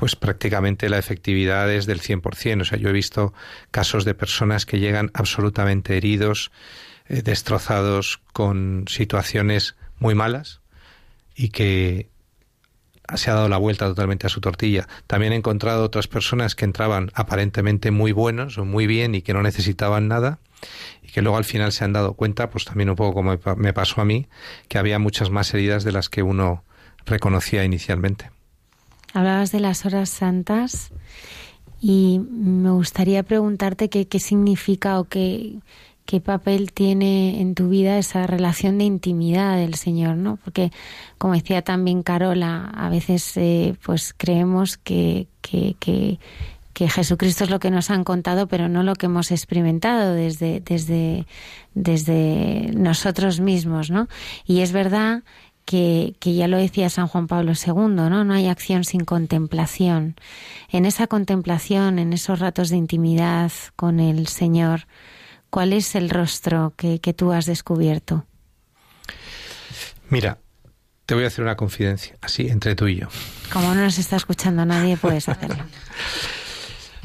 pues 0.01 0.15
prácticamente 0.15 0.89
la 0.89 0.97
efectividad 0.97 1.71
es 1.71 1.85
del 1.85 2.01
100%. 2.01 2.61
O 2.61 2.65
sea, 2.65 2.79
yo 2.79 2.89
he 2.89 2.91
visto 2.91 3.35
casos 3.69 4.03
de 4.03 4.15
personas 4.15 4.65
que 4.65 4.79
llegan 4.79 5.11
absolutamente 5.13 5.95
heridos, 5.95 6.51
eh, 7.07 7.21
destrozados, 7.21 8.19
con 8.33 8.85
situaciones 8.87 9.75
muy 9.99 10.15
malas 10.15 10.61
y 11.35 11.49
que 11.49 12.09
se 13.13 13.29
ha 13.29 13.35
dado 13.35 13.47
la 13.47 13.57
vuelta 13.57 13.85
totalmente 13.85 14.25
a 14.25 14.31
su 14.31 14.41
tortilla. 14.41 14.87
También 15.05 15.33
he 15.33 15.35
encontrado 15.35 15.83
otras 15.83 16.07
personas 16.07 16.55
que 16.55 16.65
entraban 16.65 17.11
aparentemente 17.13 17.91
muy 17.91 18.11
buenos 18.11 18.57
o 18.57 18.65
muy 18.65 18.87
bien 18.87 19.13
y 19.13 19.21
que 19.21 19.35
no 19.35 19.43
necesitaban 19.43 20.07
nada 20.07 20.39
y 21.03 21.09
que 21.09 21.21
luego 21.21 21.37
al 21.37 21.45
final 21.45 21.71
se 21.73 21.83
han 21.83 21.93
dado 21.93 22.15
cuenta, 22.15 22.49
pues 22.49 22.65
también 22.65 22.89
un 22.89 22.95
poco 22.95 23.13
como 23.13 23.37
me 23.55 23.73
pasó 23.73 24.01
a 24.01 24.05
mí, 24.05 24.29
que 24.67 24.79
había 24.79 24.97
muchas 24.97 25.29
más 25.29 25.53
heridas 25.53 25.83
de 25.83 25.91
las 25.91 26.09
que 26.09 26.23
uno 26.23 26.63
reconocía 27.05 27.63
inicialmente. 27.63 28.31
Hablabas 29.13 29.51
de 29.51 29.59
las 29.59 29.85
horas 29.85 30.09
santas 30.09 30.91
y 31.81 32.19
me 32.29 32.71
gustaría 32.71 33.23
preguntarte 33.23 33.89
qué, 33.89 34.07
qué 34.07 34.19
significa 34.19 34.99
o 34.99 35.05
qué, 35.05 35.59
qué 36.05 36.19
papel 36.19 36.73
tiene 36.73 37.39
en 37.41 37.55
tu 37.55 37.69
vida 37.69 37.97
esa 37.97 38.27
relación 38.27 38.77
de 38.77 38.83
intimidad 38.83 39.55
del 39.55 39.75
Señor, 39.75 40.17
¿no? 40.17 40.37
Porque, 40.43 40.71
como 41.17 41.33
decía 41.33 41.61
también 41.61 42.03
Carola, 42.03 42.69
a 42.75 42.89
veces 42.89 43.35
eh, 43.37 43.75
pues 43.83 44.13
creemos 44.15 44.77
que, 44.77 45.27
que, 45.41 45.75
que, 45.79 46.19
que, 46.73 46.89
Jesucristo 46.89 47.45
es 47.45 47.49
lo 47.49 47.59
que 47.59 47.71
nos 47.71 47.89
han 47.89 48.03
contado, 48.03 48.47
pero 48.47 48.67
no 48.67 48.83
lo 48.83 48.95
que 48.95 49.05
hemos 49.05 49.31
experimentado 49.31 50.13
desde, 50.13 50.59
desde, 50.59 51.27
desde 51.75 52.71
nosotros 52.75 53.39
mismos, 53.39 53.89
¿no? 53.89 54.07
Y 54.45 54.61
es 54.61 54.71
verdad 54.71 55.23
que, 55.65 56.15
que, 56.19 56.33
ya 56.35 56.47
lo 56.47 56.57
decía 56.57 56.89
San 56.89 57.07
Juan 57.07 57.27
Pablo 57.27 57.53
II, 57.53 57.73
¿no? 57.73 58.23
No 58.23 58.33
hay 58.33 58.47
acción 58.47 58.83
sin 58.83 59.05
contemplación. 59.05 60.15
En 60.69 60.85
esa 60.85 61.07
contemplación, 61.07 61.99
en 61.99 62.13
esos 62.13 62.39
ratos 62.39 62.69
de 62.69 62.77
intimidad 62.77 63.51
con 63.75 63.99
el 63.99 64.27
Señor, 64.27 64.87
¿Cuál 65.51 65.73
es 65.73 65.95
el 65.95 66.09
rostro 66.09 66.73
que, 66.77 66.97
tú 67.13 67.33
has 67.33 67.45
descubierto? 67.45 68.25
Mira, 70.09 70.39
te 71.05 71.13
voy 71.13 71.25
a 71.25 71.27
hacer 71.27 71.43
una 71.43 71.57
confidencia, 71.57 72.15
así, 72.21 72.47
entre 72.47 72.73
tú 72.73 72.87
y 72.87 72.95
yo. 72.95 73.09
Como 73.51 73.75
no 73.75 73.81
nos 73.81 73.99
está 73.99 74.15
escuchando 74.15 74.65
nadie, 74.65 74.95
puedes 74.95 75.27
hacerlo. 75.27 75.65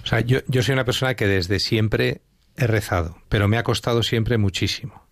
o 0.05 0.07
sea, 0.07 0.21
yo, 0.21 0.39
yo 0.47 0.63
soy 0.63 0.75
una 0.75 0.85
persona 0.85 1.17
que 1.17 1.27
desde 1.27 1.59
siempre 1.59 2.23
he 2.57 2.69
rezado, 2.69 3.19
pero 3.29 3.49
me 3.49 3.59
ha 3.59 3.65
costado 3.65 4.05
siempre 4.05 4.39
muchísimo. 4.39 5.06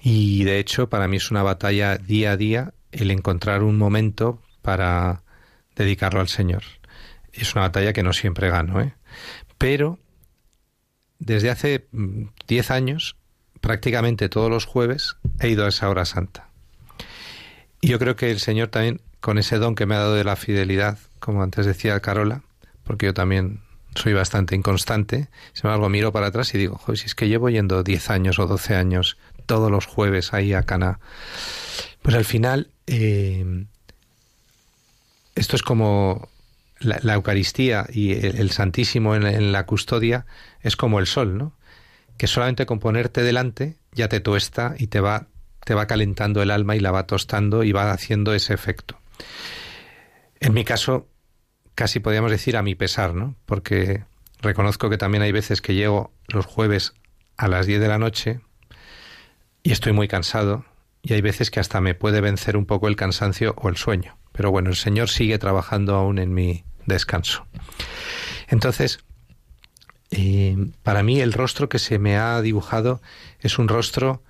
Y 0.00 0.44
de 0.44 0.58
hecho, 0.58 0.88
para 0.88 1.08
mí 1.08 1.16
es 1.16 1.30
una 1.30 1.42
batalla 1.42 1.96
día 1.96 2.32
a 2.32 2.36
día 2.36 2.74
el 2.92 3.10
encontrar 3.10 3.62
un 3.62 3.78
momento 3.78 4.42
para 4.62 5.22
dedicarlo 5.74 6.20
al 6.20 6.28
Señor. 6.28 6.62
Es 7.32 7.54
una 7.54 7.62
batalla 7.62 7.92
que 7.92 8.02
no 8.02 8.12
siempre 8.12 8.48
gano, 8.48 8.80
¿eh? 8.80 8.94
Pero 9.58 9.98
desde 11.18 11.50
hace 11.50 11.86
10 12.46 12.70
mm, 12.70 12.72
años, 12.72 13.16
prácticamente 13.60 14.28
todos 14.28 14.50
los 14.50 14.64
jueves, 14.64 15.16
he 15.40 15.48
ido 15.48 15.64
a 15.64 15.68
esa 15.68 15.88
hora 15.88 16.04
santa. 16.04 16.48
Y 17.80 17.88
yo 17.88 17.98
creo 17.98 18.16
que 18.16 18.30
el 18.30 18.40
Señor 18.40 18.68
también, 18.68 19.00
con 19.20 19.38
ese 19.38 19.58
don 19.58 19.74
que 19.74 19.86
me 19.86 19.94
ha 19.94 20.00
dado 20.00 20.14
de 20.14 20.24
la 20.24 20.36
fidelidad, 20.36 20.98
como 21.20 21.42
antes 21.42 21.66
decía 21.66 22.00
Carola, 22.00 22.42
porque 22.84 23.06
yo 23.06 23.14
también 23.14 23.60
soy 23.94 24.12
bastante 24.12 24.54
inconstante, 24.54 25.28
sin 25.52 25.66
embargo 25.66 25.88
miro 25.88 26.12
para 26.12 26.26
atrás 26.28 26.54
y 26.54 26.58
digo, 26.58 26.76
joder, 26.76 26.98
si 26.98 27.06
es 27.06 27.14
que 27.14 27.28
llevo 27.28 27.48
yendo 27.48 27.82
10 27.82 28.10
años 28.10 28.38
o 28.38 28.46
12 28.46 28.74
años 28.74 29.16
todos 29.46 29.70
los 29.70 29.86
jueves 29.86 30.34
ahí 30.34 30.52
a 30.52 30.62
Cana, 30.62 31.00
pues 32.02 32.14
al 32.14 32.24
final 32.24 32.70
eh, 32.86 33.66
esto 35.34 35.56
es 35.56 35.62
como 35.62 36.28
la, 36.80 37.14
Eucaristía 37.14 37.86
y 37.92 38.12
el, 38.12 38.50
Santísimo 38.50 39.14
en, 39.14 39.52
la 39.52 39.66
custodia 39.66 40.26
es 40.60 40.76
como 40.76 40.98
el 40.98 41.06
sol, 41.06 41.38
¿no? 41.38 41.52
Que 42.16 42.26
solamente 42.26 42.66
con 42.66 42.80
ponerte 42.80 43.22
delante 43.22 43.76
ya 43.92 44.08
te 44.08 44.20
tuesta 44.20 44.74
y 44.78 44.86
te 44.86 45.00
va, 45.00 45.26
te 45.64 45.74
va 45.74 45.86
calentando 45.86 46.42
el 46.42 46.50
alma 46.50 46.76
y 46.76 46.80
la 46.80 46.90
va 46.90 47.06
tostando 47.06 47.64
y 47.64 47.72
va 47.72 47.92
haciendo 47.92 48.34
ese 48.34 48.54
efecto. 48.54 48.98
En 50.40 50.54
mi 50.54 50.64
caso, 50.64 51.08
casi 51.74 52.00
podríamos 52.00 52.30
decir 52.30 52.56
a 52.56 52.62
mi 52.62 52.74
pesar, 52.74 53.14
¿no? 53.14 53.36
Porque 53.46 54.04
reconozco 54.40 54.90
que 54.90 54.98
también 54.98 55.22
hay 55.22 55.32
veces 55.32 55.60
que 55.60 55.74
llego 55.74 56.12
los 56.28 56.46
jueves 56.46 56.94
a 57.36 57.48
las 57.48 57.66
10 57.66 57.80
de 57.80 57.88
la 57.88 57.98
noche 57.98 58.40
y 59.66 59.72
estoy 59.72 59.92
muy 59.92 60.06
cansado 60.06 60.64
y 61.02 61.14
hay 61.14 61.22
veces 61.22 61.50
que 61.50 61.58
hasta 61.58 61.80
me 61.80 61.96
puede 61.96 62.20
vencer 62.20 62.56
un 62.56 62.66
poco 62.66 62.86
el 62.86 62.94
cansancio 62.94 63.56
o 63.58 63.68
el 63.68 63.76
sueño. 63.76 64.16
Pero 64.30 64.52
bueno, 64.52 64.70
el 64.70 64.76
Señor 64.76 65.08
sigue 65.08 65.40
trabajando 65.40 65.96
aún 65.96 66.20
en 66.20 66.32
mi 66.32 66.62
descanso. 66.86 67.48
Entonces, 68.46 69.00
eh, 70.12 70.56
para 70.84 71.02
mí 71.02 71.20
el 71.20 71.32
rostro 71.32 71.68
que 71.68 71.80
se 71.80 71.98
me 71.98 72.16
ha 72.16 72.40
dibujado 72.42 73.02
es 73.40 73.58
un 73.58 73.66
rostro 73.66 74.22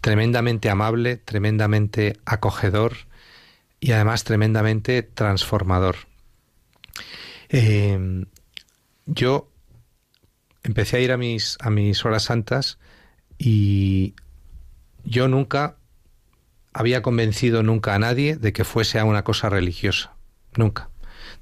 tremendamente 0.00 0.70
amable, 0.70 1.18
tremendamente 1.18 2.16
acogedor 2.24 2.96
y 3.78 3.92
además 3.92 4.24
tremendamente 4.24 5.02
transformador. 5.02 5.96
Eh, 7.50 8.24
yo 9.04 9.52
empecé 10.62 10.96
a 10.96 11.00
ir 11.00 11.12
a 11.12 11.18
mis, 11.18 11.58
a 11.60 11.68
mis 11.68 12.02
horas 12.06 12.22
santas 12.22 12.78
y 13.36 14.14
yo 15.04 15.28
nunca 15.28 15.76
había 16.72 17.02
convencido 17.02 17.62
nunca 17.62 17.94
a 17.94 17.98
nadie 17.98 18.36
de 18.36 18.52
que 18.52 18.64
fuese 18.64 18.98
a 18.98 19.04
una 19.04 19.24
cosa 19.24 19.48
religiosa. 19.48 20.14
Nunca. 20.56 20.90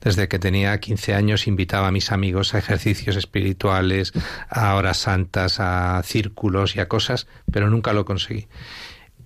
Desde 0.01 0.28
que 0.28 0.39
tenía 0.39 0.78
15 0.78 1.14
años 1.14 1.47
invitaba 1.47 1.89
a 1.89 1.93
mis 1.93 2.12
amigos 2.12 2.55
a 2.55 2.59
ejercicios 2.59 3.16
espirituales, 3.16 4.12
a 4.48 4.74
horas 4.74 4.98
santas, 4.98 5.60
a 5.60 6.01
círculos 6.05 6.76
y 6.76 6.80
a 6.80 6.89
cosas, 6.89 7.26
pero 7.51 7.68
nunca 7.68 7.93
lo 7.93 8.05
conseguí. 8.05 8.48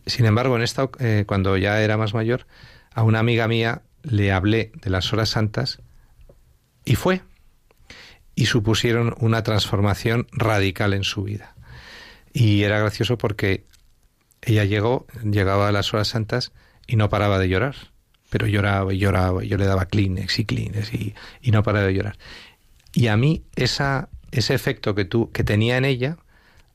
Sin 0.07 0.25
embargo, 0.25 0.57
en 0.57 0.63
esta, 0.63 0.89
eh, 0.99 1.25
cuando 1.27 1.57
ya 1.57 1.81
era 1.81 1.97
más 1.97 2.15
mayor, 2.15 2.47
a 2.95 3.03
una 3.03 3.19
amiga 3.19 3.47
mía 3.49 3.83
le 4.03 4.33
hablé 4.33 4.73
de 4.75 4.91
las 4.91 5.13
horas 5.13 5.29
santas 5.29 5.81
y 6.85 6.97
fue. 6.97 7.23
Y 8.35 8.47
supusieron 8.47 9.15
una 9.19 9.43
transformación 9.43 10.27
radical 10.33 10.95
en 10.95 11.05
su 11.05 11.23
vida. 11.25 11.55
Y 12.33 12.63
era 12.63 12.79
gracioso 12.79 13.19
porque 13.19 13.67
ella 14.43 14.65
llegó, 14.65 15.07
llegaba 15.25 15.69
a 15.69 15.73
las 15.73 15.95
horas 15.95 16.09
santas 16.09 16.53
y 16.87 16.97
no 16.97 17.09
paraba 17.09 17.39
de 17.39 17.49
llorar. 17.49 17.77
Pero 18.31 18.47
lloraba 18.47 18.93
y 18.93 18.99
lloraba, 18.99 19.45
yo 19.45 19.59
le 19.59 19.67
daba 19.67 19.87
Kleenex 19.87 20.39
y 20.39 20.45
Kleenex 20.45 20.95
y, 20.95 21.15
y 21.43 21.51
no 21.51 21.63
paraba 21.63 21.87
de 21.87 21.95
llorar. 21.95 22.17
Y 22.93 23.07
a 23.09 23.17
mí 23.17 23.43
esa, 23.57 24.09
ese 24.31 24.55
efecto 24.55 24.95
que, 24.95 25.05
tú, 25.05 25.31
que 25.33 25.45
tenía 25.45 25.77
en 25.77 25.85
ella, 25.85 26.17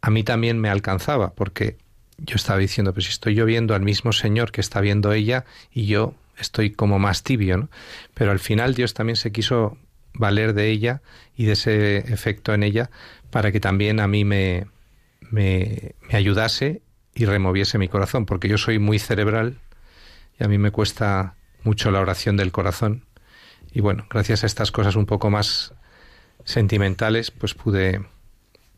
a 0.01 0.09
mí 0.09 0.23
también 0.23 0.59
me 0.59 0.69
alcanzaba, 0.69 1.33
porque 1.33 1.77
yo 2.17 2.35
estaba 2.35 2.59
diciendo, 2.59 2.93
pues 2.93 3.05
si 3.05 3.11
estoy 3.11 3.35
yo 3.35 3.45
viendo 3.45 3.75
al 3.75 3.81
mismo 3.81 4.13
Señor 4.13 4.51
que 4.51 4.61
está 4.61 4.81
viendo 4.81 5.11
ella 5.11 5.45
y 5.71 5.85
yo 5.85 6.15
estoy 6.37 6.71
como 6.71 6.99
más 6.99 7.23
tibio, 7.23 7.57
¿no? 7.57 7.69
Pero 8.13 8.31
al 8.31 8.39
final 8.39 8.73
Dios 8.73 8.93
también 8.93 9.15
se 9.15 9.31
quiso 9.31 9.77
valer 10.13 10.53
de 10.53 10.69
ella 10.69 11.01
y 11.35 11.45
de 11.45 11.53
ese 11.53 11.97
efecto 11.97 12.53
en 12.53 12.63
ella 12.63 12.89
para 13.29 13.51
que 13.51 13.59
también 13.59 13.99
a 13.99 14.07
mí 14.07 14.23
me, 14.23 14.67
me, 15.21 15.95
me 16.09 16.17
ayudase 16.17 16.81
y 17.17 17.25
removiese 17.25 17.79
mi 17.79 17.87
corazón, 17.87 18.25
porque 18.25 18.47
yo 18.47 18.57
soy 18.57 18.77
muy 18.77 18.99
cerebral 18.99 19.57
y 20.39 20.43
a 20.43 20.47
mí 20.47 20.59
me 20.59 20.71
cuesta 20.71 21.35
mucho 21.63 21.89
la 21.89 21.99
oración 21.99 22.37
del 22.37 22.51
corazón. 22.51 23.05
Y 23.71 23.81
bueno, 23.81 24.05
gracias 24.09 24.43
a 24.43 24.45
estas 24.45 24.71
cosas 24.71 24.95
un 24.95 25.07
poco 25.07 25.31
más 25.31 25.73
sentimentales, 26.45 27.31
pues 27.31 27.55
pude, 27.55 28.05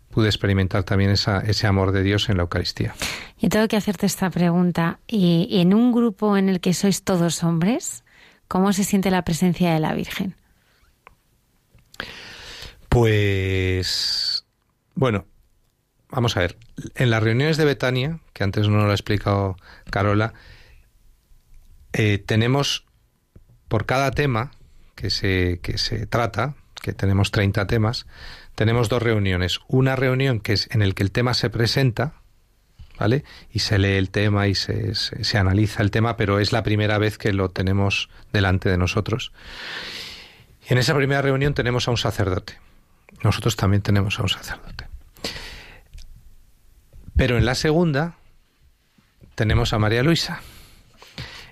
pude 0.10 0.28
experimentar 0.30 0.84
también 0.84 1.12
esa, 1.12 1.42
ese 1.42 1.68
amor 1.68 1.92
de 1.92 2.02
Dios 2.02 2.30
en 2.30 2.38
la 2.38 2.44
Eucaristía. 2.44 2.96
Y 3.38 3.50
tengo 3.50 3.68
que 3.68 3.76
hacerte 3.76 4.06
esta 4.06 4.30
pregunta. 4.30 5.00
¿Y 5.06 5.60
en 5.60 5.74
un 5.74 5.92
grupo 5.92 6.38
en 6.38 6.48
el 6.48 6.62
que 6.62 6.74
sois 6.74 7.04
todos 7.04 7.44
hombres, 7.44 8.06
cómo 8.48 8.72
se 8.72 8.86
siente 8.86 9.12
la 9.12 9.24
presencia 9.24 9.74
de 9.74 9.80
la 9.82 9.94
Virgen? 9.94 10.36
Pues, 12.88 14.46
bueno, 14.96 15.26
vamos 16.10 16.38
a 16.38 16.42
ver, 16.42 16.58
en 16.96 17.10
las 17.10 17.24
reuniones 17.24 17.58
de 17.58 17.66
Betania, 17.66 18.20
que 18.34 18.44
antes 18.44 18.68
no 18.68 18.78
lo 18.84 18.92
ha 18.92 18.94
explicado 18.94 19.58
Carola, 19.90 20.34
eh, 21.94 22.18
tenemos 22.18 22.86
por 23.68 23.86
cada 23.86 24.12
tema 24.12 24.52
que 24.96 25.10
se, 25.10 25.60
que 25.62 25.78
se 25.78 26.06
trata, 26.06 26.56
que 26.82 26.94
tenemos 26.94 27.32
30 27.32 27.68
temas, 27.68 28.06
tenemos 28.56 28.90
dos 28.90 29.02
reuniones. 29.02 29.60
Una 29.68 29.96
reunión 29.96 30.40
que 30.40 30.54
es 30.54 30.68
en 30.72 30.82
el 30.82 30.96
que 30.96 31.04
el 31.04 31.12
tema 31.12 31.34
se 31.34 31.50
presenta, 31.50 32.16
¿vale? 32.98 33.24
Y 33.52 33.60
se 33.60 33.80
lee 33.80 33.96
el 33.96 34.10
tema 34.10 34.48
y 34.48 34.56
se, 34.56 34.94
se 34.96 35.38
analiza 35.38 35.82
el 35.84 35.92
tema, 35.92 36.18
pero 36.18 36.40
es 36.40 36.52
la 36.52 36.64
primera 36.64 36.98
vez 36.98 37.18
que 37.18 37.32
lo 37.32 37.50
tenemos 37.50 38.10
delante 38.34 38.70
de 38.70 38.78
nosotros. 38.78 39.32
Y 40.68 40.74
en 40.74 40.80
esa 40.80 40.96
primera 40.96 41.22
reunión 41.22 41.54
tenemos 41.54 41.88
a 41.88 41.92
un 41.92 41.98
sacerdote 41.98 42.58
nosotros 43.24 43.56
también 43.56 43.82
tenemos 43.82 44.20
a 44.20 44.24
un 44.24 44.30
sacerdote. 44.30 44.89
Pero 47.20 47.38
en 47.38 47.44
la 47.44 47.54
segunda 47.54 48.16
tenemos 49.36 49.74
a 49.74 49.78
María 49.78 50.04
Luisa. 50.04 50.40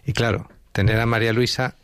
Y 0.05 0.13
claro, 0.13 0.49
tener 0.71 0.97
a 0.97 1.05
María 1.05 1.33
Luisa 1.33 1.75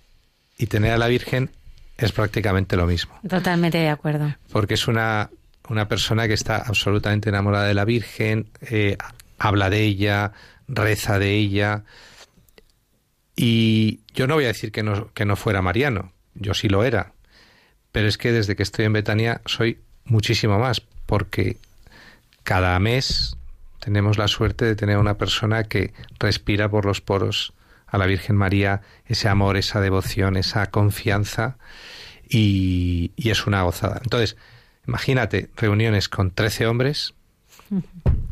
y 0.58 0.68
tener 0.68 0.94
a 0.94 0.98
la 0.98 1.08
Virgen 1.08 1.50
es 1.98 2.14
prácticamente 2.14 2.78
lo 2.78 2.88
mismo. 2.88 3.20
Totalmente 3.28 3.80
de 3.80 3.90
acuerdo. 3.90 4.34
Porque 4.54 4.76
es 4.76 4.88
una, 4.88 5.30
una 5.68 5.90
persona 5.90 6.30
que 6.30 6.34
está 6.34 6.60
absolutamente 6.60 7.28
enamorada 7.28 7.66
de 7.68 7.74
la 7.74 7.84
Virgen, 7.84 8.48
eh, 8.62 8.96
habla 9.38 9.70
de 9.70 9.82
ella, 9.82 10.32
reza 10.70 11.20
de 11.20 11.34
ella. 11.34 11.84
Y 13.36 14.00
yo 14.14 14.28
no 14.28 14.36
voy 14.36 14.46
a 14.46 14.48
decir 14.48 14.72
que 14.72 14.84
no, 14.84 15.12
que 15.14 15.26
no 15.26 15.36
fuera 15.36 15.62
mariano, 15.62 16.14
yo 16.36 16.54
sí 16.54 16.70
lo 16.70 16.86
era. 16.86 17.12
Pero 17.92 18.08
es 18.08 18.18
que 18.18 18.32
desde 18.32 18.56
que 18.56 18.64
estoy 18.64 18.86
en 18.86 18.94
Betania 18.94 19.42
soy 19.46 19.82
muchísimo 20.06 20.58
más, 20.58 20.80
porque 21.06 21.58
cada 22.44 22.80
mes 22.80 23.36
tenemos 23.84 24.18
la 24.18 24.30
suerte 24.30 24.64
de 24.64 24.78
tener 24.78 24.98
una 24.98 25.18
persona 25.18 25.66
que 25.66 25.94
respira 26.18 26.70
por 26.70 26.86
los 26.86 27.02
poros 27.02 27.52
a 27.86 27.98
la 27.98 28.06
Virgen 28.06 28.38
María 28.38 28.82
ese 29.06 29.28
amor, 29.28 29.58
esa 29.58 29.82
devoción, 29.82 30.38
esa 30.38 30.68
confianza 30.68 31.58
y, 32.30 33.12
es 33.18 33.46
una 33.46 33.62
gozada. 33.64 34.00
Entonces, 34.02 34.38
imagínate 34.88 35.50
reuniones 35.58 36.08
con 36.08 36.32
13 36.32 36.68
hombres 36.68 37.14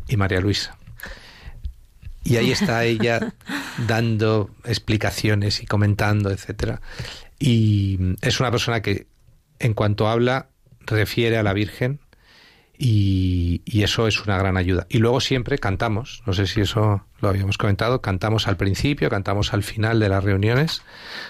y 0.08 0.16
María 0.16 0.40
Luisa. 0.40 0.78
Y 2.24 2.36
ahí 2.36 2.50
está 2.50 2.84
ella 2.84 3.34
dando 3.86 4.48
explicaciones 4.64 5.62
y 5.62 5.66
comentando, 5.66 6.30
etcétera. 6.30 6.80
Y 7.38 8.16
es 8.22 8.40
una 8.40 8.50
persona 8.50 8.80
que 8.80 9.06
en 9.58 9.74
cuanto 9.74 10.08
habla 10.08 10.46
refiere 10.86 11.36
a 11.36 11.42
la 11.42 11.52
Virgen 11.52 12.00
y, 12.84 13.82
eso 13.82 14.08
es 14.08 14.24
una 14.24 14.36
gran 14.36 14.56
ayuda. 14.56 14.86
Y 14.88 14.98
luego 14.98 15.20
siempre 15.20 15.58
cantamos, 15.58 16.22
no 16.26 16.32
sé 16.32 16.48
si 16.48 16.60
eso 16.60 17.06
lo 17.20 17.28
habíamos 17.28 17.56
comentado, 17.56 18.00
cantamos 18.00 18.48
al 18.48 18.56
principio, 18.56 19.08
cantamos 19.08 19.54
al 19.54 19.62
final 19.62 20.00
de 20.00 20.08
las 20.08 20.24
reuniones, 20.24 20.82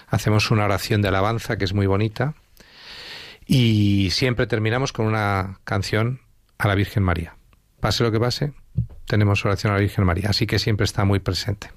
hacemos 0.09 0.51
una 0.51 0.65
oración 0.65 1.03
de 1.03 1.09
alabanza 1.09 1.59
que 1.59 1.65
es 1.65 1.75
muy 1.75 1.87
bonita 1.87 2.35
y 3.47 4.09
siempre 4.13 4.47
terminamos 4.47 4.95
con 4.95 5.07
una 5.07 5.59
canción 5.65 6.21
a 6.57 6.69
la 6.69 6.75
Virgen 6.75 7.03
María. 7.03 7.37
Pase 7.81 8.03
lo 8.03 8.11
que 8.11 8.21
pase, 8.21 8.55
tenemos 9.07 9.45
oración 9.45 9.73
a 9.73 9.77
la 9.77 9.83
Virgen 9.83 10.05
María, 10.05 10.31
así 10.31 10.47
que 10.47 10.59
siempre 10.59 10.85
está 10.85 11.05
muy 11.05 11.19
presente. 11.19 11.71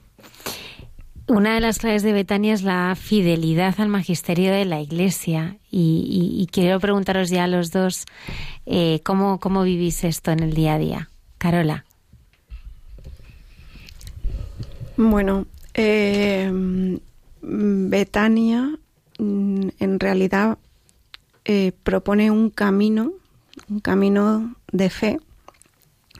Una 1.27 1.55
de 1.55 1.59
las 1.59 1.79
claves 1.79 2.03
de 2.03 2.13
Betania 2.13 2.53
es 2.53 2.61
la 2.61 2.95
fidelidad 2.95 3.73
al 3.79 3.89
magisterio 3.89 4.51
de 4.51 4.63
la 4.63 4.79
Iglesia 4.79 5.57
y, 5.71 6.47
quiero 6.51 6.79
preguntaros 6.79 7.29
ya 7.29 7.45
a 7.45 7.47
los 7.47 7.71
dos 7.71 8.05
eh, 8.67 8.99
¿cómo, 9.03 9.39
cómo 9.39 9.63
vivís 9.63 10.03
esto 10.03 10.31
en 10.31 10.41
el 10.41 10.53
día 10.53 10.75
a 10.75 10.77
día. 10.77 11.09
Carola. 11.39 11.83
Bueno, 14.97 15.47
eh, 15.73 16.51
Betania 17.41 18.77
mm, 19.17 19.67
en 19.79 19.99
realidad 19.99 20.59
eh, 21.43 21.71
propone 21.83 22.29
un 22.29 22.51
camino, 22.51 23.13
un 23.67 23.79
camino 23.79 24.55
de 24.71 24.91
fe, 24.91 25.19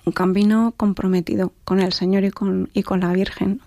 un 0.03 0.13
camino 0.13 0.73
comprometido 0.75 1.53
con 1.63 1.79
el 1.79 1.93
Señor 1.93 2.23
y 2.23 2.31
con, 2.31 2.69
y 2.73 2.81
con 2.81 3.01
la 3.01 3.13
Virgen 3.13 3.61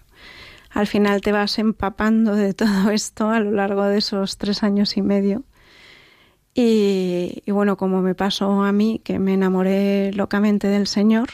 al 0.70 0.86
final 0.86 1.20
te 1.20 1.32
vas 1.32 1.58
empapando 1.58 2.34
de 2.34 2.54
todo 2.54 2.90
esto 2.92 3.30
a 3.30 3.40
lo 3.40 3.52
largo 3.52 3.84
de 3.84 3.98
esos 3.98 4.38
tres 4.38 4.62
años 4.62 4.96
y 4.96 5.02
medio. 5.02 5.44
Y, 6.54 7.42
bueno, 7.46 7.76
como 7.76 8.02
me 8.02 8.16
pasó 8.16 8.62
a 8.62 8.72
mí, 8.72 9.00
que 9.04 9.20
me 9.20 9.34
enamoré 9.34 10.12
locamente 10.12 10.66
del 10.66 10.88
Señor 10.88 11.28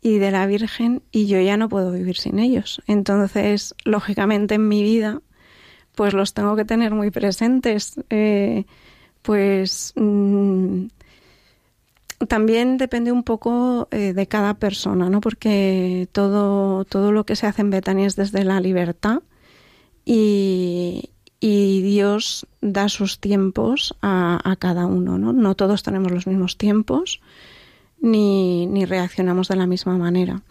y 0.00 0.18
de 0.18 0.30
la 0.30 0.46
Virgen, 0.46 1.02
y 1.10 1.26
yo 1.26 1.40
ya 1.40 1.56
no 1.56 1.68
puedo 1.68 1.90
vivir 1.90 2.16
sin 2.16 2.38
ellos. 2.38 2.80
Entonces, 2.86 3.74
lógicamente 3.84 4.54
en 4.54 4.68
mi 4.68 4.84
vida, 4.84 5.20
pues 5.96 6.14
los 6.14 6.32
tengo 6.32 6.54
que 6.54 6.64
tener 6.64 6.94
muy 6.94 7.10
presentes. 7.10 8.00
Eh, 8.08 8.66
pues 9.22 9.92
mm, 9.96 10.86
también 12.28 12.76
depende 12.76 13.12
un 13.12 13.22
poco 13.22 13.88
eh, 13.90 14.12
de 14.12 14.26
cada 14.26 14.54
persona, 14.54 15.08
¿no? 15.08 15.20
Porque 15.20 16.08
todo, 16.12 16.84
todo 16.84 17.12
lo 17.12 17.24
que 17.24 17.36
se 17.36 17.46
hace 17.46 17.62
en 17.62 17.70
Betania 17.70 18.06
es 18.06 18.16
desde 18.16 18.44
la 18.44 18.60
libertad 18.60 19.22
y, 20.04 21.10
Dios 21.40 22.46
da 22.60 22.88
sus 22.88 23.18
tiempos 23.18 23.96
a, 24.02 24.56
cada 24.58 24.86
uno, 24.86 25.18
¿no? 25.18 25.32
No 25.32 25.54
todos 25.54 25.82
tenemos 25.82 26.12
los 26.12 26.26
mismos 26.26 26.58
tiempos 26.58 27.20
ni, 28.00 28.66
ni 28.66 28.84
reaccionamos 28.84 29.48
de 29.48 29.56
la 29.56 29.66
misma 29.66 29.96
manera. 29.96 30.42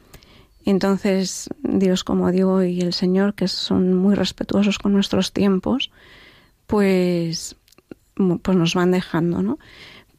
Entonces, 0.65 1.49
Dios, 1.63 2.03
como 2.03 2.31
digo, 2.31 2.63
y 2.63 2.81
el 2.81 2.93
Señor, 2.93 3.35
que 3.35 3.47
son 3.47 3.93
muy 3.93 4.15
respetuosos 4.15 4.79
con 4.79 4.93
nuestros 4.93 5.31
tiempos, 5.31 5.91
pues, 6.67 7.55
pues 8.41 8.57
nos 8.57 8.73
van 8.73 8.91
dejando, 8.91 9.41
¿no? 9.41 9.59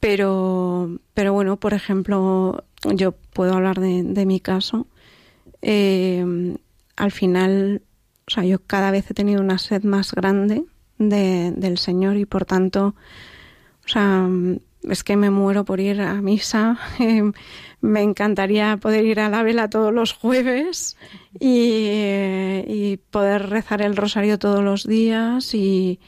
Pero, 0.00 0.98
pero 1.12 1.34
bueno, 1.34 1.58
por 1.58 1.74
ejemplo, 1.74 2.64
yo 2.94 3.12
puedo 3.12 3.54
hablar 3.54 3.78
de, 3.80 4.26
mi 4.26 4.40
caso. 4.40 4.86
Eh, 5.60 6.56
al 6.96 7.12
final, 7.12 7.82
o 8.26 8.30
sea, 8.30 8.44
yo 8.44 8.60
cada 8.60 8.90
vez 8.90 9.10
he 9.10 9.14
tenido 9.14 9.42
una 9.42 9.58
sed 9.58 9.84
más 9.84 10.12
grande 10.12 10.64
de, 10.98 11.52
del 11.54 11.76
Señor 11.76 12.16
y 12.16 12.24
por 12.24 12.46
tanto, 12.46 12.94
o 13.84 13.88
sea, 13.88 14.26
es 14.88 15.04
que 15.04 15.16
me 15.16 15.28
muero 15.28 15.66
por 15.66 15.80
ir 15.80 16.00
a 16.00 16.14
misa. 16.14 16.78
me 17.82 18.02
encantaría 18.02 18.78
poder 18.78 19.04
ir 19.04 19.20
a 19.20 19.28
la 19.28 19.42
vela 19.42 19.68
todos 19.68 19.92
los 19.92 20.14
jueves 20.14 20.96
y, 21.38 21.88
y 22.66 23.00
poder 23.10 23.50
rezar 23.50 23.82
el 23.82 23.96
rosario 23.96 24.38
todos 24.38 24.64
los 24.64 24.86
días 24.86 25.54
y, 25.54 26.00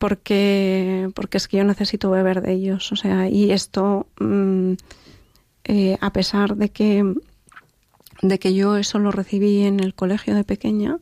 porque, 0.00 1.10
porque 1.14 1.36
es 1.36 1.46
que 1.46 1.58
yo 1.58 1.64
necesito 1.64 2.10
beber 2.10 2.40
de 2.40 2.54
ellos. 2.54 2.90
O 2.90 2.96
sea, 2.96 3.28
y 3.28 3.52
esto, 3.52 4.06
mm, 4.18 4.72
eh, 5.64 5.98
a 6.00 6.10
pesar 6.14 6.56
de 6.56 6.70
que, 6.70 7.04
de 8.22 8.38
que 8.38 8.54
yo 8.54 8.78
eso 8.78 8.98
lo 8.98 9.10
recibí 9.10 9.62
en 9.62 9.78
el 9.78 9.94
colegio 9.94 10.34
de 10.34 10.42
pequeña, 10.42 10.98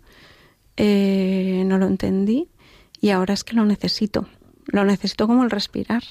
eh, 0.77 1.63
no 1.65 1.79
lo 1.79 1.87
entendí 1.87 2.49
y 3.01 3.11
ahora 3.11 3.35
es 3.35 3.45
que 3.45 3.55
lo 3.55 3.65
necesito. 3.65 4.27
Lo 4.67 4.85
necesito 4.85 5.29
como 5.29 5.45
el 5.45 5.51
respirar, 5.51 6.03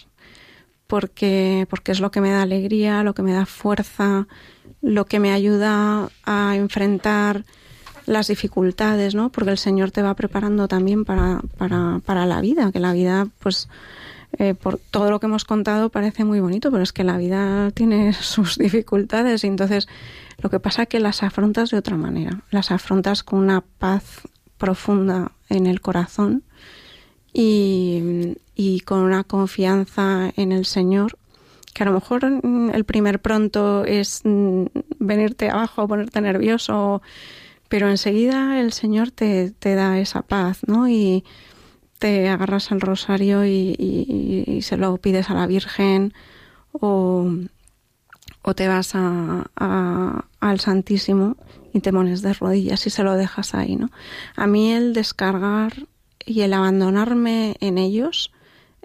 porque, 0.88 1.68
porque 1.70 1.92
es 1.92 2.00
lo 2.00 2.10
que 2.10 2.22
me 2.22 2.32
da 2.32 2.44
alegría, 2.44 3.04
lo 3.04 3.14
que 3.14 3.22
me 3.22 3.34
da 3.34 3.46
fuerza, 3.46 4.28
lo 4.82 5.06
que 5.08 5.20
me 5.20 5.34
ayuda 5.34 6.10
a 6.24 6.56
enfrentar 6.56 7.44
las 8.08 8.28
dificultades, 8.28 9.16
¿no? 9.16 9.30
Porque 9.30 9.52
el 9.52 9.58
Señor 9.58 9.92
te 9.92 10.02
va 10.02 10.16
preparando 10.16 10.68
también 10.68 11.06
para, 11.06 11.42
para, 11.58 12.00
para 12.06 12.26
la 12.26 12.42
vida, 12.42 12.72
que 12.72 12.80
la 12.80 12.94
vida, 12.94 13.28
pues, 13.40 13.70
eh, 14.40 14.54
por 14.54 14.78
todo 14.78 15.12
lo 15.12 15.20
que 15.20 15.28
hemos 15.28 15.46
contado 15.46 15.90
parece 15.90 16.24
muy 16.24 16.40
bonito, 16.40 16.72
pero 16.72 16.84
es 16.84 16.94
que 16.94 17.04
la 17.04 17.18
vida 17.18 17.72
tiene 17.72 18.14
sus 18.20 18.58
dificultades 18.58 19.44
y 19.44 19.48
entonces 19.48 19.88
lo 20.42 20.50
que 20.50 20.60
pasa 20.60 20.84
es 20.84 20.90
que 20.90 21.00
las 21.00 21.22
afrontas 21.24 21.70
de 21.70 21.78
otra 21.78 21.98
manera, 21.98 22.42
las 22.50 22.72
afrontas 22.72 23.24
con 23.24 23.40
una 23.40 23.62
paz 23.62 24.22
profunda 24.58 25.32
en 25.50 25.68
el 25.68 25.82
corazón 25.82 26.44
y, 27.34 28.38
y 28.56 28.80
con 28.82 29.00
una 29.00 29.24
confianza 29.24 30.32
en 30.36 30.52
el 30.52 30.66
Señor 30.66 31.18
que 31.78 31.84
a 31.84 31.86
lo 31.86 31.94
mejor 31.94 32.22
el 32.74 32.86
primer 32.86 33.20
pronto 33.20 33.86
es 33.86 34.22
mm, 34.24 34.66
venirte 34.98 35.52
abajo, 35.52 35.88
ponerte 35.88 36.20
nervioso 36.22 37.04
pero 37.70 37.90
enseguida 37.90 38.60
el 38.60 38.74
Señor 38.74 39.12
te, 39.12 39.52
te 39.52 39.76
da 39.76 40.00
esa 40.00 40.22
paz, 40.22 40.62
¿no? 40.68 40.88
Y 40.88 41.24
te 42.00 42.30
agarras 42.30 42.72
al 42.72 42.82
rosario 42.82 43.46
y, 43.46 44.60
se 44.62 44.78
lo 44.78 44.98
pides 44.98 45.30
a 45.30 45.34
la 45.34 45.48
Virgen 45.48 46.14
o, 46.72 47.32
o 48.42 48.56
te 48.56 48.68
vas 48.68 48.92
a, 48.96 50.26
al 50.40 50.60
Santísimo 50.60 51.38
y 51.74 51.80
te 51.80 51.92
pones 51.92 52.22
de 52.22 52.34
rodillas 52.34 52.86
y 52.88 52.90
se 52.90 53.04
lo 53.04 53.16
dejas 53.16 53.54
ahí, 53.54 53.76
¿no? 53.76 53.90
A 54.36 54.48
mí 54.48 54.74
el 54.74 54.94
descargar 54.94 55.74
y 56.26 56.42
el 56.42 56.54
abandonarme 56.54 57.56
en 57.60 57.78
ellos 57.78 58.32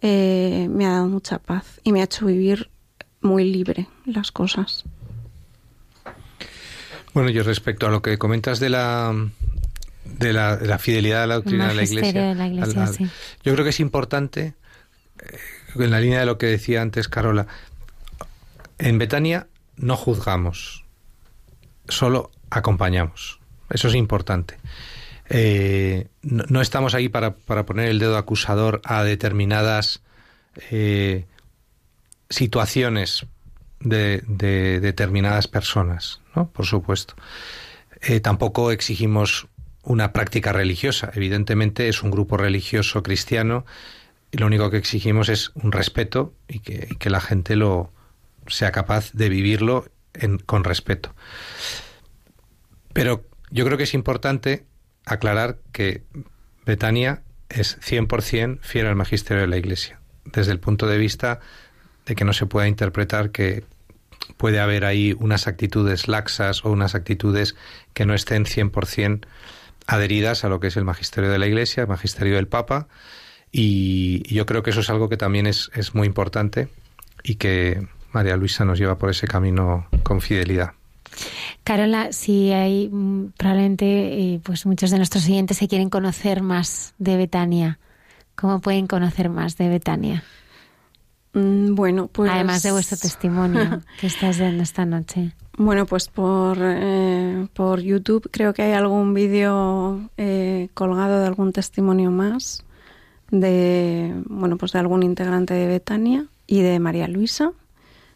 eh, 0.00 0.68
me 0.70 0.86
ha 0.86 0.90
dado 0.90 1.08
mucha 1.08 1.38
paz 1.38 1.80
y 1.84 1.92
me 1.92 2.00
ha 2.00 2.04
hecho 2.04 2.26
vivir 2.26 2.70
muy 3.20 3.50
libre 3.50 3.88
las 4.04 4.32
cosas. 4.32 4.84
Bueno, 7.14 7.30
yo 7.30 7.42
respecto 7.42 7.86
a 7.86 7.90
lo 7.90 8.02
que 8.02 8.18
comentas 8.18 8.58
de 8.60 8.70
la 8.70 9.14
de 10.04 10.32
la, 10.32 10.78
fidelidad 10.78 11.24
a 11.24 11.26
la 11.26 11.34
doctrina 11.36 11.68
de 11.68 11.74
la 11.74 11.84
Iglesia, 11.84 12.34
yo 13.44 13.52
creo 13.52 13.64
que 13.64 13.70
es 13.70 13.80
importante, 13.80 14.54
eh, 15.20 15.38
en 15.76 15.90
la 15.90 16.00
línea 16.00 16.20
de 16.20 16.26
lo 16.26 16.38
que 16.38 16.46
decía 16.46 16.82
antes 16.82 17.08
Carola, 17.08 17.46
en 18.78 18.98
Betania 18.98 19.46
no 19.76 19.96
juzgamos, 19.96 20.84
solo 21.88 22.30
acompañamos. 22.50 23.40
Eso 23.70 23.88
es 23.88 23.94
importante. 23.94 24.58
Eh, 25.28 26.08
no, 26.22 26.60
estamos 26.60 26.94
ahí 26.94 27.08
para, 27.08 27.36
para, 27.36 27.64
poner 27.64 27.88
el 27.88 27.98
dedo 27.98 28.18
acusador 28.18 28.82
a 28.84 29.02
determinadas 29.02 30.02
eh, 30.70 31.26
situaciones 32.28 33.26
de, 33.80 34.22
de 34.26 34.80
determinadas 34.80 35.48
personas, 35.48 36.21
¿no? 36.34 36.50
Por 36.50 36.66
supuesto. 36.66 37.14
Eh, 38.00 38.20
tampoco 38.20 38.72
exigimos 38.72 39.48
una 39.82 40.12
práctica 40.12 40.52
religiosa. 40.52 41.10
Evidentemente 41.14 41.88
es 41.88 42.02
un 42.02 42.10
grupo 42.10 42.36
religioso 42.36 43.02
cristiano 43.02 43.64
y 44.30 44.38
lo 44.38 44.46
único 44.46 44.70
que 44.70 44.78
exigimos 44.78 45.28
es 45.28 45.50
un 45.54 45.72
respeto 45.72 46.34
y 46.48 46.60
que, 46.60 47.10
la 47.10 47.20
gente 47.20 47.56
lo 47.56 47.92
sea 48.46 48.72
capaz 48.72 49.12
de 49.12 49.28
vivirlo 49.28 49.86
con 50.46 50.64
respeto. 50.64 51.14
Pero 52.92 53.24
yo 53.50 53.64
creo 53.64 53.76
que 53.76 53.84
es 53.84 53.94
importante 53.94 54.64
aclarar 55.04 55.58
que 55.72 56.02
Betania 56.64 57.22
es 57.48 57.78
100% 57.80 58.60
fiel 58.62 58.86
al 58.86 58.96
magisterio 58.96 59.42
de 59.42 59.48
la 59.48 59.58
Iglesia, 59.58 60.00
desde 60.24 60.52
el 60.52 60.60
punto 60.60 60.86
de 60.86 60.98
vista 60.98 61.40
de 62.06 62.14
que 62.14 62.24
no 62.24 62.32
se 62.32 62.46
pueda 62.46 62.68
interpretar 62.68 63.30
que 63.30 63.64
puede 64.36 64.60
haber 64.60 64.84
ahí 64.84 65.14
unas 65.18 65.46
actitudes 65.46 66.08
laxas 66.08 66.64
o 66.64 66.70
unas 66.70 66.94
actitudes 66.94 67.54
que 67.94 68.06
no 68.06 68.14
estén 68.14 68.44
100% 68.44 69.26
adheridas 69.86 70.44
a 70.44 70.48
lo 70.48 70.60
que 70.60 70.68
es 70.68 70.76
el 70.76 70.84
magisterio 70.84 71.30
de 71.30 71.38
la 71.38 71.46
Iglesia, 71.46 71.82
el 71.82 71.88
magisterio 71.88 72.36
del 72.36 72.48
Papa, 72.48 72.88
y 73.50 74.22
yo 74.32 74.46
creo 74.46 74.62
que 74.62 74.70
eso 74.70 74.80
es 74.80 74.90
algo 74.90 75.08
que 75.08 75.16
también 75.16 75.46
es, 75.46 75.70
es 75.74 75.94
muy 75.94 76.06
importante 76.06 76.68
y 77.22 77.34
que 77.34 77.86
María 78.12 78.36
Luisa 78.36 78.64
nos 78.64 78.78
lleva 78.78 78.96
por 78.96 79.10
ese 79.10 79.26
camino 79.26 79.86
con 80.02 80.20
fidelidad. 80.20 80.72
Carola, 81.64 82.12
si 82.12 82.52
hay 82.52 82.88
mm, 82.88 83.32
probablemente 83.36 83.84
eh, 83.86 84.40
pues 84.42 84.66
muchos 84.66 84.90
de 84.90 84.96
nuestros 84.96 85.26
oyentes 85.26 85.58
se 85.58 85.68
quieren 85.68 85.90
conocer 85.90 86.42
más 86.42 86.94
de 86.98 87.16
Betania. 87.16 87.78
¿Cómo 88.34 88.60
pueden 88.60 88.86
conocer 88.86 89.28
más 89.28 89.56
de 89.58 89.68
Betania? 89.68 90.24
Mm, 91.32 91.74
bueno, 91.74 92.08
pues... 92.08 92.30
Además 92.30 92.62
de 92.62 92.72
vuestro 92.72 92.98
testimonio 92.98 93.80
que 94.00 94.06
estás 94.06 94.38
dando 94.38 94.62
esta 94.62 94.84
noche. 94.84 95.32
Bueno, 95.56 95.86
pues 95.86 96.08
por, 96.08 96.58
eh, 96.60 97.46
por 97.54 97.80
YouTube 97.80 98.28
creo 98.30 98.54
que 98.54 98.62
hay 98.62 98.72
algún 98.72 99.14
vídeo 99.14 100.10
eh, 100.16 100.68
colgado 100.74 101.20
de 101.20 101.26
algún 101.26 101.52
testimonio 101.52 102.10
más 102.10 102.64
de, 103.30 104.14
bueno, 104.26 104.56
pues 104.56 104.72
de 104.72 104.78
algún 104.78 105.02
integrante 105.02 105.54
de 105.54 105.66
Betania 105.66 106.26
y 106.46 106.60
de 106.60 106.78
María 106.78 107.08
Luisa 107.08 107.52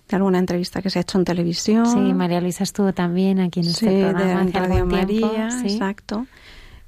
de 0.09 0.17
alguna 0.17 0.39
entrevista 0.39 0.83
que 0.83 0.91
se 0.91 0.99
ha 0.99 1.03
hecho 1.03 1.19
en 1.19 1.25
televisión. 1.25 1.87
Sí, 1.87 1.99
María 1.99 2.41
Luisa 2.41 2.63
estuvo 2.63 2.93
también 2.93 3.41
aquí 3.41 3.61
en 3.61 3.67
este 3.67 3.89
sí, 3.89 4.03
programa 4.03 4.45
de 4.45 4.53
Radio 4.53 4.87
María, 4.87 5.51
sí. 5.51 5.67
exacto. 5.67 6.27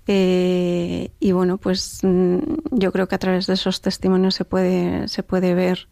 Eh, 0.06 1.10
y 1.20 1.32
bueno, 1.32 1.59
pues 1.59 2.00
mm, 2.02 2.38
yo 2.70 2.92
creo 2.92 3.09
que 3.09 3.14
a 3.14 3.18
través 3.18 3.46
de 3.46 3.55
esos 3.55 3.80
testimonios 3.80 4.34
se 4.34 4.44
puede, 4.44 5.09
se 5.09 5.22
puede 5.22 5.55
ver 5.55 5.88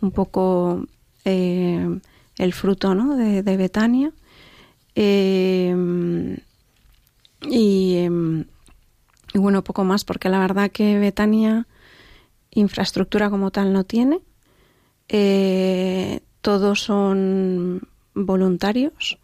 un 0.00 0.10
poco 0.10 0.86
eh, 1.24 1.98
el 2.36 2.52
fruto 2.52 2.94
¿no? 2.94 3.16
de, 3.16 3.42
de 3.42 3.56
Betania. 3.56 4.12
Eh, 4.94 6.36
y, 7.42 8.08
y, 9.34 9.38
bueno, 9.38 9.62
poco 9.62 9.84
más, 9.84 10.04
porque 10.04 10.28
la 10.28 10.40
verdad 10.40 10.70
que 10.70 10.98
Betania 10.98 11.66
infraestructura 12.50 13.30
como 13.30 13.50
tal 13.50 13.72
no 13.72 13.84
tiene. 13.84 14.20
Eh, 15.08 16.20
todos 16.40 16.82
son 16.82 17.82
voluntarios. 18.14 19.18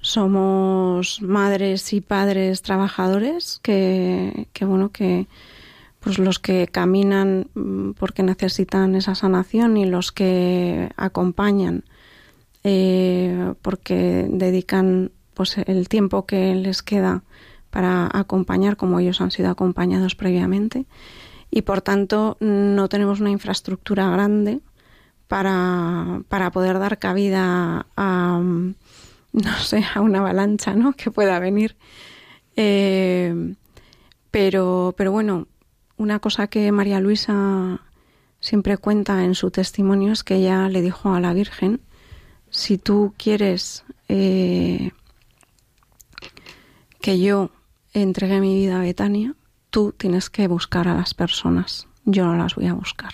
Somos 0.00 1.20
madres 1.20 1.92
y 1.92 2.00
padres 2.00 2.62
trabajadores 2.62 3.60
que, 3.62 4.48
que 4.52 4.64
bueno, 4.64 4.90
que 4.90 5.26
pues 6.00 6.18
los 6.18 6.38
que 6.38 6.66
caminan 6.66 7.48
mm, 7.54 7.92
porque 7.92 8.22
necesitan 8.22 8.94
esa 8.94 9.14
sanación 9.14 9.76
y 9.76 9.86
los 9.86 10.12
que 10.12 10.90
acompañan 10.96 11.84
eh, 12.64 13.54
porque 13.62 14.26
dedican 14.28 15.12
pues 15.34 15.56
el 15.58 15.88
tiempo 15.88 16.26
que 16.26 16.54
les 16.54 16.82
queda 16.82 17.22
para 17.70 18.08
acompañar 18.12 18.76
como 18.76 18.98
ellos 18.98 19.20
han 19.20 19.30
sido 19.30 19.50
acompañados 19.50 20.14
previamente 20.14 20.86
y 21.50 21.62
por 21.62 21.82
tanto 21.82 22.36
no 22.40 22.88
tenemos 22.88 23.20
una 23.20 23.30
infraestructura 23.30 24.10
grande 24.10 24.60
para, 25.28 26.22
para 26.28 26.50
poder 26.50 26.78
dar 26.78 26.98
cabida 26.98 27.86
a, 27.96 28.40
no 29.32 29.58
sé, 29.60 29.84
a 29.94 30.00
una 30.00 30.18
avalancha 30.18 30.74
¿no? 30.74 30.92
que 30.92 31.10
pueda 31.10 31.38
venir. 31.38 31.76
Eh, 32.56 33.54
pero, 34.30 34.94
pero 34.96 35.12
bueno, 35.12 35.46
una 36.00 36.18
cosa 36.18 36.46
que 36.46 36.72
María 36.72 36.98
Luisa 36.98 37.82
siempre 38.40 38.78
cuenta 38.78 39.22
en 39.22 39.34
su 39.34 39.50
testimonio 39.50 40.12
es 40.12 40.24
que 40.24 40.36
ella 40.36 40.66
le 40.70 40.80
dijo 40.80 41.12
a 41.12 41.20
la 41.20 41.34
Virgen, 41.34 41.82
si 42.48 42.78
tú 42.78 43.12
quieres 43.18 43.84
eh, 44.08 44.92
que 47.02 47.20
yo 47.20 47.50
entregue 47.92 48.40
mi 48.40 48.54
vida 48.54 48.78
a 48.78 48.82
Betania, 48.82 49.34
tú 49.68 49.92
tienes 49.92 50.30
que 50.30 50.48
buscar 50.48 50.88
a 50.88 50.94
las 50.94 51.12
personas, 51.12 51.86
yo 52.06 52.24
no 52.24 52.34
las 52.34 52.54
voy 52.54 52.68
a 52.68 52.72
buscar. 52.72 53.12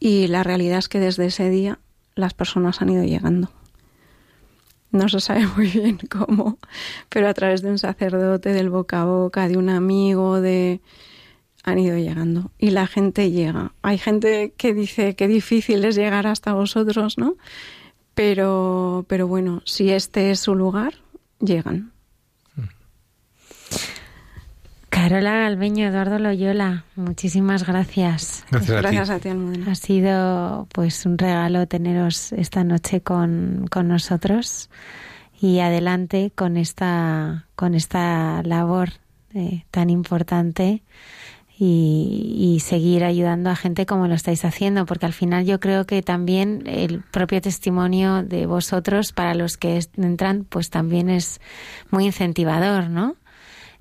Y 0.00 0.26
la 0.26 0.42
realidad 0.42 0.78
es 0.78 0.88
que 0.88 0.98
desde 0.98 1.26
ese 1.26 1.48
día 1.48 1.78
las 2.16 2.34
personas 2.34 2.82
han 2.82 2.88
ido 2.88 3.04
llegando. 3.04 3.52
No 4.90 5.08
se 5.08 5.20
sabe 5.20 5.46
muy 5.56 5.68
bien 5.68 6.00
cómo, 6.10 6.58
pero 7.08 7.28
a 7.28 7.34
través 7.34 7.62
de 7.62 7.70
un 7.70 7.78
sacerdote, 7.78 8.52
del 8.52 8.68
boca 8.68 9.02
a 9.02 9.04
boca, 9.04 9.46
de 9.46 9.56
un 9.56 9.68
amigo, 9.68 10.40
de 10.40 10.80
han 11.64 11.78
ido 11.78 11.96
llegando 11.96 12.52
y 12.58 12.70
la 12.70 12.86
gente 12.86 13.30
llega. 13.30 13.72
Hay 13.82 13.98
gente 13.98 14.52
que 14.56 14.74
dice 14.74 15.16
que 15.16 15.26
difícil 15.26 15.84
es 15.84 15.96
llegar 15.96 16.26
hasta 16.26 16.52
vosotros, 16.52 17.18
¿no? 17.18 17.36
Pero, 18.14 19.04
pero 19.08 19.26
bueno, 19.26 19.62
si 19.64 19.90
este 19.90 20.30
es 20.30 20.40
su 20.40 20.54
lugar, 20.54 20.94
llegan. 21.40 21.92
Carola 24.90 25.38
Galveño, 25.38 25.88
Eduardo 25.88 26.20
Loyola, 26.20 26.84
muchísimas 26.94 27.66
gracias. 27.66 28.44
Gracias, 28.50 28.70
a 28.70 28.76
ti. 28.76 28.82
Gracias 28.82 29.10
a 29.10 29.18
ti, 29.18 29.28
Almudena. 29.30 29.72
Ha 29.72 29.74
sido 29.74 30.68
pues 30.72 31.04
un 31.04 31.18
regalo 31.18 31.66
teneros 31.66 32.32
esta 32.32 32.62
noche 32.62 33.00
con, 33.00 33.66
con 33.70 33.88
nosotros 33.88 34.70
y 35.40 35.58
adelante 35.58 36.30
con 36.34 36.56
esta, 36.56 37.48
con 37.56 37.74
esta 37.74 38.42
labor 38.44 38.90
eh, 39.34 39.64
tan 39.72 39.90
importante 39.90 40.84
y, 41.58 42.34
y, 42.36 42.60
seguir 42.60 43.04
ayudando 43.04 43.48
a 43.48 43.56
gente 43.56 43.86
como 43.86 44.08
lo 44.08 44.14
estáis 44.14 44.44
haciendo, 44.44 44.86
porque 44.86 45.06
al 45.06 45.12
final 45.12 45.44
yo 45.44 45.60
creo 45.60 45.86
que 45.86 46.02
también 46.02 46.64
el 46.66 47.00
propio 47.02 47.40
testimonio 47.40 48.24
de 48.24 48.46
vosotros 48.46 49.12
para 49.12 49.34
los 49.34 49.56
que 49.56 49.80
entran, 49.96 50.44
pues 50.48 50.70
también 50.70 51.08
es 51.10 51.40
muy 51.90 52.06
incentivador, 52.06 52.90
¿no? 52.90 53.16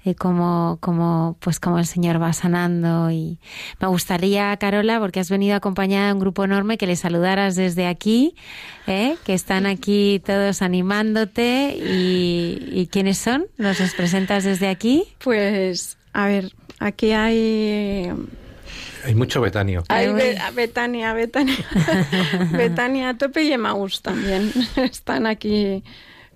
Eh, 0.06 0.16
como, 0.16 0.80
como, 0.82 1.38
pues 1.40 1.62
como 1.62 1.80
el 1.80 1.86
Señor 1.86 2.22
va 2.22 2.34
sanando. 2.34 3.10
Y 3.10 3.40
me 3.80 3.88
gustaría, 3.88 4.56
Carola, 4.58 5.00
porque 5.00 5.22
has 5.22 5.30
venido 5.30 5.56
acompañada 5.56 6.08
de 6.08 6.14
un 6.14 6.20
grupo 6.20 6.44
enorme, 6.44 6.78
que 6.78 6.88
le 6.88 6.98
saludaras 6.98 7.56
desde 7.56 7.88
aquí, 7.88 8.36
¿eh? 8.86 9.16
que 9.24 9.34
están 9.34 9.66
aquí 9.66 10.22
todos 10.26 10.62
animándote. 10.62 11.78
Y, 11.78 12.70
¿Y 12.74 12.88
quiénes 12.88 13.18
son? 13.18 13.46
¿Nos 13.58 13.80
los 13.80 13.94
presentas 13.94 14.44
desde 14.44 14.68
aquí? 14.68 15.06
Pues, 15.24 15.98
a 16.12 16.28
ver, 16.28 16.52
aquí 16.84 17.12
hay 17.12 18.12
hay 19.04 19.16
mucho 19.16 19.42
Betanio. 19.42 19.84
Hay 19.90 20.14
be 20.14 20.38
Betania, 20.56 21.14
Betania. 21.14 21.58
Betania 22.52 23.10
a 23.10 23.18
tope 23.18 23.44
y 23.44 23.52
Emaús 23.52 24.02
también. 24.02 24.52
Están 24.76 25.28
aquí. 25.28 25.84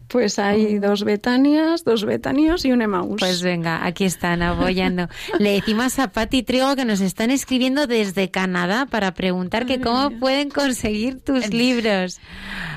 Pues 0.08 0.40
hay 0.40 0.80
dos 0.80 1.04
Betanias, 1.04 1.84
dos 1.84 2.06
Betanios 2.06 2.64
y 2.64 2.72
un 2.72 2.82
Emaús. 2.82 3.20
Pues 3.20 3.42
venga, 3.42 3.86
aquí 3.86 4.06
están 4.06 4.42
apoyando. 4.42 5.10
Le 5.38 5.52
decimos 5.52 6.00
a 6.00 6.14
Pati 6.14 6.44
Trigo 6.44 6.78
que 6.78 6.86
nos 6.86 7.02
están 7.02 7.30
escribiendo 7.30 7.88
desde 7.88 8.32
Canadá 8.32 8.86
para 8.86 9.14
preguntar 9.14 9.66
que 9.66 9.82
cómo 9.82 10.12
pueden 10.18 10.50
conseguir 10.50 11.20
tus 11.20 11.50
libros. 11.50 12.22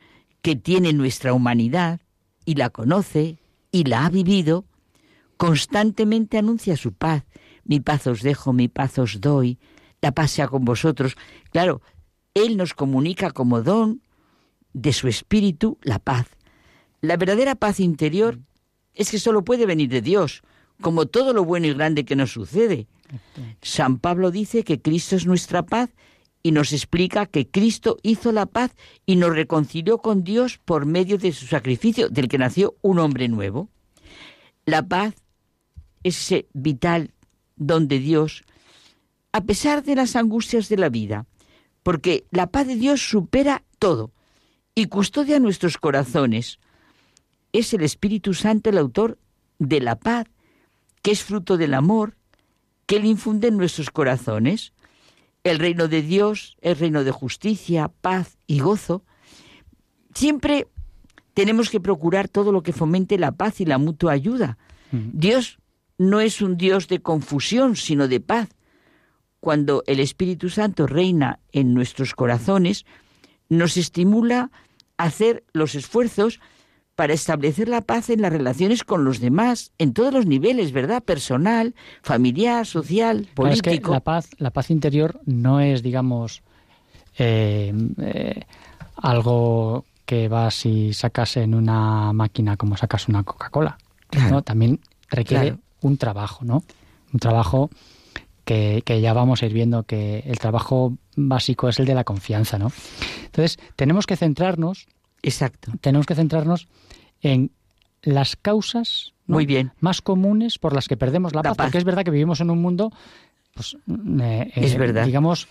que 0.47 0.55
tiene 0.55 0.93
nuestra 0.93 1.33
humanidad 1.33 1.99
y 2.45 2.55
la 2.55 2.71
conoce 2.71 3.41
y 3.73 3.83
la 3.83 4.07
ha 4.07 4.11
vivido, 4.11 4.65
constantemente 5.39 6.39
anuncia 6.39 6.77
su 6.77 6.93
paz. 6.93 7.25
Mi 7.65 7.81
paz 7.81 8.07
os 8.07 8.23
dejo, 8.23 8.53
mi 8.53 8.69
paz 8.69 8.97
os 9.01 9.21
doy, 9.21 9.59
la 10.01 10.13
paz 10.13 10.31
sea 10.31 10.47
con 10.47 10.65
vosotros. 10.65 11.17
Claro, 11.51 11.83
Él 12.35 12.57
nos 12.57 12.75
comunica 12.75 13.33
como 13.33 13.61
don 13.61 14.03
de 14.73 14.93
su 14.93 15.09
espíritu 15.09 15.79
la 15.83 15.99
paz. 15.99 16.29
La 17.01 17.17
verdadera 17.17 17.57
paz 17.57 17.81
interior 17.81 18.39
es 18.95 19.11
que 19.11 19.19
solo 19.19 19.43
puede 19.43 19.67
venir 19.67 19.89
de 19.89 20.01
Dios, 20.01 20.43
como 20.81 21.07
todo 21.07 21.33
lo 21.33 21.45
bueno 21.45 21.67
y 21.67 21.75
grande 21.75 22.05
que 22.05 22.15
nos 22.15 22.31
sucede. 22.31 22.87
San 23.63 23.99
Pablo 23.99 24.31
dice 24.31 24.63
que 24.63 24.81
Cristo 24.81 25.17
es 25.17 25.27
nuestra 25.27 25.67
paz 25.67 25.91
y 26.47 26.53
nos 26.53 26.73
explica 26.73 27.27
que 27.27 27.49
Cristo 27.49 27.97
hizo 28.05 28.31
la 28.31 28.47
paz 28.47 28.71
y 29.05 29.17
nos 29.17 29.35
reconcilió 29.35 29.99
con 29.99 30.23
Dios 30.23 30.59
por 30.59 30.87
medio 30.87 31.19
de 31.19 31.33
su 31.33 31.45
sacrificio, 31.45 32.09
del 32.09 32.29
que 32.29 32.39
nació 32.39 32.77
un 32.83 33.01
hombre 33.01 33.27
nuevo. 33.27 33.69
La 34.65 34.87
paz 34.87 35.17
es 36.05 36.21
ese 36.21 36.47
vital 36.53 37.15
don 37.57 37.89
de 37.89 37.99
Dios, 37.99 38.45
a 39.33 39.41
pesar 39.41 39.83
de 39.83 39.97
las 39.97 40.15
angustias 40.15 40.69
de 40.69 40.77
la 40.77 40.89
vida, 40.89 41.27
porque 41.83 42.27
la 42.31 42.47
paz 42.47 42.69
de 42.69 42.77
Dios 42.77 43.01
supera 43.01 43.65
todo 43.81 44.13
y 44.73 44.87
custodia 44.87 45.41
nuestros 45.41 45.79
corazones. 45.79 46.61
Es 47.53 47.75
el 47.75 47.83
Espíritu 47.83 48.35
Santo 48.35 48.71
el 48.71 48.79
autor 48.79 49.19
de 49.59 49.81
la 49.81 49.97
paz, 49.99 50.27
que 51.03 51.11
es 51.11 51.25
fruto 51.25 51.57
del 51.57 51.75
amor, 51.75 52.17
que 52.87 52.99
Él 52.99 53.05
infunde 53.05 53.49
en 53.49 53.57
nuestros 53.57 53.91
corazones. 53.91 54.73
El 55.47 55.61
reino 55.61 55.87
de 55.87 56.03
Dios 56.03 56.57
es 56.61 56.81
reino 56.81 57.05
de 57.05 57.13
justicia, 57.13 57.93
paz 58.01 58.37
y 58.49 58.59
gozo. 58.59 59.05
Siempre 60.13 60.67
tenemos 61.35 61.71
que 61.71 61.79
procurar 61.79 62.27
todo 62.27 62.51
lo 62.51 62.65
que 62.65 62.73
fomente 62.73 63.17
la 63.17 63.31
paz 63.31 63.61
y 63.61 63.65
la 63.65 63.79
mutua 63.79 64.11
ayuda. 64.11 64.59
Dios 64.91 65.59
no 65.99 66.19
es 66.19 66.43
un 66.43 66.57
Dios 66.57 66.89
de 66.89 67.01
confusión, 67.01 67.77
sino 67.77 68.09
de 68.09 68.19
paz. 68.19 68.49
Cuando 69.39 69.85
el 69.87 70.01
Espíritu 70.01 70.49
Santo 70.49 70.89
reina 70.89 71.39
en 71.53 71.75
nuestros 71.75 72.13
corazones, 72.13 72.85
nos 73.49 73.77
estimula 73.77 74.51
a 74.97 75.05
hacer 75.05 75.45
los 75.53 75.77
esfuerzos 75.77 76.41
para 76.97 77.13
establecer 77.13 77.69
la 77.69 77.83
paz 77.83 78.09
en 78.09 78.23
las 78.23 78.33
relaciones 78.33 78.83
con 78.83 79.05
los 79.05 79.21
demás, 79.21 79.71
en 79.79 79.93
todos 79.93 80.13
los 80.13 80.27
niveles, 80.27 80.73
¿verdad? 80.73 81.03
Personal, 81.03 81.75
familiar, 82.03 82.67
social, 82.67 83.29
político. 83.35 83.93
la 83.93 84.01
paz, 84.01 84.31
la 84.39 84.51
paz 84.51 84.71
interior 84.71 85.21
no 85.27 85.61
es, 85.61 85.83
digamos, 85.83 86.43
eh, 87.19 87.73
eh, 88.01 88.41
algo 88.97 89.85
que 90.07 90.29
vas 90.29 90.65
y 90.65 90.95
sacas 90.95 91.37
en 91.37 91.55
una 91.55 92.15
máquina 92.15 92.57
como 92.57 92.77
sacas 92.79 93.09
una 93.09 93.23
Coca-Cola. 93.23 93.77
¿no? 94.31 94.43
También 94.43 94.81
requiere 95.11 95.57
un 95.83 95.99
trabajo, 95.99 96.45
¿no? 96.45 96.65
Un 97.13 97.21
trabajo 97.21 97.71
que, 98.45 98.83
que, 98.87 99.01
ya 99.01 99.13
vamos 99.13 99.43
a 99.43 99.47
ir 99.47 99.53
viendo 99.53 99.83
que 99.83 100.21
el 100.27 100.39
trabajo 100.39 100.97
básico 101.17 101.69
es 101.69 101.79
el 101.79 101.87
de 101.87 101.95
la 101.95 102.05
confianza, 102.05 102.57
¿no? 102.59 102.71
Entonces, 103.25 103.59
tenemos 103.75 104.07
que 104.07 104.17
centrarnos. 104.17 104.87
Exacto. 105.23 105.73
Tenemos 105.81 106.07
que 106.07 106.15
centrarnos 106.15 106.69
en 107.33 107.51
las 108.03 108.37
causas 108.37 109.13
Muy 109.27 109.47
bien. 109.47 109.73
más 109.81 110.01
comunes 110.01 110.59
por 110.59 110.73
las 110.75 110.87
que 110.89 110.97
perdemos 110.97 111.35
la, 111.35 111.39
La 111.41 111.43
paz, 111.51 111.57
paz. 111.57 111.67
porque 111.67 111.79
es 111.79 111.85
verdad 111.85 112.05
que 112.05 112.11
vivimos 112.11 112.41
en 112.41 112.51
un 112.51 112.61
mundo, 112.63 112.93
pues, 113.55 113.77
eh, 114.23 114.53
Es 114.55 114.75
eh, 114.75 114.79
verdad. 114.79 115.05
digamos, 115.07 115.49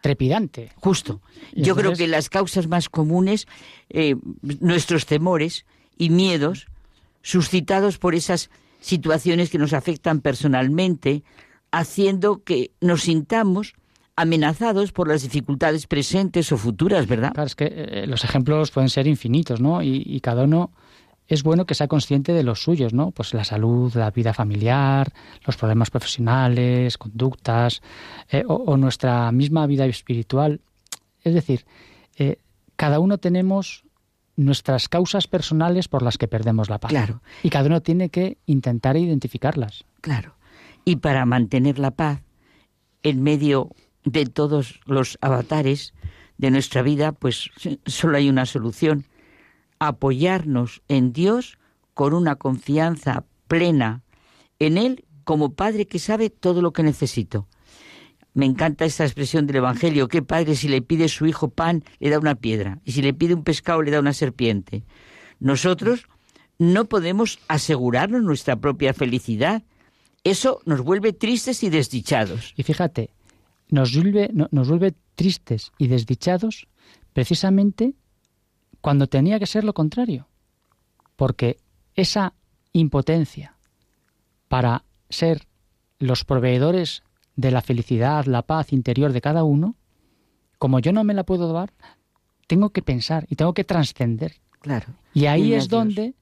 trepidante. 0.00 0.70
Justo. 0.76 1.20
Y 1.52 1.62
Yo 1.62 1.74
creo 1.74 1.94
que 1.94 2.06
las 2.06 2.28
causas 2.28 2.68
más 2.68 2.88
comunes, 2.88 3.46
eh, 3.88 4.14
nuestros 4.60 5.06
temores 5.06 5.64
y 5.98 6.10
miedos, 6.10 6.66
suscitados 7.22 7.98
por 7.98 8.14
esas 8.14 8.50
situaciones 8.80 9.50
que 9.50 9.58
nos 9.58 9.72
afectan 9.72 10.20
personalmente, 10.20 11.24
haciendo 11.72 12.44
que 12.44 12.70
nos 12.80 13.02
sintamos 13.02 13.74
amenazados 14.14 14.92
por 14.92 15.08
las 15.08 15.22
dificultades 15.22 15.86
presentes 15.86 16.52
o 16.52 16.56
futuras, 16.56 17.06
¿verdad? 17.06 17.32
Claro, 17.34 17.46
es 17.48 17.54
que 17.56 17.66
eh, 17.70 18.06
los 18.06 18.22
ejemplos 18.24 18.70
pueden 18.70 18.88
ser 18.90 19.06
infinitos, 19.08 19.60
¿no? 19.60 19.82
Y, 19.82 20.02
y 20.06 20.20
cada 20.20 20.44
uno 20.44 20.70
es 21.28 21.42
bueno 21.42 21.66
que 21.66 21.74
sea 21.74 21.88
consciente 21.88 22.32
de 22.32 22.42
los 22.42 22.62
suyos, 22.62 22.92
¿no? 22.92 23.10
Pues 23.10 23.34
la 23.34 23.44
salud, 23.44 23.94
la 23.94 24.10
vida 24.10 24.32
familiar, 24.32 25.12
los 25.44 25.56
problemas 25.56 25.90
profesionales, 25.90 26.98
conductas, 26.98 27.82
eh, 28.30 28.44
o, 28.46 28.54
o 28.54 28.76
nuestra 28.76 29.32
misma 29.32 29.66
vida 29.66 29.86
espiritual. 29.86 30.60
Es 31.22 31.34
decir, 31.34 31.64
eh, 32.16 32.38
cada 32.76 33.00
uno 33.00 33.18
tenemos 33.18 33.84
nuestras 34.36 34.88
causas 34.88 35.26
personales 35.26 35.88
por 35.88 36.02
las 36.02 36.18
que 36.18 36.28
perdemos 36.28 36.68
la 36.68 36.78
paz. 36.78 36.90
Claro. 36.90 37.22
Y 37.42 37.50
cada 37.50 37.66
uno 37.66 37.80
tiene 37.80 38.10
que 38.10 38.38
intentar 38.46 38.96
identificarlas. 38.96 39.84
Claro. 40.00 40.36
Y 40.84 40.96
para 40.96 41.24
mantener 41.24 41.78
la 41.78 41.90
paz 41.90 42.22
en 43.02 43.22
medio 43.22 43.70
de 44.04 44.26
todos 44.26 44.80
los 44.84 45.18
avatares 45.20 45.94
de 46.38 46.50
nuestra 46.50 46.82
vida, 46.82 47.12
pues 47.12 47.50
solo 47.86 48.18
hay 48.18 48.28
una 48.28 48.46
solución. 48.46 49.04
Apoyarnos 49.78 50.82
en 50.88 51.12
Dios 51.12 51.58
con 51.94 52.14
una 52.14 52.36
confianza 52.36 53.24
plena 53.48 54.02
en 54.58 54.78
Él 54.78 55.04
como 55.24 55.54
Padre 55.54 55.86
que 55.86 55.98
sabe 55.98 56.30
todo 56.30 56.62
lo 56.62 56.72
que 56.72 56.82
necesito. 56.82 57.46
Me 58.34 58.44
encanta 58.46 58.84
esta 58.84 59.04
expresión 59.04 59.46
del 59.46 59.56
Evangelio. 59.56 60.08
¿Qué 60.08 60.20
padre 60.22 60.56
si 60.56 60.68
le 60.68 60.82
pide 60.82 61.08
su 61.08 61.24
hijo 61.26 61.48
pan 61.48 61.84
le 62.00 62.10
da 62.10 62.18
una 62.18 62.34
piedra? 62.34 62.80
Y 62.84 62.92
si 62.92 63.00
le 63.00 63.14
pide 63.14 63.32
un 63.34 63.44
pescado 63.44 63.80
le 63.80 63.90
da 63.90 63.98
una 63.98 64.12
serpiente. 64.12 64.84
Nosotros 65.40 66.06
no 66.58 66.84
podemos 66.84 67.38
asegurarnos 67.48 68.22
nuestra 68.22 68.56
propia 68.56 68.92
felicidad. 68.92 69.62
Eso 70.22 70.60
nos 70.66 70.82
vuelve 70.82 71.14
tristes 71.14 71.62
y 71.62 71.70
desdichados. 71.70 72.52
Y 72.56 72.62
fíjate, 72.62 73.08
nos 73.70 73.94
vuelve, 73.94 74.28
no- 74.34 74.48
nos 74.50 74.68
vuelve 74.68 74.94
tristes 75.14 75.72
y 75.78 75.86
desdichados 75.88 76.68
precisamente 77.14 77.94
cuando 78.86 79.08
tenía 79.08 79.40
que 79.40 79.46
ser 79.46 79.64
lo 79.64 79.72
contrario. 79.74 80.28
Porque 81.16 81.58
esa 81.96 82.34
impotencia 82.72 83.56
para 84.46 84.84
ser 85.10 85.48
los 85.98 86.24
proveedores 86.24 87.02
de 87.34 87.50
la 87.50 87.62
felicidad, 87.62 88.26
la 88.26 88.42
paz 88.42 88.72
interior 88.72 89.12
de 89.12 89.20
cada 89.20 89.42
uno, 89.42 89.74
como 90.60 90.78
yo 90.78 90.92
no 90.92 91.02
me 91.02 91.14
la 91.14 91.24
puedo 91.24 91.52
dar, 91.52 91.72
tengo 92.46 92.70
que 92.70 92.80
pensar 92.80 93.26
y 93.28 93.34
tengo 93.34 93.54
que 93.54 93.64
trascender. 93.64 94.36
Claro. 94.60 94.86
Y 95.12 95.26
ahí 95.26 95.52
es 95.52 95.64
Dios. 95.64 95.68
donde 95.68 96.14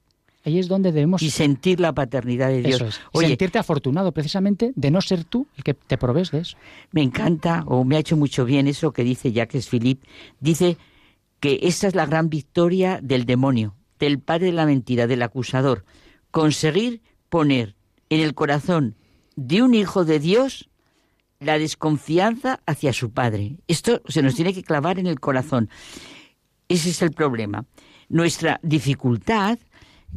ahí 0.43 0.57
es 0.57 0.67
donde 0.67 0.91
debemos 0.91 1.21
Y 1.21 1.29
sentir 1.29 1.79
la 1.79 1.93
paternidad 1.93 2.47
de 2.47 2.63
Dios. 2.63 2.81
eso 2.81 2.87
es, 2.87 2.99
Oye, 3.11 3.27
sentirte 3.27 3.59
afortunado 3.59 4.11
precisamente 4.11 4.73
de 4.75 4.89
no 4.89 5.01
ser 5.01 5.23
tú 5.23 5.45
el 5.55 5.63
que 5.63 5.75
te 5.75 5.99
provees 5.99 6.31
de 6.31 6.39
eso. 6.39 6.57
me 6.91 7.03
encanta 7.03 7.63
o 7.67 7.83
me 7.83 7.95
ha 7.95 7.99
hecho 7.99 8.17
mucho 8.17 8.43
bien 8.43 8.67
eso 8.67 8.91
que 8.91 9.03
dice 9.03 9.31
Jacques 9.31 9.69
Philippe. 9.69 10.07
Dice 10.39 10.79
que 11.45 11.59
esta 11.61 11.87
es 11.87 11.93
la 11.93 12.07
gran 12.07 12.31
victoria 12.31 12.99
del 13.03 13.27
demonio, 13.27 13.75
del 13.99 14.19
padre 14.19 14.47
de 14.47 14.53
la 14.53 14.65
mentira, 14.65 15.05
del 15.05 15.21
acusador. 15.21 15.85
Conseguir 16.31 17.03
poner 17.29 17.75
en 18.09 18.21
el 18.21 18.33
corazón 18.33 18.95
de 19.35 19.61
un 19.61 19.75
hijo 19.75 20.05
de 20.05 20.19
Dios 20.19 20.71
la 21.39 21.59
desconfianza 21.59 22.61
hacia 22.65 22.93
su 22.93 23.11
padre. 23.11 23.57
Esto 23.67 24.01
se 24.07 24.23
nos 24.23 24.33
tiene 24.33 24.55
que 24.55 24.63
clavar 24.63 24.97
en 24.97 25.05
el 25.05 25.19
corazón. 25.19 25.69
Ese 26.67 26.89
es 26.89 27.03
el 27.03 27.11
problema. 27.11 27.67
Nuestra 28.09 28.59
dificultad, 28.63 29.59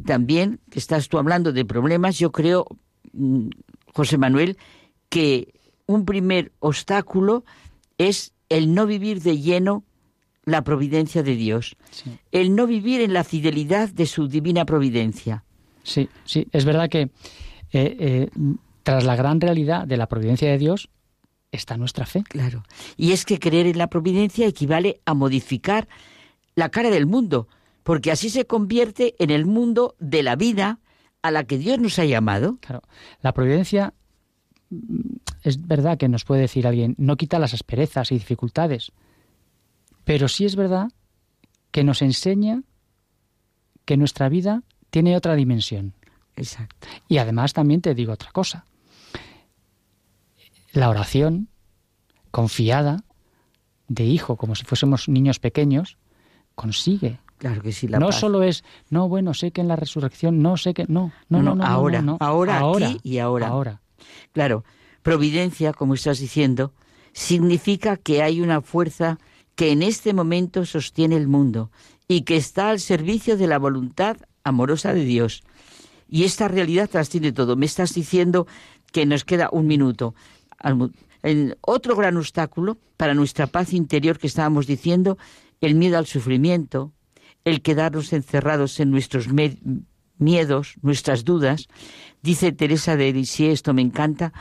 también, 0.07 0.59
que 0.71 0.79
estás 0.79 1.09
tú 1.09 1.19
hablando 1.19 1.51
de 1.51 1.63
problemas, 1.63 2.17
yo 2.17 2.31
creo, 2.31 2.65
mm, 3.13 3.49
José 3.93 4.17
Manuel, 4.17 4.57
que 5.09 5.53
un 5.85 6.05
primer 6.05 6.53
obstáculo 6.57 7.45
es 7.99 8.33
el 8.49 8.73
no 8.73 8.87
vivir 8.87 9.21
de 9.21 9.37
lleno 9.37 9.83
la 10.49 10.63
providencia 10.63 11.23
de 11.23 11.35
Dios, 11.35 11.75
el 12.31 12.55
no 12.55 12.67
vivir 12.67 13.01
en 13.01 13.13
la 13.13 13.23
fidelidad 13.23 13.89
de 13.89 14.05
su 14.05 14.27
divina 14.27 14.65
providencia. 14.65 15.43
Sí, 15.83 16.09
sí, 16.25 16.47
es 16.51 16.65
verdad 16.65 16.89
que 16.89 17.01
eh, 17.01 17.09
eh, 17.71 18.29
tras 18.83 19.03
la 19.03 19.15
gran 19.15 19.39
realidad 19.41 19.87
de 19.87 19.97
la 19.97 20.07
providencia 20.07 20.49
de 20.49 20.57
Dios 20.57 20.89
está 21.51 21.77
nuestra 21.77 22.05
fe. 22.05 22.23
Claro. 22.27 22.63
Y 22.97 23.11
es 23.11 23.25
que 23.25 23.39
creer 23.39 23.67
en 23.67 23.77
la 23.77 23.87
providencia 23.87 24.47
equivale 24.47 25.01
a 25.05 25.13
modificar 25.13 25.87
la 26.55 26.69
cara 26.69 26.89
del 26.89 27.05
mundo, 27.05 27.47
porque 27.83 28.11
así 28.11 28.29
se 28.29 28.45
convierte 28.45 29.15
en 29.19 29.29
el 29.29 29.45
mundo 29.45 29.95
de 29.99 30.23
la 30.23 30.35
vida 30.35 30.79
a 31.21 31.31
la 31.31 31.43
que 31.43 31.57
Dios 31.57 31.79
nos 31.79 31.99
ha 31.99 32.05
llamado. 32.05 32.57
Claro, 32.61 32.81
la 33.21 33.33
providencia 33.33 33.93
mm, 34.69 34.99
es 35.43 35.65
verdad 35.67 35.97
que 35.97 36.09
nos 36.09 36.25
puede 36.25 36.41
decir 36.41 36.67
alguien, 36.67 36.95
no 36.97 37.17
quita 37.17 37.39
las 37.39 37.53
asperezas 37.53 38.11
y 38.11 38.15
dificultades, 38.15 38.91
pero 40.09 40.27
sí 40.27 40.43
es 40.43 40.55
verdad 40.55 40.91
que 41.69 41.83
nos 41.83 42.01
enseña 42.01 42.63
que 43.85 43.95
nuestra 43.95 44.27
vida 44.27 44.63
tiene 44.89 45.15
otra 45.15 45.35
dimensión. 45.35 45.93
Exacto. 46.35 46.87
Y 47.07 47.19
además 47.19 47.53
también 47.53 47.81
te 47.81 47.93
digo 47.93 48.13
otra 48.13 48.31
cosa. 48.31 48.65
La 50.71 50.89
oración 50.89 51.47
confiada 52.31 53.03
de 53.87 54.05
hijo, 54.05 54.35
como 54.35 54.55
si 54.55 54.65
fuésemos 54.65 55.07
niños 55.07 55.37
pequeños, 55.37 55.99
consigue. 56.55 57.19
Claro 57.37 57.61
que 57.61 57.71
sí, 57.71 57.87
la 57.87 57.99
no 57.99 58.07
paz. 58.07 58.19
solo 58.19 58.41
es, 58.41 58.63
no, 58.89 59.07
bueno, 59.07 59.35
sé 59.35 59.51
que 59.51 59.61
en 59.61 59.67
la 59.67 59.75
resurrección, 59.75 60.41
no 60.41 60.57
sé 60.57 60.73
que, 60.73 60.85
no, 60.87 61.11
no, 61.29 61.43
no, 61.43 61.53
no, 61.53 61.55
no, 61.57 61.65
ahora, 61.67 62.01
no, 62.01 62.17
ahora, 62.19 62.57
ahora, 62.57 62.87
aquí 62.87 62.99
y 63.03 63.19
ahora. 63.19 63.49
Ahora. 63.49 63.81
Claro, 64.31 64.65
providencia, 65.03 65.71
como 65.71 65.93
estás 65.93 66.17
diciendo, 66.17 66.73
significa 67.13 67.95
que 67.95 68.23
hay 68.23 68.41
una 68.41 68.61
fuerza 68.61 69.19
que 69.59 69.73
en 69.73 69.83
este 69.83 70.13
momento 70.13 70.65
sostiene 70.65 71.17
el 71.17 71.27
mundo 71.27 71.69
y 72.07 72.21
que 72.21 72.37
está 72.37 72.69
al 72.69 72.79
servicio 72.79 73.35
de 73.35 73.45
la 73.45 73.59
voluntad 73.59 74.15
amorosa 74.45 74.93
de 74.93 75.03
Dios. 75.03 75.43
Y 76.07 76.23
esta 76.23 76.47
realidad 76.47 76.89
trasciende 76.89 77.33
todo. 77.33 77.57
Me 77.57 77.65
estás 77.65 77.93
diciendo 77.93 78.47
que 78.93 79.05
nos 79.05 79.25
queda 79.25 79.49
un 79.51 79.67
minuto. 79.67 80.15
Otro 81.59 81.97
gran 81.97 82.15
obstáculo 82.15 82.77
para 82.95 83.13
nuestra 83.13 83.47
paz 83.47 83.73
interior 83.73 84.17
que 84.17 84.27
estábamos 84.27 84.65
diciendo, 84.65 85.17
el 85.59 85.75
miedo 85.75 85.97
al 85.97 86.05
sufrimiento, 86.05 86.93
el 87.43 87.61
quedarnos 87.61 88.13
encerrados 88.13 88.79
en 88.79 88.91
nuestros 88.91 89.27
miedos, 90.17 90.75
nuestras 90.81 91.25
dudas. 91.25 91.67
Dice 92.23 92.53
Teresa 92.53 92.95
de 92.95 93.11
Lisieux, 93.11 93.55
esto 93.55 93.73
me 93.73 93.81
encanta, 93.81 94.31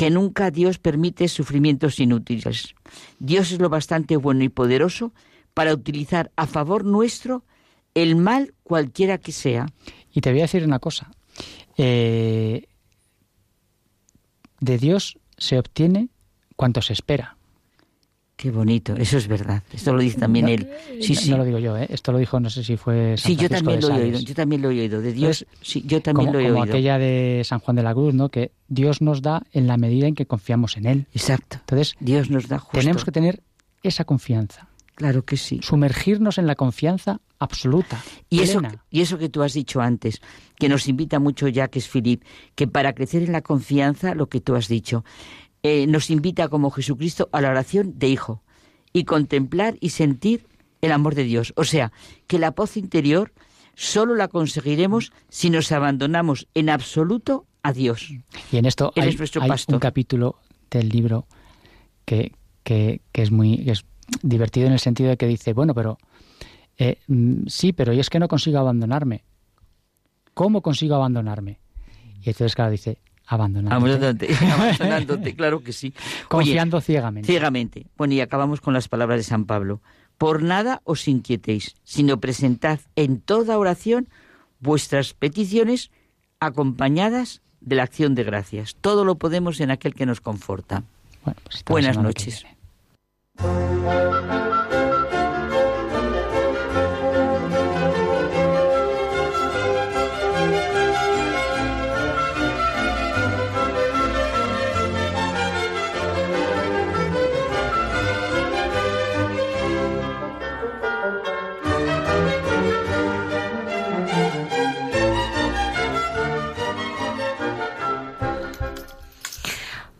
que 0.00 0.08
nunca 0.08 0.50
Dios 0.50 0.78
permite 0.78 1.28
sufrimientos 1.28 2.00
inútiles. 2.00 2.74
Dios 3.18 3.52
es 3.52 3.58
lo 3.58 3.68
bastante 3.68 4.16
bueno 4.16 4.42
y 4.42 4.48
poderoso 4.48 5.12
para 5.52 5.74
utilizar 5.74 6.32
a 6.36 6.46
favor 6.46 6.86
nuestro 6.86 7.44
el 7.92 8.16
mal 8.16 8.54
cualquiera 8.62 9.18
que 9.18 9.32
sea. 9.32 9.66
Y 10.10 10.22
te 10.22 10.30
voy 10.30 10.38
a 10.40 10.44
decir 10.44 10.64
una 10.64 10.78
cosa. 10.78 11.10
Eh, 11.76 12.66
de 14.60 14.78
Dios 14.78 15.18
se 15.36 15.58
obtiene 15.58 16.08
cuanto 16.56 16.80
se 16.80 16.94
espera. 16.94 17.36
Qué 18.40 18.50
bonito, 18.50 18.94
eso 18.96 19.18
es 19.18 19.28
verdad. 19.28 19.62
Esto 19.70 19.92
lo 19.92 20.00
dice 20.00 20.18
también 20.18 20.46
No, 20.46 20.52
él. 20.52 20.70
Sí, 21.02 21.12
no, 21.12 21.20
sí. 21.20 21.30
no 21.30 21.36
lo 21.36 21.44
digo 21.44 21.58
yo, 21.58 21.76
¿eh? 21.76 21.86
esto 21.90 22.10
lo 22.10 22.16
dijo, 22.16 22.40
no 22.40 22.48
sé 22.48 22.64
si 22.64 22.78
fue 22.78 23.18
San 23.18 23.32
Sí, 23.32 23.36
yo 23.36 23.48
Francisco 23.48 23.56
también 23.58 23.80
de 23.80 23.88
lo 23.88 23.94
he 23.94 24.02
oído. 24.06 24.20
Yo 24.20 24.34
también 24.34 24.62
lo 24.62 24.70
he 24.70 24.80
oído. 24.80 25.00
De 25.02 25.12
Dios, 25.12 25.44
sí, 25.60 25.82
yo 25.86 26.00
también 26.00 26.28
como, 26.28 26.38
lo 26.38 26.40
he 26.46 26.48
como 26.48 26.62
oído. 26.62 26.72
aquella 26.72 26.98
de 26.98 27.42
San 27.44 27.58
Juan 27.58 27.76
de 27.76 27.82
la 27.82 27.92
Cruz, 27.92 28.14
¿no? 28.14 28.30
Que 28.30 28.52
Dios 28.68 29.02
nos 29.02 29.20
da 29.20 29.42
en 29.52 29.66
la 29.66 29.76
medida 29.76 30.06
en 30.06 30.14
que 30.14 30.24
confiamos 30.24 30.78
en 30.78 30.86
Él. 30.86 31.06
Exacto. 31.12 31.58
Entonces, 31.60 31.96
Dios 32.00 32.30
nos 32.30 32.48
da 32.48 32.58
justo. 32.60 32.78
tenemos 32.78 33.04
que 33.04 33.12
tener 33.12 33.42
esa 33.82 34.04
confianza, 34.06 34.68
Claro 34.94 35.22
que 35.22 35.36
sí. 35.36 35.60
sumergirnos 35.62 36.38
en 36.38 36.46
la 36.46 36.54
confianza 36.54 37.20
absoluta, 37.38 38.02
Y 38.30 38.40
eso, 38.40 38.62
y 38.90 39.02
eso 39.02 39.18
que 39.18 39.28
tú 39.28 39.42
has 39.42 39.52
dicho 39.52 39.82
antes, 39.82 40.22
que 40.58 40.70
nos 40.70 40.88
invita 40.88 41.18
mucho 41.18 41.46
Jacques 41.48 41.88
Philippe, 41.88 42.26
que 42.54 42.66
para 42.66 42.94
crecer 42.94 43.22
en 43.22 43.32
la 43.32 43.42
confianza, 43.42 44.14
lo 44.14 44.28
que 44.30 44.40
tú 44.40 44.54
has 44.56 44.68
dicho, 44.68 45.04
eh, 45.62 45.86
nos 45.86 46.10
invita 46.10 46.48
como 46.48 46.70
Jesucristo 46.70 47.28
a 47.32 47.40
la 47.40 47.50
oración 47.50 47.98
de 47.98 48.08
hijo 48.08 48.42
y 48.92 49.04
contemplar 49.04 49.76
y 49.80 49.90
sentir 49.90 50.46
el 50.80 50.92
amor 50.92 51.14
de 51.14 51.24
Dios. 51.24 51.52
O 51.56 51.64
sea, 51.64 51.92
que 52.26 52.38
la 52.38 52.52
paz 52.52 52.76
interior 52.76 53.32
solo 53.74 54.14
la 54.14 54.28
conseguiremos 54.28 55.12
si 55.28 55.50
nos 55.50 55.70
abandonamos 55.72 56.48
en 56.54 56.70
absoluto 56.70 57.46
a 57.62 57.72
Dios. 57.72 58.10
Y 58.50 58.56
en 58.56 58.66
esto 58.66 58.92
Él 58.94 59.04
hay, 59.04 59.08
es 59.10 59.18
nuestro 59.18 59.42
hay 59.42 59.50
un 59.68 59.78
capítulo 59.78 60.36
del 60.70 60.88
libro 60.88 61.26
que, 62.04 62.32
que, 62.62 63.02
que 63.12 63.22
es 63.22 63.30
muy 63.30 63.64
que 63.64 63.72
es 63.72 63.84
divertido 64.22 64.66
en 64.66 64.72
el 64.72 64.80
sentido 64.80 65.10
de 65.10 65.16
que 65.16 65.26
dice, 65.26 65.52
bueno, 65.52 65.74
pero 65.74 65.98
eh, 66.78 66.98
mm, 67.06 67.46
sí, 67.46 67.72
pero 67.72 67.92
y 67.92 68.00
es 68.00 68.10
que 68.10 68.18
no 68.18 68.28
consigo 68.28 68.58
abandonarme. 68.58 69.24
¿Cómo 70.34 70.62
consigo 70.62 70.94
abandonarme? 70.94 71.60
Y 72.22 72.30
entonces, 72.30 72.54
claro, 72.54 72.70
dice, 72.70 72.98
abandonarte. 73.30 73.74
Abandonándote, 73.74 74.34
abandonándote, 74.52 75.34
claro 75.36 75.62
que 75.62 75.72
sí. 75.72 75.94
Oye, 75.96 76.26
Confiando 76.28 76.80
ciegamente. 76.80 77.26
Ciegamente. 77.26 77.86
Bueno, 77.96 78.14
y 78.14 78.20
acabamos 78.20 78.60
con 78.60 78.74
las 78.74 78.88
palabras 78.88 79.20
de 79.20 79.24
San 79.24 79.44
Pablo. 79.44 79.80
Por 80.18 80.42
nada 80.42 80.82
os 80.84 81.08
inquietéis, 81.08 81.76
sino 81.82 82.20
presentad 82.20 82.80
en 82.96 83.20
toda 83.20 83.56
oración 83.56 84.08
vuestras 84.58 85.14
peticiones 85.14 85.90
acompañadas 86.40 87.40
de 87.60 87.76
la 87.76 87.84
acción 87.84 88.14
de 88.14 88.24
gracias. 88.24 88.74
Todo 88.80 89.04
lo 89.04 89.14
podemos 89.14 89.60
en 89.60 89.70
aquel 89.70 89.94
que 89.94 90.06
nos 90.06 90.20
conforta. 90.20 90.82
Bueno, 91.24 91.40
pues 91.44 91.64
Buenas 91.64 91.98
noches. 91.98 92.44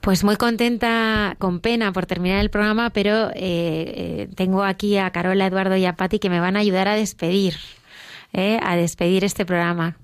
Pues 0.01 0.25
muy 0.25 0.37
contenta, 0.37 1.37
con 1.39 1.61
pena 1.61 1.93
por 1.93 2.07
terminar 2.07 2.41
el 2.41 2.49
programa, 2.49 2.89
pero 2.89 3.29
eh, 3.31 3.35
eh, 3.37 4.29
tengo 4.35 4.65
aquí 4.65 4.97
a 4.97 5.11
Carola, 5.11 5.47
Eduardo 5.47 5.77
y 5.77 5.85
a 5.85 5.95
Pati 5.95 6.19
que 6.19 6.31
me 6.31 6.41
van 6.41 6.57
a 6.57 6.61
ayudar 6.61 6.89
a 6.89 6.95
despedir, 6.95 7.57
eh, 8.33 8.59
a 8.63 8.77
despedir 8.77 9.25
este 9.25 9.45
programa. 9.45 9.99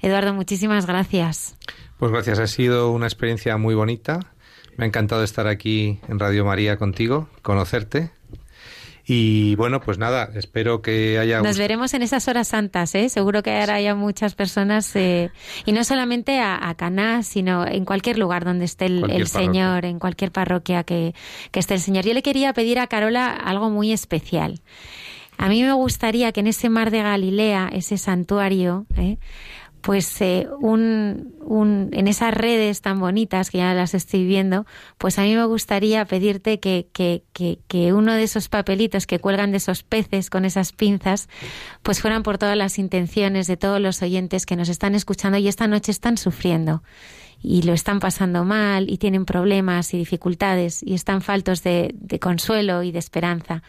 Eduardo, 0.00 0.34
muchísimas 0.34 0.86
gracias. 0.86 1.56
Pues 1.98 2.12
gracias, 2.12 2.38
ha 2.38 2.46
sido 2.46 2.92
una 2.92 3.06
experiencia 3.06 3.56
muy 3.56 3.74
bonita. 3.74 4.20
Me 4.76 4.84
ha 4.84 4.86
encantado 4.86 5.24
estar 5.24 5.48
aquí 5.48 5.98
en 6.08 6.20
Radio 6.20 6.44
María 6.44 6.76
contigo, 6.76 7.28
conocerte. 7.42 8.12
Y 9.12 9.56
bueno, 9.56 9.80
pues 9.80 9.98
nada, 9.98 10.30
espero 10.36 10.82
que 10.82 11.18
haya 11.18 11.38
Nos 11.38 11.48
gustado. 11.48 11.58
veremos 11.64 11.94
en 11.94 12.02
esas 12.02 12.28
horas 12.28 12.46
santas, 12.46 12.94
¿eh? 12.94 13.08
Seguro 13.08 13.42
que 13.42 13.50
ahora 13.58 13.74
haya 13.74 13.96
muchas 13.96 14.36
personas, 14.36 14.94
eh, 14.94 15.32
y 15.66 15.72
no 15.72 15.82
solamente 15.82 16.38
a, 16.38 16.68
a 16.68 16.76
Caná, 16.76 17.24
sino 17.24 17.66
en 17.66 17.84
cualquier 17.84 18.18
lugar 18.20 18.44
donde 18.44 18.66
esté 18.66 18.86
el 18.86 19.26
Señor, 19.26 19.84
en 19.84 19.98
cualquier 19.98 20.30
parroquia 20.30 20.84
que, 20.84 21.12
que 21.50 21.58
esté 21.58 21.74
el 21.74 21.80
Señor. 21.80 22.04
Yo 22.04 22.14
le 22.14 22.22
quería 22.22 22.52
pedir 22.52 22.78
a 22.78 22.86
Carola 22.86 23.30
algo 23.32 23.68
muy 23.68 23.90
especial. 23.90 24.60
A 25.38 25.48
mí 25.48 25.60
me 25.64 25.72
gustaría 25.72 26.30
que 26.30 26.40
en 26.40 26.46
ese 26.46 26.68
mar 26.68 26.92
de 26.92 27.02
Galilea, 27.02 27.68
ese 27.72 27.96
santuario, 27.98 28.86
¿eh? 28.96 29.16
Pues 29.80 30.20
eh, 30.20 30.48
un, 30.60 31.34
un, 31.40 31.90
en 31.92 32.08
esas 32.08 32.34
redes 32.34 32.80
tan 32.82 33.00
bonitas 33.00 33.50
que 33.50 33.58
ya 33.58 33.74
las 33.74 33.94
estoy 33.94 34.24
viendo, 34.26 34.66
pues 34.98 35.18
a 35.18 35.22
mí 35.22 35.34
me 35.34 35.44
gustaría 35.44 36.04
pedirte 36.04 36.60
que, 36.60 36.88
que, 36.92 37.24
que, 37.32 37.58
que 37.66 37.92
uno 37.92 38.14
de 38.14 38.22
esos 38.22 38.48
papelitos 38.48 39.06
que 39.06 39.18
cuelgan 39.18 39.50
de 39.50 39.56
esos 39.58 39.82
peces 39.82 40.30
con 40.30 40.44
esas 40.44 40.72
pinzas, 40.72 41.28
pues 41.82 42.00
fueran 42.00 42.22
por 42.22 42.38
todas 42.38 42.56
las 42.56 42.78
intenciones 42.78 43.46
de 43.46 43.56
todos 43.56 43.80
los 43.80 44.02
oyentes 44.02 44.46
que 44.46 44.56
nos 44.56 44.68
están 44.68 44.94
escuchando 44.94 45.38
y 45.38 45.48
esta 45.48 45.66
noche 45.66 45.92
están 45.92 46.18
sufriendo 46.18 46.82
y 47.42 47.62
lo 47.62 47.72
están 47.72 48.00
pasando 48.00 48.44
mal 48.44 48.90
y 48.90 48.98
tienen 48.98 49.24
problemas 49.24 49.94
y 49.94 49.98
dificultades 49.98 50.82
y 50.82 50.94
están 50.94 51.22
faltos 51.22 51.62
de, 51.62 51.94
de 51.94 52.18
consuelo 52.18 52.82
y 52.82 52.92
de 52.92 52.98
esperanza. 52.98 53.62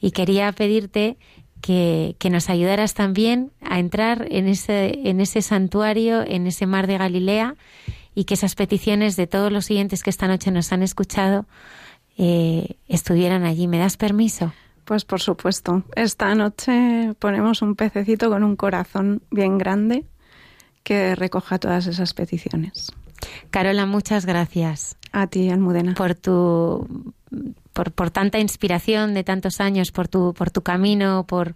Y 0.00 0.10
quería 0.10 0.50
pedirte 0.52 1.16
que, 1.64 2.14
que, 2.18 2.28
nos 2.28 2.50
ayudaras 2.50 2.92
también 2.92 3.50
a 3.62 3.78
entrar 3.78 4.26
en 4.30 4.48
ese, 4.48 5.08
en 5.08 5.18
ese 5.22 5.40
santuario, 5.40 6.20
en 6.20 6.46
ese 6.46 6.66
mar 6.66 6.86
de 6.86 6.98
Galilea, 6.98 7.54
y 8.14 8.24
que 8.24 8.34
esas 8.34 8.54
peticiones 8.54 9.16
de 9.16 9.26
todos 9.26 9.50
los 9.50 9.70
oyentes 9.70 10.02
que 10.02 10.10
esta 10.10 10.28
noche 10.28 10.50
nos 10.50 10.74
han 10.74 10.82
escuchado 10.82 11.46
eh, 12.18 12.76
estuvieran 12.86 13.44
allí. 13.44 13.66
¿Me 13.66 13.78
das 13.78 13.96
permiso? 13.96 14.52
Pues 14.84 15.06
por 15.06 15.22
supuesto. 15.22 15.84
Esta 15.96 16.34
noche 16.34 17.14
ponemos 17.18 17.62
un 17.62 17.76
pececito 17.76 18.28
con 18.28 18.44
un 18.44 18.56
corazón 18.56 19.22
bien 19.30 19.56
grande 19.56 20.04
que 20.82 21.14
recoja 21.14 21.58
todas 21.58 21.86
esas 21.86 22.12
peticiones. 22.12 22.92
Carola, 23.50 23.86
muchas 23.86 24.26
gracias. 24.26 24.98
A 25.12 25.28
ti, 25.28 25.48
Almudena. 25.48 25.94
Por 25.94 26.14
tu 26.14 26.86
por, 27.74 27.92
por 27.92 28.10
tanta 28.10 28.38
inspiración 28.38 29.12
de 29.12 29.24
tantos 29.24 29.60
años, 29.60 29.92
por 29.92 30.08
tu, 30.08 30.32
por 30.32 30.50
tu 30.50 30.62
camino, 30.62 31.26
por, 31.26 31.54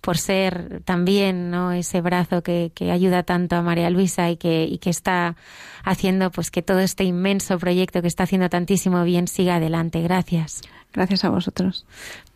por 0.00 0.18
ser 0.18 0.82
también 0.84 1.50
¿no? 1.50 1.72
ese 1.72 2.00
brazo 2.00 2.42
que, 2.42 2.70
que 2.74 2.92
ayuda 2.92 3.24
tanto 3.24 3.56
a 3.56 3.62
María 3.62 3.90
Luisa 3.90 4.30
y 4.30 4.36
que, 4.36 4.64
y 4.64 4.78
que 4.78 4.90
está 4.90 5.34
haciendo 5.82 6.30
pues 6.30 6.50
que 6.50 6.62
todo 6.62 6.78
este 6.80 7.04
inmenso 7.04 7.58
proyecto 7.58 8.02
que 8.02 8.08
está 8.08 8.22
haciendo 8.24 8.48
tantísimo 8.48 9.02
bien 9.02 9.26
siga 9.26 9.56
adelante. 9.56 10.02
Gracias. 10.02 10.60
Gracias 10.92 11.24
a 11.24 11.30
vosotros. 11.30 11.86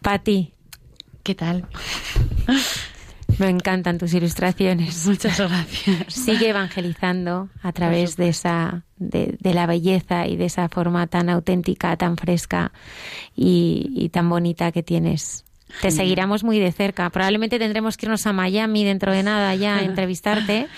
Pati. 0.03 0.53
¿Qué 1.23 1.35
tal? 1.35 1.67
Me 3.39 3.51
encantan 3.51 3.99
tus 3.99 4.15
ilustraciones. 4.15 5.07
Muchas 5.07 5.39
gracias. 5.39 6.15
Sigue 6.15 6.49
evangelizando 6.49 7.51
a 7.63 7.73
través 7.73 8.17
de 8.17 8.31
esa 8.31 8.85
de, 8.99 9.37
la 9.43 9.67
belleza 9.67 10.27
y 10.27 10.37
de 10.37 10.47
esa 10.47 10.69
forma 10.69 11.07
tan 11.07 11.31
auténtica, 11.31 11.97
tan 11.97 12.17
fresca 12.17 12.73
y, 13.37 13.93
y 13.95 14.09
tan 14.11 14.29
bonita 14.29 14.73
que 14.73 14.83
tienes. 14.83 15.45
Te 15.83 15.91
seguiremos 15.91 16.45
muy 16.45 16.59
de 16.59 16.73
cerca. 16.73 17.11
Probablemente 17.11 17.59
tendremos 17.59 17.97
que 17.97 18.07
irnos 18.07 18.27
a 18.27 18.33
Miami 18.33 18.85
dentro 18.85 19.13
de 19.13 19.23
nada 19.23 19.55
ya 19.55 19.77
a 19.77 19.83
entrevistarte 19.85 20.69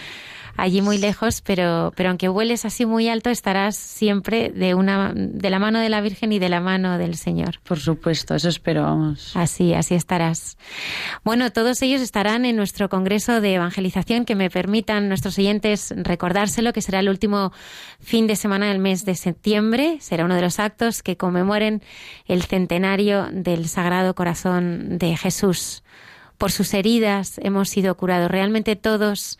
allí 0.60 0.82
muy 0.82 0.98
lejos, 0.98 1.40
pero, 1.40 1.92
pero 1.96 2.10
aunque 2.10 2.28
vueles 2.28 2.64
así 2.64 2.84
muy 2.84 3.08
alto, 3.08 3.30
estarás 3.30 3.76
siempre 3.76 4.50
de, 4.50 4.74
una, 4.74 5.12
de 5.14 5.50
la 5.50 5.58
mano 5.58 5.80
de 5.80 5.88
la 5.88 6.00
Virgen 6.00 6.32
y 6.32 6.38
de 6.38 6.48
la 6.48 6.60
mano 6.60 6.98
del 6.98 7.16
Señor. 7.16 7.60
Por 7.64 7.80
supuesto, 7.80 8.34
eso 8.34 8.48
espero, 8.48 8.82
vamos. 8.82 9.34
Así, 9.34 9.72
así 9.72 9.94
estarás. 9.94 10.58
Bueno, 11.24 11.50
todos 11.50 11.80
ellos 11.82 12.02
estarán 12.02 12.44
en 12.44 12.56
nuestro 12.56 12.88
Congreso 12.88 13.40
de 13.40 13.54
Evangelización, 13.54 14.24
que 14.24 14.34
me 14.34 14.50
permitan 14.50 15.08
nuestros 15.08 15.38
oyentes 15.38 15.94
recordárselo, 15.96 16.72
que 16.72 16.82
será 16.82 17.00
el 17.00 17.08
último 17.08 17.52
fin 17.98 18.26
de 18.26 18.36
semana 18.36 18.68
del 18.68 18.78
mes 18.78 19.04
de 19.04 19.14
septiembre. 19.14 19.96
Será 20.00 20.26
uno 20.26 20.34
de 20.34 20.42
los 20.42 20.58
actos 20.60 21.02
que 21.02 21.16
conmemoren 21.16 21.82
el 22.26 22.42
centenario 22.42 23.28
del 23.32 23.66
Sagrado 23.68 24.14
Corazón 24.14 24.98
de 24.98 25.16
Jesús. 25.16 25.82
Por 26.36 26.52
sus 26.52 26.74
heridas 26.74 27.38
hemos 27.42 27.68
sido 27.68 27.96
curados. 27.96 28.30
Realmente 28.30 28.76
todos 28.76 29.38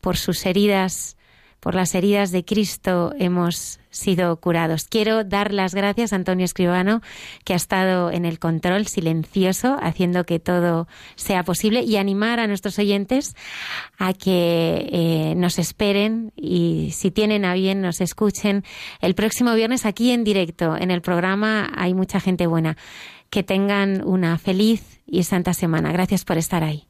por 0.00 0.16
sus 0.16 0.44
heridas, 0.46 1.16
por 1.60 1.74
las 1.74 1.94
heridas 1.94 2.30
de 2.30 2.44
Cristo 2.44 3.12
hemos 3.18 3.80
sido 3.90 4.36
curados. 4.36 4.84
Quiero 4.84 5.24
dar 5.24 5.52
las 5.52 5.74
gracias 5.74 6.12
a 6.12 6.16
Antonio 6.16 6.44
Escribano, 6.44 7.02
que 7.44 7.52
ha 7.52 7.56
estado 7.56 8.10
en 8.10 8.24
el 8.24 8.38
control 8.38 8.86
silencioso, 8.86 9.76
haciendo 9.82 10.24
que 10.24 10.38
todo 10.38 10.88
sea 11.16 11.42
posible, 11.44 11.82
y 11.82 11.96
animar 11.96 12.40
a 12.40 12.46
nuestros 12.46 12.78
oyentes 12.78 13.36
a 13.98 14.14
que 14.14 14.88
eh, 14.90 15.34
nos 15.36 15.58
esperen 15.58 16.32
y, 16.36 16.90
si 16.92 17.10
tienen 17.10 17.44
a 17.44 17.54
bien, 17.54 17.82
nos 17.82 18.00
escuchen 18.00 18.64
el 19.00 19.14
próximo 19.14 19.54
viernes 19.54 19.84
aquí 19.84 20.12
en 20.12 20.24
directo, 20.24 20.76
en 20.76 20.90
el 20.90 21.02
programa 21.02 21.70
Hay 21.76 21.94
mucha 21.94 22.20
gente 22.20 22.46
buena. 22.46 22.76
Que 23.28 23.44
tengan 23.44 24.02
una 24.04 24.38
feliz 24.38 25.00
y 25.06 25.22
santa 25.22 25.54
semana. 25.54 25.92
Gracias 25.92 26.24
por 26.24 26.36
estar 26.36 26.64
ahí. 26.64 26.89